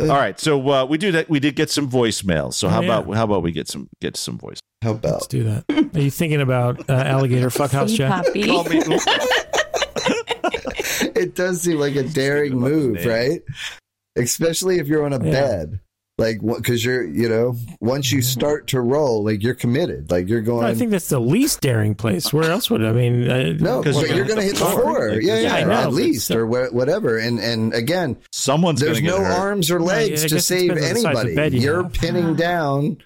All 0.00 0.06
right, 0.06 0.38
so 0.38 0.68
uh, 0.70 0.84
we 0.84 0.96
do 0.98 1.10
that. 1.12 1.28
We 1.28 1.40
did 1.40 1.56
get 1.56 1.70
some 1.70 1.90
voicemails. 1.90 2.54
So 2.54 2.68
how 2.68 2.78
Oh, 2.78 2.82
yeah. 2.82 2.98
about 2.98 3.16
how 3.16 3.24
about 3.24 3.42
we 3.42 3.50
get 3.52 3.66
some 3.68 3.88
get 4.00 4.16
some 4.16 4.38
voice? 4.38 4.60
How 4.82 4.92
about 4.92 5.12
Let's 5.14 5.26
do 5.26 5.42
that. 5.44 5.64
Are 5.94 6.00
you 6.00 6.10
thinking 6.10 6.40
about 6.40 6.88
uh, 6.88 6.92
alligator 6.92 7.48
fuckhouse, 7.50 7.90
Hey, 7.90 7.96
Jack? 7.96 8.24
Poppy. 8.24 8.80
It 11.14 11.34
does 11.34 11.62
seem 11.62 11.78
like 11.78 11.96
a 11.96 12.02
daring 12.04 12.58
move, 12.58 13.04
right? 13.04 13.42
Especially 14.16 14.78
if 14.78 14.86
you're 14.88 15.04
on 15.04 15.12
a 15.12 15.24
Yeah. 15.24 15.30
bed. 15.32 15.80
Like, 16.20 16.40
because 16.44 16.84
you're, 16.84 17.04
you 17.04 17.28
know, 17.28 17.54
once 17.80 18.10
you 18.10 18.22
start 18.22 18.66
to 18.68 18.80
roll, 18.80 19.22
like 19.24 19.40
you're 19.40 19.54
committed. 19.54 20.10
Like 20.10 20.28
you're 20.28 20.40
going. 20.40 20.64
I 20.66 20.74
think 20.74 20.90
that's 20.90 21.08
the 21.08 21.20
least 21.20 21.60
daring 21.60 21.94
place. 21.94 22.32
Where 22.32 22.50
else 22.50 22.68
would 22.70 22.84
I 22.84 22.90
mean? 22.90 23.30
Uh, 23.30 23.52
no, 23.60 23.82
'Cause 23.84 23.94
but 23.96 24.08
you're 24.08 24.16
you're 24.16 24.24
going 24.26 24.40
to 24.40 24.44
hit 24.44 24.56
the 24.56 24.64
floor. 24.64 24.82
floor. 24.82 25.12
Like, 25.12 25.22
Yeah, 25.22 25.38
yeah, 25.38 25.58
yeah, 25.58 25.64
know, 25.66 25.72
at 25.74 25.92
least 25.92 26.24
still- 26.24 26.38
or 26.38 26.46
wha- 26.46 26.70
whatever. 26.72 27.18
And 27.18 27.38
and 27.38 27.72
again, 27.72 28.16
Someone's 28.32 28.80
there's 28.80 29.00
no 29.00 29.18
hurt. 29.22 29.32
arms 29.38 29.70
or 29.70 29.80
legs 29.80 30.24
I 30.24 30.28
to 30.28 30.40
save 30.40 30.74
depends 30.74 30.88
on 30.88 30.94
the 30.94 31.00
size 31.00 31.04
of 31.04 31.16
anybody. 31.20 31.34
bed 31.36 31.52
you 31.54 31.60
You're 31.60 31.82
have. 31.84 31.92
pinning 31.92 32.34
down 32.34 32.98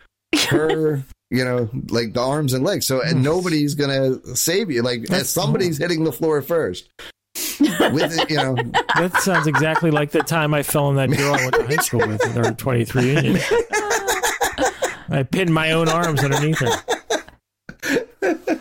her, 0.49 1.03
you 1.31 1.45
know, 1.45 1.69
like 1.91 2.15
the 2.15 2.21
arms 2.23 2.55
and 2.55 2.65
legs. 2.65 2.87
So 2.87 3.03
and 3.03 3.23
nobody's 3.23 3.75
gonna 3.75 4.25
save 4.35 4.71
you. 4.71 4.81
Like 4.83 5.07
somebody's 5.25 5.77
hitting 5.77 6.05
the 6.05 6.13
floor 6.13 6.41
first. 6.41 6.89
With 7.93 8.19
it, 8.19 8.31
you 8.31 8.37
know, 8.37 8.55
That 8.97 9.13
sounds 9.21 9.47
exactly 9.47 9.91
like 9.91 10.11
the 10.11 10.21
time 10.23 10.55
I 10.55 10.63
fell 10.63 10.91
in 10.91 10.97
that 10.97 11.11
girl 11.17 11.35
I 11.35 11.43
went 11.43 11.55
to 11.55 11.67
high 11.67 11.83
school 11.83 12.07
with 12.07 12.25
at 12.27 12.47
our 12.47 12.53
23 12.53 13.15
Union. 13.15 13.39
I 15.09 15.23
pinned 15.31 15.53
my 15.53 15.73
own 15.73 15.89
arms 15.89 16.23
underneath 16.25 16.59
her. 16.59 16.83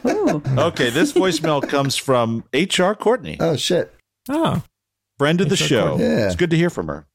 Ooh. 0.07 0.41
Okay, 0.57 0.89
this 0.89 1.13
voicemail 1.13 1.67
comes 1.67 1.95
from 1.95 2.43
HR 2.53 2.93
Courtney, 2.93 3.37
oh 3.39 3.55
shit. 3.55 3.93
Oh, 4.29 4.63
friend 5.17 5.39
of 5.41 5.49
the 5.49 5.55
HR 5.55 5.57
show. 5.57 5.97
Yeah. 5.97 6.27
It's 6.27 6.35
good 6.35 6.49
to 6.49 6.57
hear 6.57 6.69
from 6.69 6.87
her. 6.87 7.05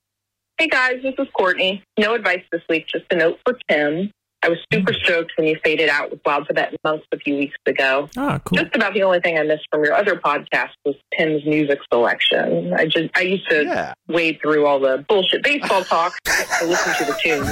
Hey 0.58 0.68
guys, 0.68 1.02
this 1.02 1.14
is 1.18 1.28
Courtney. 1.36 1.82
No 1.98 2.14
advice 2.14 2.42
this 2.50 2.62
week, 2.68 2.86
just 2.88 3.04
a 3.10 3.16
note 3.16 3.38
for 3.44 3.58
Tim. 3.68 4.10
I 4.42 4.48
was 4.48 4.58
super 4.72 4.92
stoked 4.92 5.32
when 5.36 5.48
you 5.48 5.56
faded 5.64 5.88
out 5.88 6.10
with 6.10 6.20
Wild 6.24 6.46
Tibetan 6.46 6.76
Monks 6.84 7.06
a 7.12 7.16
few 7.18 7.36
weeks 7.36 7.56
ago. 7.66 8.08
ah, 8.16 8.38
cool. 8.44 8.58
Just 8.58 8.76
about 8.76 8.94
the 8.94 9.02
only 9.02 9.18
thing 9.20 9.36
I 9.38 9.42
missed 9.42 9.66
from 9.72 9.82
your 9.82 9.94
other 9.94 10.14
podcast 10.14 10.70
was 10.84 10.94
Tim's 11.18 11.44
music 11.44 11.80
selection. 11.92 12.72
I 12.74 12.84
just 12.86 13.08
I 13.16 13.22
used 13.22 13.48
to 13.48 13.64
Yeah. 13.64 13.94
wade 14.08 14.38
through 14.40 14.66
all 14.66 14.78
the 14.78 15.04
bullshit 15.08 15.42
baseball 15.42 15.82
talk 15.84 16.14
to 16.24 16.66
listen 16.66 16.94
to 17.06 17.12
the 17.12 17.18
tunes. 17.20 17.50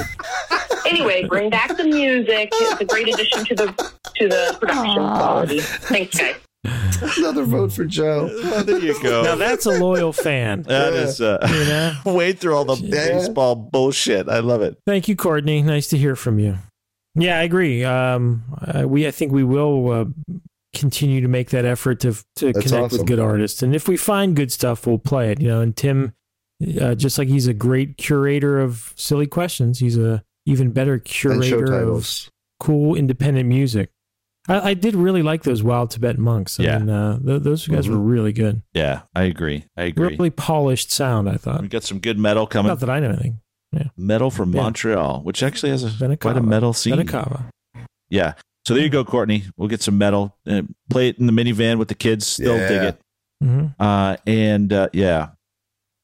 Anyway, 0.85 1.23
bring 1.27 1.49
back 1.49 1.75
the 1.75 1.83
music. 1.83 2.49
It's 2.53 2.79
a 2.81 2.85
great 2.85 3.07
addition 3.13 3.43
to 3.45 3.55
the 3.55 3.65
to 4.17 4.27
the 4.29 4.55
production 4.59 4.99
Aw. 4.99 5.17
quality. 5.17 5.59
Thanks, 5.59 6.17
guys. 6.17 6.35
Another 7.17 7.43
vote 7.43 7.73
for 7.73 7.83
Joe. 7.85 8.29
Oh, 8.31 8.63
there 8.63 8.79
you 8.79 8.99
go. 9.03 9.21
Now 9.23 9.35
that's 9.35 9.65
a 9.65 9.71
loyal 9.71 10.13
fan. 10.13 10.61
that 10.67 10.93
is 10.93 11.19
uh, 11.19 11.37
You 11.49 11.65
know. 11.65 12.15
wade 12.15 12.39
through 12.39 12.55
all 12.55 12.65
the 12.65 12.75
Yeah. 12.77 13.07
baseball 13.19 13.55
bullshit. 13.55 14.29
I 14.29 14.39
love 14.39 14.61
it. 14.61 14.77
Thank 14.87 15.07
you, 15.07 15.15
Courtney. 15.15 15.61
Nice 15.61 15.87
to 15.89 15.97
hear 15.97 16.15
from 16.15 16.39
you. 16.39 16.57
Yeah, 17.15 17.39
I 17.39 17.43
agree. 17.43 17.83
Um, 17.83 18.43
uh, 18.61 18.87
we 18.87 19.07
I 19.07 19.11
think 19.11 19.31
we 19.31 19.43
will 19.43 19.91
uh, 19.91 20.05
continue 20.73 21.21
to 21.21 21.27
make 21.27 21.49
that 21.51 21.65
effort 21.65 22.01
to 22.01 22.13
to 22.37 22.51
That's 22.51 22.65
connect 22.67 22.73
awesome. 22.85 22.97
with 22.99 23.07
good 23.07 23.19
artists, 23.19 23.63
and 23.63 23.73
if 23.75 23.87
we 23.87 23.97
find 23.97 24.35
good 24.35 24.51
stuff, 24.51 24.85
we'll 24.85 24.97
play 24.99 25.31
it. 25.31 25.39
You 25.41 25.47
know, 25.47 25.61
and 25.61 25.75
Tim, 25.75 26.13
uh, 26.81 26.95
just 26.95 27.17
like 27.17 27.27
he's 27.27 27.47
a 27.47 27.53
great 27.53 27.97
curator 27.97 28.59
of 28.59 28.93
silly 28.95 29.27
questions, 29.27 29.79
he's 29.79 29.97
a 29.97 30.23
even 30.45 30.71
better 30.71 30.99
curator 30.99 31.73
of 31.73 32.29
cool 32.59 32.95
independent 32.95 33.47
music. 33.49 33.89
I, 34.47 34.69
I 34.69 34.73
did 34.75 34.93
really 34.95 35.23
like 35.23 35.41
those 35.43 35.63
Wild 35.63 35.89
Tibet 35.91 36.19
monks. 36.19 36.59
I 36.59 36.63
Yeah. 36.63 36.77
mean, 36.79 36.89
uh, 36.89 37.19
th- 37.19 37.41
those 37.41 37.67
guys 37.67 37.89
were 37.89 37.95
Mhm. 37.97 38.09
really 38.11 38.31
good. 38.33 38.61
Yeah, 38.75 39.01
I 39.15 39.23
agree. 39.23 39.65
I 39.75 39.83
agree. 39.85 40.09
Really 40.09 40.29
polished 40.29 40.91
sound. 40.91 41.27
I 41.29 41.37
thought. 41.37 41.61
We 41.63 41.67
got 41.67 41.83
some 41.83 41.97
good 41.99 42.19
metal 42.19 42.45
coming. 42.45 42.67
Not 42.69 42.79
that 42.81 42.89
I 42.91 42.99
know 42.99 43.09
anything. 43.09 43.39
Metal 43.97 44.31
from 44.31 44.53
Yeah. 44.53 44.61
Montreal, 44.63 45.21
which 45.23 45.43
actually 45.43 45.69
has 45.71 45.83
a 45.83 45.89
Benacava. 45.89 46.19
quite 46.19 46.37
a 46.37 46.41
metal 46.43 46.73
scene. 46.73 46.95
Benacava. 46.95 47.45
Yeah. 48.09 48.33
So 48.65 48.73
there 48.73 48.83
you 48.83 48.89
go, 48.89 49.03
Courtney. 49.05 49.43
We'll 49.57 49.67
get 49.69 49.81
some 49.81 49.97
metal. 49.97 50.35
Uh, 50.47 50.63
play 50.89 51.09
it 51.09 51.19
in 51.19 51.27
the 51.27 51.33
minivan 51.33 51.77
with 51.77 51.87
the 51.87 51.95
kids. 51.95 52.37
They'll 52.37 52.57
dig 52.57 52.71
Yeah. 52.81 52.87
it. 52.89 53.01
hmm 53.41 53.65
Uh, 53.79 54.17
and 54.25 54.71
uh, 54.73 54.89
yeah. 54.93 55.29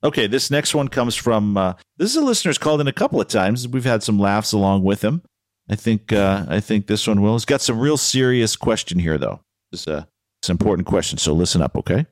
Okay, 0.04 0.26
this 0.28 0.50
next 0.50 0.74
one 0.74 0.88
comes 0.88 1.16
from 1.16 1.58
uh, 1.58 1.74
this 1.98 2.10
is 2.12 2.16
a 2.18 2.22
listener's 2.26 2.58
called 2.58 2.82
in 2.82 2.88
a 2.88 2.94
couple 2.94 3.22
of 3.22 3.28
times. 3.28 3.68
We've 3.68 3.84
had 3.86 4.02
some 4.04 4.18
laughs 4.20 4.52
along 4.52 4.84
with 4.84 5.04
him. 5.04 5.22
I 5.70 5.76
think 5.76 6.12
uh, 6.12 6.46
I 6.50 6.60
think 6.60 6.88
this 6.88 7.08
one 7.08 7.22
will. 7.22 7.36
It's 7.36 7.46
got 7.46 7.62
some 7.62 7.80
real 7.80 7.98
serious 7.98 8.56
question 8.56 8.98
here 9.00 9.18
though. 9.18 9.42
It's 9.72 9.86
a 9.88 10.08
it's 10.42 10.50
an 10.50 10.54
important 10.54 10.88
question. 10.88 11.18
So 11.20 11.34
listen 11.34 11.62
up, 11.62 11.76
okay? 11.78 12.08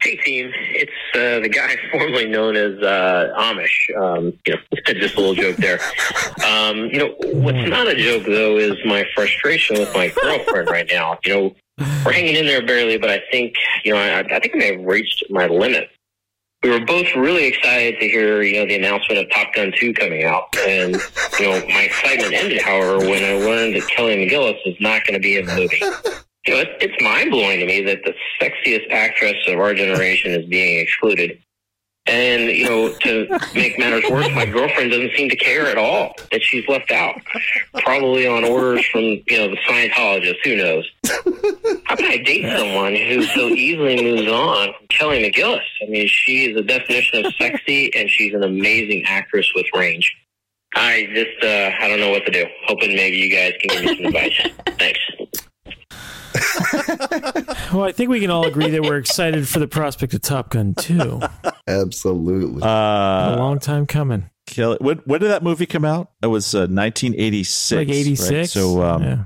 Hey 0.00 0.16
team, 0.16 0.46
it's 0.54 0.63
uh, 1.14 1.40
the 1.40 1.48
guy 1.48 1.76
formerly 1.92 2.26
known 2.26 2.56
as 2.56 2.80
uh, 2.82 3.34
Amish. 3.38 3.96
Um, 3.96 4.32
you 4.46 4.54
know, 4.54 4.60
just 4.94 5.16
a 5.16 5.20
little 5.20 5.34
joke 5.34 5.56
there. 5.56 5.80
Um, 6.46 6.86
you 6.86 6.98
know, 6.98 7.14
what's 7.18 7.68
not 7.68 7.88
a 7.88 7.94
joke 7.94 8.24
though 8.26 8.56
is 8.56 8.76
my 8.84 9.04
frustration 9.14 9.78
with 9.78 9.92
my 9.94 10.08
girlfriend 10.08 10.68
right 10.68 10.88
now. 10.90 11.18
You 11.24 11.34
know, 11.34 11.54
we're 12.04 12.12
hanging 12.12 12.36
in 12.36 12.46
there 12.46 12.64
barely, 12.64 12.98
but 12.98 13.10
I 13.10 13.20
think 13.30 13.54
you 13.84 13.92
know, 13.92 13.98
I, 13.98 14.20
I 14.20 14.40
think 14.40 14.54
I 14.54 14.58
may 14.58 14.76
have 14.76 14.84
reached 14.84 15.24
my 15.30 15.46
limit. 15.46 15.88
We 16.62 16.70
were 16.70 16.84
both 16.86 17.14
really 17.14 17.44
excited 17.44 18.00
to 18.00 18.08
hear 18.08 18.42
you 18.42 18.60
know 18.60 18.66
the 18.66 18.76
announcement 18.76 19.20
of 19.20 19.30
Top 19.30 19.52
Gun 19.54 19.72
2 19.78 19.92
coming 19.94 20.24
out, 20.24 20.56
and 20.66 20.96
you 21.38 21.46
know 21.46 21.60
my 21.68 21.82
excitement 21.82 22.32
ended, 22.32 22.62
however, 22.62 22.98
when 22.98 23.22
I 23.22 23.34
learned 23.34 23.76
that 23.76 23.86
Kelly 23.88 24.16
McGillis 24.16 24.58
is 24.64 24.76
not 24.80 25.04
going 25.04 25.14
to 25.14 25.20
be 25.20 25.36
in 25.36 25.46
the 25.46 25.54
movie. 25.56 26.23
You 26.46 26.54
know, 26.54 26.60
it, 26.60 26.76
it's 26.80 27.02
mind 27.02 27.30
blowing 27.30 27.60
to 27.60 27.66
me 27.66 27.82
that 27.82 28.04
the 28.04 28.14
sexiest 28.40 28.90
actress 28.90 29.36
of 29.48 29.58
our 29.58 29.74
generation 29.74 30.32
is 30.32 30.46
being 30.46 30.80
excluded. 30.80 31.40
And, 32.06 32.50
you 32.50 32.68
know, 32.68 32.92
to 32.92 33.26
make 33.54 33.78
matters 33.78 34.04
worse, 34.10 34.28
my 34.34 34.44
girlfriend 34.44 34.90
doesn't 34.90 35.12
seem 35.16 35.30
to 35.30 35.36
care 35.36 35.68
at 35.68 35.78
all 35.78 36.14
that 36.32 36.42
she's 36.42 36.68
left 36.68 36.90
out. 36.90 37.18
Probably 37.78 38.26
on 38.26 38.44
orders 38.44 38.84
from, 38.92 39.02
you 39.02 39.38
know, 39.38 39.48
the 39.48 39.56
Scientologist, 39.66 40.36
who 40.44 40.56
knows. 40.56 40.90
How 41.86 41.96
can 41.96 42.04
I 42.04 42.18
date 42.18 42.44
someone 42.58 42.94
who 42.94 43.22
so 43.22 43.48
easily 43.48 44.02
moves 44.02 44.30
on 44.30 44.74
from 44.74 44.86
Kelly 44.88 45.22
McGillis? 45.22 45.64
I 45.82 45.86
mean, 45.88 46.06
she 46.06 46.50
is 46.50 46.56
the 46.56 46.62
definition 46.62 47.24
of 47.24 47.32
sexy, 47.36 47.90
and 47.94 48.10
she's 48.10 48.34
an 48.34 48.42
amazing 48.42 49.04
actress 49.06 49.50
with 49.54 49.64
range. 49.74 50.14
I 50.74 51.08
just, 51.14 51.42
uh, 51.42 51.70
I 51.82 51.88
don't 51.88 52.00
know 52.00 52.10
what 52.10 52.26
to 52.26 52.32
do. 52.32 52.44
Hoping 52.66 52.94
maybe 52.94 53.16
you 53.16 53.30
guys 53.30 53.54
can 53.62 53.82
give 53.82 53.82
me 53.82 53.96
some 53.96 54.06
advice. 54.06 54.46
Thanks. 54.78 55.00
Well, 57.72 57.84
I 57.84 57.92
think 57.92 58.10
we 58.10 58.20
can 58.20 58.30
all 58.30 58.46
agree 58.46 58.70
that 58.70 58.82
we're 58.82 58.98
excited 58.98 59.48
for 59.48 59.58
the 59.58 59.66
prospect 59.66 60.14
of 60.14 60.22
Top 60.22 60.50
Gun 60.50 60.74
2. 60.74 61.20
Absolutely. 61.66 62.62
a 62.62 62.66
Uh, 62.66 63.36
long 63.38 63.58
time 63.58 63.86
coming. 63.86 64.30
Kelly, 64.46 64.76
when, 64.80 64.98
when 65.06 65.20
did 65.20 65.30
that 65.30 65.42
movie 65.42 65.66
come 65.66 65.84
out? 65.84 66.12
It 66.22 66.26
was 66.28 66.54
uh, 66.54 66.68
1986. 66.68 67.72
Like 67.72 67.88
right? 67.88 67.96
86. 67.96 68.52
So 68.52 68.82
um, 68.82 69.02
yeah. 69.02 69.24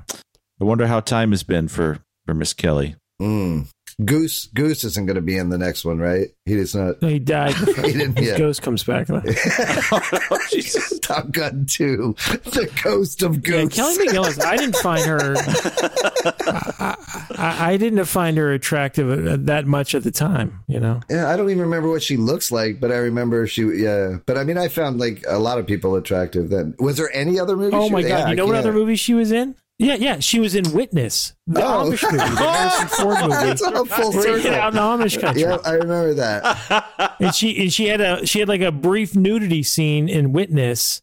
I 0.59 0.63
wonder 0.63 0.87
how 0.87 0.99
time 0.99 1.31
has 1.31 1.43
been 1.43 1.67
for 1.67 1.99
for 2.25 2.33
Miss 2.33 2.53
Kelly. 2.53 2.95
Mm. 3.21 3.67
Goose 4.05 4.45
Goose 4.53 4.83
isn't 4.85 5.05
going 5.05 5.15
to 5.15 5.21
be 5.21 5.37
in 5.37 5.49
the 5.49 5.57
next 5.57 5.83
one, 5.83 5.97
right? 5.99 6.29
He 6.45 6.53
is 6.53 6.73
not. 6.73 7.01
No, 7.01 7.07
he 7.09 7.19
died. 7.19 7.53
He 7.89 7.93
didn't 7.93 8.17
His 8.17 8.37
ghost 8.37 8.61
comes 8.61 8.83
back. 8.83 9.07
though. 9.07 9.21
Jesus. 10.51 10.99
Top 10.99 11.31
Gun 11.31 11.65
2, 11.69 12.15
The 12.45 12.69
Ghost 12.83 13.23
of 13.23 13.35
Yeah, 13.35 13.63
Goose. 13.63 13.75
Kelly 13.75 13.97
McGillis, 14.07 14.43
I 14.45 14.57
didn't 14.57 14.75
find 14.75 15.03
her. 15.05 15.35
I, 16.79 16.95
I, 17.35 17.71
I 17.71 17.77
didn't 17.77 18.05
find 18.05 18.37
her 18.37 18.51
attractive 18.53 19.09
uh, 19.27 19.37
that 19.41 19.65
much 19.65 19.95
at 19.95 20.03
the 20.03 20.11
time. 20.11 20.59
You 20.67 20.79
know, 20.79 20.99
Yeah, 21.09 21.29
I 21.29 21.35
don't 21.37 21.49
even 21.49 21.61
remember 21.63 21.89
what 21.89 22.03
she 22.03 22.15
looks 22.17 22.51
like, 22.51 22.79
but 22.79 22.91
I 22.91 22.97
remember 22.97 23.47
she. 23.47 23.63
Yeah, 23.63 24.17
but 24.25 24.37
I 24.37 24.43
mean, 24.43 24.57
I 24.57 24.67
found 24.67 24.99
like 24.99 25.23
a 25.27 25.39
lot 25.39 25.57
of 25.57 25.65
people 25.67 25.95
attractive. 25.95 26.49
Then 26.49 26.75
was 26.79 26.97
there 26.97 27.09
any 27.13 27.39
other 27.39 27.55
movie? 27.57 27.75
Oh 27.75 27.89
my 27.89 28.01
god! 28.03 28.29
You 28.29 28.35
know 28.35 28.45
what 28.45 28.55
other 28.55 28.73
movie 28.73 28.95
she 28.95 29.13
was 29.13 29.31
in? 29.31 29.55
Yeah, 29.81 29.95
yeah, 29.95 30.19
she 30.19 30.39
was 30.41 30.55
in 30.55 30.73
Witness, 30.73 31.33
the 31.47 31.63
Oh. 31.63 31.85
Amish 31.89 32.03
movie, 32.03 32.17
the 32.17 32.25
Harrison 32.35 32.87
Ford 32.89 33.17
movie. 33.29 33.51
It's 33.51 33.61
a 33.61 33.85
full 33.85 34.11
Where 34.11 34.35
he 34.37 34.43
hid 34.43 34.53
out 34.53 34.69
in 34.69 34.75
the 34.75 34.81
Amish 34.81 35.21
country, 35.21 35.43
Yeah, 35.43 35.57
I 35.63 35.71
remember 35.71 36.13
that. 36.15 37.15
and 37.21 37.33
she 37.33 37.61
and 37.61 37.71
she 37.71 37.87
had 37.87 38.01
a 38.01 38.25
she 38.25 38.39
had 38.39 38.49
like 38.49 38.59
a 38.61 38.73
brief 38.73 39.15
nudity 39.15 39.63
scene 39.63 40.09
in 40.09 40.33
Witness, 40.33 41.01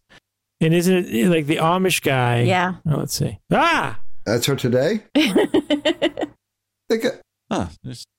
and 0.60 0.74
isn't 0.74 1.06
it 1.06 1.28
like 1.28 1.46
the 1.46 1.56
Amish 1.56 2.02
guy? 2.02 2.42
Yeah. 2.42 2.74
Oh, 2.86 2.96
let's 2.98 3.14
see. 3.14 3.38
Ah, 3.50 3.98
That's 4.26 4.44
her 4.46 4.56
today. 4.56 5.00
I 5.16 5.30
think 6.90 7.04
it- 7.04 7.20
Huh, 7.50 7.68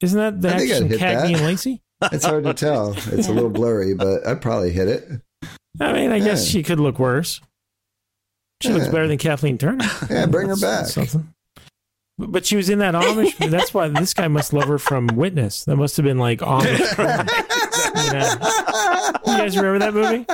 isn't 0.01 0.17
that 0.19 0.41
the 0.41 0.47
I 0.55 0.57
think 0.57 0.71
actress 0.71 0.71
I'd 0.71 0.79
from 0.79 0.89
hit 0.89 0.99
Cagney 1.01 1.21
that. 1.21 1.31
and 1.33 1.41
Lacey? 1.41 1.81
it's 2.13 2.25
hard 2.25 2.45
to 2.45 2.53
tell. 2.53 2.93
It's 3.11 3.27
a 3.27 3.33
little 3.33 3.49
blurry, 3.49 3.93
but 3.93 4.25
I'd 4.25 4.41
probably 4.41 4.71
hit 4.71 4.87
it. 4.87 5.03
I 5.81 5.91
mean, 5.93 6.11
I 6.11 6.19
guess 6.19 6.47
she 6.47 6.63
could 6.63 6.79
look 6.79 6.97
worse. 6.97 7.41
She 8.61 8.69
looks 8.73 8.87
better 8.87 9.07
than 9.07 9.17
Kathleen 9.17 9.57
Turner. 9.57 9.85
Yeah, 10.09 10.25
bring 10.25 10.49
her 10.49 10.55
back. 10.57 10.85
Something. 10.87 11.33
But 12.17 12.31
but 12.31 12.45
she 12.47 12.55
was 12.55 12.69
in 12.69 12.79
that 12.79 12.95
Amish. 12.95 13.51
That's 13.51 13.73
why 13.73 13.87
this 13.89 14.13
guy 14.15 14.27
must 14.27 14.51
love 14.51 14.67
her 14.67 14.79
from 14.79 15.05
Witness. 15.07 15.65
That 15.65 15.75
must 15.75 15.95
have 15.97 16.03
been 16.03 16.17
like 16.17 16.39
Amish. 16.39 16.79
Yeah. 18.11 18.35
You 19.27 19.37
guys 19.37 19.55
remember 19.57 19.79
that 19.79 19.93
movie? 19.93 20.25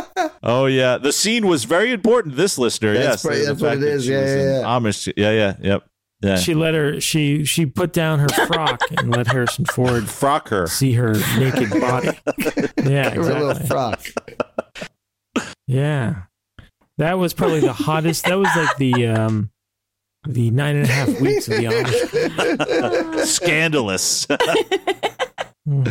Oh 0.42 0.66
yeah, 0.66 0.98
the 0.98 1.12
scene 1.12 1.46
was 1.48 1.64
very 1.66 1.92
important. 1.92 2.34
to 2.36 2.42
This 2.42 2.58
listener, 2.58 2.94
That's 2.94 3.24
yes, 3.24 3.26
right, 3.26 3.40
the 3.40 3.46
that's 3.46 3.62
what 3.62 3.70
fact 3.72 3.78
it 3.82 3.86
that 3.86 3.92
is. 3.92 4.06
she 4.06 4.12
Yeah, 4.12 4.26
yeah, 4.26 4.60
yeah. 4.60 4.64
Amish. 4.66 5.14
Yeah, 5.18 5.32
yeah, 5.32 5.56
yep, 5.62 5.86
yeah. 6.22 6.36
She 6.38 6.54
let 6.54 6.74
her. 6.74 7.02
She 7.02 7.44
she 7.44 7.66
put 7.66 7.92
down 7.92 8.20
her 8.20 8.30
frock 8.48 8.80
and 8.98 9.12
let 9.16 9.28
Harrison 9.28 9.66
Ford 9.66 10.10
Frock 10.10 10.50
her. 10.50 10.68
see 10.68 10.94
her 10.94 11.14
naked 11.38 11.70
body. 11.72 12.10
Yeah, 12.84 13.14
Give 13.14 13.26
her 13.26 13.32
a 13.32 13.40
little 13.40 13.50
exactly. 13.52 13.68
frock. 13.68 14.06
Yeah, 15.68 16.24
that 16.98 17.18
was 17.18 17.34
probably 17.34 17.60
the 17.60 17.74
hottest. 17.74 18.26
That 18.26 18.38
was 18.38 18.50
like 18.56 18.78
the 18.78 19.08
um 19.08 19.50
the 20.28 20.52
nine 20.52 20.78
and 20.78 20.86
a 20.86 20.92
half 20.92 21.20
weeks 21.20 21.48
of 21.48 21.58
the 21.58 21.66
Amish. 21.66 23.26
Scandalous. 23.26 24.28
Hmm. 25.66 25.84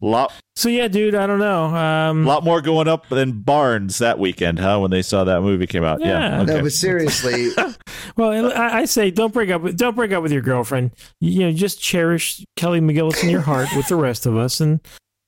lot, 0.00 0.32
So 0.56 0.68
yeah, 0.68 0.88
dude, 0.88 1.14
I 1.14 1.26
don't 1.26 1.38
know. 1.38 1.64
Um, 1.66 2.26
lot 2.26 2.42
more 2.42 2.60
going 2.60 2.88
up 2.88 3.08
than 3.08 3.40
barns 3.42 3.98
that 3.98 4.18
weekend, 4.18 4.58
huh? 4.58 4.78
When 4.80 4.90
they 4.90 5.02
saw 5.02 5.22
that 5.24 5.40
movie 5.42 5.66
came 5.66 5.84
out. 5.84 6.00
Yeah. 6.00 6.08
Yeah. 6.08 6.42
okay. 6.42 6.54
No, 6.54 6.62
but 6.62 6.72
seriously, 6.72 7.50
Well, 8.16 8.52
I, 8.52 8.80
I 8.80 8.84
say 8.84 9.10
don't 9.10 9.32
break 9.32 9.50
up. 9.50 9.62
With, 9.62 9.76
don't 9.76 9.94
break 9.96 10.12
up 10.12 10.22
with 10.22 10.32
your 10.32 10.42
girlfriend. 10.42 10.90
You 11.20 11.40
know, 11.40 11.52
just 11.52 11.80
cherish 11.80 12.44
Kelly 12.56 12.80
McGillis 12.80 13.22
in 13.22 13.30
your 13.30 13.40
heart 13.40 13.68
with 13.76 13.88
the 13.88 13.96
rest 13.96 14.26
of 14.26 14.36
us, 14.36 14.60
and 14.60 14.80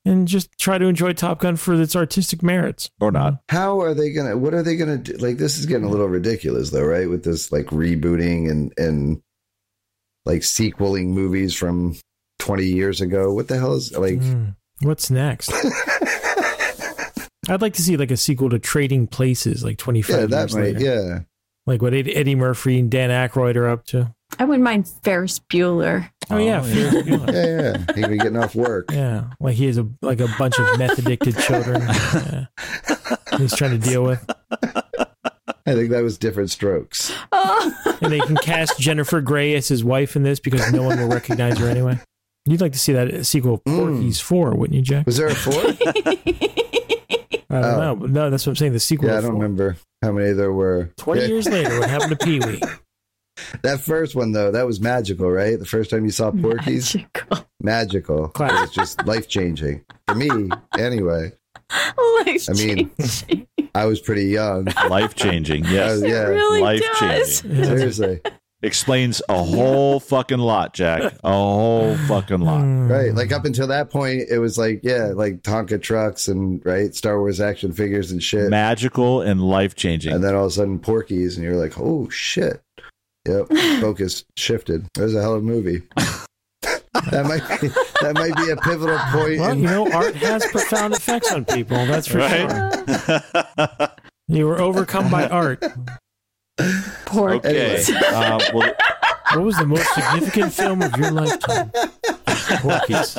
and 0.04 0.28
just 0.28 0.56
try 0.58 0.78
to 0.78 0.86
enjoy 0.86 1.12
Top 1.12 1.40
Gun 1.40 1.56
for 1.56 1.74
its 1.80 1.96
artistic 1.96 2.42
merits. 2.42 2.90
or 3.00 3.10
not. 3.10 3.40
how 3.48 3.80
are 3.80 3.94
they 3.94 4.12
gonna? 4.12 4.36
What 4.36 4.54
are 4.54 4.62
they 4.62 4.76
gonna 4.76 4.98
do? 4.98 5.14
Like, 5.14 5.38
this 5.38 5.58
is 5.58 5.66
getting 5.66 5.84
a 5.84 5.90
little 5.90 6.08
ridiculous, 6.08 6.70
though, 6.70 6.84
right? 6.84 7.08
With 7.08 7.24
this 7.24 7.50
like 7.52 7.66
rebooting 7.66 8.50
and 8.50 8.72
and 8.76 9.22
like 10.24 10.42
sequeling 10.42 11.14
movies 11.14 11.54
from 11.54 11.96
twenty 12.38 12.66
years 12.66 13.00
ago. 13.00 13.32
What 13.32 13.48
the 13.48 13.58
hell 13.58 13.74
is 13.74 13.96
like? 13.96 14.18
Mm. 14.18 14.56
What's 14.82 15.10
next? 15.10 15.52
I'd 17.48 17.60
like 17.60 17.74
to 17.74 17.82
see 17.82 17.96
like 17.96 18.10
a 18.10 18.16
sequel 18.16 18.50
to 18.50 18.58
Trading 18.58 19.06
Places, 19.06 19.62
like 19.62 19.78
twenty 19.78 20.02
five 20.02 20.20
yeah, 20.20 20.26
that 20.26 20.40
years 20.40 20.54
might. 20.54 20.62
later. 20.62 20.80
Yeah, 20.80 21.18
Like 21.66 21.82
what 21.82 21.92
Eddie 21.94 22.34
Murphy 22.34 22.78
and 22.78 22.90
Dan 22.90 23.10
Aykroyd 23.10 23.56
are 23.56 23.68
up 23.68 23.84
to. 23.86 24.14
I 24.38 24.44
wouldn't 24.44 24.64
mind 24.64 24.88
Ferris 24.88 25.38
Bueller. 25.38 26.10
Oh, 26.30 26.38
yeah, 26.38 26.60
Oh, 26.60 26.64
Ferris 26.64 26.94
Bueller. 26.94 27.32
yeah, 27.32 27.62
yeah. 27.86 27.94
He 27.94 28.02
could 28.02 28.10
be 28.10 28.16
getting 28.18 28.36
off 28.36 28.54
work. 28.54 28.90
Yeah, 28.90 29.24
like 29.40 29.54
he 29.56 29.66
has 29.66 29.78
a 29.78 29.86
like 30.02 30.20
a 30.20 30.28
bunch 30.38 30.58
of 30.58 30.78
meth 30.78 30.98
addicted 30.98 31.36
children. 31.38 31.82
Yeah. 32.14 32.46
He's 33.38 33.54
trying 33.54 33.72
to 33.72 33.78
deal 33.78 34.02
with, 34.04 34.24
I 35.66 35.74
think 35.74 35.90
that 35.90 36.02
was 36.02 36.16
Diff'rent 36.18 36.50
Strokes. 36.50 37.12
Oh. 37.32 37.96
and 38.00 38.12
they 38.12 38.20
can 38.20 38.36
cast 38.36 38.78
Jennifer 38.78 39.20
Grey 39.20 39.54
as 39.54 39.66
his 39.68 39.82
wife 39.84 40.14
in 40.16 40.22
this 40.22 40.38
because 40.40 40.72
no 40.72 40.82
one 40.84 40.98
will 40.98 41.08
recognize 41.08 41.58
her 41.58 41.68
anyway. 41.68 41.98
You'd 42.46 42.60
like 42.60 42.72
to 42.72 42.78
see 42.78 42.92
that 42.92 43.26
sequel, 43.26 43.58
Mm. 43.66 43.76
Porky's 43.76 44.20
Four, 44.20 44.54
wouldn't 44.54 44.76
you, 44.76 44.82
Jack? 44.82 45.06
Was 45.06 45.16
there 45.16 45.26
a 45.28 45.34
four? 45.34 45.52
I 47.50 47.60
don't 47.60 47.64
Oh. 47.64 47.94
know, 47.94 48.06
no, 48.06 48.30
that's 48.30 48.46
what 48.46 48.52
I'm 48.52 48.56
saying. 48.56 48.72
The 48.72 48.80
sequel. 48.80 49.08
yeah, 49.08 49.18
I 49.18 49.20
don't 49.20 49.32
Four. 49.32 49.40
remember 49.42 49.76
how 50.02 50.12
many 50.12 50.32
there 50.32 50.52
were. 50.52 50.90
Twenty 50.96 51.22
Yeah. 51.22 51.28
years 51.28 51.48
later, 51.48 51.78
what 51.80 51.88
happened 51.90 52.18
to 52.18 52.24
Pee 52.24 52.40
Wee? 52.40 52.60
that 53.62 53.80
first 53.80 54.14
one 54.14 54.32
though, 54.32 54.50
that 54.52 54.66
was 54.66 54.80
magical, 54.80 55.30
right? 55.30 55.58
The 55.58 55.64
first 55.66 55.90
time 55.90 56.04
you 56.04 56.10
saw 56.10 56.30
Porky's, 56.30 56.94
Magical. 56.94 57.46
magical. 57.60 58.24
It 58.34 58.40
was 58.40 58.70
just 58.70 59.04
life 59.06 59.28
changing 59.28 59.84
for 60.06 60.14
me. 60.14 60.28
Anyway, 60.78 61.32
Life 61.70 62.48
I 62.48 62.52
mean. 62.54 62.90
I 63.74 63.86
was 63.86 64.00
pretty 64.00 64.26
young. 64.26 64.66
Life 64.88 65.14
changing. 65.14 65.66
I 65.66 65.70
Yes. 65.70 65.90
was- 65.94 66.02
It 66.02 66.08
yeah, 66.10 66.22
really 66.24 66.60
life 66.60 66.82
changing. 66.98 67.64
seriously. 67.64 68.20
Explains 68.62 69.20
a 69.28 69.42
whole 69.42 70.00
fucking 70.00 70.38
lot, 70.38 70.72
Jack. 70.72 71.02
A 71.22 71.30
whole 71.32 71.94
fucking 72.08 72.40
lot. 72.40 72.60
Hmm. 72.62 72.88
Right. 72.90 73.14
Like 73.14 73.30
up 73.30 73.44
until 73.44 73.66
that 73.66 73.90
point, 73.90 74.22
it 74.30 74.38
was 74.38 74.56
like, 74.56 74.80
yeah, 74.82 75.12
like 75.14 75.42
Tonka 75.42 75.82
trucks 75.82 76.28
and 76.28 76.64
right 76.64 76.94
Star 76.94 77.18
Wars 77.20 77.42
action 77.42 77.72
figures 77.72 78.10
and 78.10 78.22
shit. 78.22 78.48
Magical 78.48 79.20
and 79.20 79.42
life 79.42 79.74
changing. 79.74 80.14
And 80.14 80.24
then 80.24 80.34
all 80.34 80.44
of 80.46 80.52
a 80.52 80.54
sudden, 80.54 80.78
Porky's, 80.78 81.36
and 81.36 81.44
you're 81.44 81.56
like, 81.56 81.74
oh 81.78 82.08
shit. 82.08 82.62
Yep. 83.26 83.48
Focus 83.80 84.24
shifted. 84.36 84.86
It 84.96 85.00
was 85.00 85.14
a 85.14 85.22
hell 85.22 85.34
of 85.34 85.42
a 85.42 85.46
movie. 85.46 85.82
that 87.10 87.24
might 87.26 87.60
be, 87.60 87.68
that 88.00 88.14
might 88.14 88.36
be 88.36 88.50
a 88.50 88.56
pivotal 88.56 88.98
point. 89.10 89.40
Well, 89.40 89.50
in, 89.52 89.58
you 89.60 89.64
know, 89.64 89.90
art 89.92 90.14
has 90.16 90.44
profound 90.46 90.94
effects 90.94 91.32
on 91.32 91.44
people. 91.44 91.76
That's 91.86 92.06
for 92.06 92.20
sure. 92.28 93.88
You 94.26 94.46
were 94.46 94.58
overcome 94.58 95.10
by 95.10 95.28
art. 95.28 95.62
Poor 97.04 97.34
okay. 97.34 97.52
kids. 97.52 97.90
Um, 97.90 98.40
well, 98.54 98.72
What 99.34 99.42
was 99.44 99.56
the 99.58 99.66
most 99.66 99.92
significant 99.94 100.52
film 100.54 100.80
of 100.80 100.96
your 100.96 101.10
lifetime? 101.10 101.70
Porky's. 102.62 103.18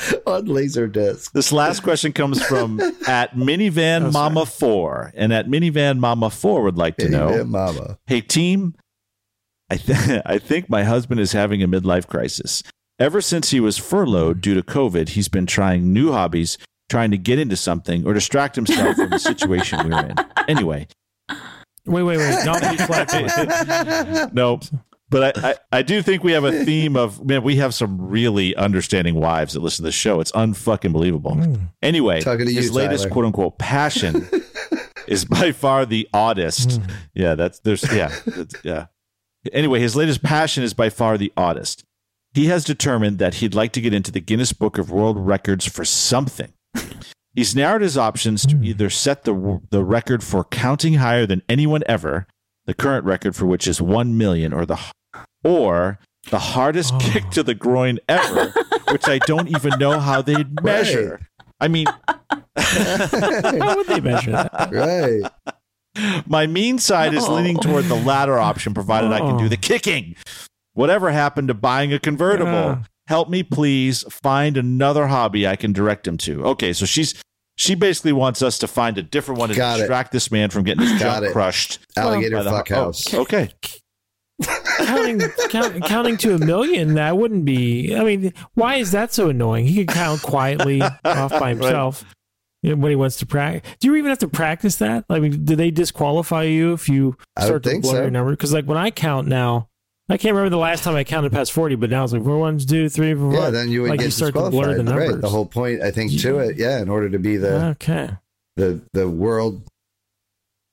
on 0.26 0.46
Laserdisc. 0.46 1.32
This 1.32 1.52
last 1.52 1.80
question 1.84 2.12
comes 2.12 2.42
from 2.44 2.80
at 3.06 3.34
Minivan 3.34 4.06
Oh, 4.06 4.10
sorry. 4.10 4.12
Mama 4.12 4.46
Four, 4.46 5.12
and 5.14 5.32
at 5.32 5.46
Minivan 5.46 5.98
Mama 5.98 6.30
Four 6.30 6.62
would 6.62 6.76
like 6.78 6.96
to 6.98 7.04
Hey, 7.06 7.10
know, 7.10 7.28
man, 7.30 7.48
mama. 7.50 7.98
hey 8.06 8.20
team, 8.20 8.74
I 9.70 9.76
th- 9.76 10.22
I 10.26 10.38
think 10.38 10.68
my 10.70 10.84
husband 10.84 11.20
is 11.20 11.32
having 11.32 11.62
a 11.62 11.68
midlife 11.68 12.06
crisis. 12.06 12.62
Ever 12.98 13.20
since 13.20 13.50
he 13.50 13.60
was 13.60 13.78
furloughed 13.78 14.40
due 14.40 14.54
to 14.54 14.62
COVID, 14.62 15.10
he's 15.10 15.28
been 15.28 15.46
trying 15.46 15.92
new 15.92 16.12
hobbies, 16.12 16.58
trying 16.90 17.10
to 17.12 17.16
get 17.18 17.38
into 17.38 17.56
something 17.56 18.06
or 18.06 18.12
distract 18.12 18.56
himself 18.56 18.96
from 18.96 19.08
the 19.10 19.18
situation 19.18 19.88
we're 19.88 20.04
in. 20.06 20.14
Anyway, 20.48 20.86
Wait, 21.86 22.02
wait, 22.02 22.18
wait. 22.18 22.44
Not 22.44 22.60
be 22.60 22.76
flat. 22.76 24.30
no. 24.34 24.60
But 25.10 25.36
I, 25.36 25.50
I, 25.50 25.54
I 25.72 25.82
do 25.82 26.02
think 26.02 26.22
we 26.22 26.32
have 26.32 26.44
a 26.44 26.52
theme 26.64 26.96
of 26.96 27.24
man, 27.24 27.42
we 27.42 27.56
have 27.56 27.74
some 27.74 28.00
really 28.00 28.54
understanding 28.54 29.16
wives 29.16 29.54
that 29.54 29.60
listen 29.60 29.82
to 29.82 29.88
the 29.88 29.92
show. 29.92 30.20
It's 30.20 30.32
unfucking 30.32 30.92
believable. 30.92 31.34
Hmm. 31.34 31.54
Anyway, 31.82 32.20
Talking 32.20 32.46
to 32.46 32.52
you, 32.52 32.60
his 32.60 32.72
latest 32.72 33.04
Tyler. 33.04 33.12
quote 33.12 33.24
unquote 33.26 33.58
passion 33.58 34.28
is 35.08 35.24
by 35.24 35.52
far 35.52 35.84
the 35.84 36.08
oddest. 36.14 36.80
Hmm. 36.80 36.90
Yeah, 37.14 37.34
that's 37.34 37.58
there's 37.60 37.92
yeah, 37.92 38.16
that's, 38.24 38.54
yeah. 38.62 38.86
Anyway, 39.52 39.80
his 39.80 39.96
latest 39.96 40.22
passion 40.22 40.62
is 40.62 40.74
by 40.74 40.88
far 40.90 41.18
the 41.18 41.32
oddest. 41.36 41.84
He 42.32 42.46
has 42.46 42.62
determined 42.64 43.18
that 43.18 43.34
he'd 43.34 43.54
like 43.54 43.72
to 43.72 43.80
get 43.80 43.92
into 43.92 44.12
the 44.12 44.20
Guinness 44.20 44.52
Book 44.52 44.78
of 44.78 44.90
World 44.90 45.18
Records 45.18 45.66
for 45.66 45.84
something. 45.84 46.52
He's 47.34 47.56
narrowed 47.56 47.82
his 47.82 47.98
options 47.98 48.46
to 48.46 48.56
hmm. 48.56 48.64
either 48.64 48.90
set 48.90 49.24
the 49.24 49.60
the 49.70 49.82
record 49.82 50.22
for 50.22 50.44
counting 50.44 50.94
higher 50.94 51.26
than 51.26 51.42
anyone 51.48 51.82
ever, 51.86 52.28
the 52.66 52.74
current 52.74 53.04
record 53.04 53.34
for 53.34 53.46
which 53.46 53.66
is 53.66 53.82
1 53.82 54.16
million 54.16 54.52
or 54.52 54.64
the 54.64 54.78
or 55.44 55.98
the 56.30 56.38
hardest 56.38 56.92
Oh. 56.94 56.98
kick 57.00 57.30
to 57.30 57.42
the 57.42 57.54
groin 57.54 57.98
ever, 58.08 58.52
which 58.90 59.08
I 59.08 59.18
don't 59.18 59.48
even 59.48 59.78
know 59.78 59.98
how 59.98 60.22
they'd 60.22 60.62
measure. 60.62 61.20
I 61.60 61.68
mean, 61.68 61.86
How 62.56 63.76
would 63.76 63.86
they 63.86 64.00
measure 64.00 64.32
that? 64.32 64.70
Right. 64.72 66.22
my 66.26 66.46
mean 66.46 66.78
side 66.78 67.14
is 67.14 67.28
leaning 67.28 67.56
toward 67.58 67.86
the 67.86 67.94
latter 67.96 68.38
option, 68.38 68.74
provided 68.74 69.12
I 69.12 69.18
can 69.20 69.36
do 69.38 69.44
Oh. 69.46 69.48
the 69.48 69.56
kicking. 69.56 70.14
Whatever 70.74 71.10
happened 71.10 71.48
to 71.48 71.54
buying 71.54 71.92
a 71.92 71.98
convertible? 71.98 72.50
Uh. 72.54 72.78
Help 73.08 73.28
me, 73.28 73.42
please, 73.42 74.04
find 74.08 74.56
another 74.56 75.08
hobby 75.08 75.44
I 75.46 75.56
can 75.56 75.72
direct 75.72 76.06
him 76.06 76.16
to. 76.18 76.44
Okay, 76.46 76.72
so 76.72 76.86
she's 76.86 77.20
she 77.56 77.74
basically 77.74 78.12
wants 78.12 78.40
us 78.40 78.56
to 78.58 78.68
find 78.68 78.96
a 78.98 79.02
different 79.02 79.38
one 79.40 79.48
to 79.48 79.54
Got 79.56 79.78
it. 79.78 79.82
distract 79.82 80.12
this 80.12 80.30
man 80.30 80.48
from 80.50 80.62
getting 80.62 80.82
his 80.86 80.92
Got 80.92 81.16
junk 81.16 81.24
it. 81.26 81.32
crushed. 81.32 81.80
Alligator 81.96 82.36
by 82.36 82.42
the- 82.44 82.50
fuck 82.50 82.70
oh, 82.70 82.92
okay. 83.22 83.50
Counting, 84.78 85.20
count, 85.48 85.84
counting 85.84 86.16
to 86.18 86.34
a 86.34 86.38
million, 86.38 86.94
that 86.94 87.16
wouldn't 87.16 87.44
be. 87.44 87.94
I 87.94 88.04
mean, 88.04 88.32
why 88.54 88.76
is 88.76 88.92
that 88.92 89.12
so 89.12 89.28
annoying? 89.28 89.66
He 89.66 89.84
could 89.84 89.94
count 89.94 90.22
quietly 90.22 90.82
off 91.04 91.30
by 91.30 91.50
himself 91.50 92.04
know, 92.62 92.76
when 92.76 92.90
he 92.90 92.96
wants 92.96 93.16
to 93.18 93.26
practice. 93.26 93.70
Do 93.80 93.88
you 93.88 93.96
even 93.96 94.10
have 94.10 94.18
to 94.18 94.28
practice 94.28 94.76
that? 94.76 95.04
I 95.08 95.18
mean, 95.18 95.44
do 95.44 95.56
they 95.56 95.70
disqualify 95.70 96.44
you 96.44 96.72
if 96.72 96.88
you 96.88 97.16
start 97.38 97.62
to 97.64 97.80
blow 97.80 97.92
so. 97.92 98.00
your 98.02 98.10
number? 98.10 98.32
Because 98.32 98.52
like 98.52 98.66
when 98.66 98.78
I 98.78 98.90
count 98.90 99.28
now, 99.28 99.68
I 100.08 100.16
can't 100.16 100.34
remember 100.34 100.50
the 100.50 100.58
last 100.58 100.82
time 100.82 100.96
I 100.96 101.04
counted 101.04 101.30
past 101.32 101.52
forty, 101.52 101.76
but 101.76 101.88
now 101.88 102.02
it's 102.02 102.12
like 102.12 102.24
four, 102.24 102.38
one, 102.38 102.58
two, 102.58 102.88
three, 102.88 103.14
four. 103.14 103.32
Yeah, 103.32 103.50
then 103.50 103.68
you 103.68 103.82
would 103.82 103.90
like 103.90 104.00
get 104.00 104.06
you 104.06 104.10
start 104.10 104.34
to 104.34 104.50
blur 104.50 104.76
the 104.76 104.82
numbers. 104.82 105.12
right. 105.12 105.20
The 105.20 105.28
whole 105.28 105.46
point, 105.46 105.82
I 105.82 105.92
think, 105.92 106.18
to 106.20 106.38
it, 106.40 106.56
yeah, 106.56 106.80
in 106.80 106.88
order 106.88 107.08
to 107.08 107.18
be 107.18 107.36
the 107.36 107.66
okay. 107.66 108.10
the 108.56 108.80
the 108.92 109.08
world 109.08 109.62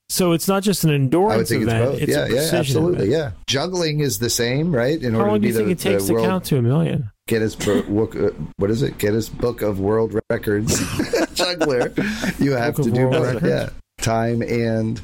So 0.10 0.32
it's 0.32 0.48
not 0.48 0.64
just 0.64 0.86
an 0.86 0.92
endurance 0.92 1.34
I 1.34 1.38
would 1.38 1.48
think 1.48 1.64
it's 1.64 1.74
event; 1.74 1.92
both. 1.92 2.02
it's, 2.02 2.12
yeah, 2.12 2.28
yeah, 2.28 2.60
absolutely. 2.60 3.08
event. 3.08 3.12
Yeah, 3.12 3.32
juggling 3.46 4.00
is 4.00 4.20
the 4.20 4.30
same, 4.30 4.74
right? 4.74 5.02
In 5.02 5.14
How 5.14 5.20
order 5.20 5.32
long 5.32 5.42
to 5.42 5.42
do 5.42 5.48
you 5.50 5.54
think 5.54 5.66
the, 5.66 5.72
it 5.72 5.80
takes 5.80 6.06
to 6.06 6.14
world 6.14 6.26
count 6.26 6.46
to 6.46 6.58
a 6.58 6.62
million? 6.62 7.12
Guinness 7.28 7.56
book, 7.90 8.16
uh, 8.16 8.30
what 8.56 8.72
is 8.72 8.84
it? 8.84 8.98
Guinness 8.98 9.28
Book 9.28 9.62
of 9.62 9.82
World 9.82 10.18
Records 10.30 10.80
juggler. 11.34 11.94
You 12.40 12.54
have 12.54 12.76
Book 12.76 12.86
to 12.86 12.92
do. 12.92 13.08
Records? 13.08 13.46
Yeah, 13.46 13.70
time 14.00 14.42
and 14.42 15.02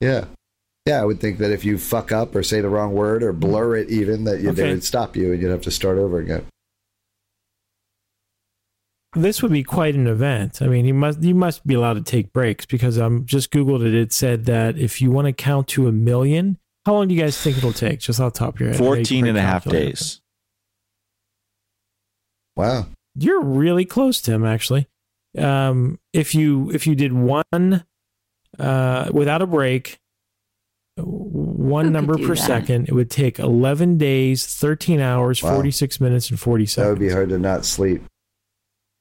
yeah, 0.00 0.26
yeah. 0.86 1.02
I 1.02 1.04
would 1.04 1.20
think 1.20 1.38
that 1.38 1.50
if 1.50 1.64
you 1.64 1.76
fuck 1.76 2.12
up 2.12 2.36
or 2.36 2.44
say 2.44 2.60
the 2.60 2.68
wrong 2.68 2.92
word 2.92 3.24
or 3.24 3.32
blur 3.32 3.76
it, 3.76 3.90
even 3.90 4.24
that 4.24 4.40
you, 4.40 4.52
they 4.52 4.70
would 4.70 4.84
stop 4.84 5.16
you 5.16 5.32
and 5.32 5.42
you'd 5.42 5.50
have 5.50 5.62
to 5.62 5.72
start 5.72 5.98
over 5.98 6.18
again. 6.18 6.46
This 9.14 9.42
would 9.42 9.52
be 9.52 9.62
quite 9.62 9.94
an 9.94 10.06
event. 10.06 10.60
I 10.60 10.66
mean, 10.66 10.84
you 10.84 10.92
must 10.94 11.22
you 11.22 11.34
must 11.34 11.66
be 11.66 11.74
allowed 11.74 11.94
to 11.94 12.02
take 12.02 12.32
breaks 12.32 12.66
because 12.66 12.98
I'm 12.98 13.24
just 13.24 13.50
googled 13.50 13.84
it. 13.86 13.94
It 13.94 14.12
said 14.12 14.44
that 14.46 14.76
if 14.76 15.00
you 15.00 15.10
want 15.10 15.26
to 15.26 15.32
count 15.32 15.66
to 15.68 15.88
a 15.88 15.92
million, 15.92 16.58
how 16.84 16.94
long 16.94 17.08
do 17.08 17.14
you 17.14 17.20
guys 17.20 17.40
think 17.40 17.56
it'll 17.56 17.72
take? 17.72 18.00
Just 18.00 18.20
off 18.20 18.34
the 18.34 18.38
top 18.38 18.54
of 18.56 18.60
your 18.60 18.68
head. 18.70 18.78
14 18.78 19.26
and 19.26 19.38
a 19.38 19.40
half 19.40 19.64
days. 19.64 20.20
Wow. 22.56 22.86
You're 23.14 23.42
really 23.42 23.84
close, 23.84 24.20
Tim. 24.20 24.44
Actually, 24.44 24.88
um, 25.38 25.98
if 26.12 26.34
you 26.34 26.70
if 26.72 26.86
you 26.86 26.94
did 26.94 27.12
one 27.12 27.84
uh, 28.58 29.08
without 29.12 29.40
a 29.42 29.46
break, 29.46 29.98
one 30.96 31.86
Who 31.86 31.90
number 31.90 32.18
per 32.18 32.34
that? 32.34 32.36
second, 32.36 32.88
it 32.88 32.92
would 32.92 33.10
take 33.10 33.38
11 33.38 33.96
days, 33.98 34.46
13 34.46 35.00
hours, 35.00 35.42
Wow. 35.42 35.54
46 35.54 36.00
minutes, 36.00 36.30
and 36.30 36.38
40 36.38 36.66
seconds. 36.66 36.84
That 36.84 36.90
would 36.90 36.98
be 37.08 37.12
hard 37.12 37.28
to 37.30 37.38
not 37.38 37.64
sleep. 37.64 38.02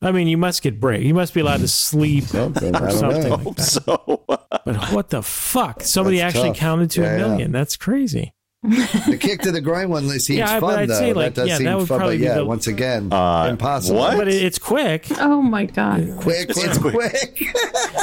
I 0.01 0.11
mean, 0.11 0.27
you 0.27 0.37
must 0.37 0.61
get 0.61 0.79
break. 0.79 1.01
You 1.03 1.13
must 1.15 1.33
be 1.33 1.39
allowed 1.41 1.61
to 1.61 1.67
sleep. 1.67 2.25
Well, 2.33 2.49
then 2.49 2.75
I 2.75 2.79
Or 2.79 2.87
don't 2.89 2.99
something. 2.99 3.23
know. 3.23 3.29
like 3.35 3.41
Hope 3.43 3.59
so. 3.59 4.23
But 4.27 4.91
what 4.91 5.09
the 5.09 5.23
fuck? 5.23 5.81
Somebody 5.83 6.17
That's 6.19 6.35
actually 6.35 6.49
tough. 6.49 6.57
counted 6.57 6.91
to 6.91 7.01
Yeah, 7.01 7.07
a 7.07 7.11
yeah. 7.19 7.27
million. 7.27 7.51
That's 7.51 7.75
crazy. 7.77 8.33
The 8.63 9.17
kick 9.21 9.41
to 9.41 9.51
the 9.51 9.61
groin 9.61 9.89
one 9.89 10.09
seems 10.19 10.29
Yeah, 10.39 10.59
fun 10.59 10.87
though. 10.87 10.93
say, 10.95 11.13
like, 11.13 11.35
that 11.35 11.41
does 11.41 11.49
yeah, 11.49 11.57
seem 11.57 11.65
that 11.67 11.77
would 11.77 11.87
fun, 11.87 11.99
probably 11.99 12.17
but 12.17 12.23
yeah, 12.25 12.33
the- 12.35 12.45
once 12.45 12.65
again, 12.65 13.13
Uh, 13.13 13.47
impossible. 13.51 13.99
what? 13.99 14.17
But 14.17 14.27
it's 14.29 14.57
quick. 14.57 15.05
Oh 15.19 15.41
my 15.43 15.65
god. 15.65 16.15
Quick, 16.19 16.49
it's 16.49 16.77
quick. 16.79 17.43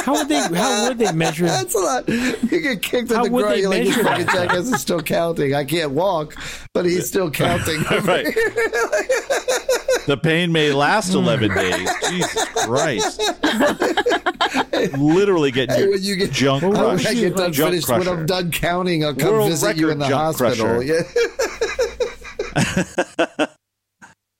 How 0.05 0.13
would 0.13 0.29
they? 0.29 0.39
How 0.39 0.87
would 0.87 0.97
they 0.97 1.11
measure? 1.11 1.45
That's 1.47 1.75
a 1.75 1.77
lot. 1.77 2.07
You 2.07 2.61
get 2.61 2.81
kicked 2.81 3.11
in 3.11 3.17
How 3.17 3.25
the 3.25 3.31
would 3.31 3.41
groin. 3.43 3.53
they 3.55 3.59
You're 3.61 3.69
like, 3.69 3.83
this 3.83 3.97
measure 3.97 4.03
fucking 4.09 4.25
that? 4.27 4.33
jackass 4.49 4.67
is 4.71 4.81
still 4.81 5.01
counting. 5.01 5.53
I 5.53 5.65
can't 5.65 5.91
walk, 5.91 6.35
but 6.73 6.85
he's 6.85 7.07
still 7.07 7.29
counting. 7.29 7.83
Right. 8.05 8.25
The 10.05 10.17
pain 10.17 10.51
may 10.51 10.71
last 10.71 11.15
11 11.15 11.55
days. 11.55 11.89
Jesus 12.11 12.45
Christ. 12.63 13.19
Literally 14.99 15.49
getting 15.51 15.75
Hey, 15.75 15.87
when 15.87 16.03
you 16.03 16.15
get 16.15 16.31
junk 16.31 16.61
when 16.61 16.73
crushed. 16.73 17.07
I 17.07 17.13
get 17.15 17.35
done 17.35 17.51
Junk 17.51 17.71
finished, 17.71 17.89
when 17.89 18.01
crusher. 18.03 18.19
I'm 18.19 18.25
done 18.27 18.51
counting, 18.51 19.03
I'll 19.03 19.15
come 19.15 19.31
World 19.31 19.49
visit 19.49 19.77
you 19.77 19.89
in 19.89 19.97
the 19.97 20.05
record 20.05 20.11
junk 20.15 20.37
hospital. 20.47 20.77
crusher. 20.77 21.05
Yeah. 23.37 23.45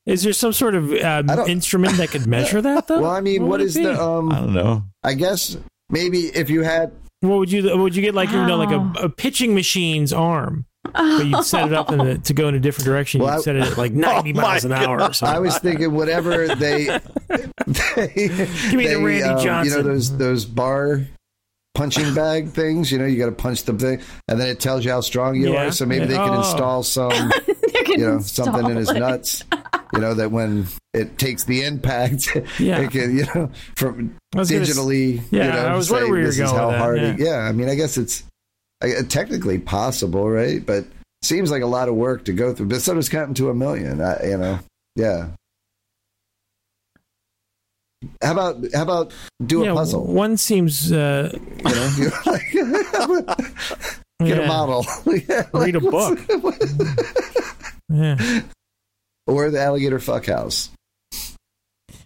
Is 0.05 0.21
there 0.21 0.33
some 0.33 0.53
sort 0.53 0.75
of 0.75 0.91
um, 0.93 1.29
instrument 1.49 1.97
that 1.97 2.09
could 2.11 2.27
measure 2.27 2.61
that? 2.61 2.85
Though. 2.87 3.01
Well, 3.01 3.11
I 3.11 3.21
mean, 3.21 3.41
What 3.43 3.49
what 3.49 3.59
would 3.61 3.67
is 3.67 3.75
it 3.75 3.79
be? 3.79 3.85
the 3.87 3.99
um? 4.01 4.31
I 4.31 4.35
don't 4.39 4.53
know. 4.53 4.83
I 5.03 5.15
guess 5.15 5.57
maybe 5.89 6.27
if 6.27 6.47
you 6.51 6.61
had 6.61 6.91
What 7.21 7.39
would 7.39 7.51
you? 7.51 7.75
Would 7.75 7.95
you 7.95 8.03
get 8.03 8.13
like 8.13 8.29
you 8.29 8.45
know 8.45 8.57
like 8.57 8.69
a, 8.69 9.05
a 9.05 9.09
pitching 9.09 9.55
machine's 9.55 10.13
arm? 10.13 10.65
But 10.93 11.25
you'd 11.25 11.43
set 11.43 11.65
it 11.65 11.73
up 11.73 11.91
in 11.91 11.97
the, 11.97 12.17
to 12.19 12.33
go 12.35 12.47
in 12.47 12.53
a 12.53 12.59
different 12.59 12.85
direction. 12.85 13.21
Well, 13.21 13.31
you'd 13.33 13.39
I- 13.39 13.41
set 13.41 13.55
it 13.55 13.63
at 13.63 13.77
like 13.79 13.91
90 13.93 14.33
Oh 14.37 14.41
miles 14.41 14.63
an 14.65 14.69
my 14.69 14.85
hour 14.85 15.01
or 15.01 15.11
something. 15.13 15.35
I 15.35 15.39
was 15.39 15.57
thinking 15.57 15.91
whatever 15.95 16.47
they, 16.53 16.85
they 17.65 18.05
Give 18.13 18.73
me 18.75 18.85
the 18.85 19.01
Randy 19.03 19.23
um, 19.23 19.29
You 19.29 19.35
know 19.35 19.43
Johnson. 19.43 19.83
those 19.83 20.17
those 20.19 20.45
bar 20.45 21.01
punching 21.75 22.13
bag 22.15 22.49
things. 22.49 22.91
You 22.91 22.97
know, 22.97 23.05
you 23.05 23.17
got 23.19 23.27
to 23.27 23.31
punch 23.31 23.63
the 23.63 23.73
thing, 23.73 24.01
and 24.27 24.39
then 24.39 24.47
it 24.47 24.59
tells 24.59 24.83
you 24.83 24.91
how 24.91 25.01
strong 25.01 25.35
you 25.35 25.53
Yeah. 25.53 25.67
are. 25.67 25.71
So 25.71 25.85
maybe 25.85 26.05
they 26.05 26.15
can 26.15 26.29
Oh. 26.33 26.39
install 26.39 26.81
some, 26.81 27.11
you 27.87 27.97
know, 27.97 28.13
install 28.13 28.45
something 28.45 28.71
in 28.71 28.77
his 28.77 28.89
it. 28.89 28.99
nuts. 28.99 29.43
You 29.93 29.99
know 30.01 30.13
that 30.15 30.31
when 30.31 30.65
it 30.93 31.17
takes 31.19 31.43
the 31.43 31.63
impact, 31.63 32.35
Yeah. 32.59 32.79
it 32.81 32.91
can, 32.91 33.15
you 33.17 33.25
know, 33.35 33.49
from 33.75 34.15
I 34.35 34.39
was 34.39 34.49
gonna 34.51 34.63
digitally. 34.65 35.21
Yeah, 35.31 35.45
you 35.45 35.51
know, 35.51 35.67
I 35.67 35.75
was 35.75 35.87
say 35.87 35.93
wondering 35.93 36.11
where 36.11 36.19
you 36.21 36.25
were 36.25 36.31
this 36.31 36.39
is 36.39 36.51
going 36.51 36.73
how 36.79 36.89
with 36.91 37.01
that, 37.01 37.03
yeah. 37.03 37.13
It, 37.13 37.19
yeah, 37.19 37.37
I 37.47 37.51
mean, 37.51 37.69
I 37.69 37.75
guess 37.75 37.97
it's 37.97 38.23
I, 38.83 38.93
uh, 38.95 39.03
technically 39.03 39.59
possible, 39.59 40.29
right? 40.29 40.65
But 40.65 40.85
seems 41.21 41.49
like 41.51 41.61
a 41.61 41.67
lot 41.67 41.87
of 41.87 41.95
work 41.95 42.25
to 42.25 42.33
go 42.33 42.53
through. 42.53 42.67
But 42.67 42.81
so 42.81 42.93
does 42.95 43.09
counting 43.09 43.35
to 43.35 43.49
a 43.49 43.53
million. 43.53 44.01
I, 44.01 44.25
you 44.25 44.37
know, 44.37 44.59
yeah. 44.95 45.27
How 48.21 48.31
about 48.33 48.57
how 48.73 48.83
about 48.83 49.13
do 49.45 49.63
a 49.65 49.73
puzzle? 49.73 50.05
One 50.05 50.37
seems 50.37 50.91
uh, 50.91 51.31
You 51.33 51.63
know, 51.63 51.91
You're 51.97 52.11
like- 52.25 53.37
get 54.23 54.39
a 54.43 54.47
model. 54.47 54.85
Yeah, 55.29 55.43
Read 55.53 55.75
a 55.75 55.79
book, 55.79 56.19
Yeah. 57.89 58.41
or 59.27 59.49
the 59.51 59.59
alligator 59.61 59.99
fuck 59.99 60.25
house. 60.27 60.69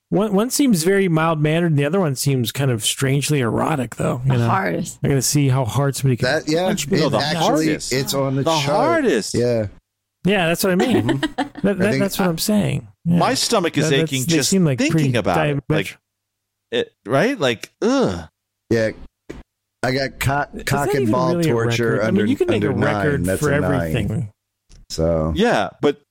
One 0.09 0.33
one 0.33 0.49
seems 0.49 0.83
very 0.83 1.07
mild 1.07 1.39
mannered, 1.39 1.67
and 1.71 1.77
the 1.77 1.85
other 1.85 1.99
one 1.99 2.15
seems 2.15 2.51
kind 2.51 2.71
of 2.71 2.83
strangely 2.83 3.41
erotic, 3.41 3.95
though. 3.97 4.21
You 4.25 4.31
The 4.31 4.37
know, 4.39 4.49
hardest. 4.49 4.97
I 5.03 5.07
got 5.09 5.13
to 5.15 5.21
see 5.21 5.49
how 5.49 5.65
hard 5.65 5.95
somebody 5.95 6.17
can. 6.17 6.25
That 6.25 6.47
yeah, 6.49 6.65
punch 6.65 6.87
me. 6.87 6.97
it 7.03 7.09
the 7.11 7.17
actually 7.19 7.43
hardest. 7.67 7.93
it's 7.93 8.13
on 8.15 8.35
the, 8.37 8.41
The 8.43 8.49
chart. 8.51 8.63
hardest. 8.65 9.35
Yeah, 9.35 9.67
yeah, 10.25 10.47
that's 10.47 10.63
what 10.63 10.71
I 10.73 10.75
mean. 10.75 11.07
Mhm. 11.07 11.35
That, 11.61 11.63
that, 11.63 11.77
think- 11.77 11.99
that's 12.01 12.17
what 12.17 12.27
I'm 12.27 12.39
saying. 12.39 12.87
Yeah. 13.09 13.17
My 13.17 13.33
stomach 13.33 13.77
is 13.77 13.89
That- 13.89 13.99
aching 14.03 14.25
just 14.25 14.49
seem 14.49 14.65
like 14.65 14.77
thinking 14.77 15.15
about 15.17 15.47
it. 15.47 15.63
Like 15.67 15.97
it, 16.71 16.93
right? 17.05 17.37
Like 17.39 17.71
ugh. 17.81 18.27
yeah. 18.69 18.91
I 19.81 19.91
got 19.93 20.19
cock, 20.19 20.49
cock 20.65 20.93
and 20.93 21.09
ball 21.09 21.35
really 21.37 21.49
torture 21.49 21.93
record? 21.93 22.01
under 22.07 22.21
I 22.21 22.23
mean, 22.23 22.29
you 22.29 22.35
can 22.35 22.47
make 22.47 22.63
a 22.63 22.69
record 22.69 23.21
nine. 23.21 23.23
That's 23.23 23.41
for 23.41 23.51
a 23.51 23.59
nine. 23.61 23.73
everything. 23.73 24.31
So 24.89 25.33
Yeah, 25.35 25.69
but 25.81 26.01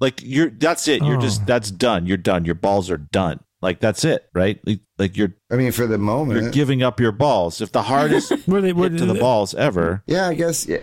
like 0.00 0.20
you're 0.22 0.50
that's 0.50 0.88
it. 0.88 1.02
You're 1.02 1.18
Oh. 1.18 1.20
just 1.20 1.44
that's 1.46 1.70
done. 1.70 2.06
You're 2.06 2.16
done. 2.16 2.44
Your 2.44 2.54
balls 2.54 2.90
are 2.90 2.96
done. 2.96 3.40
Like 3.60 3.80
that's 3.80 4.04
it, 4.04 4.28
right? 4.34 4.58
Like, 4.64 4.80
like 4.98 5.16
you're 5.16 5.34
I 5.52 5.56
mean, 5.56 5.72
for 5.72 5.86
the 5.86 5.98
moment, 5.98 6.40
you're 6.42 6.50
giving 6.50 6.82
up 6.82 7.00
your 7.00 7.12
balls. 7.12 7.60
If 7.60 7.72
the 7.72 7.82
hardest 7.82 8.30
Where 8.46 8.60
they 8.60 8.72
where 8.72 8.88
hit 8.88 8.98
to 8.98 9.06
the 9.06 9.14
balls 9.14 9.54
ever, 9.54 10.02
yeah, 10.06 10.28
I 10.28 10.34
guess 10.34 10.66
yeah. 10.66 10.78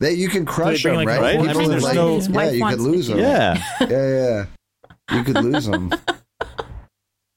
That 0.00 0.14
you 0.14 0.28
can 0.28 0.46
crush 0.46 0.84
them, 0.84 0.94
like, 0.94 1.08
right? 1.08 1.20
Right? 1.20 1.48
I 1.48 1.52
mean, 1.54 1.70
there's 1.70 1.82
like, 1.82 1.96
no- 1.96 2.20
yeah, 2.20 2.50
you 2.50 2.64
could 2.66 2.80
lose 2.80 3.08
them. 3.08 3.18
yeah. 3.18 3.60
yeah, 3.80 3.86
yeah. 3.88 4.46
You 5.12 5.24
could 5.24 5.42
lose 5.44 5.66
them. 5.66 5.92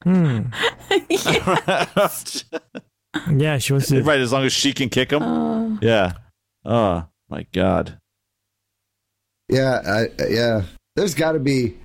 Hmm. 0.03 0.41
Yeah, 3.29 3.57
she 3.57 3.73
wants 3.73 3.89
to. 3.89 4.01
right, 4.03 4.19
as 4.21 4.31
long 4.31 4.45
as 4.45 4.53
she 4.53 4.71
can 4.71 4.87
kick 4.89 5.09
them. 5.09 5.21
Oh. 5.21 5.77
Yeah. 5.81 6.13
Oh 6.63 7.05
my 7.29 7.45
god. 7.51 7.97
Yeah, 9.49 9.81
I, 9.85 10.07
yeah. 10.29 10.61
There's 10.95 11.13
got 11.13 11.33
to 11.33 11.39
be. 11.39 11.77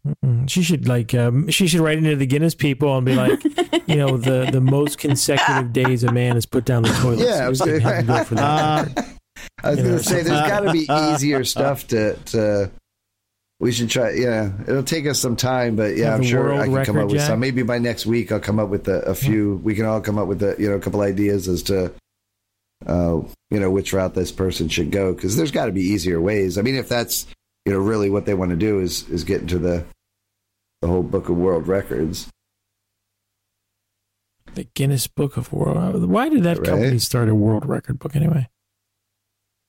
She 0.46 0.62
should 0.62 0.86
like 0.86 1.14
um, 1.14 1.48
she 1.48 1.66
should 1.66 1.80
write 1.80 1.98
into 1.98 2.14
the 2.14 2.26
Guinness 2.26 2.54
people 2.54 2.96
and 2.96 3.04
be 3.04 3.14
like, 3.16 3.42
you 3.86 3.96
know, 3.96 4.16
the 4.16 4.48
the 4.52 4.60
most 4.60 4.98
consecutive 4.98 5.72
days 5.72 6.04
a 6.04 6.12
man 6.12 6.34
has 6.36 6.46
put 6.46 6.64
down 6.64 6.84
the 6.84 6.90
toilet. 7.00 7.26
Yeah, 7.26 7.44
I 7.44 7.48
was 7.48 7.60
gonna- 7.60 8.02
go 8.02 8.24
for 8.24 8.34
that. 8.36 8.88
Uh. 8.96 9.02
I 9.62 9.70
was 9.70 9.78
going 9.82 9.98
to 9.98 10.02
say 10.02 10.22
there's 10.22 10.48
got 10.48 10.60
to 10.60 10.72
be 10.72 10.86
easier 11.12 11.44
stuff 11.44 11.86
to 11.88 12.14
to. 12.14 12.70
We 13.58 13.72
should 13.72 13.88
try. 13.88 14.10
Yeah, 14.10 14.52
it'll 14.68 14.82
take 14.82 15.06
us 15.06 15.18
some 15.18 15.34
time, 15.36 15.76
but 15.76 15.96
yeah, 15.96 16.14
I'm 16.14 16.22
sure 16.22 16.52
I 16.52 16.66
can 16.66 16.84
come 16.84 16.98
up 16.98 17.08
with 17.10 17.22
some. 17.22 17.40
Maybe 17.40 17.62
by 17.62 17.78
next 17.78 18.04
week 18.04 18.30
I'll 18.30 18.38
come 18.40 18.58
up 18.58 18.68
with 18.68 18.86
a, 18.88 19.00
a 19.02 19.14
few. 19.14 19.60
We 19.64 19.74
can 19.74 19.86
all 19.86 20.00
come 20.02 20.18
up 20.18 20.28
with 20.28 20.42
a 20.42 20.54
you 20.58 20.68
know 20.68 20.76
a 20.76 20.80
couple 20.80 21.00
ideas 21.00 21.48
as 21.48 21.62
to. 21.64 21.92
Uh, 22.84 23.22
you 23.50 23.58
know 23.58 23.70
which 23.70 23.94
route 23.94 24.12
this 24.14 24.30
person 24.30 24.68
should 24.68 24.90
go 24.90 25.14
because 25.14 25.34
there's 25.34 25.50
got 25.50 25.64
to 25.66 25.72
be 25.72 25.80
easier 25.80 26.20
ways. 26.20 26.58
I 26.58 26.62
mean, 26.62 26.74
if 26.76 26.90
that's 26.90 27.26
you 27.64 27.72
know 27.72 27.78
really 27.78 28.10
what 28.10 28.26
they 28.26 28.34
want 28.34 28.50
to 28.50 28.56
do 28.56 28.80
is 28.80 29.08
is 29.08 29.24
get 29.24 29.40
into 29.40 29.58
the 29.58 29.82
the 30.82 30.88
whole 30.88 31.02
book 31.02 31.30
of 31.30 31.36
world 31.38 31.66
records. 31.66 32.28
the 34.54 34.64
Guinness 34.74 35.06
Book 35.06 35.36
of 35.38 35.52
World. 35.52 36.04
Why 36.08 36.28
did 36.28 36.42
that 36.42 36.58
Right. 36.58 36.68
company 36.68 36.98
start 36.98 37.28
a 37.30 37.34
world 37.34 37.64
record 37.66 37.98
book 37.98 38.14
anyway? 38.14 38.48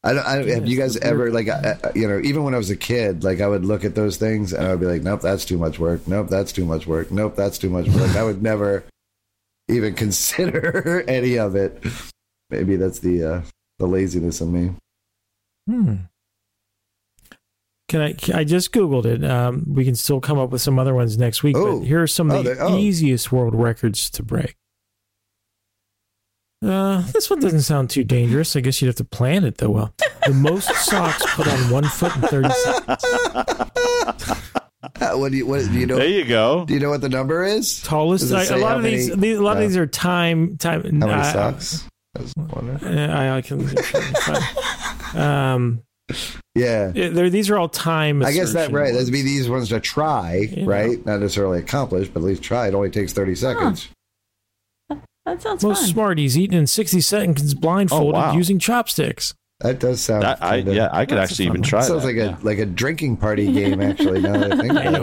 I 0.08 0.14
don't. 0.14 0.26
I, 0.26 0.36
have 0.56 0.68
you 0.68 0.78
guys 0.78 0.96
ever 0.98 1.32
like 1.32 1.50
I, 1.50 1.78
you 1.94 2.08
know 2.08 2.20
even 2.24 2.44
when 2.44 2.54
I 2.54 2.58
was 2.58 2.70
a 2.70 2.76
kid 2.78 3.24
like 3.24 3.42
I 3.42 3.48
would 3.48 3.66
look 3.66 3.84
at 3.86 3.94
those 3.94 4.18
things 4.18 4.54
and 4.54 4.66
I 4.66 4.72
would 4.72 4.80
be 4.80 4.86
like 4.86 5.02
nope 5.04 5.22
that's 5.22 5.44
too 5.46 5.58
much 5.58 5.78
work 5.80 6.08
nope 6.08 6.30
that's 6.30 6.52
too 6.52 6.66
much 6.66 6.88
work 6.88 7.12
nope 7.12 7.36
that's 7.36 7.58
too 7.58 7.70
much 7.70 7.88
work 7.90 8.16
I 8.16 8.24
would 8.24 8.42
never 8.42 8.84
even 9.70 9.94
consider 10.04 11.04
any 11.08 11.38
of 11.38 11.56
it. 11.56 11.84
Maybe 12.50 12.78
that's 12.78 13.00
the 13.00 13.24
uh, 13.24 13.42
the 13.80 13.86
laziness 13.88 14.40
in 14.42 14.52
me. 14.54 14.74
Hmm. 15.68 15.96
Can 17.90 18.02
I? 18.02 18.16
I 18.34 18.44
just 18.44 18.72
googled 18.74 19.06
it. 19.06 19.24
Um, 19.24 19.64
we 19.68 19.86
can 19.86 19.96
still 19.96 20.20
come 20.20 20.38
up 20.38 20.50
with 20.50 20.62
some 20.62 20.78
other 20.80 20.94
ones 20.94 21.18
next 21.18 21.42
week. 21.44 21.56
Oh. 21.58 21.80
but 21.80 21.86
here 21.88 22.02
are 22.02 22.08
some 22.08 22.32
Oh, 22.32 22.40
of 22.40 22.46
the 22.46 22.54
they- 22.56 22.60
oh. 22.60 22.78
easiest 22.78 23.32
world 23.32 23.56
records 23.56 24.10
to 24.12 24.24
break. 24.24 24.56
Uh, 26.66 27.02
this 27.14 27.30
one 27.30 27.40
doesn't 27.40 27.62
sound 27.62 27.90
too 27.90 28.04
dangerous. 28.04 28.56
I 28.56 28.62
guess 28.62 28.82
you'd 28.82 28.88
have 28.88 28.96
to 28.96 29.04
plan 29.04 29.44
it 29.46 29.58
though. 29.60 29.70
Well, 29.70 29.94
the 30.26 30.34
most 30.34 30.74
socks 30.86 31.24
put 31.36 31.48
on 31.48 31.70
one 31.72 31.84
foot 31.84 32.16
in 32.16 32.22
thirty 32.24 32.50
seconds. 32.50 33.06
Uh, 35.02 35.12
what 35.16 35.32
do 35.32 35.38
you 35.38 35.46
what 35.46 35.60
do 35.66 35.72
you 35.74 35.86
know? 35.86 35.98
There 35.98 36.08
you 36.08 36.24
go. 36.24 36.64
Do 36.66 36.74
you 36.74 36.80
know 36.80 36.90
what 36.90 37.02
the 37.02 37.10
number 37.10 37.44
is? 37.44 37.82
Tallest. 37.82 38.30
Does 38.30 38.52
I, 38.52 38.56
a 38.56 38.60
lot 38.60 38.78
of 38.78 38.84
these, 38.84 39.10
many- 39.10 39.22
these. 39.22 39.38
A 39.38 39.42
lot 39.44 39.58
of 39.58 39.58
uh, 39.58 39.62
these 39.68 39.76
are 39.76 39.88
time. 39.88 40.56
Time. 40.58 40.84
How 40.84 41.08
many 41.08 41.14
I- 41.14 41.34
socks? 41.34 41.84
I 42.18 42.22
was 42.22 42.34
wondering. 42.38 42.84
Uh, 42.98 43.14
I, 43.14 43.38
I 43.38 43.42
can. 43.42 43.68
um, 45.20 45.82
Yeah. 46.56 46.92
they're- 46.92 47.30
these 47.30 47.50
are 47.50 47.58
all 47.58 47.70
time. 47.70 48.24
I 48.24 48.32
guess 48.32 48.54
that 48.54 48.72
right. 48.72 48.94
That'd 48.94 49.12
be 49.12 49.24
these 49.24 49.50
ones 49.50 49.70
to 49.70 49.80
try, 49.80 50.48
You 50.52 50.66
right? 50.66 51.04
Not 51.06 51.20
necessarily 51.20 51.60
accomplish, 51.60 52.08
but 52.08 52.22
at 52.22 52.26
least 52.26 52.44
try. 52.44 52.68
It 52.68 52.74
only 52.76 52.90
takes 52.92 53.14
thirty 53.14 53.36
seconds. 53.36 53.90
That 55.28 55.42
sounds 55.42 55.62
Most 55.64 55.80
fun. 55.82 55.88
Smarties 55.90 56.38
eaten 56.38 56.58
in 56.58 56.68
60 56.68 57.02
seconds 57.02 57.54
blindfolded 57.54 58.16
Oh, 58.16 58.28
wow. 58.28 58.34
using 58.34 58.60
chopsticks. 58.60 59.34
That 59.60 59.78
does 59.80 60.00
sound. 60.02 60.24
That, 60.24 60.42
I 60.42 60.58
kinda- 60.60 60.74
yeah, 60.76 60.90
I 60.92 61.06
could 61.06 61.18
actually 61.18 61.46
even 61.48 61.62
one. 61.62 61.68
try 61.70 61.82
Sounds 61.82 62.04
that. 62.04 62.08
like 62.08 62.16
yeah. 62.16 62.38
a 62.42 62.46
like 62.46 62.60
a 62.60 62.66
drinking 62.66 63.18
party 63.18 63.52
game. 63.52 63.82
Actually, 63.82 64.22
now 64.22 64.38
that 64.38 64.54
I 64.54 64.58
think 64.58 64.72
about 64.72 65.02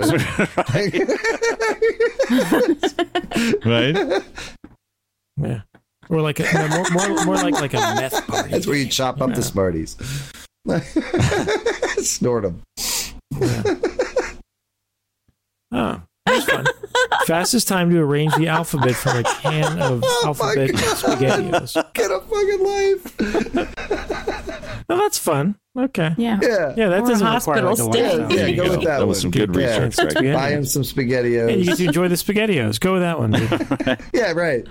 it. 3.34 3.64
right? 3.66 4.22
Yeah. 5.36 5.62
Or 6.08 6.20
like 6.20 6.38
a, 6.38 6.44
no, 6.44 6.68
more, 6.68 6.88
more, 6.90 7.24
more 7.24 7.34
like 7.36 7.54
like 7.54 7.74
a 7.74 7.78
meth 7.78 8.24
party. 8.28 8.50
That's 8.50 8.68
where 8.68 8.76
you 8.76 8.86
chop 8.88 9.20
up 9.20 9.30
Yeah. 9.30 9.34
the 9.34 9.42
Smarties. 9.42 9.96
Snort 12.08 12.44
them. 12.44 12.62
Oh, 15.72 16.00
that's 16.24 16.44
fun. 16.44 16.66
Fastest 17.26 17.66
time 17.68 17.90
to 17.90 17.98
arrange 18.00 18.34
the 18.36 18.48
alphabet 18.48 18.94
from 18.94 19.18
a 19.18 19.22
can 19.24 19.78
of 19.80 20.02
Oh 20.04 20.22
my 20.24 20.28
alphabet 20.28 20.70
spaghettios. 20.70 21.92
Get 21.94 22.10
a 22.10 22.20
fucking 22.20 22.64
life. 22.64 23.70
Oh, 24.86 24.98
that's 24.98 25.16
fun. 25.16 25.56
Okay. 25.78 26.14
Yeah. 26.18 26.38
Yeah. 26.42 26.74
Yeah, 26.76 26.88
that 26.90 27.00
Or 27.00 27.06
doesn't 27.08 27.26
hospital 27.26 27.70
require 27.70 27.70
like 27.70 27.78
a 27.78 27.92
stay. 27.92 28.02
lifestyle. 28.18 28.30
Yeah, 28.30 28.36
There 28.36 28.48
you 28.48 28.56
go 28.56 28.62
with 28.70 28.84
that 28.84 28.98
That 28.98 29.06
was 29.06 29.20
some 29.22 29.30
good 29.30 29.54
Yeah. 29.56 29.78
research. 29.78 30.12
Greg. 30.12 30.24
Yeah. 30.26 30.34
Buy 30.34 30.50
him 30.50 30.66
some 30.66 30.82
spaghettios. 30.82 31.48
Hey, 31.48 31.58
you 31.58 31.64
get 31.64 31.78
to 31.78 31.84
enjoy 31.86 32.08
the 32.08 32.16
spaghettios. 32.16 32.78
Go 32.78 32.92
with 32.92 33.00
that 33.02 33.18
one. 33.18 33.30
dude. 33.30 33.98
yeah, 34.12 34.32
right. 34.32 34.66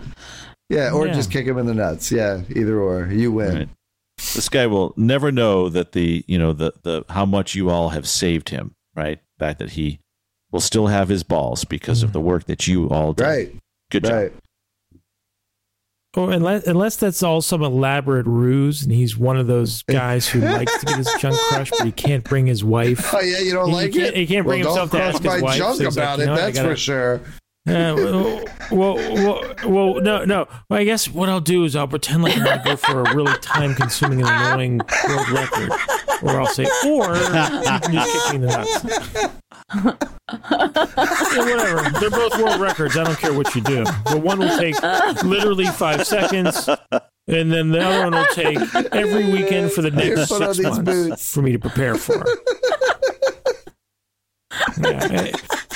Yeah, 0.70 0.92
or 0.92 1.08
Yeah. 1.08 1.14
just 1.14 1.32
kick 1.32 1.48
him 1.48 1.58
in 1.58 1.66
the 1.66 1.74
nuts. 1.74 2.12
Yeah, 2.12 2.42
either 2.56 2.80
or. 2.80 3.08
You 3.08 3.32
win. 3.32 3.56
Right. 3.58 3.70
This 4.36 4.50
guy 4.50 4.68
will 4.68 4.94
never 4.96 5.32
know 5.32 5.68
that 5.70 5.94
the 5.94 6.24
you 6.28 6.38
know 6.38 6.54
the 6.54 6.74
the 6.84 7.04
how 7.10 7.26
much 7.26 7.56
you 7.56 7.72
all 7.72 7.90
have 7.90 8.08
saved 8.08 8.50
him. 8.50 8.76
Right, 8.96 9.20
the 9.40 9.46
fact 9.46 9.58
that 9.60 9.72
he 9.72 10.00
will 10.54 10.62
still 10.62 10.88
have 10.88 11.10
his 11.10 11.24
balls 11.24 11.66
because 11.66 12.02
of 12.04 12.14
the 12.14 12.22
work 12.22 12.46
that 12.46 12.68
you 12.68 12.88
all 12.90 13.12
did. 13.12 13.24
Right. 13.24 13.56
Good 13.92 14.06
job. 14.06 14.14
Right. 14.14 14.34
Or 16.16 16.32
unless, 16.32 16.68
unless 16.68 16.96
that's 16.96 17.24
all 17.24 17.42
some 17.42 17.64
elaborate 17.64 18.28
ruse, 18.28 18.84
and 18.84 18.92
he's 18.92 19.18
one 19.18 19.36
of 19.36 19.48
those 19.48 19.82
guys 19.90 20.28
who 20.28 20.42
likes 20.42 20.78
to 20.80 20.86
get 20.86 20.98
his 20.98 21.12
junk 21.20 21.38
crushed, 21.50 21.74
but 21.78 21.86
he 21.88 21.92
can't 21.92 22.24
bring 22.24 22.46
his 22.46 22.64
wife. 22.64 23.12
Oh 23.16 23.20
yeah, 23.20 23.40
you 23.40 23.52
don't 23.52 23.70
He 23.70 23.74
like 23.74 23.94
can't- 23.94 24.06
it. 24.14 24.16
he 24.18 24.28
can't 24.28 24.46
bring 24.46 24.64
well, 24.64 24.70
himself 24.76 24.92
to 24.92 24.98
don't 24.98 25.08
ask 25.08 25.22
cross 25.24 25.34
his 25.34 25.42
my 25.42 25.48
wife, 25.48 25.58
junk 25.58 25.78
so 25.78 25.84
he's 25.86 25.98
like, 25.98 26.06
about 26.06 26.18
you 26.20 26.24
it. 26.24 26.28
know 26.28 26.36
that's 26.36 26.56
gotta- 26.58 26.70
for 26.70 26.76
sure. 26.78 27.22
Uh, 27.66 27.96
well, 27.96 28.46
well, 28.74 28.96
well, 29.16 29.56
well, 29.66 30.02
no, 30.02 30.26
no. 30.26 30.46
Well, 30.70 30.82
I 30.82 30.84
guess 30.84 31.08
what 31.10 31.30
I'll 31.30 31.40
do 31.40 31.64
is 31.64 31.78
I'll 31.78 31.88
pretend 31.88 32.22
like 32.22 32.36
I'm 32.36 32.44
going 32.44 32.58
to 32.58 32.64
go 32.66 32.76
for 32.76 33.04
a 33.04 33.16
really 33.16 33.38
time-consuming 33.38 34.20
and 34.20 34.28
annoying 34.30 34.82
world 35.08 35.30
record, 35.30 35.72
or 36.24 36.40
I'll 36.40 36.46
say, 36.48 36.64
or 36.86 37.16
you 37.18 37.80
can 37.80 37.92
just 37.94 38.12
kick 38.12 38.30
me 38.30 38.36
in 38.36 38.42
the 38.42 38.48
nuts. 38.48 40.04
Yeah, 41.36 41.46
whatever. 41.46 42.00
They're 42.00 42.10
both 42.10 42.38
world 42.38 42.60
records. 42.60 42.98
I 42.98 43.04
don't 43.04 43.18
care 43.18 43.34
what 43.34 43.54
you 43.56 43.62
do. 43.62 43.84
But 44.06 44.22
one 44.22 44.40
will 44.40 44.58
take 44.58 44.82
literally 45.24 45.66
five 45.66 46.06
seconds, 46.08 46.68
and 47.28 47.52
then 47.52 47.70
the 47.72 47.80
other 47.82 48.04
one 48.10 48.14
will 48.14 48.26
take 48.34 48.58
every 48.94 49.32
weekend 49.32 49.72
for 49.72 49.82
the 49.82 49.92
next 49.92 50.28
six 50.30 50.60
months 50.60 50.80
boots. 50.80 51.34
for 51.34 51.42
me 51.42 51.52
to 51.54 51.60
prepare 51.60 51.96
for. 51.96 52.24
Yeah. 54.82 55.08
eh, 55.12 55.32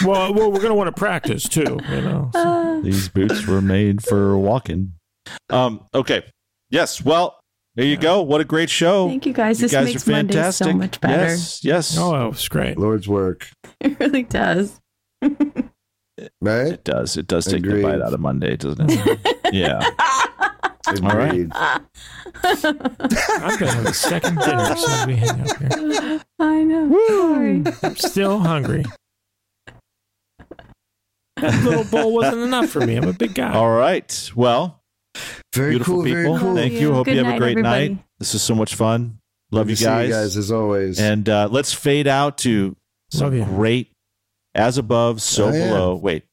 Well, 0.06 0.34
well, 0.34 0.52
we're 0.52 0.60
going 0.60 0.69
to 0.69 0.76
want 0.76 0.94
to 0.95 0.99
practice 0.99 1.48
too. 1.48 1.80
You 1.90 2.02
know. 2.02 2.30
so- 2.34 2.82
These 2.84 3.10
boots 3.10 3.45
were 3.48 3.61
made 3.61 4.03
for 4.03 4.38
walking. 4.38 4.94
Um. 5.49 5.84
Okay. 5.94 6.24
Yes. 6.69 7.03
Well, 7.03 7.40
there 7.78 7.86
you 7.86 7.95
go. 7.95 8.22
What 8.24 8.41
a 8.41 8.44
great 8.44 8.70
show. 8.70 9.08
Thank 9.08 9.26
you 9.28 9.34
guys. 9.34 9.60
You 9.62 9.66
This 9.66 9.72
guys 9.72 9.86
makes 9.86 10.08
are 10.08 10.12
Monday 10.12 10.52
so 10.52 10.74
much 10.74 10.99
better. 10.99 11.24
Yes. 11.24 11.64
Yes. 11.64 11.98
Oh, 11.98 12.26
it 12.26 12.30
was 12.30 12.48
great. 12.49 12.78
Lord's 12.78 13.08
work. 13.08 13.48
It 13.80 13.99
really 13.99 14.24
does. 14.24 14.82
Right? 15.22 16.74
It 16.74 16.84
does. 16.84 17.16
It 17.16 17.28
does 17.28 17.45
take 17.45 17.62
the 17.62 17.80
bite 17.84 18.02
out 18.02 18.12
of 18.12 18.20
Monday, 18.20 18.58
doesn't 18.58 18.90
it? 18.91 19.38
yeah. 19.54 19.88
Indeed. 20.88 21.52
I'm 21.54 21.86
gonna 23.60 23.72
have 23.72 23.86
a 23.86 23.94
second 23.94 24.40
dinner 24.40 24.62
as 24.62 24.82
soon 24.84 24.91
as 24.91 25.06
we 25.08 25.16
hang 25.16 25.41
up 25.41 25.58
here. 25.58 26.22
I 26.40 26.64
know. 26.64 27.08
Sorry. 27.08 27.64
I'm 27.84 27.95
still 27.98 28.40
hungry. 28.40 28.84
That 31.40 31.64
little 31.64 31.84
bowl 31.84 32.16
wasn't 32.16 32.41
enough 32.41 32.70
for 32.70 32.80
me. 32.84 32.95
I'm 32.95 33.08
a 33.08 33.14
big 33.14 33.36
guy. 33.36 33.54
All 33.54 33.70
right. 33.70 34.32
Well, 34.36 34.82
Very 35.53 35.72
beautiful 35.72 35.95
cool. 35.95 36.03
people. 36.03 36.22
Very 36.23 36.39
cool. 36.39 36.56
Thank 36.56 36.73
you. 36.73 36.80
you. 36.80 36.94
Hope 36.94 37.06
Good 37.06 37.15
you 37.18 37.23
have 37.23 37.35
a 37.35 37.38
great 37.38 37.52
everybody. 37.57 37.89
night. 37.89 38.03
This 38.19 38.34
is 38.35 38.41
so 38.41 38.56
much 38.56 38.76
fun. 38.76 39.19
Love 39.52 39.68
Good 39.68 39.72
you 39.72 39.76
to 39.77 39.81
see 39.81 39.85
guys. 39.85 40.07
you 40.10 40.14
guys 40.14 40.38
as 40.38 40.52
always. 40.52 40.99
And 40.99 41.27
uh, 41.30 41.48
let's 41.52 41.73
fade 41.73 42.07
out 42.07 42.38
to 42.39 42.76
some 43.11 43.44
great 43.56 43.91
as 44.56 44.77
above, 44.77 45.22
so 45.22 45.45
Oh, 45.48 45.52
yeah. 45.53 45.68
below. 45.68 45.95
Wait. 45.95 46.23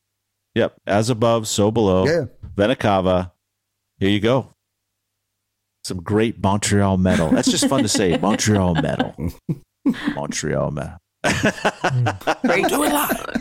Yep. 0.55 0.75
As 0.87 1.11
above, 1.11 1.47
so 1.49 1.71
below. 1.71 2.07
yeah. 2.07 2.25
Venicava. 2.57 3.33
Here 3.99 4.11
you 4.11 4.21
go. 4.21 4.49
Some 5.85 5.99
great 6.03 6.43
Montreal 6.43 6.97
metal. 6.97 7.29
That's 7.31 7.51
just 7.51 7.69
fun 7.69 7.83
to 7.83 7.89
say. 7.89 8.17
Montreal 8.23 8.75
metal. 8.77 9.15
Montreal 10.15 10.71
metal. 10.71 10.99
Break 12.43 12.67
it 12.67 12.73
out. 12.73 13.41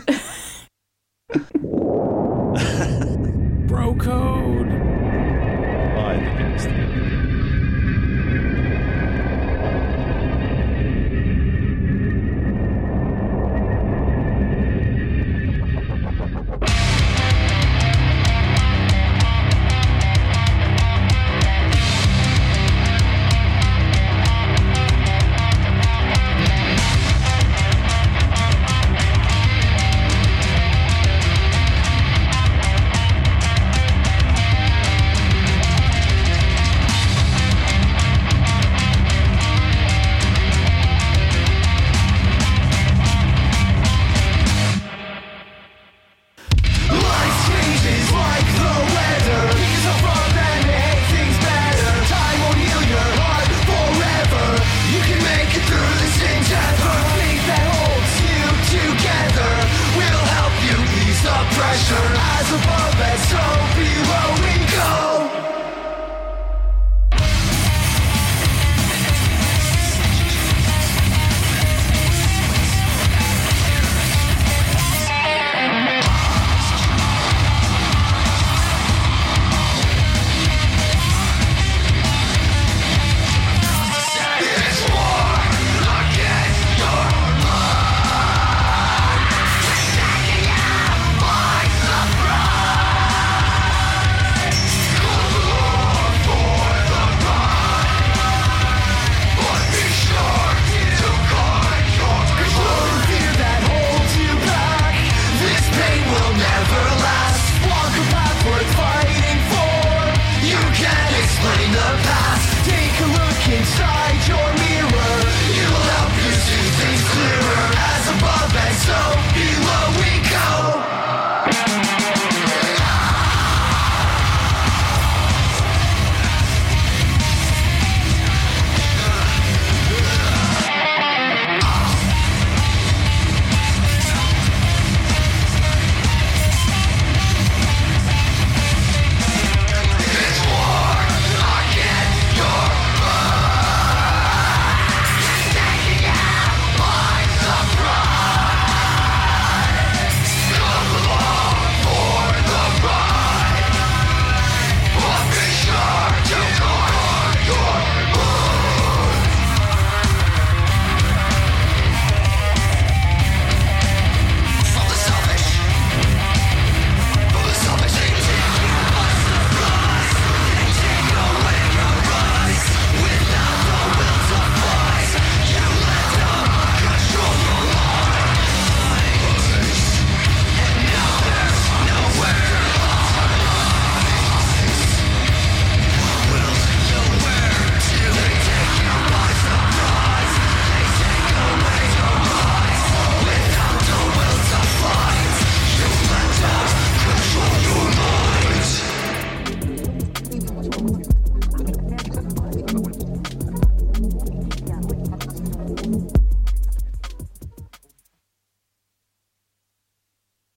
Crush 61.74 61.90
your 61.90 61.98
eyes 61.98 62.50
above 62.52 62.94
that 62.98 63.18
soul 63.30 63.73